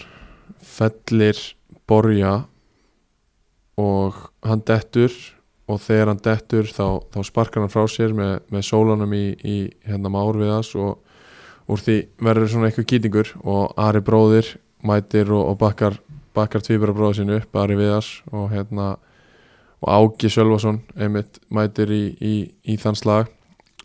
fellir 0.66 1.38
Borja 1.86 2.48
og 3.78 4.16
hann 4.42 4.64
dettur 4.66 5.14
og 5.70 5.82
þegar 5.82 6.10
hann 6.10 6.22
dettur 6.26 6.70
þá, 6.70 7.02
þá 7.14 7.20
sparkar 7.28 7.62
hann 7.62 7.74
frá 7.74 7.86
sér 7.90 8.16
með, 8.18 8.40
með 8.50 8.66
sólanum 8.66 9.14
í, 9.14 9.26
í 9.46 9.58
hérna 9.86 10.10
Már 10.14 10.38
Viðas 10.40 10.72
og 10.78 11.02
úr 11.70 11.82
því 11.82 11.98
verður 12.22 12.52
svona 12.52 12.70
eitthvað 12.70 12.90
kýtingur 12.92 13.32
og 13.44 13.74
Ari 13.82 14.02
bróðir 14.06 14.52
mætir 14.86 15.32
og, 15.34 15.52
og 15.52 15.60
bakkar, 15.62 16.00
bakkar 16.38 16.66
tvíbara 16.66 16.94
bróður 16.98 17.22
sinu 17.22 17.40
upp 17.40 17.62
Ari 17.62 17.78
Viðas 17.78 18.10
og 18.32 18.50
hérna 18.54 18.96
og 19.86 19.94
Ági 19.94 20.32
Sölvason 20.34 20.82
einmitt 20.98 21.38
mætir 21.54 21.94
í, 21.94 22.04
í, 22.18 22.36
í 22.66 22.78
þann 22.82 22.98
slag. 22.98 23.32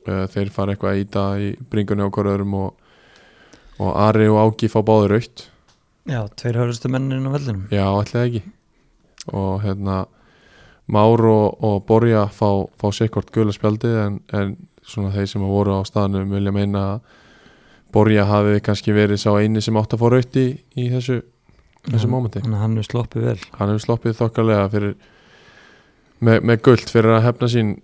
Uh, 0.09 0.24
þeir 0.32 0.48
fara 0.55 0.72
eitthvað 0.72 0.94
að 0.97 1.01
íta 1.05 1.24
í 1.36 1.55
bringunni 1.70 2.06
á 2.06 2.09
hverjum 2.09 2.55
og, 2.56 2.93
og 3.78 3.90
Ari 4.09 4.31
og 4.32 4.40
Ági 4.40 4.70
fá 4.72 4.81
báður 4.81 5.18
aukt 5.20 5.51
já 6.10 6.24
tveir 6.36 6.59
hörustu 6.59 6.89
mennin 6.89 7.28
á 7.28 7.31
vellinum. 7.31 7.66
Já, 7.70 7.86
ætlaði 8.01 8.27
ekki. 8.27 8.43
Og 9.32 9.62
hérna 9.62 10.06
Már 10.90 11.22
og, 11.22 11.62
og 11.62 11.85
Borja 11.86 12.27
fá, 12.27 12.66
fá 12.74 12.90
sikkort 12.90 13.31
gula 13.31 13.52
spjaldi 13.55 13.90
en, 13.94 14.16
en 14.35 14.56
svona 14.82 15.12
þeir 15.14 15.28
sem 15.31 15.43
voru 15.47 15.77
á 15.78 15.86
staðnum 15.86 16.32
vilja 16.35 16.51
meina 16.51 16.81
að 16.94 17.18
Borja 17.94 18.24
hafi 18.27 18.59
kannski 18.64 18.94
verið 18.94 19.20
sá 19.22 19.31
eini 19.39 19.62
sem 19.62 19.77
átt 19.78 19.94
að 19.94 20.02
fá 20.02 20.09
raut 20.10 20.39
í, 20.40 20.47
í 20.74 20.89
þessu, 20.90 21.20
þessu 21.86 22.10
mómenti. 22.10 22.43
hann 22.43 22.78
er 22.78 22.86
sloppið 22.86 23.28
vel. 23.28 23.39
Hann 23.59 23.70
hefur 23.70 23.85
sloppið 23.85 24.18
þokkalega 24.18 24.66
fyrir 24.74 24.97
með, 26.20 26.42
með 26.47 26.62
guld 26.66 26.92
fyrir 26.92 27.16
að 27.16 27.26
hefna 27.28 27.51
sín 27.51 27.74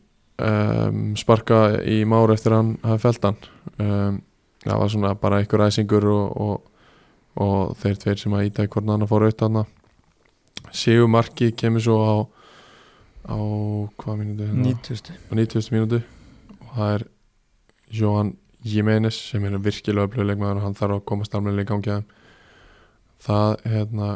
um, 0.43 1.03
sparka 1.19 1.61
í 1.85 2.03
Már 2.09 2.33
eftir 2.35 2.55
að 2.55 2.63
hann 2.63 2.73
hafi 2.85 3.05
felt 3.07 3.29
hann 3.29 3.39
um, 3.81 4.21
það 4.67 4.81
var 4.83 4.93
svona 4.93 5.15
bara 5.21 5.41
einhver 5.41 5.67
æsingur 5.67 6.09
og, 6.11 6.37
og, 6.47 6.87
og 7.43 7.77
þeir 7.81 8.01
tveir 8.03 8.23
sem 8.23 8.37
að 8.37 8.49
íta 8.51 8.67
hvort 8.67 8.89
annar 8.89 9.11
fór 9.11 9.27
auðvitað 9.27 9.61
hann 9.61 9.75
Sigur 10.77 11.09
Marki 11.09 11.53
kemur 11.57 11.85
svo 11.85 11.99
á 12.03 12.15
á 13.27 13.39
hvað 13.99 14.23
hérna? 14.23 14.49
90. 14.63 15.15
á 15.31 15.33
90. 15.35 15.73
mínútu 15.75 16.03
og 16.63 16.75
það 16.77 16.93
er 16.95 17.07
Johan 17.97 18.37
Jiménez 18.67 19.19
sem 19.31 19.45
er 19.47 19.59
virkilega 19.63 20.09
öflug 20.09 20.27
leikmaður 20.27 20.61
og 20.61 20.67
hann 20.67 20.79
þarf 20.79 20.99
að 20.99 21.05
komast 21.11 21.35
almennilega 21.35 21.67
í 21.67 21.71
gangi 21.73 21.93
að 21.97 22.05
það 23.27 23.67
hérna 23.73 24.11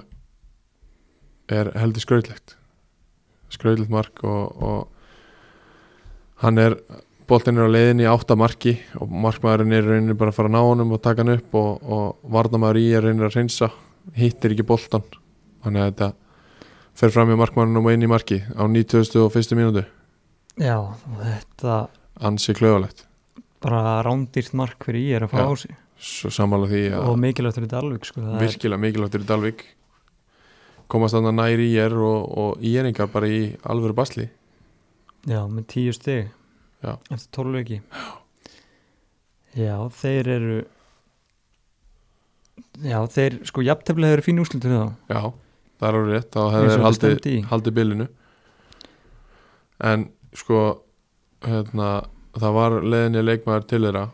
er 1.50 1.72
heldur 1.78 2.04
skrautlegt 2.04 2.56
skrautlegt 3.54 3.92
mark 3.92 4.24
og, 4.26 4.62
og 4.62 6.42
hann 6.44 6.60
er 6.62 6.78
boltin 7.30 7.60
er 7.60 7.68
á 7.68 7.74
leiðinni 7.74 8.08
átta 8.10 8.36
marki 8.38 8.76
og 8.98 9.12
markmaðurinn 9.26 9.76
er 9.76 9.86
rauninni 9.86 10.16
bara 10.18 10.32
að 10.32 10.40
fara 10.40 10.50
að 10.50 10.56
ná 10.56 10.62
honum 10.64 10.96
og 10.96 11.02
taka 11.04 11.24
hann 11.24 11.36
upp 11.36 11.60
og, 11.60 11.84
og 11.84 12.32
varnamaður 12.36 12.80
í 12.80 12.88
er 12.96 13.06
reynir 13.06 13.28
að 13.28 13.36
reynsa 13.38 13.70
hittir 14.16 14.56
ekki 14.56 14.66
boltan 14.66 15.04
þannig 15.64 15.84
að 15.84 15.92
þetta 15.92 16.10
fer 17.00 17.14
fram 17.14 17.30
í 17.34 17.38
markmaðurinn 17.38 17.82
og 17.82 17.92
inn 17.92 18.08
í 18.08 18.10
marki 18.10 18.40
á 18.42 18.64
91. 18.66 19.54
mínútu. 19.58 19.84
Já, 20.60 20.76
þetta 21.20 21.84
ansi 22.26 22.56
klöfalegt 22.56 23.06
bara 23.60 24.00
rándýrt 24.04 24.54
mark 24.56 24.84
fyrir 24.86 25.04
ég 25.04 25.20
er 25.20 25.26
að 25.26 25.34
fá 25.34 25.44
á 25.44 25.52
sig. 25.60 25.76
Og 27.04 27.18
mikilvægt 27.20 27.58
fyrir 27.58 27.70
Dalvik 27.70 28.06
sko, 28.08 28.22
virkilega 28.40 28.80
mikilvægtur 28.80 29.24
í 29.24 29.28
Dalvik 29.28 29.64
komast 30.90 31.16
þannig 31.16 31.36
nær 31.38 31.62
í 31.62 31.70
er 31.80 31.94
og, 31.94 32.28
og 32.42 32.66
íeringar 32.66 33.10
bara 33.12 33.30
í 33.30 33.40
alvöru 33.62 33.96
basli. 33.96 34.28
Já, 35.28 35.42
með 35.46 35.66
tíu 35.74 35.94
stig. 35.94 36.30
Já. 36.80 36.96
eftir 37.12 37.28
tólveiki 37.36 37.80
Já, 39.52 39.76
þeir 40.00 40.30
eru 40.36 40.60
Já, 42.80 43.00
þeir 43.12 43.40
sko 43.48 43.64
jafntefnilega 43.64 44.16
eru 44.16 44.24
fín 44.24 44.40
úrslitur 44.40 44.72
þá 44.72 45.12
já, 45.12 45.20
það 45.80 45.88
er 45.88 45.98
alveg 45.98 46.14
rétt 46.14 46.30
þá 46.32 46.40
hefur 46.54 46.70
þetta 46.70 47.34
haldið, 47.50 47.74
bylinu 47.76 48.06
en 49.90 50.06
sko 50.36 50.62
hérna, 51.44 51.90
það 52.36 52.56
var 52.56 52.78
leðinni 52.94 53.24
leikmaður 53.26 53.68
til 53.68 53.82
þeirra 53.84 54.06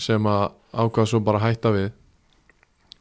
sem 0.00 0.28
að 0.30 0.46
ákvað 0.72 1.10
svo 1.12 1.20
bara 1.26 1.42
hætta 1.42 1.74
við 1.74 1.90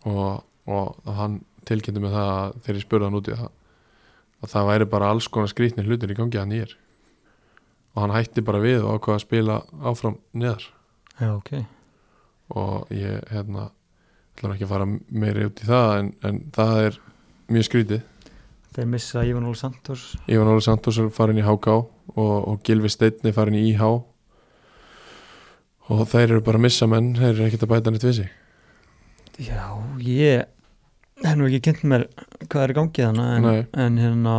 og, 0.08 0.44
og 0.68 1.12
hann 1.20 1.40
tilkynnti 1.68 2.04
með 2.04 2.18
það 2.18 2.34
að 2.34 2.60
þegar 2.66 2.80
ég 2.80 2.86
spurði 2.86 3.08
hann 3.08 3.20
út 3.20 3.30
í 3.30 3.38
það 3.38 3.48
að 4.38 4.52
það 4.54 4.68
væri 4.72 4.90
bara 4.92 5.14
alls 5.14 5.30
konar 5.34 5.52
skrýtni 5.52 5.86
hlutir 5.86 6.14
í 6.14 6.18
gangi 6.18 6.42
að 6.42 6.52
nýr 6.52 6.76
og 7.96 8.04
hann 8.04 8.14
hætti 8.14 8.44
bara 8.46 8.62
við 8.62 8.84
og 8.84 9.00
ákvað 9.00 9.18
að 9.18 9.24
spila 9.24 9.62
áfram 9.82 10.20
neðar. 10.38 10.68
Já, 11.18 11.32
ok. 11.34 11.52
Og 12.54 12.92
ég 12.94 13.24
hérna 13.34 13.72
ætla 14.36 14.52
nú 14.52 14.54
ekki 14.54 14.68
að 14.68 14.74
fara 14.76 14.90
meiri 15.10 15.48
út 15.50 15.64
í 15.64 15.70
það 15.70 15.96
en, 15.98 16.12
en 16.30 16.44
það 16.54 16.84
er 16.84 17.02
mjög 17.50 17.68
skrítið 17.72 18.06
Þeir 18.78 18.90
missa 18.92 19.24
Ívan 19.26 19.46
Óli 19.50 19.58
Santos. 19.58 20.02
Ívan 20.30 20.52
Óli 20.52 20.62
Santos 20.62 21.00
er 21.02 21.08
farin 21.10 21.40
í 21.42 21.46
HK 21.46 21.72
og, 21.74 21.88
og 22.22 22.60
Gilvi 22.62 22.92
Steinn 22.94 23.26
er 23.26 23.34
farin 23.34 23.58
í 23.58 23.64
IH 23.72 23.82
og 25.88 26.04
þeir 26.12 26.28
eru 26.28 26.44
bara 26.46 26.60
að 26.60 26.66
missa 26.68 26.86
menn 26.92 27.16
þeir 27.18 27.32
eru 27.32 27.48
ekkert 27.48 27.66
að 27.66 27.72
bæta 27.72 27.94
neitt 27.94 28.06
við 28.06 28.20
sig. 28.20 28.30
Já, 29.48 29.66
ég 30.06 30.46
hef 31.24 31.38
nú 31.38 31.48
ekki 31.48 31.64
kynnt 31.68 31.84
mér 31.90 32.08
hvað 32.48 32.64
er 32.64 32.74
í 32.74 32.78
gangi 32.78 33.06
þannig 33.08 33.50
en, 33.58 33.68
en 33.86 34.00
hérna 34.02 34.36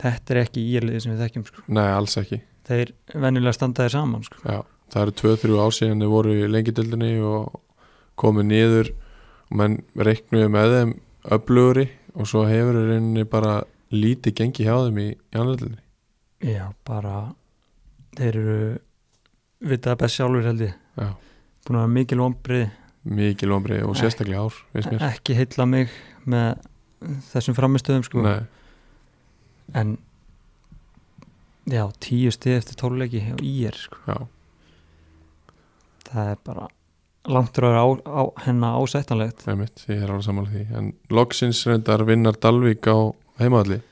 þetta 0.00 0.34
er 0.34 0.42
ekki 0.44 0.64
íliði 0.76 1.02
sem 1.02 1.14
við 1.14 1.24
þekkjum 1.24 1.46
sko. 1.48 1.64
nei, 1.68 1.88
alls 1.88 2.16
ekki. 2.20 2.40
Þeir 2.66 2.92
venjulega 3.14 3.56
standa 3.56 3.86
þeir 3.86 3.94
saman 3.94 4.26
sko. 4.26 4.40
Já, 4.42 4.58
það 4.92 5.04
eru 5.04 5.16
2-3 5.22 5.60
ár 5.62 5.76
síðan 5.76 6.04
þau 6.04 6.12
voru 6.12 6.34
í 6.36 6.50
lengidildinni 6.50 7.12
og 7.24 7.60
komið 8.20 8.48
niður 8.50 8.92
og 9.46 9.58
menn 9.60 9.80
reiknuðu 10.08 10.52
með 10.52 10.76
þeim 10.76 10.94
öflugri 11.36 11.88
og 12.16 12.30
svo 12.30 12.44
hefur 12.48 12.78
þeir 12.80 12.92
rauninni 12.92 13.26
bara 13.30 13.56
lítið 13.94 14.38
gengi 14.40 14.66
hjá 14.66 14.74
þeim 14.86 15.02
í, 15.02 15.08
í 15.14 15.38
annaðildinni 15.38 15.82
já, 16.56 16.66
bara 16.86 17.32
þeir 18.16 18.40
eru 18.40 18.58
vitað 19.66 20.00
best 20.02 20.18
sjálfur 20.18 20.48
held 20.50 20.64
ég. 20.66 20.74
Já, 20.96 21.08
búin 21.66 21.80
að 21.80 21.94
mikil 21.94 22.20
ombrið 22.24 22.66
mikið 23.06 23.50
lombrið 23.52 23.84
og 23.86 23.96
sérstaklega 23.98 24.46
ár, 24.46 24.60
ekki 25.10 25.36
heilla 25.38 25.66
mig 25.70 25.92
með 26.26 26.62
þessum 27.30 27.56
framistöðum 27.56 28.06
sko. 28.06 28.22
Nei, 28.24 28.40
en 29.78 29.96
já, 31.70 31.84
tíu 32.02 32.32
stið 32.34 32.60
eftir 32.60 32.80
tóluleiki 32.80 33.22
og 33.34 33.44
í 33.46 33.54
er 33.68 33.78
sko. 33.78 34.00
já, 34.06 34.16
það 36.10 36.32
er 36.32 36.42
bara 36.46 36.70
langt 37.26 37.58
frá 37.58 37.72
á, 37.74 37.86
á, 38.06 38.22
hennar 38.46 38.78
ásættanlegt. 38.78 39.46
Einmitt, 39.50 39.82
ég 39.90 39.98
er 39.98 40.10
alveg 40.10 40.28
samanlega 40.28 40.56
því. 40.56 40.78
En 40.78 40.92
loksins 41.10 41.64
reyndar 41.66 42.06
vinnar 42.06 42.38
Dalvík 42.38 42.86
á 42.86 43.10
heimaðalli 43.42 43.82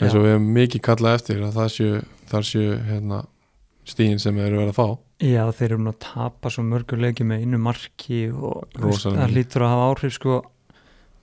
eins 0.00 0.16
og 0.16 0.24
við 0.24 0.34
hefum 0.34 0.48
mikið 0.56 0.82
kallað 0.86 1.16
eftir 1.18 1.42
að 1.44 1.56
það 1.58 1.70
séu, 1.74 2.02
þar 2.30 2.46
séu 2.48 2.76
hérna, 2.86 3.20
stíðin 3.88 4.22
sem 4.22 4.38
þeir 4.38 4.46
eru 4.46 4.60
verið 4.62 4.72
að 4.72 4.78
fá 4.78 4.86
já, 5.20 5.42
þeir 5.56 5.66
eru 5.70 5.82
nú 5.84 5.92
að 5.92 6.00
tapa 6.06 6.52
svo 6.52 6.64
mörgur 6.66 7.00
leiki 7.00 7.26
með 7.26 7.44
einu 7.44 7.60
marki 7.62 8.22
og 8.32 8.70
það 8.76 9.34
lítur 9.34 9.66
að 9.66 9.74
hafa 9.74 9.88
áhrif 9.90 10.16
sko, 10.16 10.38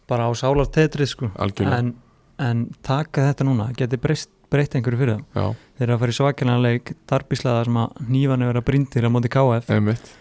bara 0.09 0.29
á 0.29 0.31
sálartetrið 0.37 1.11
sko. 1.11 1.31
en, 1.65 1.93
en 2.39 2.65
taka 2.85 3.29
þetta 3.31 3.47
núna 3.47 3.71
geti 3.77 3.99
breyst, 4.01 4.31
breytt 4.53 4.77
einhverju 4.77 5.01
fyrir 5.01 5.17
það. 5.17 5.25
Já, 5.33 5.73
þeir 5.79 5.87
eru 5.87 5.97
að 5.97 6.03
fara 6.03 6.15
í 6.15 6.19
svakilina 6.19 6.61
leik 6.63 6.93
darbíslaða 7.09 7.65
sem 7.67 7.81
að 7.83 8.01
nývan 8.13 8.45
er 8.47 8.61
að 8.61 8.67
brindir 8.69 9.07
á 9.07 9.09
móti 9.11 9.33
KF 9.33 9.73
einmitt. 9.73 10.13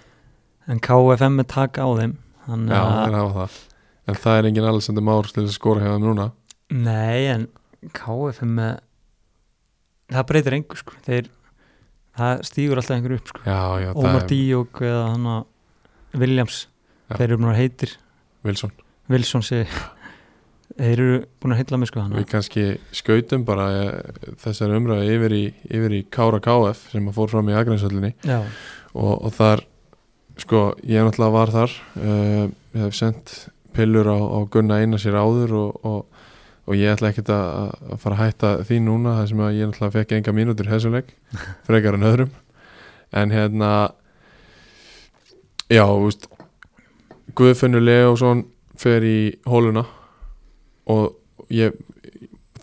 En 0.66 0.82
KFM 0.82 1.42
er 1.44 1.50
taka 1.50 1.86
á 1.86 1.90
þeim 2.00 2.16
þannig 2.46 2.74
já, 2.74 2.80
að 2.80 2.96
þeir 3.04 3.18
hafa 3.20 3.36
það. 3.36 3.60
En 4.06 4.18
það 4.22 4.40
er 4.40 4.48
engin 4.50 4.66
alls 4.70 4.88
til 4.88 4.96
þess 4.96 5.46
að 5.46 5.54
skora 5.54 5.84
hjá 5.84 5.92
þeim 5.92 6.08
núna. 6.08 6.26
Nei, 6.70 7.26
en 7.30 7.48
KFM 7.94 8.56
með 8.58 8.74
það 10.14 10.26
breytir 10.30 10.56
engu 10.56 10.78
sko. 10.78 10.96
Þeir, 11.06 11.30
það 12.16 12.46
stýgur 12.50 12.80
alltaf 12.80 12.96
einhver 12.96 13.16
upp 13.18 13.30
sko. 13.32 13.44
Já, 13.46 13.60
já, 13.82 13.90
það 13.90 14.00
Ómar 14.02 14.22
er 14.22 14.30
Díok 14.32 14.82
eða 14.86 15.04
hann 15.10 15.28
að 15.34 16.20
Williams 16.22 16.62
Já. 17.06 17.18
þeir 17.18 17.28
eru 17.28 17.38
búin 17.42 17.52
að 17.52 17.60
heitir. 17.60 17.94
Wilson. 18.46 18.72
Wilson 19.12 19.44
segi 19.46 19.66
þeir 20.76 21.02
eru 21.02 21.20
búin 21.40 21.54
að 21.54 21.60
heitla 21.62 21.78
mig 21.80 21.90
sko 21.90 22.04
Við 22.12 22.28
kannski 22.30 22.64
skautum 22.94 23.46
bara 23.48 23.66
eh, 23.78 24.26
þessari 24.42 24.76
umræði 24.80 25.14
yfir 25.14 25.36
í, 25.36 25.44
yfir 25.70 25.94
í 25.96 26.02
Kára 26.12 26.40
KF 26.44 26.90
sem 26.92 27.06
að 27.08 27.16
fór 27.16 27.32
fram 27.32 27.50
í 27.52 27.56
Akransöllinni 27.56 28.12
Já, 28.26 28.40
og, 28.92 29.12
og 29.14 29.32
þar 29.36 29.64
sko, 30.42 30.62
ég 30.84 31.06
náttúrulega 31.06 31.32
var 31.32 31.54
þar 31.54 31.76
uh, 31.96 32.42
ég 32.76 32.82
hef 32.84 32.98
sendt 32.98 33.36
pillur 33.76 34.08
á, 34.08 34.18
á 34.20 34.38
Gunna 34.52 34.80
eina 34.82 35.00
sér 35.00 35.16
áður 35.20 35.56
og, 35.62 35.80
og, 35.86 36.15
og 36.66 36.74
ég 36.78 36.90
ætla 36.90 37.12
ekkert 37.12 37.30
að, 37.30 37.76
að 37.94 38.00
fara 38.02 38.16
að 38.16 38.22
hætta 38.24 38.50
því 38.66 38.80
núna 38.86 39.14
þar 39.20 39.30
sem 39.30 39.42
að 39.46 39.58
ég 39.58 39.70
náttúrulega 39.70 39.96
fekk 40.00 40.16
enga 40.16 40.34
mínútur 40.34 40.70
hessuleik, 40.70 41.12
frekar 41.68 41.98
en 41.98 42.08
öðrum. 42.10 42.32
En 43.16 43.34
hérna 43.34 43.70
já, 45.70 45.84
þú 45.86 46.02
veist 46.08 46.28
Guðfinnur 47.36 47.84
Leósson 47.84 48.44
fer 48.78 49.04
í 49.06 49.18
hóluna 49.48 49.84
og 50.90 51.50
ég 51.52 51.74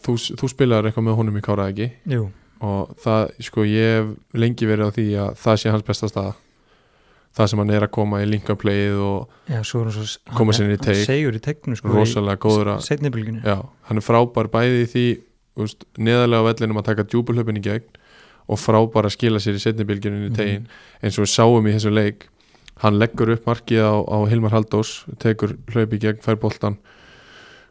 þú, 0.04 0.16
þú 0.40 0.50
spilaður 0.52 0.90
eitthvað 0.90 1.08
með 1.08 1.20
honum 1.20 1.40
í 1.40 1.44
Kára 1.44 1.68
ekki 1.72 1.90
jú, 2.12 2.28
og 2.64 2.94
það, 3.04 3.34
sko, 3.48 3.66
ég 3.68 3.98
hef 3.98 4.40
lengi 4.40 4.70
verið 4.70 4.92
á 4.92 4.96
því 4.96 5.08
að 5.26 5.38
það 5.44 5.60
sé 5.62 5.74
hans 5.74 5.88
besta 5.88 6.10
staða 6.12 6.36
það 7.34 7.50
sem 7.50 7.62
hann 7.64 7.74
er 7.74 7.86
að 7.88 7.92
koma 7.96 8.20
í 8.22 8.28
linkaplayið 8.30 9.00
og 9.02 9.30
já, 9.50 9.60
svo 9.66 9.84
Koma 10.38 10.54
sér 10.54 10.68
inn 10.70 10.76
í 10.78 10.82
í 11.40 11.44
tegnu 11.44 11.76
sko 11.80 11.90
rosalega 11.94 12.38
góður 12.44 12.74
að 12.76 12.84
já, 13.44 13.58
hann 13.90 13.98
er 14.02 14.06
frábær 14.06 14.52
bæði 14.54 14.84
í 14.84 14.90
því 14.94 15.06
úst, 15.64 15.86
neðarlega 15.98 16.46
á 16.46 16.48
vellinum 16.50 16.82
að 16.82 16.88
taka 16.92 17.08
djúbulöpun 17.10 17.58
í 17.58 17.64
gegn 17.66 17.90
og 18.50 18.60
frábær 18.60 19.08
að 19.10 19.16
skila 19.18 19.40
sér 19.42 19.58
í 19.58 19.64
setnibilginu 19.64 20.28
í 20.28 20.30
Mhm. 20.30 20.36
tegin 20.38 20.68
eins 21.02 21.18
og 21.18 21.26
við 21.26 21.34
sáum 21.34 21.68
í 21.70 21.74
þessu 21.74 21.94
leik 21.94 22.28
hann 22.84 22.98
leggur 23.00 23.30
upp 23.34 23.46
markið 23.46 23.82
á, 23.86 23.94
á 24.02 24.18
Hilmar 24.30 24.52
Haldós 24.52 25.06
tekur 25.22 25.56
hlaup 25.74 25.94
í 25.94 26.00
gegn, 26.02 26.22
fær 26.22 26.36
boltan 26.42 26.78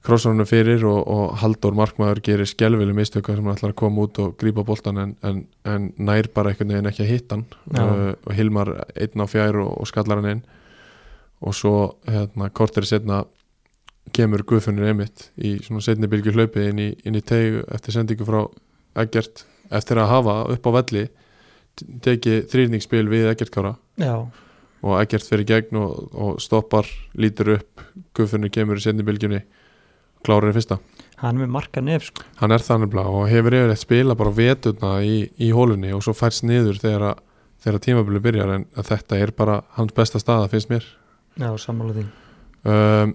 krossar 0.03 0.35
hann 0.35 0.47
fyrir 0.49 0.83
og, 0.89 1.01
og 1.07 1.37
Halldór 1.41 1.77
markmaður 1.79 2.21
gerir 2.27 2.49
skelvileg 2.49 2.97
mistöka 2.97 3.37
sem 3.37 3.47
hann 3.47 3.55
ætlar 3.55 3.75
að 3.75 3.79
koma 3.79 4.07
út 4.07 4.19
og 4.23 4.35
grípa 4.41 4.65
boltan 4.67 4.99
en, 4.99 5.13
en, 5.23 5.45
en 5.69 5.93
nær 6.03 6.29
bara 6.35 6.51
einhvern 6.51 6.75
veginn 6.75 6.91
ekki 6.91 7.05
að 7.05 7.13
hitta 7.13 7.39
hann. 7.39 7.47
Uh, 7.71 8.11
og 8.27 8.35
Hilmar 8.37 8.73
einn 8.99 9.23
á 9.23 9.27
fjær 9.31 9.61
og, 9.63 9.71
og 9.79 9.91
skallar 9.91 10.19
hann 10.19 10.33
inn. 10.37 10.43
Og 11.43 11.55
svo 11.59 11.77
hérna 12.09 12.51
korteri 12.55 12.91
setna 12.91 13.23
kemur 14.15 14.43
Guðfinnur 14.47 14.91
einmitt 14.91 15.29
í 15.39 15.57
svona 15.63 15.83
setni 15.85 16.11
bylgi 16.11 16.35
hlaupi 16.35 16.67
inn 16.73 16.83
í, 16.83 16.91
inn 17.07 17.19
í 17.19 17.23
teig 17.23 17.63
eftir 17.71 17.95
sendingu 17.95 18.27
frá 18.27 18.43
Eggert. 18.99 19.47
Eftir 19.73 20.03
að 20.03 20.11
hafa 20.11 20.39
upp 20.53 20.67
á 20.67 20.71
velli 20.83 21.07
tekið 22.05 22.43
þrýrningsspil 22.53 23.07
við 23.09 23.31
Eggert 23.31 23.55
Kára 23.55 23.71
já, 23.97 24.19
og 24.83 24.99
Eggert 24.99 25.25
fyrir 25.25 25.47
gegn 25.49 25.79
og, 25.81 26.11
og 26.13 26.43
stoppar, 26.43 26.91
lítur 27.17 27.55
upp. 27.55 27.87
Guðfinnur 28.19 28.53
kemur 28.53 28.83
í 28.83 28.85
setni 28.85 29.07
bylgjunni 29.07 29.41
klárar 30.27 30.53
í 30.53 30.57
fyrsta. 30.57 30.79
hann 31.23 31.37
er 31.37 31.45
með 31.45 31.53
marka 31.55 31.81
nef 31.81 32.09
sko. 32.09 32.25
Hann 32.41 32.55
er 32.55 32.65
þannig 32.65 32.91
blá 32.91 33.05
og 33.07 33.29
hefur 33.31 33.55
yfir 33.55 33.71
eitt 33.71 33.83
spila 33.83 34.17
bara 34.19 34.35
veturna 34.35 34.97
í, 35.07 35.29
í 35.39 35.53
hólunni 35.55 35.93
og 35.95 36.03
svo 36.03 36.15
færst 36.19 36.43
niður 36.43 36.81
þegar, 36.83 37.21
þegar 37.63 37.85
tímabili 37.85 38.23
byrjar 38.25 38.55
en 38.57 38.67
þetta 38.75 39.21
er 39.23 39.35
bara 39.37 39.61
hans 39.79 39.95
besta 39.95 40.19
staða 40.23 40.51
finnst 40.51 40.73
mér. 40.73 40.87
Já, 41.39 41.53
sammála 41.59 41.95
því. 41.97 42.07
Um, 42.67 43.15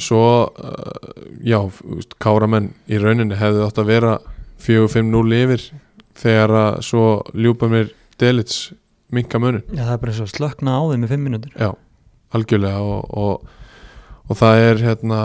svo 0.00 0.24
uh, 0.48 1.12
já, 1.44 1.60
káramenn 2.22 2.72
í 2.88 2.98
rauninni 3.00 3.38
hefði 3.38 3.64
átt 3.66 3.80
að 3.80 3.90
vera 3.90 4.16
4-5-0 4.60 5.38
yfir 5.40 5.64
þegar 6.20 6.56
að 6.56 6.82
svo 6.86 7.06
ljúpa 7.34 7.70
mér 7.70 7.94
Delits 8.20 8.70
minka 9.10 9.40
munin 9.40 9.62
já, 9.72 9.86
það 9.86 9.94
er 9.94 10.02
bara 10.02 10.12
eins 10.12 10.20
og 10.22 10.28
slökna 10.30 10.76
á 10.76 10.82
þeim 10.92 11.06
í 11.06 11.10
fimm 11.10 11.24
mínútur. 11.26 11.54
Já, 11.56 11.70
algjörlega 12.36 12.82
og, 12.84 13.16
og, 13.16 13.48
og 14.28 14.38
það 14.38 14.64
er 14.66 14.84
hérna 14.84 15.20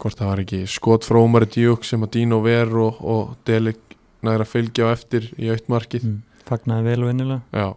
hvort 0.00 0.18
það 0.18 0.30
var 0.30 0.42
ekki 0.44 0.62
skot 0.70 1.06
frá 1.06 1.18
Ómari 1.20 1.48
Djúk 1.50 1.86
sem 1.86 2.02
að 2.04 2.12
Dino 2.16 2.40
Ver 2.44 2.72
og, 2.80 3.00
og 3.00 3.34
Delik 3.48 3.96
næra 4.26 4.46
fylgja 4.48 4.90
á 4.90 4.94
eftir 4.94 5.28
í 5.38 5.50
aukt 5.52 5.70
markið 5.72 6.06
mm. 6.08 6.18
fagnaði 6.48 6.90
vel 6.90 7.04
og 7.04 7.12
innilega 7.12 7.62
já, 7.62 7.68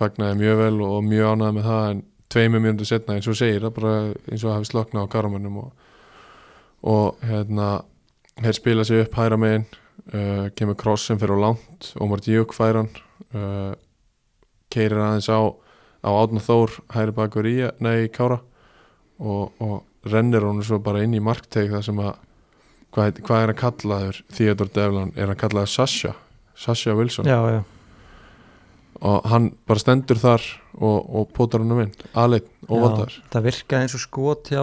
fagnaði 0.00 0.38
mjög 0.42 0.60
vel 0.62 0.76
og 0.86 0.96
mjög 1.06 1.32
ánæði 1.32 1.56
með 1.56 1.68
það 1.70 1.88
en 1.90 2.04
tveimur 2.36 2.64
mjöndu 2.64 2.88
setna 2.88 3.16
eins 3.16 3.28
og 3.30 3.38
segir 3.38 3.68
bara 3.76 3.96
eins 4.26 4.44
og 4.44 4.54
hafi 4.54 4.70
sloknað 4.70 5.08
á 5.08 5.12
karamönnum 5.14 5.60
og, 5.62 5.68
og 6.86 7.26
hérna 7.26 7.70
hér 8.42 8.58
spila 8.58 8.84
sig 8.84 9.04
upp 9.04 9.16
hæra 9.16 9.38
megin 9.40 9.66
uh, 10.12 10.48
kemur 10.58 10.76
kross 10.78 11.06
sem 11.08 11.20
fyrir 11.20 11.38
á 11.38 11.44
langt 11.48 11.92
Ómar 12.02 12.22
Djúk 12.24 12.54
fær 12.56 12.82
hann 12.82 12.90
uh, 13.32 13.72
keirir 14.72 15.00
aðeins 15.00 15.30
á 15.30 15.40
á 16.06 16.10
Átna 16.14 16.42
Þór 16.42 16.76
hæri 16.94 17.14
bakur 17.14 17.48
í 17.48 17.56
nei, 17.82 18.06
Kára 18.14 18.38
og, 19.18 19.52
og 19.62 19.85
rennir 20.10 20.46
honum 20.46 20.64
svo 20.66 20.78
bara 20.82 21.02
inn 21.04 21.16
í 21.16 21.22
markteg 21.22 21.70
þar 21.72 21.84
sem 21.86 22.00
að 22.02 22.14
hvað, 22.94 23.20
hvað 23.26 23.42
er 23.42 23.52
hann 23.52 23.60
kallaður 23.62 24.20
Theodor 24.36 24.72
Devlan, 24.74 25.12
er 25.16 25.32
hann 25.32 25.40
kallaður 25.40 25.72
Sasha? 25.72 26.14
Sasha 26.56 26.94
Wilson? 26.96 27.28
Já, 27.28 27.38
já, 27.52 27.60
og 29.04 29.28
hann 29.28 29.52
bara 29.68 29.82
stendur 29.82 30.20
þar 30.20 30.44
og, 30.76 30.98
og 31.04 31.30
potar 31.36 31.62
hann 31.64 31.74
um 31.74 31.84
inn. 31.84 31.94
Aðleitt 32.16 32.48
og 32.66 32.74
já, 32.78 32.82
valdar 32.86 33.20
það 33.34 33.48
virkaði 33.50 33.86
eins 33.86 33.96
og 33.98 34.04
skot 34.06 34.52
hjá 34.52 34.62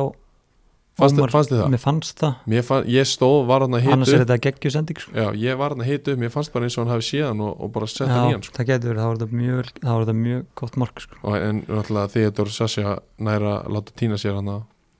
fannst, 0.98 1.52
þið 1.52 1.60
það? 1.60 1.70
mér 1.74 1.82
fannst 1.82 2.20
það, 2.22 2.34
Mér 2.54 2.66
fann, 2.68 2.90
ég 2.92 3.08
stóð, 3.10 3.38
var 3.50 3.66
hann 3.66 3.78
að 3.78 3.88
annars 3.96 4.12
hitu 4.12 4.18
er 4.18 4.26
þetta 4.26 4.38
geggjusending 4.48 5.00
sko. 5.02 5.14
já, 5.18 5.26
ég 5.42 5.58
var 5.62 5.74
hann 5.74 5.86
að 5.86 5.90
hitu 5.90 6.18
mér 6.22 6.34
fannst 6.34 6.54
bara 6.54 6.68
eins 6.68 6.78
og 6.78 6.86
hann 6.86 6.94
hafi 6.94 7.08
séð 7.08 7.26
hann 7.32 7.42
og, 7.46 7.56
og 7.58 7.72
bara 7.78 7.90
sett 7.90 8.12
hann 8.12 8.30
í 8.30 8.36
hann 8.36 8.46
sko. 8.46 8.58
það 8.60 8.70
getur 8.70 8.92
verið, 8.92 9.02
það 9.02 9.24
var 9.24 9.40
mjög, 9.40 9.72
það 9.82 10.14
mjög 10.20 10.46
gott 10.62 10.78
mark 10.84 11.02
sko. 11.06 11.22
og 11.24 11.40
en 11.40 11.64
náttúrulega 11.66 12.14
Theodor 12.14 12.54
Sasha 12.54 13.00
næra 13.18 13.56
að 13.64 13.74
láta 13.78 13.98
týna 14.04 14.22
sér 14.22 14.38
hann 14.38 14.54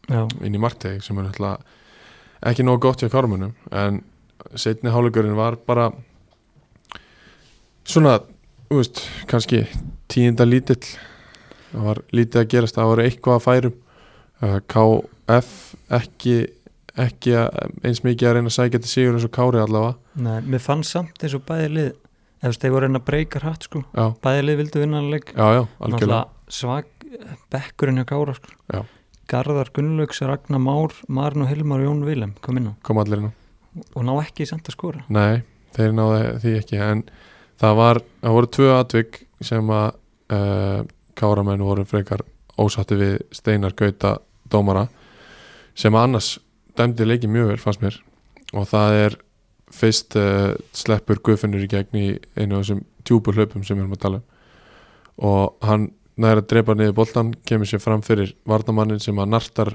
já, 0.10 0.24
inn 0.44 0.56
í 0.56 0.60
markteg 0.62 1.04
sem 1.04 1.18
er 1.22 1.30
ekki 2.44 2.64
nógu 2.66 2.80
gott 2.88 3.00
hjá 3.04 3.10
kármunum 3.14 3.54
en 3.72 4.02
setni 4.60 4.92
hálugurinn 4.92 5.36
var 5.38 5.56
bara 5.68 5.92
svona, 7.88 8.18
veist, 8.72 9.04
kannski 9.30 9.64
tíunda 10.12 10.46
lítill. 10.48 10.82
Það 11.74 11.88
var 11.88 12.02
lítið 12.14 12.42
að 12.44 12.50
gerast, 12.54 12.76
það 12.78 12.90
var 12.92 13.02
eitthvað 13.04 13.38
að 13.40 13.46
færum. 13.48 13.78
Uh, 14.44 14.58
KF 14.70 15.50
ekki 15.96 16.36
ekki 17.00 17.32
að- 17.34 17.72
eins 17.84 18.04
mikið 18.06 18.28
að 18.30 18.34
reyna 18.38 18.52
að 18.52 18.58
sækja 18.60 18.80
til 18.84 18.90
sigur 18.92 19.16
eins 19.18 19.24
og 19.26 19.32
Kári 19.34 19.58
allavega. 19.64 19.96
Nei, 20.16 20.42
mér 20.42 20.62
fannst 20.62 20.92
samt 20.94 21.24
eins 21.24 21.34
og 21.34 21.42
bæði 21.48 21.70
lið 21.74 21.94
ef 22.44 22.58
þeir 22.60 22.72
voru 22.76 22.86
að 22.86 22.90
reyna 22.90 23.00
að 23.00 23.06
breyka 23.08 23.40
hratt 23.42 23.64
sko. 23.64 23.84
já, 23.96 24.06
bæði 24.22 24.44
lið 24.46 24.58
vildu 24.58 24.80
vinna 24.84 25.00
algjörlega. 25.02 25.64
Náttúrulega 25.80 26.28
svag 26.50 26.86
bekkurinn 27.50 27.98
hjá 27.98 28.06
Kára 28.06 28.36
sko. 28.36 28.50
Já. 28.74 28.84
Garðar 29.34 29.72
Gunnlaugs, 29.74 30.22
Ragnar 30.22 30.62
Már 30.62 30.94
Marn 31.10 31.42
og 31.42 31.50
Hilmar 31.50 31.82
og 31.82 31.88
Jón 31.88 32.06
Vilem 32.06 32.36
kom 32.46 32.60
inn 32.60 32.70
á. 32.70 32.74
Kom 32.86 33.00
allir 33.02 33.24
inn 33.24 33.32
á. 33.32 33.34
Og 33.98 34.06
ná 34.06 34.14
ekki 34.22 34.46
samt 34.46 34.68
að 34.70 34.76
skora? 34.76 35.02
Nei, 35.10 35.42
þeir 35.74 35.96
náðu 35.98 36.20
því 36.44 36.54
ekki 36.60 36.82
en 36.86 37.02
það 37.62 37.80
var, 37.80 38.00
það 38.22 38.36
voru 38.38 38.52
tvö 38.58 38.68
atvik 38.76 39.18
sem 39.44 39.72
að 39.74 39.88
uh, 40.38 40.84
káramenn 41.18 41.66
voru 41.66 41.86
frekar 41.90 42.22
ósatti 42.62 43.00
við 43.00 43.16
Steinar 43.34 43.74
Gauta 43.78 44.20
dómara 44.54 44.86
sem 45.74 45.96
annars 45.98 46.36
dæmdi 46.78 47.08
leiki 47.08 47.30
mjög 47.32 47.54
vel 47.54 47.62
fannst 47.64 47.82
mér. 47.82 47.98
Og 48.54 48.70
það 48.70 49.00
er 49.00 49.18
fyrst 49.74 50.18
uh, 50.20 50.54
sleppur 50.78 51.24
Guðfinnur 51.26 51.66
í 51.66 51.72
gegn 51.72 51.98
í 51.98 52.08
einu 52.38 52.60
af 52.60 52.68
þessum 52.68 52.86
tjúpur 53.02 53.40
hlaupum 53.40 53.66
sem 53.66 53.80
við 53.80 53.88
erum 53.88 53.98
að 53.98 54.06
tala 54.06 54.22
um. 54.22 54.30
Og 55.26 55.66
hann 55.66 55.90
næri 56.22 56.44
að 56.44 56.50
drepa 56.52 56.76
niður 56.78 56.98
boltan 57.00 57.32
kemur 57.48 57.70
sér 57.70 57.82
fram 57.82 58.04
fyrir 58.06 58.36
varnamannin 58.50 59.02
sem 59.02 59.18
að 59.20 59.32
nartar 59.34 59.74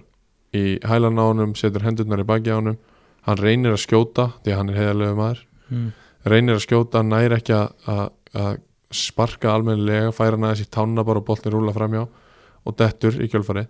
í 0.55 0.79
hælan 0.87 1.19
á 1.19 1.25
honum 1.27 1.55
setur 1.59 1.85
hendurnar 1.85 2.23
í 2.23 2.29
baki 2.29 2.53
á 2.55 2.59
honum. 2.61 2.79
Hann 3.27 3.41
reynir 3.43 3.75
að 3.75 3.83
skjóta 3.85 4.31
því 4.45 4.53
að 4.53 4.61
hann 4.61 4.71
er 4.73 4.81
heiðarlegu 4.81 5.19
maður. 5.19 5.43
Mm. 5.69 5.89
reynir 6.29 6.57
að 6.57 6.65
skjóta, 6.65 7.03
næri 7.05 7.37
ekki 7.37 7.55
að, 7.57 7.73
að, 7.89 8.05
að 8.41 8.57
sparka 8.95 9.53
almennilega 9.53 10.15
færa 10.17 10.39
næðis 10.41 10.65
í 10.65 10.71
tána 10.73 11.05
bara 11.05 11.21
og 11.21 11.27
boltin 11.29 11.53
rúla 11.53 11.75
framjá 11.77 12.07
og 12.09 12.77
dettur 12.79 13.19
í 13.21 13.29
kjölfari 13.29 13.67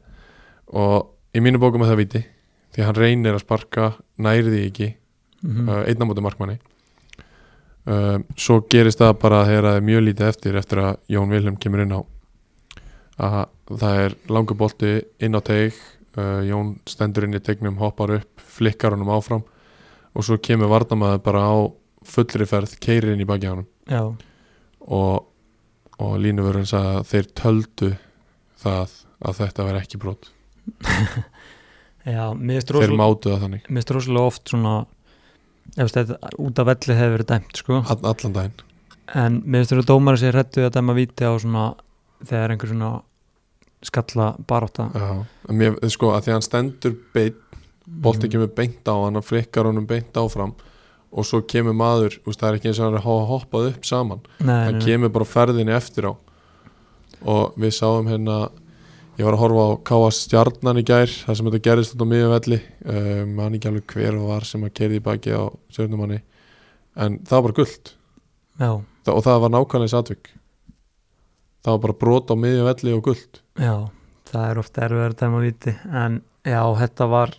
og 0.78 1.34
í 1.34 1.42
mínu 1.42 1.60
bókum 1.62 1.82
er 1.82 1.90
það 1.92 2.00
viti 2.02 2.22
því 2.74 2.82
að 2.82 2.88
hann 2.88 2.98
reynir 2.98 3.36
að 3.36 3.44
sparka 3.44 3.90
næri 4.22 4.52
því 4.52 4.64
ekki 4.68 4.88
Mm 5.38 5.68
uh, 5.68 5.84
einn 5.86 6.02
á 6.02 6.08
móti 6.08 6.22
markmanni. 6.24 6.56
Uh, 7.86 8.18
svo 8.34 8.60
gerist 8.66 8.98
það 8.98 9.12
bara 9.22 9.44
þegar 9.46 9.68
það 9.68 9.76
er 9.76 9.84
mjög 9.86 10.00
lítið 10.02 10.26
eftir 10.28 10.56
eftir 10.58 10.80
að 10.82 10.96
Jón 11.14 11.30
Vilhelm 11.30 11.56
kemur 11.62 11.84
inn 11.84 11.94
á 11.94 12.00
að 13.18 13.38
það 13.68 14.02
er 14.04 14.16
langur 14.30 14.58
bolti 14.58 14.92
inn 15.24 15.36
á 15.36 15.42
teig 15.44 15.76
uh, 16.18 16.40
Jón 16.46 16.76
stendur 16.88 17.26
inn 17.26 17.36
í 17.36 17.42
tegnum 17.42 17.80
hoppar 17.82 18.14
upp, 18.20 18.44
flikkar 18.58 18.94
honum 18.94 19.10
áfram 19.14 19.44
og 20.14 20.26
svo 20.26 20.38
kemur 20.42 20.70
varnamaður 20.72 21.22
bara 21.26 21.42
á 21.46 21.56
fullri 22.08 22.46
ferð, 22.48 22.78
keirir 22.82 23.12
inn 23.14 23.22
í 23.22 23.28
baki 23.28 23.50
Já, 23.88 24.02
og, 24.88 25.26
og 25.98 26.14
línuvörðin 26.22 26.68
sagði 26.68 26.94
að 26.94 27.08
þeir 27.12 27.28
töldu 27.40 27.90
það 28.58 28.94
að 29.18 29.40
þetta 29.42 29.66
veri 29.66 29.82
ekki 29.82 30.00
brot. 30.02 30.30
Já, 32.08 32.24
finnst 32.32 32.72
þeir 32.72 32.94
mátu 32.96 33.32
það 33.32 33.42
þannig. 33.44 33.66
mér 33.68 33.80
finnst 33.80 33.92
rosalega 33.96 34.30
oft 34.30 34.52
svona 34.52 34.74
ef 35.76 35.92
þetta 35.92 36.32
út 36.40 36.62
af 36.62 36.68
velli 36.70 36.96
hefur 36.96 37.14
verið 37.16 37.30
dæmt 37.32 37.60
sko. 37.60 37.80
all, 37.82 38.00
allan 38.12 38.36
daginn. 38.36 38.64
En 39.18 39.40
mér 39.44 39.62
finnst 39.62 39.74
þetta 39.74 39.88
dómari 39.90 40.20
sér 40.22 40.38
hrættu 40.38 40.64
að 40.64 40.74
dæma 40.78 40.96
víti 40.96 41.28
á 41.28 41.32
svona 41.36 41.66
þegar 42.24 42.50
einhver 42.54 42.68
svona 42.72 42.90
skalla 43.82 44.34
en 45.48 45.58
mér, 45.58 45.76
sko, 45.90 46.10
að 46.12 46.24
því 46.24 46.32
að 46.32 46.36
hann 46.38 46.42
stendur 46.48 46.96
beint, 47.14 47.36
bolti 47.86 48.26
Mhm. 48.26 48.32
kemur 48.32 48.54
beint 48.54 48.84
á 48.90 48.94
hann, 49.04 49.14
hann 49.14 49.22
frikkar 49.22 49.64
honum 49.70 49.86
beint 49.86 50.12
áfram 50.12 50.54
og 51.12 51.24
svo 51.24 51.40
kemur 51.46 51.72
maður, 51.72 52.18
úst, 52.26 52.40
það 52.40 52.48
er 52.52 52.56
ekki 52.58 52.68
eins 52.68 52.78
og 52.80 52.84
hann 52.84 52.98
er 52.98 53.06
hoppað 53.06 53.68
upp 53.70 53.84
saman. 53.84 54.20
Nei, 54.40 54.64
hann 54.64 54.72
nei, 54.74 54.78
nei. 54.78 54.86
kemur 54.86 55.08
bara 55.14 55.24
á 55.24 55.32
ferðinni 55.34 55.72
eftir 55.76 56.04
á. 56.10 56.12
Og 57.24 57.54
við 57.56 57.72
sáum 57.72 58.06
hérna 58.06 58.50
ég 59.18 59.24
var 59.24 59.34
að 59.34 59.42
horfa 59.42 59.62
á 59.66 59.70
Káa 59.82 60.10
Stjarnan 60.14 60.78
í 60.78 60.84
gær 60.86 61.06
það 61.10 61.36
sem 61.36 61.46
þetta 61.48 61.62
gerist 61.62 61.94
þetta 61.94 62.06
á 62.06 62.10
miðjum 62.12 62.34
velli 62.36 62.58
um, 62.86 63.32
man 63.34 63.54
ekki 63.56 63.68
alveg 63.70 63.86
hver 63.94 64.18
var 64.28 64.44
sem 64.46 64.62
að 64.62 64.74
kerði 64.78 65.00
í 65.00 65.02
baki 65.02 65.32
á 65.34 65.42
stjörnumanni 65.74 66.20
en 66.96 67.18
það 67.26 67.30
var 67.34 67.42
bara 67.48 67.56
gullt 67.58 67.94
og 69.08 69.24
það 69.24 69.40
var 69.42 69.50
nákvæmlega 69.56 69.90
satvik 69.96 70.30
það 71.68 71.76
var 71.76 71.84
bara 71.84 71.98
brot 72.00 72.32
á 72.32 72.34
miðjum 72.40 72.68
velli 72.68 72.94
og 72.96 73.02
gullt 73.08 73.42
já, 73.60 73.74
það 74.30 74.46
er 74.46 74.62
ofta 74.62 74.86
erfið 74.86 75.04
að 75.04 75.18
dæma 75.22 75.42
víti 75.44 75.74
en 76.02 76.22
já, 76.48 76.62
þetta 76.80 77.10
var 77.12 77.34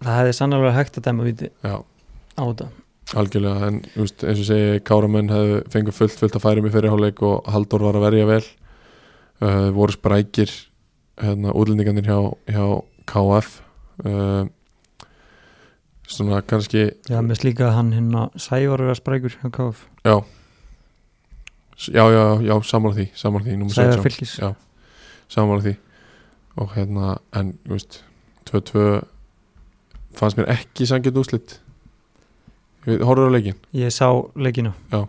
það 0.00 0.20
hefði 0.20 0.36
sannlega 0.38 0.76
hægt 0.76 1.00
að 1.00 1.08
dæma 1.08 1.26
víti 1.26 1.50
já, 1.50 1.74
á 2.38 2.42
þetta. 2.44 2.70
Algjörlega 3.20 3.66
en 3.66 3.80
just, 3.98 4.22
eins 4.22 4.38
og 4.38 4.46
segi 4.46 4.82
Káramenn 4.86 5.32
hefðu 5.32 5.60
fengið 5.72 5.96
fullt 5.96 6.20
fullt 6.20 6.36
að 6.38 6.44
færum 6.44 6.68
í 6.68 6.70
fyrirháleik 6.70 7.22
og 7.26 7.48
Halldór 7.50 7.82
var 7.88 7.98
að 7.98 8.04
verja 8.06 8.28
vel. 8.28 8.44
Uh, 9.40 9.70
voru 9.74 9.96
sprækir 9.96 10.52
hérna, 11.18 11.50
útlendingarnir 11.56 12.06
hjá, 12.06 12.18
hjá 12.52 12.64
KF 13.10 13.54
uh, 14.04 14.44
svona 16.10 16.42
kannski 16.46 16.90
já, 17.08 17.18
með 17.24 17.40
slíka 17.40 17.70
að 17.70 17.76
hann 17.78 17.94
hérna 17.96 18.26
Sævar 18.36 18.84
er 18.84 18.92
að 18.92 19.00
sprækur 19.00 19.38
hjá 19.40 19.48
KF 19.56 19.86
já 20.06 20.20
já, 21.88 22.04
já, 22.12 22.24
já, 22.44 22.54
sammála 22.72 22.94
því 22.98 23.06
sammála 23.14 23.44
því, 23.46 23.56
númer 23.60 23.74
Sævar 23.76 23.96
17. 23.96 24.04
fylgis 24.08 24.34
já, 24.40 24.50
sammála 25.28 25.64
því 25.64 25.76
og 26.60 26.74
hérna, 26.76 27.14
en, 27.38 27.54
þú 27.64 27.76
veist 27.78 28.00
2-2 28.50 28.86
fannst 30.18 30.38
mér 30.40 30.50
ekki 30.56 30.88
sangjað 30.90 31.20
úslit 31.22 31.56
horfður 32.86 33.30
á 33.30 33.34
leikin 33.36 33.58
ég 33.76 33.92
sá 33.94 34.08
leikinu 34.34 34.72
Já. 34.90 35.06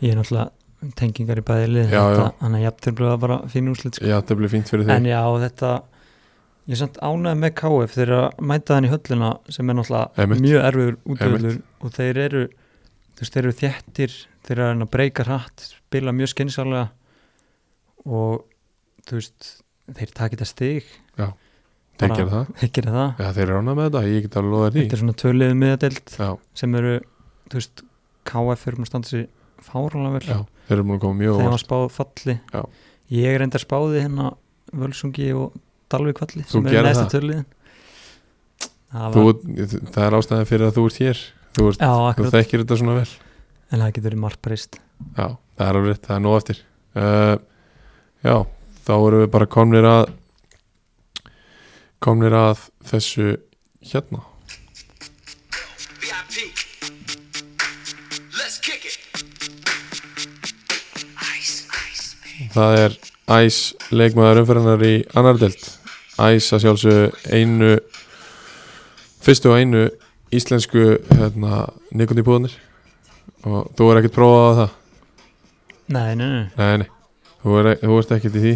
ég 0.00 0.12
er 0.12 0.18
náttúrulega 0.20 0.50
tengingar 0.98 1.40
í 1.40 1.44
bæði 1.46 1.68
lið 1.72 1.92
þannig 1.94 2.58
að 2.60 2.64
jafnir 2.66 3.04
var 3.06 3.20
bara 3.22 3.36
fín 3.52 3.70
úrslit 3.72 3.96
sko. 3.98 4.08
já, 4.08 4.18
það 4.20 4.40
blev 4.40 4.52
fínt 4.52 4.72
fyrir 4.72 4.90
en 4.90 5.06
þig 5.06 5.12
já, 5.14 5.22
þetta 5.44 5.70
ég 6.64 6.74
er 6.76 6.80
samt 6.80 6.98
ánægð 7.04 7.40
með 7.40 7.54
KF 7.60 7.96
þeir 7.98 8.12
að 8.18 8.42
mæta 8.50 8.74
þann 8.76 8.88
í 8.88 8.92
höllina 8.92 9.30
sem 9.52 9.70
er 9.70 9.78
náttúrulega 9.78 10.24
Einmitt. 10.24 10.44
mjög 10.44 10.68
erfiður 10.70 10.98
útvöldur 11.14 11.58
og 11.80 11.94
þeir 11.98 12.20
eru 12.24 12.44
þú 13.14 13.22
veist, 13.24 13.34
þeir 13.34 13.42
eru 13.44 13.56
þjættir 13.60 14.14
þeir 14.44 14.54
eru 14.58 14.66
að 14.68 14.84
að 14.84 14.90
breyka 14.94 15.24
hratt 15.28 15.64
spila 15.68 16.14
mjög 16.16 16.32
skynnsálega 16.34 16.84
og 18.04 18.44
þú 19.08 19.18
veist 19.20 19.50
þeir 19.94 20.12
taka 20.16 20.34
þetta 20.36 20.48
stig. 20.48 20.86
Þeir 21.14 22.08
bara- 22.10 22.16
gera 22.18 22.30
það. 22.32 22.52
þeir 22.60 22.70
gera 22.78 22.94
það. 22.94 23.10
Já, 23.22 23.28
þeir 23.36 23.44
eru 23.48 23.58
ánað 23.60 23.78
með 23.78 23.88
þetta, 23.88 24.02
ég 24.10 24.24
get 24.26 24.38
alveg 24.40 24.54
loðað 24.54 24.70
því. 24.74 24.80
Þetta 24.84 24.96
er 24.98 25.02
svona 25.04 25.16
töluðið 25.22 25.54
miðadelt 25.60 26.14
Já, 26.18 26.28
sem 26.62 26.78
eru, 26.80 26.94
þú 27.52 27.60
veist 27.60 27.84
KF 28.24 28.64
eru 28.70 28.80
múin 28.80 28.86
að 28.88 28.90
standa 28.90 29.10
sér 29.12 29.26
fárálega 29.64 30.14
vel. 30.16 30.24
Já, 30.26 30.38
þeir 30.68 30.76
eru 30.78 30.86
múin 30.88 30.98
að 30.98 31.04
koma 31.04 31.18
mjög 31.20 31.36
óvart. 31.38 31.52
var 31.54 31.62
spáð 31.62 31.86
falli. 31.94 32.36
Já. 32.50 32.62
ég 33.14 33.36
er 33.36 33.44
enda 33.44 33.60
spáði 33.60 34.00
hérna 34.02 34.30
Völsungi 34.74 35.28
og 35.36 35.54
Dalvik 35.92 36.18
falli 36.18 36.42
Þú 36.48 36.56
sem 36.56 36.66
er 36.66 36.72
gerðir 36.74 36.88
næsta 36.88 37.04
töluðin 37.12 37.44
það 38.94 39.18
Það 39.94 40.04
er 40.06 40.16
ástæðan 40.18 40.48
fyrir 40.48 40.66
að 40.68 40.76
þú 40.78 40.84
ert 40.88 41.00
hér 41.02 41.20
Þú, 41.54 41.70
ert, 41.70 41.82
já, 41.82 41.92
þú 42.18 42.30
þekkir 42.34 42.64
þetta 42.64 42.80
svona 42.80 42.98
vel 42.98 43.08
en 43.70 43.80
það 43.80 43.90
getur 43.94 44.08
verið 44.08 44.22
margbreyst 44.24 44.78
Já, 45.14 45.26
það 45.54 45.64
er 45.68 45.78
alveg 45.78 45.90
rétt, 45.92 46.06
það 46.08 46.16
er 46.16 46.22
nóg 46.24 46.36
eftir 46.40 46.60
uh, 46.98 47.34
Já, 48.24 48.36
þá 48.86 48.94
erum 48.96 49.22
við 49.24 49.32
bara 49.36 49.50
komnir 49.54 49.88
að 49.88 50.04
komnir 52.04 52.36
að 52.36 52.68
þessu 52.90 53.36
hérna 53.86 54.24
VIP. 56.04 56.52
Let's 58.36 58.58
kick 58.60 58.84
it. 58.84 58.98
Ice, 61.38 61.64
ice, 61.70 62.16
baby. 62.20 62.50
Það 62.52 62.78
er 62.82 62.96
Æs 63.24 63.58
leikmaður 63.88 64.42
umferðanar 64.42 64.82
í 64.84 64.96
annar 65.16 65.38
delt 65.40 65.62
Æs 66.20 66.50
að 66.52 66.66
sjálfsög 66.66 67.22
einu 67.32 67.78
fyrstu 69.24 69.48
og 69.48 69.62
einu 69.62 69.86
íslensku 70.38 70.84
hérna, 71.14 71.64
nikotínpúðanir 71.94 72.54
og 73.44 73.68
þú 73.76 73.88
er 73.90 74.00
ekkert 74.00 74.16
prófað 74.16 74.44
á 74.44 74.52
það? 74.60 74.74
Nei, 75.94 76.14
nei, 76.16 76.28
nei, 76.28 76.46
Nei, 76.56 76.76
nei, 76.84 76.88
þú, 77.42 77.56
er, 77.60 77.70
þú 77.82 77.98
ert 78.00 78.14
ekkert 78.16 78.38
í 78.38 78.44
því. 78.44 78.54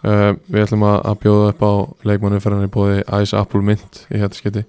Uh, 0.00 0.30
Við 0.48 0.62
ætlum 0.64 0.84
að, 0.88 0.98
að 1.10 1.18
bjóða 1.24 1.48
upp 1.50 1.64
á 1.66 1.72
leikmannu 2.08 2.38
fyrir 2.40 2.56
hann 2.56 2.68
í 2.70 2.72
bóði 2.72 3.00
Ice 3.20 3.36
Apple 3.36 3.60
Mint 3.66 4.04
í 4.08 4.20
þetta 4.22 4.38
skiti 4.38 4.62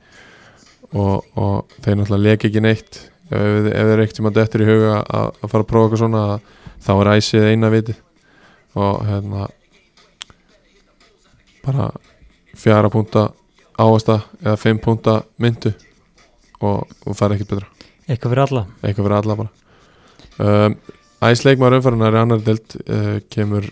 og, 0.91 1.27
og 1.39 1.75
þeir 1.77 1.99
náttúrulega 2.01 2.25
leki 2.25 2.49
ekki 2.49 2.63
neitt. 2.65 2.99
Ef, 3.31 3.39
ef, 3.39 3.91
þeir 3.91 4.03
ekkert 4.03 4.19
sem 4.19 4.27
að 4.27 4.39
dettur 4.41 4.65
í 4.65 4.67
huga 4.67 4.97
að, 5.05 5.29
að 5.39 5.53
fara 5.53 5.63
að 5.63 5.69
prófa 5.69 5.87
eitthvað 5.87 6.03
svona 6.03 6.23
þá 6.81 6.91
er 6.95 7.11
Iceið 7.13 7.47
eina 7.53 7.71
viti 7.71 7.95
og 8.81 9.05
hérna 9.07 9.47
bara 11.61 11.91
fjara 12.57 12.89
púnta 12.91 13.29
áasta 13.79 14.21
eða 14.41 14.57
fimm 14.59 14.81
púnta 14.81 15.21
myndu 15.39 15.71
og, 16.67 16.91
og 17.05 17.17
fara 17.17 17.35
ekkert 17.37 17.53
betra. 17.55 17.69
Eitthvað 18.07 18.33
fyrir 18.33 18.43
alla. 18.45 18.63
Eitthvað 18.81 19.07
fyrir 19.07 19.17
alla 19.19 19.37
bara. 19.41 19.51
Um, 20.41 20.75
Æsleikmaður 21.21 21.77
umfærunar 21.79 22.17
í 22.17 22.21
annar 22.21 22.41
delt 22.45 22.75
uh, 22.81 23.17
kemur 23.29 23.67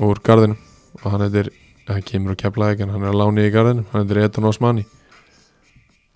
úr 0.00 0.20
garðinum 0.24 0.58
og 1.00 1.06
hann 1.12 1.24
heitir, 1.26 1.50
hann 1.88 2.04
kemur 2.06 2.34
úr 2.34 2.40
keflaðik 2.40 2.84
en 2.84 2.92
hann 2.94 3.04
er 3.04 3.10
að 3.12 3.18
láni 3.20 3.46
í 3.48 3.54
garðinum, 3.54 3.88
hann 3.90 4.04
heitir 4.04 4.22
Eton 4.22 4.46
Osmani. 4.50 4.84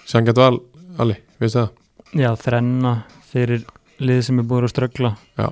Sangat 0.06 0.38
val, 0.38 0.60
Ali, 1.00 1.16
veistu 1.42 1.64
það? 1.64 1.72
já, 2.14 2.30
þrenna 2.38 2.92
fyrir 3.30 3.64
lið 3.98 4.20
sem 4.28 4.38
er 4.38 4.46
búið 4.50 4.68
að 4.68 4.72
ströggla. 4.74 5.10
Já. 5.38 5.48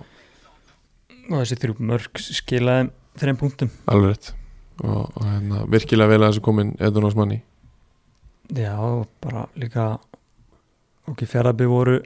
og 1.30 1.34
þessi 1.40 1.58
þrjú 1.62 1.74
mörg 1.88 2.22
skilaði 2.22 2.90
þreim 3.18 3.38
punktum. 3.40 3.70
Alveg 3.90 4.14
rétt. 4.14 4.32
Og, 4.82 5.02
og 5.06 5.26
hérna, 5.26 5.64
virkilega 5.70 6.10
vel 6.10 6.20
að 6.22 6.32
þessu 6.32 6.44
komin 6.46 6.72
Eton 6.78 7.06
Osmani. 7.08 7.42
Já, 8.52 8.74
bara 9.22 9.46
líka 9.56 9.96
ok, 11.10 11.24
fjaraðbyrð 11.28 11.72
voru 11.72 11.98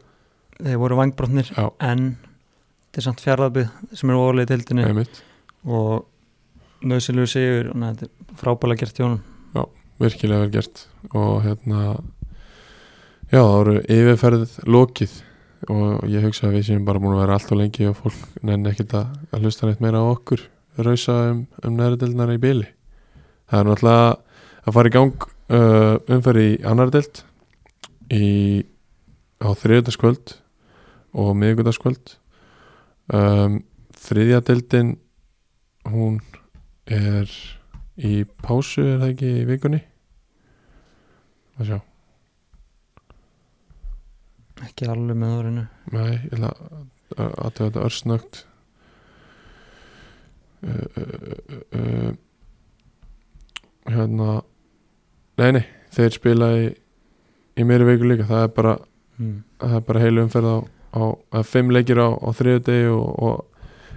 þeir 0.56 0.80
voru 0.80 0.98
vangbrotnir 1.00 1.50
Já, 1.52 1.68
en 1.84 2.08
þetta 2.16 3.02
er 3.02 3.06
samt 3.06 3.24
fjaraðbyrð 3.24 3.96
sem 4.00 4.12
er 4.12 4.20
ólega 4.20 4.56
í 4.56 4.82
einmitt. 4.86 5.22
Og 5.66 6.86
nöðsilegu 6.86 7.30
sigur 7.30 7.70
og 7.72 7.86
þetta 7.86 8.08
er 8.08 8.40
frábælega 8.40 8.84
gert 8.84 9.00
hjá 9.00 9.06
honum. 9.08 9.22
Virkilega 9.96 10.44
vel 10.44 10.52
gert. 10.52 10.82
Og 11.16 11.38
hérna 11.44 11.84
já, 13.30 13.40
það 13.40 13.54
voru 13.54 13.78
yfirferðið 13.84 14.58
lokið. 14.68 15.14
Og 15.72 16.04
ég 16.12 16.26
hugsa 16.26 16.50
að 16.50 16.58
við 16.58 16.68
séum 16.68 16.84
bara 16.86 17.00
búin 17.00 17.16
að 17.16 17.22
vera 17.24 17.38
allt 17.38 17.52
og 17.54 17.58
lengi 17.62 17.88
og 17.88 17.96
fólk 17.98 18.42
nenni 18.44 18.70
ekkit 18.70 18.92
að, 18.98 19.16
að 19.32 19.46
hlusta 19.46 19.66
neitt 19.66 19.80
meira 19.82 20.04
á 20.04 20.12
okkur 20.12 20.44
rausa 20.76 21.12
um, 21.30 21.46
um 21.64 21.76
næradildnar 21.76 22.32
í 22.34 22.40
byli 22.40 22.66
það 23.48 23.60
er 23.60 23.68
náttúrulega 23.70 24.06
að 24.66 24.76
fara 24.76 24.90
í 24.90 24.94
gang 24.96 25.26
uh, 25.26 25.94
umferð 26.16 26.42
í 26.42 26.50
annar 26.66 26.92
dild 26.94 27.22
í, 28.12 28.26
á 29.42 29.48
þriðjöldaskvöld 29.56 30.36
og 31.16 31.32
miðgöldaskvöld 31.40 32.16
um, 33.12 33.60
þriðja 33.96 34.40
dildin 34.46 34.94
hún 35.86 36.20
er 36.86 37.30
í 37.96 38.24
pásu 38.42 38.84
er 38.84 39.00
það 39.02 39.12
ekki 39.12 39.30
í 39.40 39.44
vikunni? 39.48 39.82
Að 41.56 41.70
sjá. 41.70 41.78
Ekki 44.66 44.88
alveg 44.88 45.16
með 45.20 45.38
orðinu 45.38 45.64
Nei, 45.92 46.12
ég 46.16 46.36
ætla 46.36 46.52
að 47.16 47.58
þetta 47.60 47.84
örsnögt. 47.86 48.42
Uh, 50.66 50.84
uh, 50.98 51.10
uh, 51.52 51.58
uh, 51.78 52.12
hérna 53.92 54.40
nei, 55.38 55.50
nei, 55.58 55.64
þeir 55.94 56.16
spila 56.16 56.48
í 56.58 56.66
í 57.56 57.64
meiri 57.64 57.86
viku 57.88 58.08
líka, 58.08 58.26
það 58.28 58.44
er 58.44 58.52
bara 58.56 58.74
mm. 59.18 59.36
það 59.62 59.76
er 59.78 59.84
bara 59.90 60.02
heilu 60.04 60.24
umferð 60.26 60.52
á, 60.52 60.58
á 60.96 61.02
að 61.40 61.50
fimm 61.50 61.74
leikir 61.74 62.00
á, 62.00 62.08
á 62.12 62.28
þriðu 62.36 62.64
degi 62.68 62.88
og, 62.94 63.06
og 63.26 63.56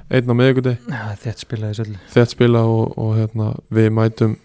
einn 0.09 0.31
á 0.31 0.35
miðvikudegi. 0.35 0.89
Ja, 0.89 1.13
þetta 1.21 1.45
spilaði 1.45 1.79
svolítið 1.79 2.13
þett 2.15 2.33
spila 2.33 2.65
og, 2.65 2.97
og 2.97 3.15
hérna, 3.19 3.51
við 3.73 3.91
mætum 3.93 4.35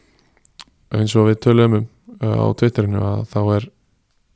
eins 0.95 1.15
og 1.19 1.31
við 1.31 1.41
töluðum 1.47 1.81
um 1.81 1.89
uh, 2.21 2.45
á 2.45 2.47
Twitterinu 2.59 3.01
að 3.03 3.25
þá 3.33 3.41
er 3.57 3.69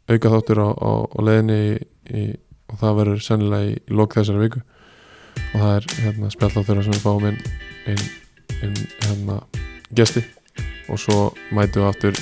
auka 0.09 0.33
þáttur 0.33 0.63
á, 0.65 0.69
á, 0.73 0.93
á 1.05 1.19
leiðinni 1.21 1.61
í, 2.09 2.25
og 2.69 2.81
það 2.81 2.99
verður 3.03 3.23
sennilega 3.25 3.69
í, 3.69 3.77
lok 3.93 4.17
þessari 4.17 4.45
viku. 4.47 4.65
Og 5.39 5.61
það 5.61 5.75
er 5.75 5.87
hérna, 6.03 6.33
spjalláttur 6.33 6.83
sem 6.85 6.97
við 6.97 7.05
fáum 7.05 7.29
inn, 7.29 7.39
inn, 7.93 8.03
inn 8.65 8.81
hérna, 9.05 9.39
gesti. 9.97 10.25
Og 10.89 11.01
svo 11.01 11.19
mætum 11.55 11.85
við 11.85 11.91
aftur 11.91 12.21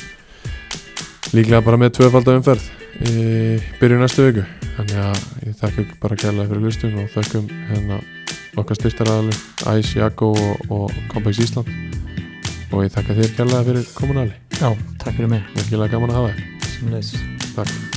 líklega 1.35 1.63
bara 1.67 1.81
með 1.81 1.97
tvöfaldar 1.99 2.39
umferð 2.41 2.69
í 3.07 3.57
byrju 3.81 3.99
næstu 4.01 4.29
viku. 4.29 4.47
Þannig 4.77 5.03
að 5.03 5.25
ég 5.47 5.59
þakka 5.61 5.83
ykkur 5.85 6.01
bara 6.05 6.21
kærlega 6.23 6.49
fyrir 6.53 6.65
hlustun 6.67 7.01
og 7.03 7.11
þakkum 7.15 7.51
hérna 7.71 8.01
okkar 8.61 8.81
styrtaraðali 8.81 9.37
Æs, 9.73 9.93
Jakko 9.97 10.33
og, 10.37 10.71
og 10.71 10.97
Kompæks 11.13 11.43
Ísland. 11.47 11.75
Og 12.73 12.87
ég 12.87 12.95
þakka 12.95 13.19
þér 13.21 13.37
kærlega 13.41 13.67
fyrir 13.71 13.93
komunali 13.97 14.35
já, 14.61 14.73
takk 15.03 15.15
fyrir 15.19 15.37
mig. 15.37 15.45
Virkilega 15.59 15.97
gaman 15.97 16.15
að 16.15 16.23
hafa 16.23 16.35
þér 16.39 17.15
takk 17.57 17.96